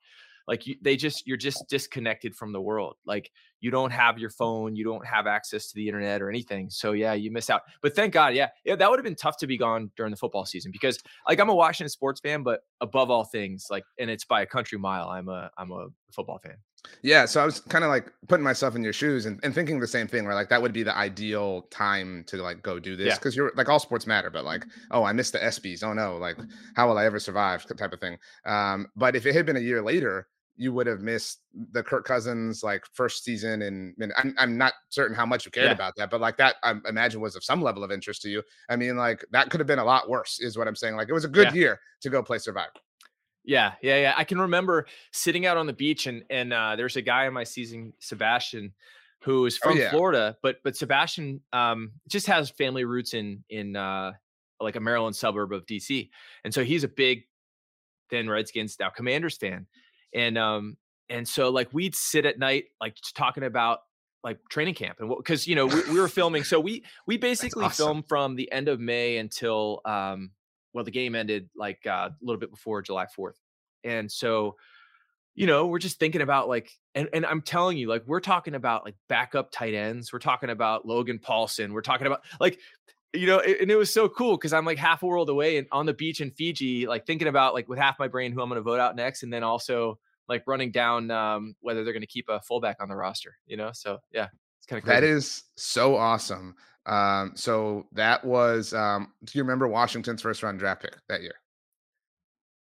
like 0.47 0.65
you, 0.67 0.75
they 0.81 0.95
just 0.95 1.27
you're 1.27 1.37
just 1.37 1.67
disconnected 1.69 2.35
from 2.35 2.51
the 2.51 2.61
world. 2.61 2.95
Like 3.05 3.31
you 3.59 3.71
don't 3.71 3.91
have 3.91 4.17
your 4.19 4.29
phone 4.29 4.75
you 4.75 4.83
don't 4.83 5.05
have 5.05 5.27
access 5.27 5.67
to 5.67 5.75
the 5.75 5.87
internet 5.87 6.21
or 6.21 6.29
anything 6.29 6.69
so 6.69 6.91
yeah 6.91 7.13
you 7.13 7.31
miss 7.31 7.49
out. 7.49 7.61
But 7.81 7.95
thank 7.95 8.13
god 8.13 8.33
yeah, 8.35 8.49
yeah 8.65 8.75
that 8.75 8.89
would 8.89 8.99
have 8.99 9.03
been 9.03 9.15
tough 9.15 9.37
to 9.37 9.47
be 9.47 9.57
gone 9.57 9.91
during 9.95 10.11
the 10.11 10.17
football 10.17 10.45
season 10.45 10.71
because 10.71 10.99
like 11.27 11.39
i'm 11.39 11.49
a 11.49 11.55
washington 11.55 11.89
sports 11.89 12.19
fan 12.19 12.43
but 12.43 12.61
above 12.81 13.09
all 13.09 13.23
things 13.23 13.67
like 13.69 13.83
and 13.99 14.09
it's 14.09 14.25
by 14.25 14.41
a 14.41 14.45
country 14.45 14.77
mile 14.77 15.09
i'm 15.09 15.29
a 15.29 15.49
i'm 15.57 15.71
a 15.71 15.87
football 16.11 16.39
fan. 16.39 16.55
Yeah 17.01 17.25
so 17.25 17.41
i 17.41 17.45
was 17.45 17.59
kind 17.59 17.83
of 17.83 17.89
like 17.89 18.11
putting 18.27 18.43
myself 18.43 18.75
in 18.75 18.83
your 18.83 18.93
shoes 18.93 19.25
and, 19.25 19.39
and 19.43 19.53
thinking 19.53 19.79
the 19.79 19.87
same 19.87 20.07
thing 20.07 20.25
where 20.25 20.35
like 20.35 20.49
that 20.49 20.61
would 20.61 20.73
be 20.73 20.83
the 20.83 20.95
ideal 20.95 21.63
time 21.71 22.23
to 22.27 22.37
like 22.37 22.61
go 22.61 22.79
do 22.79 22.95
this 22.95 23.17
because 23.17 23.35
yeah. 23.35 23.43
you're 23.43 23.51
like 23.55 23.67
all 23.67 23.79
sports 23.79 24.07
matter 24.07 24.29
but 24.29 24.45
like 24.45 24.65
oh 24.91 25.03
i 25.03 25.11
missed 25.11 25.33
the 25.33 25.39
ESPYs 25.39 25.83
oh 25.83 25.93
no 25.93 26.17
like 26.17 26.37
how 26.75 26.87
will 26.87 26.97
i 26.97 27.05
ever 27.05 27.19
survive 27.19 27.65
type 27.75 27.93
of 27.93 27.99
thing. 27.99 28.17
Um 28.45 28.87
but 28.95 29.15
if 29.15 29.25
it 29.25 29.33
had 29.33 29.45
been 29.45 29.57
a 29.57 29.61
year 29.61 29.81
later 29.81 30.27
you 30.58 30.74
would 30.74 30.88
have 30.88 31.01
missed 31.01 31.41
the 31.72 31.84
Kirk 31.84 32.03
Cousins 32.03 32.64
like 32.64 32.84
first 32.93 33.24
season, 33.24 33.62
and, 33.62 33.93
and 33.99 34.12
I'm, 34.18 34.36
I'm 34.38 34.58
not 34.58 34.74
certain 34.89 35.16
how 35.16 35.26
much 35.26 35.45
you 35.45 35.51
cared 35.51 35.68
yeah. 35.68 35.74
about 35.74 35.95
that, 35.97 36.10
but 36.10 36.20
like 36.20 36.38
that, 36.38 36.55
I 36.64 36.74
imagine 36.88 37.22
was 37.22 37.36
of 37.36 37.43
some 37.43 37.62
level 37.62 37.84
of 37.84 37.91
interest 37.91 38.24
to 38.24 38.30
you. 38.30 38.41
I 38.70 38.76
mean, 38.76 38.97
like 38.97 39.24
that 39.32 39.49
could 39.49 39.60
have 39.60 39.68
been 39.68 39.80
a 39.80 39.86
lot 39.86 40.10
worse, 40.10 40.39
is 40.39 40.58
what 40.58 40.68
I'm 40.68 40.76
saying. 40.76 40.95
Like 40.95 41.10
it 41.10 41.14
was 41.14 41.26
a 41.26 41.30
good 41.30 41.49
yeah. 41.49 41.53
year 41.53 41.80
to 42.01 42.10
go 42.10 42.24
play 42.24 42.39
Survivor. 42.39 42.72
Yeah, 43.45 43.74
yeah, 43.82 44.01
yeah. 44.01 44.14
I 44.18 44.24
can 44.24 44.41
remember 44.41 44.88
sitting 45.14 45.45
out 45.45 45.58
on 45.58 45.68
the 45.68 45.74
beach, 45.74 46.08
and 46.08 46.24
and 46.30 46.51
uh, 46.51 46.76
there's 46.76 46.97
a 46.97 47.01
guy 47.01 47.28
in 47.28 47.34
my 47.34 47.43
season, 47.43 47.93
Sebastian, 47.99 48.74
who 49.24 49.45
is 49.45 49.60
oh, 49.64 49.70
from 49.70 49.78
oh, 49.78 49.82
yeah. 49.82 49.91
Florida, 49.91 50.38
but 50.41 50.58
but 50.64 50.76
Sebastian 50.76 51.41
um, 51.53 51.91
just 52.10 52.28
has 52.28 52.49
family 52.49 52.84
roots 52.84 53.14
in 53.14 53.43
in 53.49 53.76
uh, 53.76 54.12
like 54.60 54.76
a 54.76 54.80
Maryland 54.80 55.16
suburb 55.16 55.53
of 55.53 55.66
DC, 55.68 56.10
and 56.43 56.53
so 56.53 56.64
he's 56.64 56.84
a 56.84 56.89
big 56.89 57.24
then 58.10 58.30
Redskins 58.30 58.78
now 58.80 58.89
Commanders 58.89 59.38
fan 59.38 59.68
and 60.14 60.38
um 60.38 60.78
and 61.10 61.28
so 61.28 61.49
like 61.49 61.74
we'd 61.74 61.95
sit 61.95 62.26
at 62.26 62.39
night 62.39 62.66
like 62.82 62.95
talking 63.16 63.43
about 63.43 63.80
like 64.24 64.39
training 64.49 64.74
camp 64.74 64.97
and 64.99 65.10
because 65.16 65.47
you 65.47 65.55
know 65.55 65.68
we, 65.68 65.82
we, 65.91 65.99
were 65.99 66.08
filming 66.08 66.43
so 66.43 66.60
we 66.60 66.84
we 67.05 67.18
basically 67.30 67.66
awesome. 67.66 67.86
filmed 67.86 68.08
from 68.08 68.36
the 68.36 68.51
end 68.51 68.68
of 68.68 68.80
may 68.80 69.18
until 69.18 69.82
um 69.86 70.32
well 70.74 70.84
the 70.84 70.91
game 70.91 71.16
ended 71.16 71.49
like 71.55 71.80
uh, 71.86 72.10
a 72.10 72.16
little 72.22 72.39
bit 72.39 72.51
before 72.51 72.82
july 72.82 73.05
4th 73.05 73.36
and 73.84 74.12
so 74.12 74.55
you 75.36 75.45
know 75.45 75.68
we're 75.68 75.80
just 75.80 75.99
thinking 75.99 76.22
about 76.22 76.49
like 76.49 76.72
and, 76.95 77.08
and 77.14 77.26
i'm 77.26 77.41
telling 77.41 77.78
you 77.78 77.88
like 77.88 78.03
we're 78.08 78.20
talking 78.20 78.55
about 78.55 78.84
like 78.84 78.95
backup 79.08 79.51
tight 79.51 79.74
ends 79.74 80.12
we're 80.12 80.20
talking 80.20 80.49
about 80.49 80.86
logan 80.86 81.20
paulsen 81.20 81.72
we're 81.72 81.82
talking 81.82 82.08
about 82.08 82.22
like 82.39 82.60
you 83.18 83.28
know, 83.28 83.39
and 83.39 83.70
it 83.70 83.76
was 83.76 83.93
so 83.93 84.07
cool 84.07 84.38
because 84.38 84.53
I'm 84.53 84.65
like 84.65 84.78
half 84.78 85.03
a 85.03 85.05
world 85.05 85.30
away 85.30 85.57
and 85.57 85.68
on 85.72 85.86
the 85.86 85.93
beach 85.93 86.22
in 86.22 86.32
Fiji, 86.32 86.88
like 86.88 87.05
thinking 87.05 87.28
about 87.28 87.53
like 87.53 87.68
with 87.68 87.80
half 87.80 87.99
my 87.99 88.07
brain 88.07 88.32
who 88.32 88.41
I'm 88.41 88.49
going 88.49 88.57
to 88.57 88.63
vote 88.63 88.80
out 88.80 88.95
next, 88.95 89.24
and 89.24 89.32
then 89.32 89.43
also 89.43 89.99
like 90.28 90.43
running 90.47 90.72
down 90.72 91.11
um, 91.11 91.55
whether 91.61 91.84
they're 91.84 91.93
going 91.93 92.01
to 92.01 92.07
keep 92.07 92.30
a 92.30 92.41
fullback 92.41 92.78
on 92.82 92.89
the 92.89 92.95
roster. 92.95 93.38
You 93.45 93.57
know, 93.57 93.72
so 93.74 93.99
yeah, 94.11 94.28
it's 94.57 94.68
kind 94.68 94.82
of 94.82 94.88
that 94.88 95.03
is 95.03 95.43
so 95.55 95.95
awesome. 95.95 96.55
Um, 96.86 97.34
so 97.36 97.88
that 97.93 98.24
was. 98.24 98.74
Um, 98.74 99.13
do 99.24 99.38
you 99.38 99.43
remember 99.43 99.68
Washington's 99.68 100.22
first 100.22 100.43
round 100.43 100.59
draft 100.59 100.82
pick 100.82 100.95
that 101.09 101.22
year? 101.22 101.36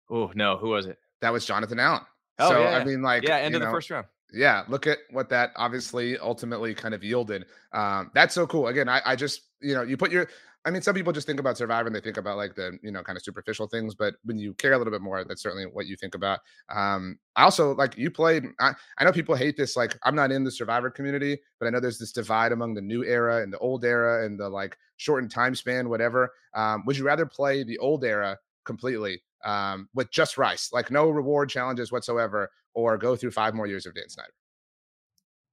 Oh 0.10 0.32
no, 0.36 0.58
who 0.58 0.70
was 0.70 0.86
it? 0.86 0.98
That 1.22 1.32
was 1.32 1.46
Jonathan 1.46 1.80
Allen. 1.80 2.02
Oh, 2.40 2.50
so 2.50 2.62
yeah. 2.62 2.78
I 2.78 2.84
mean, 2.84 3.02
like, 3.02 3.24
yeah, 3.24 3.38
end 3.38 3.56
of 3.56 3.62
know, 3.62 3.68
the 3.68 3.72
first 3.72 3.90
round. 3.90 4.08
Yeah, 4.34 4.64
look 4.70 4.88
at 4.88 5.00
what 5.12 5.30
that 5.30 5.52
obviously 5.58 6.18
ultimately 6.18 6.74
kind 6.74 6.94
of 6.94 7.04
yielded. 7.04 7.46
Um, 7.74 8.12
that's 8.14 8.34
so 8.34 8.48
cool. 8.48 8.68
Again, 8.68 8.88
I, 8.88 9.02
I 9.06 9.16
just 9.16 9.42
you 9.62 9.74
know 9.74 9.82
you 9.82 9.98
put 9.98 10.12
your 10.12 10.28
I 10.64 10.70
mean, 10.70 10.84
some 10.84 10.94
people 10.94 11.12
just 11.12 11.26
think 11.26 11.40
about 11.40 11.58
Survivor 11.58 11.88
and 11.88 11.96
they 11.96 12.02
think 12.02 12.18
about 12.18 12.38
like 12.38 12.54
the, 12.54 12.78
you 12.84 12.92
know, 12.92 13.02
kind 13.02 13.18
of 13.18 13.24
superficial 13.24 13.66
things, 13.66 13.96
but 13.96 14.14
when 14.26 14.38
you 14.38 14.54
care 14.54 14.74
a 14.74 14.78
little 14.78 14.92
bit 14.94 15.02
more, 15.02 15.24
that's 15.24 15.42
certainly 15.42 15.66
what 15.66 15.88
you 15.88 15.96
think 15.96 16.14
about. 16.14 16.40
Um, 16.70 17.18
I 17.36 17.42
also 17.46 17.74
like 17.74 17.98
you 17.98 18.12
played, 18.12 18.46
I, 18.60 18.74
I 19.00 19.04
know 19.04 19.12
people 19.12 19.34
hate 19.34 19.58
this, 19.58 19.76
like 19.76 19.98
I'm 20.04 20.14
not 20.14 20.32
in 20.32 20.44
the 20.44 20.52
Survivor 20.52 20.92
community, 20.92 21.40
but 21.60 21.66
I 21.66 21.72
know 21.72 21.80
there's 21.80 21.98
this 21.98 22.12
divide 22.12 22.52
among 22.52 22.76
the 22.76 22.82
new 22.82 23.04
era 23.04 23.42
and 23.42 23.52
the 23.52 23.58
old 23.58 23.84
era 23.84 24.24
and 24.24 24.40
the 24.40 24.50
like 24.50 24.78
shortened 24.98 25.32
time 25.32 25.56
span, 25.56 25.90
whatever. 25.90 26.32
Um, 26.54 26.84
would 26.86 26.96
you 26.96 27.06
rather 27.06 27.26
play 27.26 27.64
the 27.64 27.80
old 27.80 28.04
era 28.06 28.38
completely 28.64 29.24
um, 29.44 29.90
with 29.94 30.12
just 30.12 30.38
Rice, 30.38 30.70
like 30.72 30.92
no 30.92 31.10
reward 31.10 31.50
challenges 31.50 31.92
whatsoever, 31.92 32.50
or 32.74 32.98
go 32.98 33.16
through 33.16 33.32
five 33.32 33.54
more 33.54 33.68
years 33.68 33.86
of 33.86 33.96
Dan 33.96 34.10
Snyder? 34.10 34.32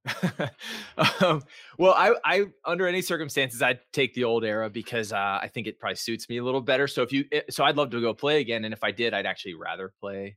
um, 1.20 1.43
well, 1.78 1.95
I, 1.95 2.14
I 2.24 2.45
under 2.64 2.86
any 2.86 3.03
circumstances 3.03 3.62
I'd 3.62 3.80
take 3.93 4.14
the 4.14 4.24
old 4.24 4.45
era 4.45 4.70
because 4.70 5.12
uh, 5.12 5.39
I 5.43 5.49
think 5.53 5.66
it 5.66 5.78
probably 5.78 5.97
suits 5.97 6.28
me 6.28 6.39
a 6.39 6.45
little 6.45 6.61
better. 6.61 6.86
So 6.86 7.03
if 7.03 7.12
you, 7.12 7.24
eh, 7.32 7.43
so 7.51 7.64
I'd 7.64 7.76
love 7.76 7.91
to 7.91 8.01
go 8.01 8.14
play 8.14 8.41
again, 8.41 8.64
and 8.64 8.72
if 8.72 8.82
I 8.84 8.91
did, 8.91 9.14
I'd 9.14 9.26
actually 9.26 9.55
rather 9.55 9.93
play 10.01 10.36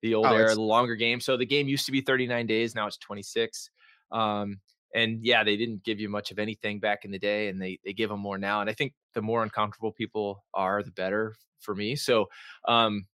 the 0.00 0.14
old 0.14 0.26
oh, 0.26 0.34
era, 0.34 0.54
the 0.54 0.60
longer 0.60 0.96
game. 0.96 1.20
So 1.20 1.36
the 1.36 1.46
game 1.46 1.68
used 1.68 1.86
to 1.86 1.92
be 1.92 2.00
39 2.00 2.46
days, 2.46 2.74
now 2.74 2.86
it's 2.86 2.98
26. 2.98 3.70
Um, 4.10 4.60
and 4.94 5.24
yeah, 5.24 5.44
they 5.44 5.56
didn't 5.56 5.84
give 5.84 6.00
you 6.00 6.08
much 6.08 6.30
of 6.30 6.38
anything 6.38 6.80
back 6.80 7.04
in 7.04 7.10
the 7.10 7.18
day, 7.18 7.48
and 7.48 7.60
they 7.60 7.78
they 7.84 7.92
give 7.92 8.10
them 8.10 8.20
more 8.20 8.38
now. 8.38 8.60
And 8.60 8.68
I 8.68 8.74
think 8.74 8.92
the 9.14 9.22
more 9.22 9.42
uncomfortable 9.42 9.92
people 9.92 10.44
are, 10.52 10.82
the 10.82 10.90
better 10.90 11.34
for 11.62 11.74
me. 11.74 11.96
So, 11.96 12.26
um, 12.68 13.06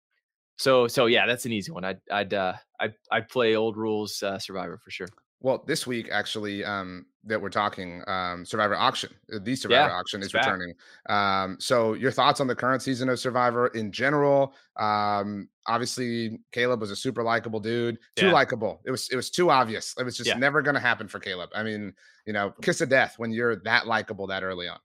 so 0.58 0.88
so 0.88 1.06
yeah, 1.06 1.26
that's 1.26 1.46
an 1.46 1.52
easy 1.52 1.72
one. 1.72 1.84
I'd 1.84 2.00
I'd 2.10 2.34
uh, 2.34 2.54
I'd, 2.80 2.94
I'd 3.12 3.28
play 3.28 3.56
old 3.56 3.76
rules 3.76 4.22
uh, 4.22 4.38
Survivor 4.38 4.78
for 4.78 4.90
sure. 4.90 5.14
Well, 5.40 5.62
this 5.68 5.86
week 5.86 6.08
actually, 6.10 6.64
um, 6.64 7.06
that 7.22 7.40
we're 7.40 7.48
talking, 7.50 8.02
um, 8.08 8.44
Survivor 8.44 8.74
auction, 8.74 9.14
uh, 9.32 9.38
the 9.40 9.54
Survivor 9.54 9.88
Yeah, 9.88 9.92
auction 9.92 10.20
is 10.22 10.34
returning. 10.34 10.74
Um, 11.08 11.60
so 11.60 11.92
your 11.94 12.10
thoughts 12.10 12.40
on 12.40 12.48
the 12.48 12.56
current 12.56 12.82
season 12.82 13.08
of 13.08 13.20
Survivor 13.20 13.68
in 13.68 13.92
general? 13.92 14.54
Um, 14.76 15.48
obviously 15.68 16.40
Kaleb 16.52 16.80
was 16.80 16.90
a 16.90 16.96
super 16.96 17.22
likable 17.22 17.60
dude, 17.60 17.98
too 18.16 18.30
Yeah. 18.30 18.30
likable. 18.30 18.80
It 18.84 18.90
was 18.90 19.08
it 19.12 19.16
was 19.16 19.30
too 19.30 19.50
obvious. 19.50 19.94
It 19.96 20.02
was 20.02 20.16
just 20.16 20.34
Yeah. 20.34 20.34
never 20.34 20.60
going 20.60 20.74
to 20.74 20.80
happen 20.80 21.06
for 21.06 21.20
Kaleb. 21.20 21.50
I 21.54 21.62
mean, 21.62 21.94
you 22.26 22.32
know, 22.32 22.52
kiss 22.62 22.80
of 22.80 22.88
death 22.88 23.14
when 23.18 23.30
you're 23.30 23.56
that 23.62 23.86
likable 23.86 24.26
that 24.28 24.42
early 24.42 24.66
on. 24.66 24.80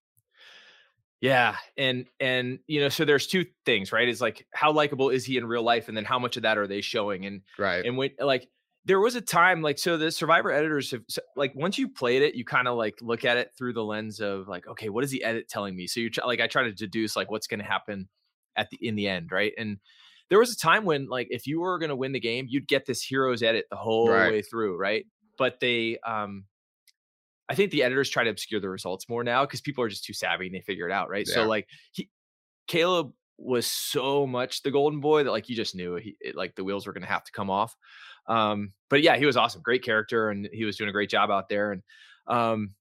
Yeah, 1.23 1.55
and 1.77 2.05
and 2.19 2.59
you 2.67 2.81
know, 2.81 2.89
so 2.89 3.05
there's 3.05 3.27
two 3.27 3.45
things, 3.65 3.93
right? 3.93 4.09
Is 4.09 4.19
like 4.19 4.45
how 4.53 4.73
likable 4.73 5.09
is 5.09 5.23
he 5.23 5.37
in 5.37 5.45
real 5.45 5.63
life, 5.63 5.87
and 5.87 5.95
then 5.95 6.03
how 6.03 6.19
much 6.19 6.35
of 6.35 6.43
that 6.43 6.57
are 6.57 6.67
they 6.67 6.81
showing? 6.81 7.25
And 7.25 7.43
Right. 7.57 7.85
and 7.85 7.95
when 7.95 8.11
like 8.19 8.49
there 8.83 8.99
was 8.99 9.15
a 9.15 9.21
time 9.21 9.61
like 9.61 9.79
so 9.79 9.95
the 9.95 10.11
survivor 10.11 10.51
editors 10.51 10.91
have 10.91 11.03
so, 11.07 11.21
like 11.37 11.53
once 11.55 11.77
you 11.77 11.87
played 11.87 12.21
it 12.21 12.35
you 12.35 12.43
kind 12.43 12.67
of 12.67 12.75
like 12.75 12.95
look 13.01 13.23
at 13.23 13.37
it 13.37 13.51
through 13.57 13.71
the 13.71 13.83
lens 13.83 14.19
of 14.19 14.49
like 14.49 14.67
okay 14.67 14.89
what 14.89 15.05
is 15.05 15.11
the 15.11 15.23
edit 15.23 15.47
telling 15.47 15.73
me 15.73 15.87
so 15.87 16.01
you 16.01 16.09
try, 16.09 16.25
like 16.25 16.41
i 16.41 16.47
try 16.47 16.63
to 16.63 16.73
deduce 16.73 17.15
like 17.15 17.31
what's 17.31 17.47
going 17.47 17.61
to 17.61 17.65
happen 17.65 18.09
at 18.57 18.69
the 18.71 18.77
in 18.85 18.95
the 18.95 19.07
end 19.07 19.31
right 19.31 19.53
and 19.57 19.77
there 20.29 20.37
was 20.39 20.51
a 20.51 20.57
time 20.57 20.83
when 20.83 21.07
like 21.07 21.27
if 21.29 21.47
you 21.47 21.61
were 21.61 21.79
going 21.79 21.87
to 21.89 21.95
win 21.95 22.11
the 22.11 22.19
game 22.19 22.45
you'd 22.49 22.67
get 22.67 22.85
this 22.85 23.01
heroes 23.01 23.41
edit 23.41 23.65
the 23.69 23.77
whole 23.77 24.05
Right. 24.09 24.29
way 24.29 24.41
through 24.41 24.77
right 24.77 25.05
but 25.37 25.61
they 25.61 25.97
um 26.05 26.43
i 27.49 27.55
think 27.55 27.71
the 27.71 27.83
editors 27.83 28.09
try 28.09 28.23
to 28.23 28.29
obscure 28.29 28.61
the 28.61 28.69
results 28.69 29.09
more 29.09 29.23
now 29.23 29.45
because 29.45 29.61
people 29.61 29.83
are 29.83 29.89
just 29.89 30.03
too 30.03 30.13
savvy 30.13 30.47
and 30.47 30.55
they 30.55 30.61
figure 30.61 30.87
it 30.87 30.91
out 30.91 31.09
right? 31.09 31.25
Yeah. 31.27 31.35
so 31.35 31.47
like 31.47 31.67
he 31.91 32.09
kaleb 32.67 33.11
was 33.37 33.65
so 33.65 34.25
much 34.27 34.61
the 34.63 34.71
golden 34.71 34.99
boy 34.99 35.23
that 35.23 35.31
like 35.31 35.49
you 35.49 35.55
just 35.55 35.75
knew 35.75 35.95
he 35.95 36.15
it, 36.21 36.35
like 36.35 36.55
the 36.55 36.63
wheels 36.63 36.85
were 36.85 36.93
going 36.93 37.03
to 37.03 37.09
have 37.09 37.23
to 37.23 37.31
come 37.31 37.49
off. 37.49 37.75
Um 38.27 38.73
but 38.89 39.01
yeah 39.01 39.17
he 39.17 39.25
was 39.25 39.37
awesome 39.37 39.61
great 39.61 39.83
character 39.83 40.29
and 40.29 40.47
he 40.51 40.65
was 40.65 40.77
doing 40.77 40.89
a 40.89 40.93
great 40.93 41.09
job 41.09 41.29
out 41.31 41.49
there 41.49 41.71
and 41.71 41.81
um 42.27 42.71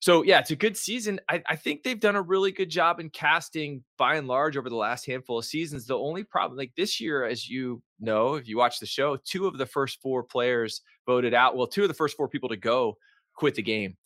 so 0.00 0.22
yeah 0.22 0.40
it's 0.40 0.50
a 0.50 0.56
good 0.56 0.76
season. 0.76 1.20
I, 1.28 1.42
I 1.48 1.56
think 1.56 1.82
they've 1.82 1.98
done 1.98 2.16
a 2.16 2.22
really 2.22 2.52
good 2.52 2.68
job 2.68 3.00
in 3.00 3.08
casting 3.08 3.82
by 3.96 4.16
and 4.16 4.26
large 4.26 4.56
over 4.56 4.68
the 4.68 4.76
last 4.76 5.06
handful 5.06 5.38
of 5.38 5.46
seasons. 5.46 5.86
The 5.86 5.96
only 5.96 6.24
problem 6.24 6.58
like 6.58 6.72
this 6.76 7.00
year 7.00 7.24
as 7.24 7.48
you 7.48 7.80
know 8.00 8.34
if 8.34 8.46
you 8.46 8.58
watch 8.58 8.80
the 8.80 8.86
show 8.86 9.16
two 9.24 9.46
of 9.46 9.56
the 9.56 9.66
first 9.66 10.02
four 10.02 10.22
players 10.22 10.82
voted 11.06 11.34
out 11.34 11.56
well 11.56 11.66
two 11.66 11.82
of 11.82 11.88
the 11.88 11.94
first 11.94 12.16
four 12.16 12.28
people 12.28 12.48
to 12.50 12.56
go 12.56 12.98
quit 13.34 13.54
the 13.54 13.62
game. 13.62 13.96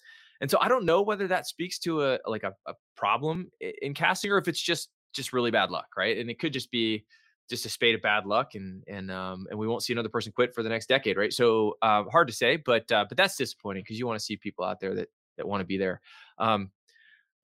And 0.41 0.51
so 0.51 0.59
i 0.61 0.69
don't 0.69 0.85
know 0.85 1.03
whether 1.03 1.27
that 1.29 1.47
speaks 1.47 1.79
to 1.81 2.05
a 2.05 2.19
like 2.27 2.45
a, 2.45 2.53
a 2.67 2.75
problem 2.97 3.51
in 3.61 3.93
casting 3.93 4.31
or 4.31 4.39
if 4.39 4.47
it's 4.47 4.61
just 4.61 4.89
just 5.13 5.33
really 5.33 5.51
bad 5.51 5.71
luck 5.71 5.87
right? 5.97 6.19
And 6.19 6.31
it 6.31 6.39
could 6.39 6.53
just 6.53 6.71
be 6.71 7.05
just 7.51 7.65
a 7.65 7.71
spade 7.71 7.95
of 7.95 8.03
bad 8.03 8.27
luck 8.27 8.55
and 8.55 8.85
and 8.87 9.11
um 9.11 9.47
and 9.51 9.59
we 9.59 9.67
won't 9.67 9.83
see 9.83 9.93
another 9.93 10.09
person 10.09 10.33
quit 10.33 10.55
for 10.55 10.63
the 10.63 10.69
next 10.69 10.87
decade 10.87 11.17
right? 11.17 11.33
So 11.33 11.77
uh, 11.83 12.05
hard 12.05 12.29
to 12.29 12.35
say 12.35 12.57
but 12.57 12.91
uh, 12.93 13.07
but 13.09 13.17
that's 13.17 13.37
disappointing 13.37 13.83
because 13.83 13.99
you 13.99 14.07
want 14.07 14.19
to 14.19 14.25
see 14.25 14.37
people 14.37 14.65
out 14.65 14.81
there 14.81 14.95
that 14.95 15.09
that 15.39 15.49
want 15.49 15.61
to 15.61 15.67
be 15.67 15.79
there. 15.79 16.01
Um 16.39 16.71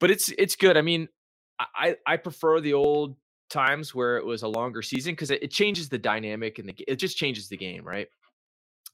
but 0.01 0.11
it's 0.11 0.33
it's 0.39 0.57
good. 0.57 0.77
I 0.77 0.83
mean 0.83 1.09
i 1.59 1.67
i 1.75 1.97
I 2.07 2.17
prefer 2.17 2.61
the 2.61 2.75
old 2.75 3.17
times 3.51 3.95
where 3.95 4.17
it 4.17 4.25
was 4.25 4.43
a 4.43 4.49
longer 4.49 4.83
season 4.83 5.13
because 5.13 5.31
it, 5.31 5.43
it 5.43 5.51
changes 5.51 5.89
the 5.89 5.99
dynamic 5.99 6.59
and 6.59 6.69
the 6.69 6.75
it 6.89 6.97
just 6.97 7.17
changes 7.17 7.49
the 7.49 7.57
game 7.57 7.85
right 7.85 8.09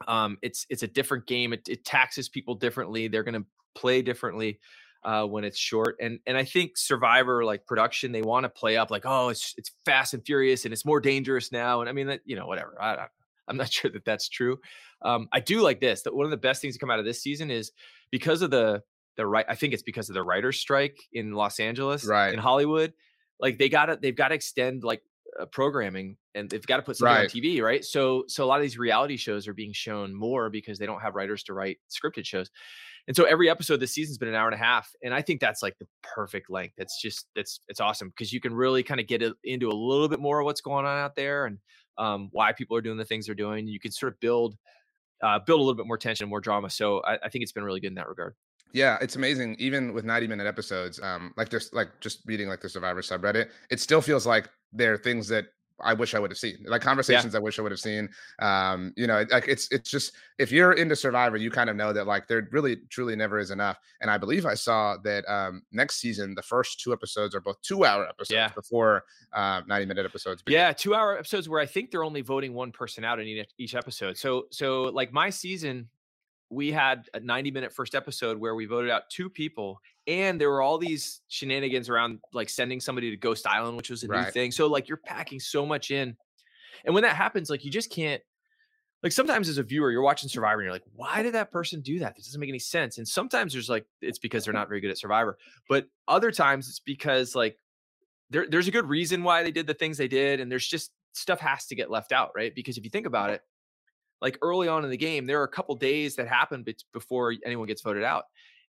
um 0.09 0.39
it's 0.43 0.67
it's 0.71 0.83
a 0.83 0.87
different 0.87 1.27
game 1.27 1.53
it, 1.53 1.69
it 1.69 1.85
taxes 1.85 2.29
people 2.29 2.55
differently 2.55 3.09
they're 3.09 3.23
going 3.23 3.35
to 3.41 3.47
play 3.75 4.03
differently 4.03 4.59
uh 5.05 5.25
when 5.25 5.45
it's 5.45 5.59
short 5.59 5.97
and 6.01 6.19
and 6.27 6.37
i 6.37 6.45
think 6.45 6.77
survivor 6.77 7.45
like 7.45 7.67
production 7.67 8.13
they 8.13 8.23
want 8.23 8.45
to 8.45 8.49
play 8.49 8.77
up 8.77 8.91
like 8.91 9.03
oh 9.05 9.29
it's 9.29 9.55
it's 9.57 9.71
fast 9.85 10.15
and 10.15 10.25
furious 10.25 10.65
and 10.65 10.73
it's 10.73 10.85
more 10.85 11.01
dangerous 11.01 11.53
now 11.53 11.81
and 11.81 11.89
i 11.89 11.93
mean 11.93 12.07
that 12.07 12.21
you 12.25 12.37
know 12.37 12.47
whatever 12.47 12.77
I, 12.81 13.07
i'm 13.49 13.57
not 13.57 13.73
sure 13.73 13.91
that 13.91 14.05
that's 14.05 14.29
true 14.29 14.59
um 15.03 15.29
i 15.33 15.41
do 15.41 15.61
like 15.61 15.81
this 15.81 16.03
that 16.03 16.15
one 16.15 16.25
of 16.25 16.31
the 16.31 16.37
best 16.37 16.61
things 16.63 16.75
to 16.75 16.81
come 16.81 16.91
out 16.91 16.99
of 16.99 17.05
this 17.05 17.23
season 17.23 17.51
is 17.51 17.73
because 18.11 18.43
of 18.43 18.51
the 18.51 18.83
the 19.17 19.27
right 19.27 19.47
i 19.49 19.55
think 19.55 19.73
it's 19.75 19.83
because 19.83 20.09
of 20.09 20.15
the 20.15 20.23
writers 20.23 20.59
strike 20.59 20.99
in 21.13 21.33
los 21.33 21.61
angeles 21.61 22.05
Right. 22.05 22.33
in 22.33 22.39
hollywood 22.39 22.93
like 23.39 23.59
they 23.59 23.69
gotta 23.69 23.99
they've 24.01 24.15
got 24.17 24.29
to 24.29 24.35
extend 24.35 24.83
like 24.85 25.03
uh, 25.39 25.47
programming 25.47 26.17
and 26.35 26.49
they've 26.49 26.67
got 26.67 26.79
to 26.79 26.83
put 26.83 26.97
something 26.97 27.17
on 27.17 27.27
tv 27.27 27.61
right? 27.63 27.85
So 27.85 28.25
so 28.29 28.45
a 28.45 28.47
lot 28.47 28.57
of 28.57 28.63
these 28.63 28.79
reality 28.79 29.17
shows 29.17 29.47
are 29.47 29.55
being 29.55 29.73
shown 29.73 30.15
more 30.15 30.51
because 30.51 30.79
they 30.79 30.87
don't 30.87 31.01
have 31.01 31.15
writers 31.15 31.43
to 31.45 31.55
write 31.55 31.79
scripted 31.91 32.25
shows. 32.25 32.51
And 33.07 33.17
so 33.17 33.25
every 33.25 33.51
episode 33.51 33.81
this 33.81 33.93
season's 33.93 34.19
been 34.19 34.29
an 34.29 34.35
hour 34.35 34.47
and 34.47 34.55
a 34.55 34.63
half 34.63 34.91
and 35.03 35.13
i 35.13 35.23
think 35.23 35.41
that's 35.41 35.63
like 35.63 35.77
the 35.79 35.87
perfect 36.03 36.51
length. 36.51 36.75
That's 36.77 37.01
just 37.01 37.27
it's 37.37 37.61
it's 37.69 37.81
awesome 37.81 38.09
because 38.09 38.33
you 38.33 38.41
can 38.41 38.55
really 38.55 38.83
kind 38.83 39.01
of 39.01 39.07
get 39.07 39.23
into 39.45 39.69
a 39.69 39.73
little 39.73 40.09
bit 40.09 40.21
more 40.21 40.41
of 40.41 40.45
what's 40.45 40.61
going 40.61 40.87
on 40.87 40.99
out 40.99 41.17
there 41.17 41.47
and 41.47 41.59
um, 41.99 42.29
why 42.33 42.53
people 42.53 42.77
are 42.77 42.81
doing 42.81 42.97
the 42.97 43.05
things 43.05 43.27
they're 43.27 43.35
doing. 43.35 43.67
You 43.69 43.81
can 43.81 43.93
sort 43.93 44.13
of 44.13 44.21
build 44.21 44.57
uh, 45.23 45.39
build 45.39 45.61
a 45.61 45.63
little 45.63 45.75
bit 45.75 45.87
more 45.87 45.99
tension 45.99 46.25
and 46.25 46.31
more 46.31 46.41
drama. 46.41 46.71
So 46.71 47.03
I, 47.03 47.19
I 47.25 47.29
think 47.29 47.43
it's 47.43 47.53
been 47.53 47.65
really 47.65 47.81
good 47.81 47.89
in 47.89 47.95
that 47.95 48.09
regard 48.09 48.35
Yeah, 48.73 48.99
it's 49.01 49.17
amazing. 49.17 49.57
Even 49.59 49.93
with 49.93 50.05
90 50.05 50.27
minute 50.27 50.47
episodes, 50.47 51.01
um, 51.03 51.33
like 51.37 51.49
just 51.49 51.73
like 51.75 51.89
just 52.01 52.21
reading 52.27 52.49
like 52.49 52.61
the 52.61 52.69
Survivor 52.69 53.03
subreddit, 53.03 53.51
it 53.71 53.81
still 53.81 54.01
feels 54.01 54.27
like 54.27 54.49
there 54.73 54.93
are 54.93 54.99
things 54.99 55.27
that 55.29 55.47
I 55.83 55.95
wish 55.95 56.15
I 56.15 56.19
would 56.19 56.31
have 56.31 56.37
seen, 56.37 56.59
like 56.67 56.83
conversations 56.83 57.35
I 57.35 57.39
wish 57.39 57.59
I 57.59 57.63
would 57.63 57.73
have 57.73 57.81
seen. 57.81 58.11
Um, 58.39 58.93
you 58.99 59.07
know, 59.07 59.25
like 59.31 59.49
it's 59.49 59.67
it's 59.73 59.91
just 59.91 60.13
if 60.39 60.53
you're 60.53 60.73
into 60.75 60.95
Survivor, 60.95 61.39
you 61.39 61.51
kind 61.51 61.71
of 61.71 61.77
know 61.77 61.91
that 61.95 62.07
like 62.07 62.29
there 62.29 62.47
really 62.53 62.77
truly 62.91 63.17
never 63.17 63.39
is 63.39 63.51
enough. 63.51 63.79
And 64.03 64.11
I 64.11 64.19
believe 64.19 64.45
I 64.45 64.53
saw 64.55 64.99
that 65.05 65.25
um 65.27 65.63
next 65.73 65.97
season 65.97 66.35
the 66.35 66.43
first 66.43 66.81
two 66.81 66.93
episodes 66.93 67.35
are 67.35 67.41
both 67.41 67.61
two 67.63 67.87
hour 67.87 68.05
episodes 68.07 68.31
Yeah. 68.33 68.49
before 68.55 69.05
uh, 69.33 69.63
90 69.67 69.87
minute 69.87 70.05
episodes. 70.05 70.43
begin. 70.43 70.61
Yeah, 70.61 70.73
two 70.75 70.95
hour 70.95 71.17
episodes 71.17 71.49
where 71.49 71.61
I 71.61 71.67
think 71.67 71.91
they're 71.91 72.05
only 72.05 72.21
voting 72.21 72.53
one 72.53 72.73
person 72.73 73.03
out 73.03 73.19
in 73.19 73.27
each, 73.27 73.49
each 73.57 73.75
episode. 73.75 74.19
So 74.19 74.49
so 74.51 74.83
like 74.83 75.15
my 75.15 75.31
season, 75.31 75.89
we 76.51 76.73
had 76.73 77.09
a 77.15 77.21
90 77.21 77.51
minute 77.53 77.73
first 77.73 77.95
episode 77.95 78.39
where 78.39 78.55
we 78.55 78.67
voted 78.67 78.91
out 78.91 79.03
two 79.11 79.31
people, 79.31 79.81
and 80.07 80.41
there 80.41 80.51
were 80.51 80.63
all 80.63 80.79
these 80.79 81.21
shenanigans 81.29 81.89
around 81.89 82.19
like 82.33 82.49
sending 82.49 82.81
somebody 82.81 83.11
to 83.11 83.17
Ghost 83.17 83.47
Island, 83.47 83.77
which 83.77 83.91
was 83.91 84.03
a 84.03 84.09
new 84.09 84.25
thing. 84.31 84.51
So 84.51 84.67
like 84.67 84.89
you're 84.89 84.99
packing 84.99 85.41
so 85.41 85.65
much 85.65 85.91
in. 85.91 86.17
And 86.85 86.95
when 86.95 87.03
that 87.05 87.17
happens, 87.17 87.51
like 87.51 87.65
you 87.65 87.71
just 87.71 87.91
can't 87.91 88.23
like 89.03 89.13
sometimes 89.13 89.49
as 89.49 89.59
a 89.59 89.63
viewer, 89.63 89.91
you're 89.91 90.03
watching 90.03 90.29
Survivor 90.29 90.61
and 90.61 90.65
you're 90.67 90.75
like, 90.75 90.85
why 90.95 91.23
did 91.23 91.35
that 91.35 91.51
person 91.51 91.81
do 91.81 92.01
that? 92.01 92.15
This 92.17 92.27
doesn't 92.27 92.41
make 92.41 92.51
any 92.51 92.59
sense. 92.59 92.99
And 92.99 93.09
sometimes 93.09 93.53
there's 93.53 93.69
like 93.69 93.87
it's 94.03 94.19
because 94.19 94.45
they're 94.45 94.53
not 94.53 94.69
very 94.69 94.81
good 94.81 94.91
at 94.91 94.99
Survivor. 94.99 95.39
But 95.69 95.87
other 96.07 96.31
times 96.31 96.69
it's 96.69 96.81
because 96.81 97.35
like 97.35 97.57
there, 98.29 98.47
there's 98.49 98.69
a 98.69 98.73
good 98.73 98.89
reason 98.89 99.23
why 99.23 99.43
they 99.43 99.51
did 99.51 99.67
the 99.67 99.75
things 99.75 99.97
they 99.97 100.09
did, 100.09 100.41
and 100.41 100.53
there's 100.53 100.67
just 100.67 100.91
stuff 101.13 101.41
has 101.41 101.67
to 101.67 101.75
get 101.75 101.91
left 101.91 102.13
out, 102.13 102.31
right? 102.37 102.55
Because 102.55 102.77
if 102.77 102.85
you 102.85 102.91
think 102.91 103.07
about 103.07 103.31
it, 103.31 103.43
like 104.21 104.39
early 104.43 104.69
on 104.69 104.85
in 104.85 104.91
the 104.91 104.97
game, 104.97 105.27
there 105.27 105.41
are 105.41 105.45
a 105.45 105.49
couple 105.49 105.75
days 105.77 106.17
that 106.17 106.29
happen 106.29 106.63
bet- 106.63 106.83
before 106.93 107.35
anyone 107.45 107.67
gets 107.67 107.83
voted 107.83 108.05
out, 108.05 108.25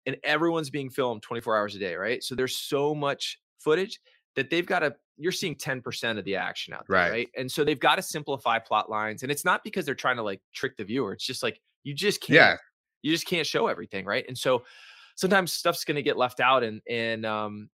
and 0.06 0.18
everyone's 0.24 0.70
being 0.70 0.89
filmed 0.89 1.22
24 1.22 1.58
hours 1.58 1.76
a 1.76 1.80
day, 1.80 1.95
right? 1.95 2.24
So 2.24 2.36
there's 2.36 2.58
so 2.58 2.95
much 2.95 3.39
footage 3.60 3.99
that 4.36 4.49
they've 4.49 4.66
got 4.66 4.80
to. 4.80 4.95
You're 5.18 5.32
seeing 5.32 5.56
10% 5.56 6.18
of 6.18 6.26
the 6.26 6.36
action 6.36 6.74
out 6.74 6.86
there, 6.88 6.97
Right. 6.97 7.12
right? 7.12 7.28
And 7.38 7.52
so 7.52 7.64
they've 7.64 7.80
got 7.80 7.95
to 7.97 8.02
simplify 8.02 8.58
plot 8.60 8.89
lines, 8.89 9.24
and 9.24 9.32
it's 9.32 9.45
not 9.45 9.64
because 9.64 9.86
they're 9.86 9.93
trying 9.93 10.16
to 10.16 10.24
like 10.24 10.41
trick 10.54 10.78
the 10.78 10.84
viewer. 10.84 11.14
It's 11.14 11.26
just 11.26 11.43
like 11.43 11.60
you 11.84 11.93
just 11.93 12.22
can't 12.22 12.36
Yeah. 12.36 12.58
you 13.04 13.12
just 13.12 13.28
can't 13.28 13.45
show 13.45 13.68
everything 13.68 14.06
right 14.06 14.24
and 14.28 14.38
so 14.38 14.64
sometimes 15.16 15.52
stuff's 15.52 15.84
going 15.84 15.95
to 15.95 16.04
get 16.04 16.16
left 16.18 16.39
out 16.39 16.62
and 16.64 16.80
and 16.88 17.26
um 17.26 17.70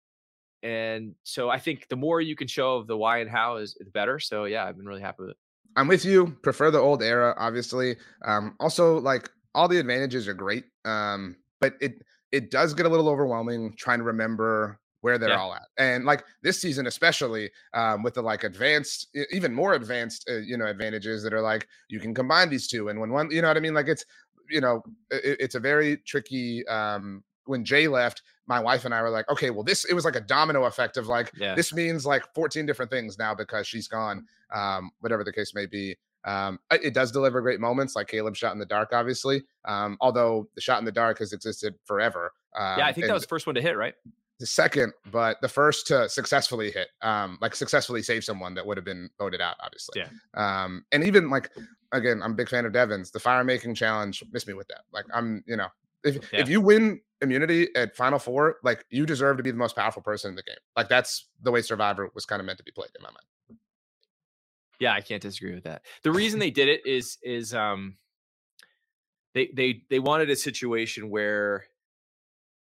and 0.64 1.14
so 1.24 1.50
i 1.50 1.60
think 1.60 1.88
the 1.90 1.96
more 1.98 2.22
you 2.22 2.36
can 2.36 2.48
show 2.48 2.78
of 2.78 2.88
the 2.88 2.98
why 2.98 3.18
and 3.20 3.30
how 3.30 3.58
is 3.58 3.76
the 3.80 3.92
better 3.92 4.18
so 4.20 4.46
yeah 4.46 4.64
i've 4.66 4.78
been 4.78 4.86
really 4.86 5.02
happy 5.02 5.24
with 5.24 5.32
it 5.32 5.38
I'm 5.78 5.88
with 5.88 6.06
you. 6.06 6.34
Prefer 6.44 6.72
the 6.72 6.80
old 6.80 7.04
era, 7.04 7.36
obviously. 7.38 7.98
Um, 8.26 8.58
also, 8.60 9.00
like 9.00 9.30
all 9.56 9.70
the 9.70 9.80
advantages 9.80 10.28
are 10.28 10.36
great, 10.36 10.66
um, 10.86 11.38
but 11.62 11.76
it 11.82 12.04
it 12.34 12.52
does 12.52 12.74
get 12.76 12.86
a 12.86 12.90
little 12.90 13.10
overwhelming 13.10 13.76
trying 13.78 14.00
to 14.00 14.06
remember 14.06 14.82
where 15.02 15.18
they're 15.18 15.34
Yeah. 15.34 15.38
all 15.38 15.54
at. 15.54 15.68
And 15.78 16.06
like 16.06 16.26
this 16.44 16.60
season, 16.62 16.88
especially 16.88 17.52
um, 17.74 18.04
with 18.04 18.16
the 18.16 18.24
like 18.24 18.44
advanced, 18.44 19.16
even 19.32 19.54
more 19.54 19.74
advanced, 19.74 20.30
uh, 20.30 20.38
you 20.38 20.58
know, 20.58 20.66
advantages 20.68 21.24
that 21.24 21.34
are 21.34 21.42
like 21.42 21.68
you 21.90 22.02
can 22.02 22.16
combine 22.16 22.50
these 22.50 22.68
two, 22.68 22.90
and 22.90 23.00
when 23.00 23.12
one, 23.12 23.32
you 23.32 23.42
know 23.42 23.48
what 23.50 23.58
I 23.58 23.62
mean? 23.62 23.76
Like 23.76 23.88
it's, 23.88 24.06
you 24.50 24.62
know, 24.62 24.84
it, 25.12 25.38
it's 25.40 25.56
a 25.56 25.60
very 25.60 25.98
tricky. 25.98 26.68
Um, 26.68 27.24
when 27.48 27.64
Jay 27.66 27.88
left, 27.88 28.22
my 28.48 28.60
wife 28.60 28.86
and 28.86 28.94
I 28.94 29.02
were 29.02 29.10
like, 29.10 29.30
okay, 29.30 29.50
well, 29.50 29.64
this 29.64 29.86
it 29.86 29.94
was 29.94 30.06
like 30.06 30.16
a 30.16 30.22
domino 30.22 30.66
effect 30.66 30.98
of 30.98 31.08
like 31.08 31.32
Yeah. 31.36 31.56
this 31.56 31.74
means 31.74 32.06
like 32.06 32.24
14 32.34 32.66
different 32.66 32.92
things 32.92 33.18
now 33.18 33.34
because 33.36 33.68
she's 33.68 33.88
gone 33.88 34.26
um, 34.54 34.92
whatever 35.00 35.24
the 35.24 35.34
case 35.34 35.54
may 35.54 35.66
be. 35.66 35.98
Um, 36.26 36.60
it 36.72 36.94
does 36.94 37.12
deliver 37.12 37.40
great 37.42 37.60
moments, 37.60 37.96
like 37.96 38.08
Kaleb 38.08 38.36
shot 38.36 38.52
in 38.52 38.60
the 38.60 38.66
dark, 38.66 38.90
obviously. 38.92 39.44
Um, 39.66 39.98
although 40.02 40.50
the 40.56 40.62
shot 40.62 40.80
in 40.80 40.86
the 40.86 40.92
dark 40.92 41.20
has 41.20 41.32
existed 41.34 41.76
forever. 41.86 42.32
Um, 42.56 42.80
yeah 42.80 42.88
i 42.88 42.94
think 42.94 43.06
that 43.08 43.14
was 43.14 43.22
the 43.24 43.28
first 43.28 43.46
one 43.46 43.56
to 43.56 43.62
hit 43.62 43.78
right 43.78 43.94
the 44.40 44.46
second, 44.46 44.94
but 45.12 45.38
the 45.42 45.48
first 45.48 45.88
to 45.88 46.08
successfully 46.08 46.70
hit, 46.70 46.90
um, 47.02 47.38
like 47.42 47.56
successfully 47.56 48.04
save 48.04 48.24
someone 48.24 48.54
that 48.54 48.66
would 48.66 48.78
have 48.78 48.86
been 48.86 49.10
voted 49.18 49.42
out, 49.42 49.56
obviously. 49.60 50.02
Yeah. 50.02 50.10
Um, 50.36 50.86
and 50.92 51.04
even 51.04 51.30
like 51.30 51.50
again, 51.92 52.22
I'm 52.24 52.32
a 52.34 52.36
big 52.36 52.50
fan 52.50 52.66
of 52.66 52.74
Devens'. 52.74 53.12
The 53.12 53.20
fire 53.20 53.44
making 53.44 53.76
challenge, 53.76 54.24
miss 54.32 54.46
me 54.46 54.54
with 54.54 54.68
that. 54.68 54.82
Like 54.94 55.06
I'm, 55.14 55.44
you 55.48 55.56
know, 55.58 55.68
If 56.08 56.34
yeah. 56.34 56.40
if 56.42 56.50
you 56.50 56.62
win 56.62 57.02
immunity 57.22 57.68
at 57.76 57.96
Final 57.96 58.20
Four, 58.20 58.58
like 58.64 58.86
you 58.90 59.06
deserve 59.06 59.38
to 59.38 59.44
be 59.44 59.52
the 59.52 59.58
most 59.58 59.76
powerful 59.76 60.02
person 60.02 60.30
in 60.30 60.36
the 60.36 60.44
game. 60.44 60.58
Like 60.76 60.90
that's 60.90 61.28
the 61.42 61.52
way 61.52 61.62
Survivor 61.62 62.10
was 62.14 62.26
kind 62.26 62.40
of 62.40 62.46
meant 62.46 62.58
to 62.60 62.64
be 62.64 62.72
played 62.72 62.90
in 62.98 63.04
my 63.04 63.10
mind. 63.10 63.60
Yeah, 64.80 64.94
I 64.94 65.02
can't 65.02 65.22
disagree 65.22 65.56
with 65.56 65.64
that. 65.64 65.82
The 66.04 66.12
reason 66.12 66.40
they 66.40 66.52
did 66.52 66.68
it 66.68 66.86
is 66.86 67.18
is 67.24 67.54
um 67.54 67.98
they 69.34 69.50
they 69.54 69.82
they 69.90 70.00
wanted 70.00 70.30
a 70.30 70.36
situation 70.36 71.10
where 71.10 71.66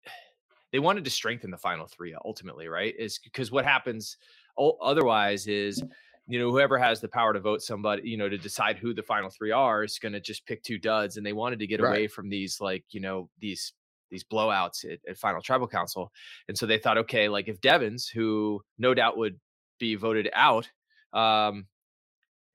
they 0.71 0.79
wanted 0.79 1.03
to 1.05 1.09
strengthen 1.09 1.51
the 1.51 1.57
final 1.57 1.87
three 1.87 2.15
ultimately, 2.25 2.67
right? 2.67 2.93
Is 2.97 3.19
because 3.19 3.51
what 3.51 3.65
happens 3.65 4.17
otherwise 4.81 5.47
is 5.47 5.83
you 6.27 6.39
know 6.39 6.51
whoever 6.51 6.77
has 6.77 7.01
the 7.01 7.07
power 7.07 7.33
to 7.33 7.39
vote 7.39 7.61
somebody 7.61 8.07
you 8.07 8.17
know 8.17 8.29
to 8.29 8.37
decide 8.37 8.77
who 8.77 8.93
the 8.93 9.03
final 9.03 9.29
three 9.29 9.51
are 9.51 9.83
is 9.83 9.99
going 9.99 10.13
to 10.13 10.19
just 10.19 10.45
pick 10.45 10.63
two 10.63 10.77
duds 10.77 11.17
and 11.17 11.25
they 11.25 11.33
wanted 11.33 11.59
to 11.59 11.67
get 11.67 11.81
right. 11.81 11.89
away 11.89 12.07
from 12.07 12.29
these 12.29 12.61
like 12.61 12.83
you 12.91 12.99
know 12.99 13.29
these 13.39 13.73
these 14.09 14.23
blowouts 14.23 14.85
at, 14.85 14.99
at, 15.07 15.17
final 15.17 15.41
tribal 15.41 15.67
council 15.67 16.11
and 16.47 16.57
so 16.57 16.65
they 16.65 16.77
thought 16.77 16.97
okay 16.97 17.27
like 17.27 17.47
if 17.47 17.59
devens 17.61 18.07
who 18.07 18.61
no 18.77 18.93
doubt 18.93 19.17
would 19.17 19.39
be 19.79 19.95
voted 19.95 20.29
out 20.33 20.69
um 21.13 21.65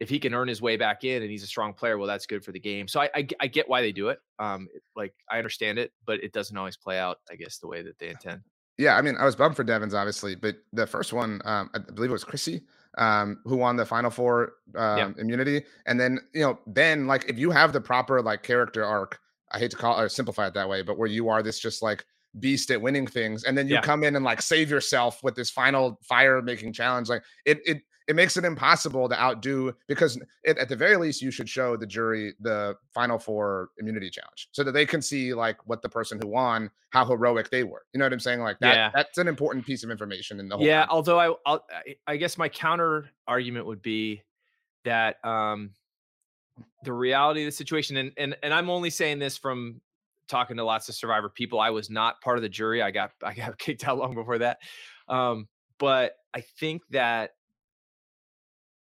if 0.00 0.08
he 0.08 0.20
can 0.20 0.32
earn 0.32 0.46
his 0.46 0.62
way 0.62 0.76
back 0.76 1.02
in 1.02 1.22
and 1.22 1.30
he's 1.30 1.42
a 1.42 1.48
strong 1.48 1.74
player 1.74 1.98
well 1.98 2.06
that's 2.06 2.26
good 2.26 2.44
for 2.44 2.52
the 2.52 2.60
game 2.60 2.88
so 2.88 3.00
i 3.00 3.10
i, 3.14 3.26
I 3.40 3.46
get 3.48 3.68
why 3.68 3.82
they 3.82 3.92
do 3.92 4.08
it 4.08 4.18
um 4.38 4.68
like 4.96 5.12
i 5.30 5.36
understand 5.38 5.78
it 5.78 5.92
but 6.06 6.22
it 6.22 6.32
doesn't 6.32 6.56
always 6.56 6.76
play 6.76 6.98
out 6.98 7.18
i 7.30 7.34
guess 7.34 7.58
the 7.58 7.68
way 7.68 7.82
that 7.82 7.98
they 7.98 8.08
intend 8.08 8.40
yeah, 8.78 8.96
I 8.96 9.02
mean, 9.02 9.16
I 9.18 9.24
was 9.24 9.34
bummed 9.34 9.56
for 9.56 9.64
Devens, 9.64 9.92
obviously, 9.92 10.36
but 10.36 10.56
the 10.72 10.86
first 10.86 11.12
one, 11.12 11.42
um, 11.44 11.68
I 11.74 11.78
believe 11.78 12.10
it 12.10 12.12
was 12.12 12.22
Chrissy, 12.22 12.62
um, 12.98 13.38
who 13.44 13.56
won 13.56 13.76
the 13.76 13.86
Final 13.86 14.10
Four 14.10 14.54
um, 14.74 14.98
yeah. 14.98 15.10
immunity, 15.18 15.64
and 15.86 15.98
then 15.98 16.20
you 16.34 16.42
know, 16.42 16.58
then 16.66 17.06
like 17.06 17.28
if 17.28 17.38
you 17.38 17.50
have 17.50 17.72
the 17.72 17.80
proper 17.80 18.20
like 18.20 18.42
character 18.42 18.84
arc, 18.84 19.18
I 19.52 19.58
hate 19.58 19.70
to 19.70 19.76
call 19.76 19.98
or 19.98 20.08
simplify 20.08 20.48
it 20.48 20.54
that 20.54 20.68
way, 20.68 20.82
but 20.82 20.98
where 20.98 21.08
you 21.08 21.28
are 21.28 21.42
this 21.42 21.58
just 21.58 21.82
like 21.82 22.04
beast 22.40 22.70
at 22.70 22.82
winning 22.82 23.06
things, 23.06 23.44
and 23.44 23.56
then 23.56 23.68
you 23.68 23.74
yeah. 23.74 23.80
come 23.80 24.04
in 24.04 24.16
and 24.16 24.24
like 24.24 24.42
save 24.42 24.68
yourself 24.68 25.22
with 25.22 25.34
this 25.34 25.50
final 25.50 25.98
fire 26.02 26.42
making 26.42 26.72
challenge, 26.72 27.08
like 27.08 27.22
it 27.46 27.60
it 27.64 27.82
it 28.08 28.16
makes 28.16 28.36
it 28.36 28.44
impossible 28.44 29.08
to 29.08 29.20
outdo 29.20 29.74
because 29.86 30.20
it, 30.42 30.56
at 30.58 30.68
the 30.68 30.74
very 30.74 30.96
least 30.96 31.20
you 31.20 31.30
should 31.30 31.48
show 31.48 31.76
the 31.76 31.86
jury 31.86 32.34
the 32.40 32.74
final 32.92 33.18
four 33.18 33.68
immunity 33.78 34.10
challenge 34.10 34.48
so 34.52 34.64
that 34.64 34.72
they 34.72 34.86
can 34.86 35.02
see 35.02 35.34
like 35.34 35.58
what 35.66 35.82
the 35.82 35.88
person 35.88 36.18
who 36.20 36.26
won 36.26 36.70
how 36.90 37.04
heroic 37.04 37.50
they 37.50 37.64
were. 37.64 37.84
You 37.92 37.98
know 37.98 38.06
what 38.06 38.12
i'm 38.12 38.20
saying? 38.20 38.40
Like 38.40 38.58
that 38.60 38.74
yeah. 38.74 38.90
that's 38.94 39.18
an 39.18 39.28
important 39.28 39.66
piece 39.66 39.84
of 39.84 39.90
information 39.90 40.40
in 40.40 40.48
the 40.48 40.56
whole 40.56 40.66
yeah 40.66 40.80
time. 40.80 40.88
although 40.90 41.20
I, 41.20 41.34
I'll, 41.46 41.66
I 42.06 42.16
guess 42.16 42.38
my 42.38 42.48
counter 42.48 43.10
argument 43.26 43.66
would 43.66 43.82
be 43.82 44.22
that 44.84 45.22
um 45.24 45.70
the 46.84 46.92
reality 46.92 47.42
of 47.42 47.46
the 47.46 47.52
situation 47.52 47.96
and 47.98 48.12
and 48.16 48.36
and 48.42 48.54
i'm 48.54 48.70
only 48.70 48.90
saying 48.90 49.18
this 49.18 49.36
from 49.36 49.80
talking 50.28 50.58
to 50.58 50.64
lots 50.64 50.88
of 50.88 50.94
survivor 50.94 51.30
people. 51.30 51.58
I 51.58 51.70
was 51.70 51.88
not 51.88 52.20
part 52.20 52.36
of 52.36 52.42
the 52.42 52.48
jury. 52.48 52.82
I 52.82 52.90
got 52.90 53.12
i 53.22 53.34
got 53.34 53.58
kicked 53.58 53.86
out 53.86 53.98
long 53.98 54.14
before 54.14 54.38
that. 54.38 54.58
Um 55.08 55.48
but 55.78 56.14
i 56.34 56.40
think 56.40 56.82
that 56.90 57.30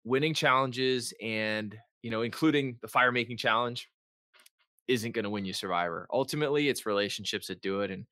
winning 0.05 0.35
challenges 0.35 1.13
and 1.23 1.77
you 2.03 2.11
know 2.11 2.23
including 2.23 2.77
the 2.83 2.89
fire 2.89 3.13
making 3.13 3.37
challenge 3.37 3.89
isn't 4.87 5.13
going 5.13 5.25
to 5.25 5.31
win 5.31 5.45
you 5.45 5.53
survivor. 5.53 6.07
Ultimately 6.13 6.69
it's 6.69 6.85
relationships 6.85 7.47
that 7.47 7.63
do 7.63 7.81
it 7.81 7.91
and 7.91 8.07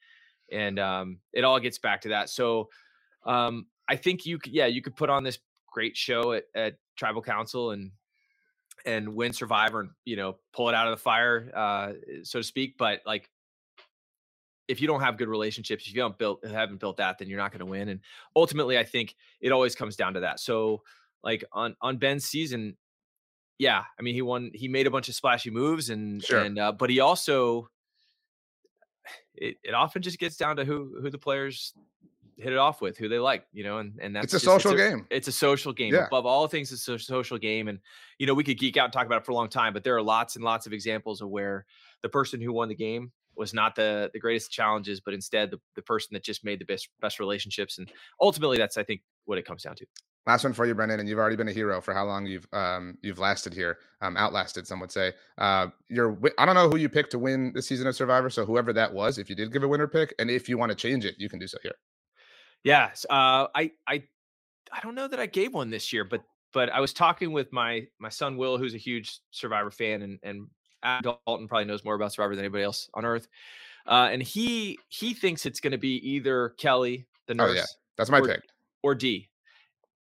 and 0.50 0.78
um 0.78 1.18
it 1.32 1.44
all 1.44 1.60
gets 1.60 1.78
back 1.78 2.00
to 2.02 2.08
that. 2.08 2.30
So 2.30 2.68
um 3.24 3.66
i 3.88 3.96
think 3.96 4.26
you 4.26 4.38
could 4.38 4.52
yeah 4.52 4.66
you 4.66 4.82
could 4.82 4.96
put 4.96 5.10
on 5.10 5.22
this 5.22 5.38
great 5.72 5.96
show 5.96 6.32
at, 6.32 6.44
at 6.54 6.74
tribal 6.96 7.22
council 7.22 7.70
and 7.70 7.90
and 8.84 9.14
win 9.14 9.32
survivor 9.32 9.80
and 9.80 9.90
you 10.04 10.16
know 10.16 10.36
pull 10.52 10.68
it 10.68 10.74
out 10.74 10.86
of 10.86 10.96
the 10.96 11.02
fire 11.02 11.50
uh 11.54 11.92
so 12.22 12.40
to 12.40 12.42
speak 12.42 12.76
but 12.78 13.00
like 13.06 13.28
if 14.68 14.80
you 14.80 14.86
don't 14.86 15.00
have 15.00 15.16
good 15.16 15.28
relationships 15.28 15.84
if 15.84 15.94
you 15.94 16.00
don't 16.00 16.18
built 16.18 16.44
haven't 16.46 16.80
built 16.80 16.96
that 16.96 17.18
then 17.18 17.28
you're 17.28 17.38
not 17.38 17.52
going 17.52 17.60
to 17.60 17.66
win 17.66 17.88
and 17.88 18.00
ultimately 18.34 18.78
i 18.78 18.84
think 18.84 19.14
it 19.40 19.52
always 19.52 19.74
comes 19.74 19.96
down 19.96 20.14
to 20.14 20.20
that. 20.20 20.40
So 20.40 20.82
like 21.22 21.44
on 21.52 21.76
on 21.80 21.98
Ben's 21.98 22.24
season, 22.24 22.76
yeah, 23.58 23.84
I 23.98 24.02
mean 24.02 24.14
he 24.14 24.22
won. 24.22 24.50
He 24.54 24.68
made 24.68 24.86
a 24.86 24.90
bunch 24.90 25.08
of 25.08 25.14
splashy 25.14 25.50
moves, 25.50 25.90
and 25.90 26.22
sure. 26.22 26.40
and 26.40 26.58
uh, 26.58 26.72
but 26.72 26.90
he 26.90 27.00
also 27.00 27.68
it, 29.34 29.56
it 29.62 29.74
often 29.74 30.02
just 30.02 30.18
gets 30.18 30.36
down 30.36 30.56
to 30.56 30.64
who 30.64 30.98
who 31.00 31.10
the 31.10 31.18
players 31.18 31.72
hit 32.36 32.52
it 32.52 32.58
off 32.58 32.80
with, 32.80 32.96
who 32.96 33.08
they 33.08 33.18
like, 33.18 33.46
you 33.52 33.62
know, 33.64 33.78
and 33.78 33.98
and 34.00 34.14
that's 34.14 34.26
it's 34.26 34.34
a 34.34 34.36
just, 34.36 34.44
social 34.44 34.72
it's 34.72 34.80
a, 34.80 34.88
game. 34.88 35.06
It's 35.10 35.28
a 35.28 35.32
social 35.32 35.72
game. 35.72 35.94
Yeah. 35.94 36.06
Above 36.06 36.26
all 36.26 36.46
things, 36.48 36.72
it's 36.72 36.86
a 36.88 36.98
social 36.98 37.38
game, 37.38 37.68
and 37.68 37.78
you 38.18 38.26
know 38.26 38.34
we 38.34 38.44
could 38.44 38.58
geek 38.58 38.76
out 38.76 38.84
and 38.84 38.92
talk 38.92 39.06
about 39.06 39.22
it 39.22 39.26
for 39.26 39.32
a 39.32 39.34
long 39.34 39.48
time, 39.48 39.72
but 39.72 39.84
there 39.84 39.96
are 39.96 40.02
lots 40.02 40.36
and 40.36 40.44
lots 40.44 40.66
of 40.66 40.72
examples 40.72 41.20
of 41.20 41.28
where 41.28 41.64
the 42.02 42.08
person 42.08 42.40
who 42.40 42.52
won 42.52 42.68
the 42.68 42.74
game 42.74 43.12
was 43.36 43.54
not 43.54 43.74
the 43.74 44.10
the 44.12 44.18
greatest 44.18 44.50
challenges, 44.50 45.00
but 45.00 45.14
instead 45.14 45.50
the, 45.50 45.60
the 45.76 45.82
person 45.82 46.10
that 46.12 46.24
just 46.24 46.44
made 46.44 46.60
the 46.60 46.64
best 46.64 46.88
best 47.00 47.18
relationships, 47.18 47.78
and 47.78 47.90
ultimately 48.20 48.58
that's 48.58 48.76
I 48.76 48.82
think 48.82 49.02
what 49.24 49.38
it 49.38 49.46
comes 49.46 49.62
down 49.62 49.76
to. 49.76 49.86
Last 50.24 50.44
one 50.44 50.52
for 50.52 50.66
you, 50.66 50.74
Brendan, 50.74 51.00
and 51.00 51.08
you've 51.08 51.18
already 51.18 51.34
been 51.34 51.48
a 51.48 51.52
hero 51.52 51.80
for 51.80 51.92
how 51.92 52.04
long 52.04 52.26
you've 52.26 52.46
um, 52.52 52.96
you've 53.02 53.18
lasted 53.18 53.52
here, 53.52 53.78
um, 54.02 54.16
outlasted 54.16 54.68
some 54.68 54.78
would 54.78 54.92
say. 54.92 55.12
Uh, 55.36 55.68
you're 55.88 56.16
I 56.38 56.46
don't 56.46 56.54
know 56.54 56.68
who 56.68 56.76
you 56.76 56.88
picked 56.88 57.10
to 57.12 57.18
win 57.18 57.52
the 57.52 57.62
season 57.62 57.88
of 57.88 57.96
Survivor, 57.96 58.30
so 58.30 58.46
whoever 58.46 58.72
that 58.72 58.92
was, 58.92 59.18
if 59.18 59.28
you 59.28 59.34
did 59.34 59.52
give 59.52 59.64
a 59.64 59.68
winner 59.68 59.88
pick, 59.88 60.14
and 60.20 60.30
if 60.30 60.48
you 60.48 60.56
want 60.56 60.70
to 60.70 60.76
change 60.76 61.04
it, 61.04 61.16
you 61.18 61.28
can 61.28 61.40
do 61.40 61.48
so 61.48 61.58
here. 61.64 61.74
Yes, 62.62 63.04
uh, 63.10 63.48
I 63.52 63.72
I 63.88 64.04
I 64.70 64.80
don't 64.80 64.94
know 64.94 65.08
that 65.08 65.18
I 65.18 65.26
gave 65.26 65.54
one 65.54 65.70
this 65.70 65.92
year, 65.92 66.04
but 66.04 66.22
but 66.52 66.70
I 66.70 66.78
was 66.78 66.92
talking 66.92 67.32
with 67.32 67.52
my 67.52 67.84
my 67.98 68.08
son 68.08 68.36
Will, 68.36 68.58
who's 68.58 68.74
a 68.74 68.78
huge 68.78 69.18
Survivor 69.32 69.72
fan, 69.72 70.02
and 70.02 70.20
and 70.22 70.46
Dalton 71.02 71.48
probably 71.48 71.64
knows 71.64 71.84
more 71.84 71.96
about 71.96 72.12
Survivor 72.12 72.36
than 72.36 72.44
anybody 72.44 72.62
else 72.62 72.88
on 72.94 73.04
earth, 73.04 73.26
uh, 73.88 74.08
and 74.12 74.22
he 74.22 74.78
he 74.88 75.14
thinks 75.14 75.46
it's 75.46 75.58
going 75.58 75.72
to 75.72 75.78
be 75.78 75.96
either 76.08 76.50
Kellie 76.58 77.06
the 77.26 77.34
nurse, 77.34 77.50
oh, 77.50 77.54
yeah. 77.54 77.64
that's 77.96 78.10
my 78.10 78.20
or, 78.20 78.28
pick, 78.28 78.42
or 78.84 78.94
Dee 78.94 79.28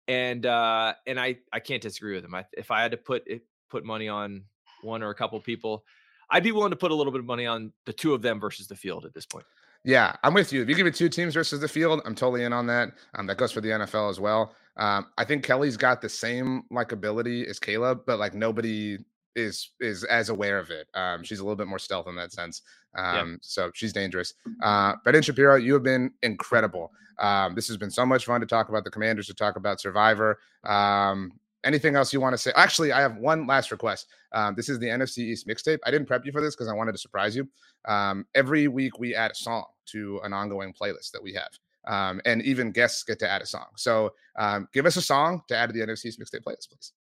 and 0.09 0.45
uh, 0.45 0.93
and 1.07 1.19
I 1.19 1.37
I 1.53 1.59
can't 1.59 1.81
disagree 1.81 2.15
with 2.15 2.25
him. 2.25 2.35
I, 2.35 2.43
if 2.57 2.71
I 2.71 2.81
had 2.81 2.91
to 2.91 2.97
put 2.97 3.23
put 3.69 3.85
money 3.85 4.09
on 4.09 4.43
one 4.81 5.03
or 5.03 5.11
a 5.11 5.15
couple 5.15 5.39
people, 5.39 5.85
I'd 6.29 6.43
be 6.43 6.51
willing 6.51 6.71
to 6.71 6.75
put 6.75 6.91
a 6.91 6.95
little 6.95 7.13
bit 7.13 7.19
of 7.19 7.25
money 7.25 7.45
on 7.45 7.71
the 7.85 7.93
two 7.93 8.13
of 8.13 8.21
them 8.21 8.39
versus 8.39 8.67
the 8.67 8.75
field 8.75 9.05
at 9.05 9.13
this 9.13 9.25
point. 9.25 9.45
Yeah, 9.85 10.15
I'm 10.23 10.33
with 10.33 10.51
you. 10.51 10.61
If 10.61 10.67
you 10.67 10.75
give 10.75 10.85
me 10.85 10.91
two 10.91 11.07
teams 11.07 11.35
versus 11.35 11.61
the 11.61 11.67
field, 11.67 12.01
I'm 12.03 12.15
totally 12.15 12.43
in 12.43 12.51
on 12.51 12.67
that. 12.67 12.89
Um, 13.15 13.27
that 13.27 13.37
goes 13.37 13.51
for 13.51 13.61
the 13.61 13.69
NFL 13.69 14.09
as 14.09 14.19
well. 14.19 14.53
Um, 14.75 15.07
I 15.17 15.23
think 15.23 15.45
Kellie's 15.45 15.77
got 15.77 16.01
the 16.01 16.09
same 16.09 16.63
like 16.71 16.91
ability 16.91 17.47
as 17.47 17.59
Kaleb, 17.59 18.01
but 18.05 18.19
like 18.19 18.33
nobody 18.33 18.97
is 19.35 19.71
is 19.79 20.03
as 20.05 20.29
aware 20.29 20.59
of 20.59 20.69
it. 20.69 20.87
Um, 20.93 21.23
she's 21.23 21.39
a 21.39 21.43
little 21.43 21.55
bit 21.55 21.67
more 21.67 21.79
stealth 21.79 22.07
in 22.07 22.15
that 22.15 22.31
sense. 22.31 22.61
Um, 22.95 23.39
so 23.41 23.71
she's 23.73 23.93
dangerous. 23.93 24.33
Uh, 24.63 24.95
Brendan 25.03 25.23
Shapiro, 25.23 25.55
you 25.55 25.73
have 25.73 25.83
been 25.83 26.11
incredible. 26.23 26.91
Um, 27.19 27.53
this 27.53 27.67
has 27.67 27.77
been 27.77 27.91
so 27.91 28.05
much 28.05 28.25
fun 28.25 28.41
to 28.41 28.47
talk 28.47 28.69
about 28.69 28.83
the 28.83 28.89
Commanders, 28.89 29.27
to 29.27 29.33
talk 29.33 29.55
about 29.55 29.81
Survivor. 29.81 30.39
Um, 30.63 31.33
anything 31.63 31.95
else 31.95 32.13
you 32.13 32.21
want 32.21 32.33
to 32.33 32.37
say? 32.37 32.51
Actually, 32.55 32.91
I 32.91 33.01
have 33.01 33.17
one 33.17 33.45
last 33.45 33.71
request. 33.71 34.07
Um, 34.31 34.55
this 34.55 34.69
is 34.69 34.79
the 34.79 34.87
NFC 34.87 35.19
East 35.19 35.47
mixtape. 35.47 35.79
I 35.85 35.91
didn't 35.91 36.07
prep 36.07 36.25
you 36.25 36.31
for 36.31 36.41
this 36.41 36.55
because 36.55 36.69
I 36.69 36.73
wanted 36.73 36.93
to 36.93 36.97
surprise 36.97 37.35
you. 37.35 37.47
Um, 37.85 38.25
every 38.35 38.67
week 38.67 38.99
we 38.99 39.15
add 39.15 39.31
a 39.31 39.35
song 39.35 39.65
to 39.87 40.19
an 40.23 40.33
ongoing 40.33 40.73
playlist 40.73 41.11
that 41.11 41.21
we 41.21 41.33
have. 41.33 41.49
Um, 41.87 42.21
and 42.25 42.41
even 42.43 42.71
guests 42.71 43.03
get 43.03 43.19
to 43.19 43.29
add 43.29 43.41
a 43.41 43.45
song. 43.45 43.67
So 43.75 44.13
um, 44.37 44.67
give 44.73 44.85
us 44.85 44.95
a 44.95 45.01
song 45.01 45.41
to 45.47 45.55
add 45.55 45.67
to 45.67 45.73
the 45.73 45.79
NFC 45.79 46.05
East 46.05 46.19
mixtape 46.19 46.43
playlist, 46.43 46.69
please. 46.69 46.93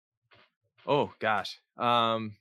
Oh 0.87 1.11
gosh. 1.19 1.59
Um 1.77 2.35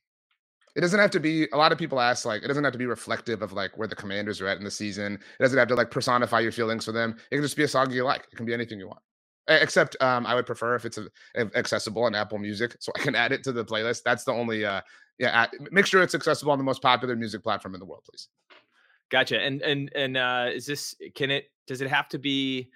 it 0.76 0.82
doesn't 0.82 1.00
have 1.00 1.10
to 1.12 1.20
be 1.20 1.48
a 1.52 1.56
lot 1.56 1.72
of 1.72 1.78
people 1.78 2.00
ask 2.00 2.26
like 2.26 2.42
it 2.42 2.48
doesn't 2.48 2.62
have 2.62 2.72
to 2.74 2.78
be 2.78 2.86
reflective 2.86 3.40
of 3.40 3.52
like 3.54 3.76
where 3.78 3.88
the 3.88 3.96
commanders 3.96 4.40
are 4.42 4.46
at 4.46 4.58
in 4.58 4.64
the 4.64 4.70
season. 4.70 5.14
It 5.14 5.42
doesn't 5.42 5.58
have 5.58 5.68
to 5.68 5.74
like 5.74 5.90
personify 5.90 6.40
your 6.40 6.52
feelings 6.52 6.84
for 6.84 6.92
them. 6.92 7.16
It 7.30 7.36
can 7.36 7.42
just 7.42 7.56
be 7.56 7.64
a 7.64 7.68
song 7.68 7.90
you 7.90 8.04
like. 8.04 8.26
It 8.30 8.36
can 8.36 8.44
be 8.46 8.54
anything 8.54 8.78
you 8.78 8.88
want. 8.88 9.00
Except 9.48 9.96
um, 10.02 10.26
i 10.26 10.34
would 10.34 10.44
prefer 10.44 10.74
if 10.74 10.84
it's 10.84 10.98
a, 10.98 11.08
accessible 11.56 12.02
on 12.02 12.14
apple 12.14 12.38
music 12.38 12.76
so 12.80 12.92
i 12.96 12.98
can 12.98 13.14
add 13.22 13.32
it 13.32 13.42
to 13.44 13.52
the 13.52 13.64
playlist. 13.64 14.02
That's 14.04 14.24
the 14.24 14.32
only 14.32 14.64
uh 14.64 14.82
yeah 15.18 15.46
make 15.70 15.86
sure 15.86 16.02
it's 16.02 16.14
accessible 16.14 16.52
on 16.52 16.58
the 16.58 16.64
most 16.64 16.82
popular 16.82 17.16
music 17.16 17.42
platform 17.42 17.74
in 17.74 17.80
the 17.80 17.86
world 17.86 18.04
please. 18.08 18.28
Gotcha 19.10 19.40
and 19.40 19.62
and 19.62 19.90
and 19.94 20.16
uh 20.16 20.50
is 20.52 20.66
this 20.66 20.94
can 21.14 21.30
it 21.30 21.50
does 21.66 21.80
it 21.80 21.88
have 21.88 22.08
to 22.08 22.18
be 22.18 22.68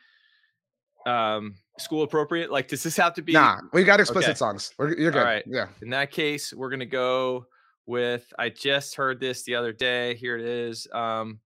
um 1.06 1.54
school 1.80 2.02
appropriate 2.02 2.50
like 2.50 2.68
does 2.68 2.82
this 2.82 2.96
have 2.96 3.14
to 3.14 3.22
be 3.22 3.32
nah 3.32 3.58
we 3.72 3.84
got 3.84 4.00
explicit 4.00 4.30
okay. 4.30 4.36
songs 4.36 4.72
We're, 4.78 4.96
you're 4.96 5.10
good 5.10 5.20
all 5.20 5.24
right 5.24 5.44
yeah 5.46 5.68
in 5.82 5.90
that 5.90 6.10
case 6.10 6.52
we're 6.52 6.70
gonna 6.70 6.86
go 6.86 7.46
with 7.90 8.32
I 8.38 8.48
just 8.48 8.94
heard 8.94 9.20
this 9.20 9.42
the 9.42 9.56
other 9.56 9.72
day. 9.72 10.14
Here 10.14 10.38
it 10.38 10.44
is. 10.44 10.86
Um, 10.92 11.40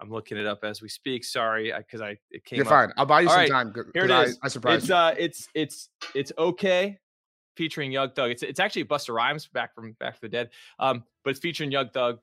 I'm 0.00 0.10
looking 0.10 0.38
it 0.38 0.46
up 0.46 0.64
as 0.64 0.82
we 0.82 0.88
speak. 0.88 1.24
Sorry, 1.24 1.72
because 1.76 2.00
I, 2.00 2.08
I, 2.08 2.18
it 2.30 2.44
came. 2.44 2.56
You're 2.56 2.66
up. 2.66 2.70
fine. 2.70 2.92
I'll 2.96 3.06
buy 3.06 3.20
you 3.20 3.28
All 3.28 3.34
some 3.34 3.40
right. 3.40 3.50
time. 3.50 3.74
Here 3.92 4.04
it 4.04 4.10
is. 4.10 4.38
I, 4.42 4.46
I 4.46 4.48
surprised. 4.48 4.84
It's 4.84 4.88
you. 4.88 4.94
uh, 4.94 5.14
it's 5.16 5.48
it's 5.54 5.88
it's 6.14 6.32
okay, 6.38 6.98
featuring 7.54 7.92
Young 7.92 8.10
Thug. 8.10 8.30
It's 8.30 8.42
it's 8.42 8.58
actually 8.58 8.84
Busta 8.86 9.14
Rhymes 9.14 9.46
back 9.46 9.74
from 9.74 9.92
Back 10.00 10.18
from 10.18 10.30
the 10.30 10.36
Dead. 10.36 10.50
Um, 10.78 11.04
but 11.22 11.30
it's 11.30 11.40
featuring 11.40 11.70
Young 11.70 11.90
Thug. 11.90 12.18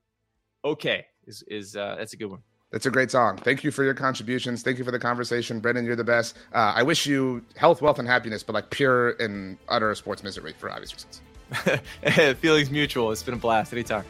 Okay, 0.64 1.06
is 1.26 1.42
is 1.46 1.76
uh, 1.76 1.94
that's 1.96 2.12
a 2.12 2.16
good 2.16 2.30
one. 2.30 2.42
That's 2.72 2.86
a 2.86 2.90
great 2.90 3.10
song. 3.10 3.36
Thank 3.36 3.62
you 3.64 3.70
for 3.70 3.84
your 3.84 3.92
contributions. 3.94 4.62
Thank 4.62 4.78
you 4.78 4.84
for 4.84 4.90
the 4.90 4.98
conversation, 4.98 5.60
Brendan. 5.60 5.84
You're 5.84 5.94
the 5.94 6.04
best. 6.04 6.36
Uh, 6.54 6.72
I 6.74 6.82
wish 6.82 7.06
you 7.06 7.44
health, 7.54 7.82
wealth, 7.82 7.98
and 7.98 8.08
happiness, 8.08 8.42
but 8.42 8.54
like 8.54 8.70
pure 8.70 9.10
and 9.20 9.58
utter 9.68 9.94
sports 9.94 10.22
misery 10.22 10.54
for 10.58 10.70
obvious 10.70 10.94
reasons. 10.94 11.20
Feelings 12.40 12.70
mutual. 12.70 13.12
It's 13.12 13.22
been 13.22 13.34
a 13.34 13.36
blast. 13.36 13.74
Anytime. 13.74 14.04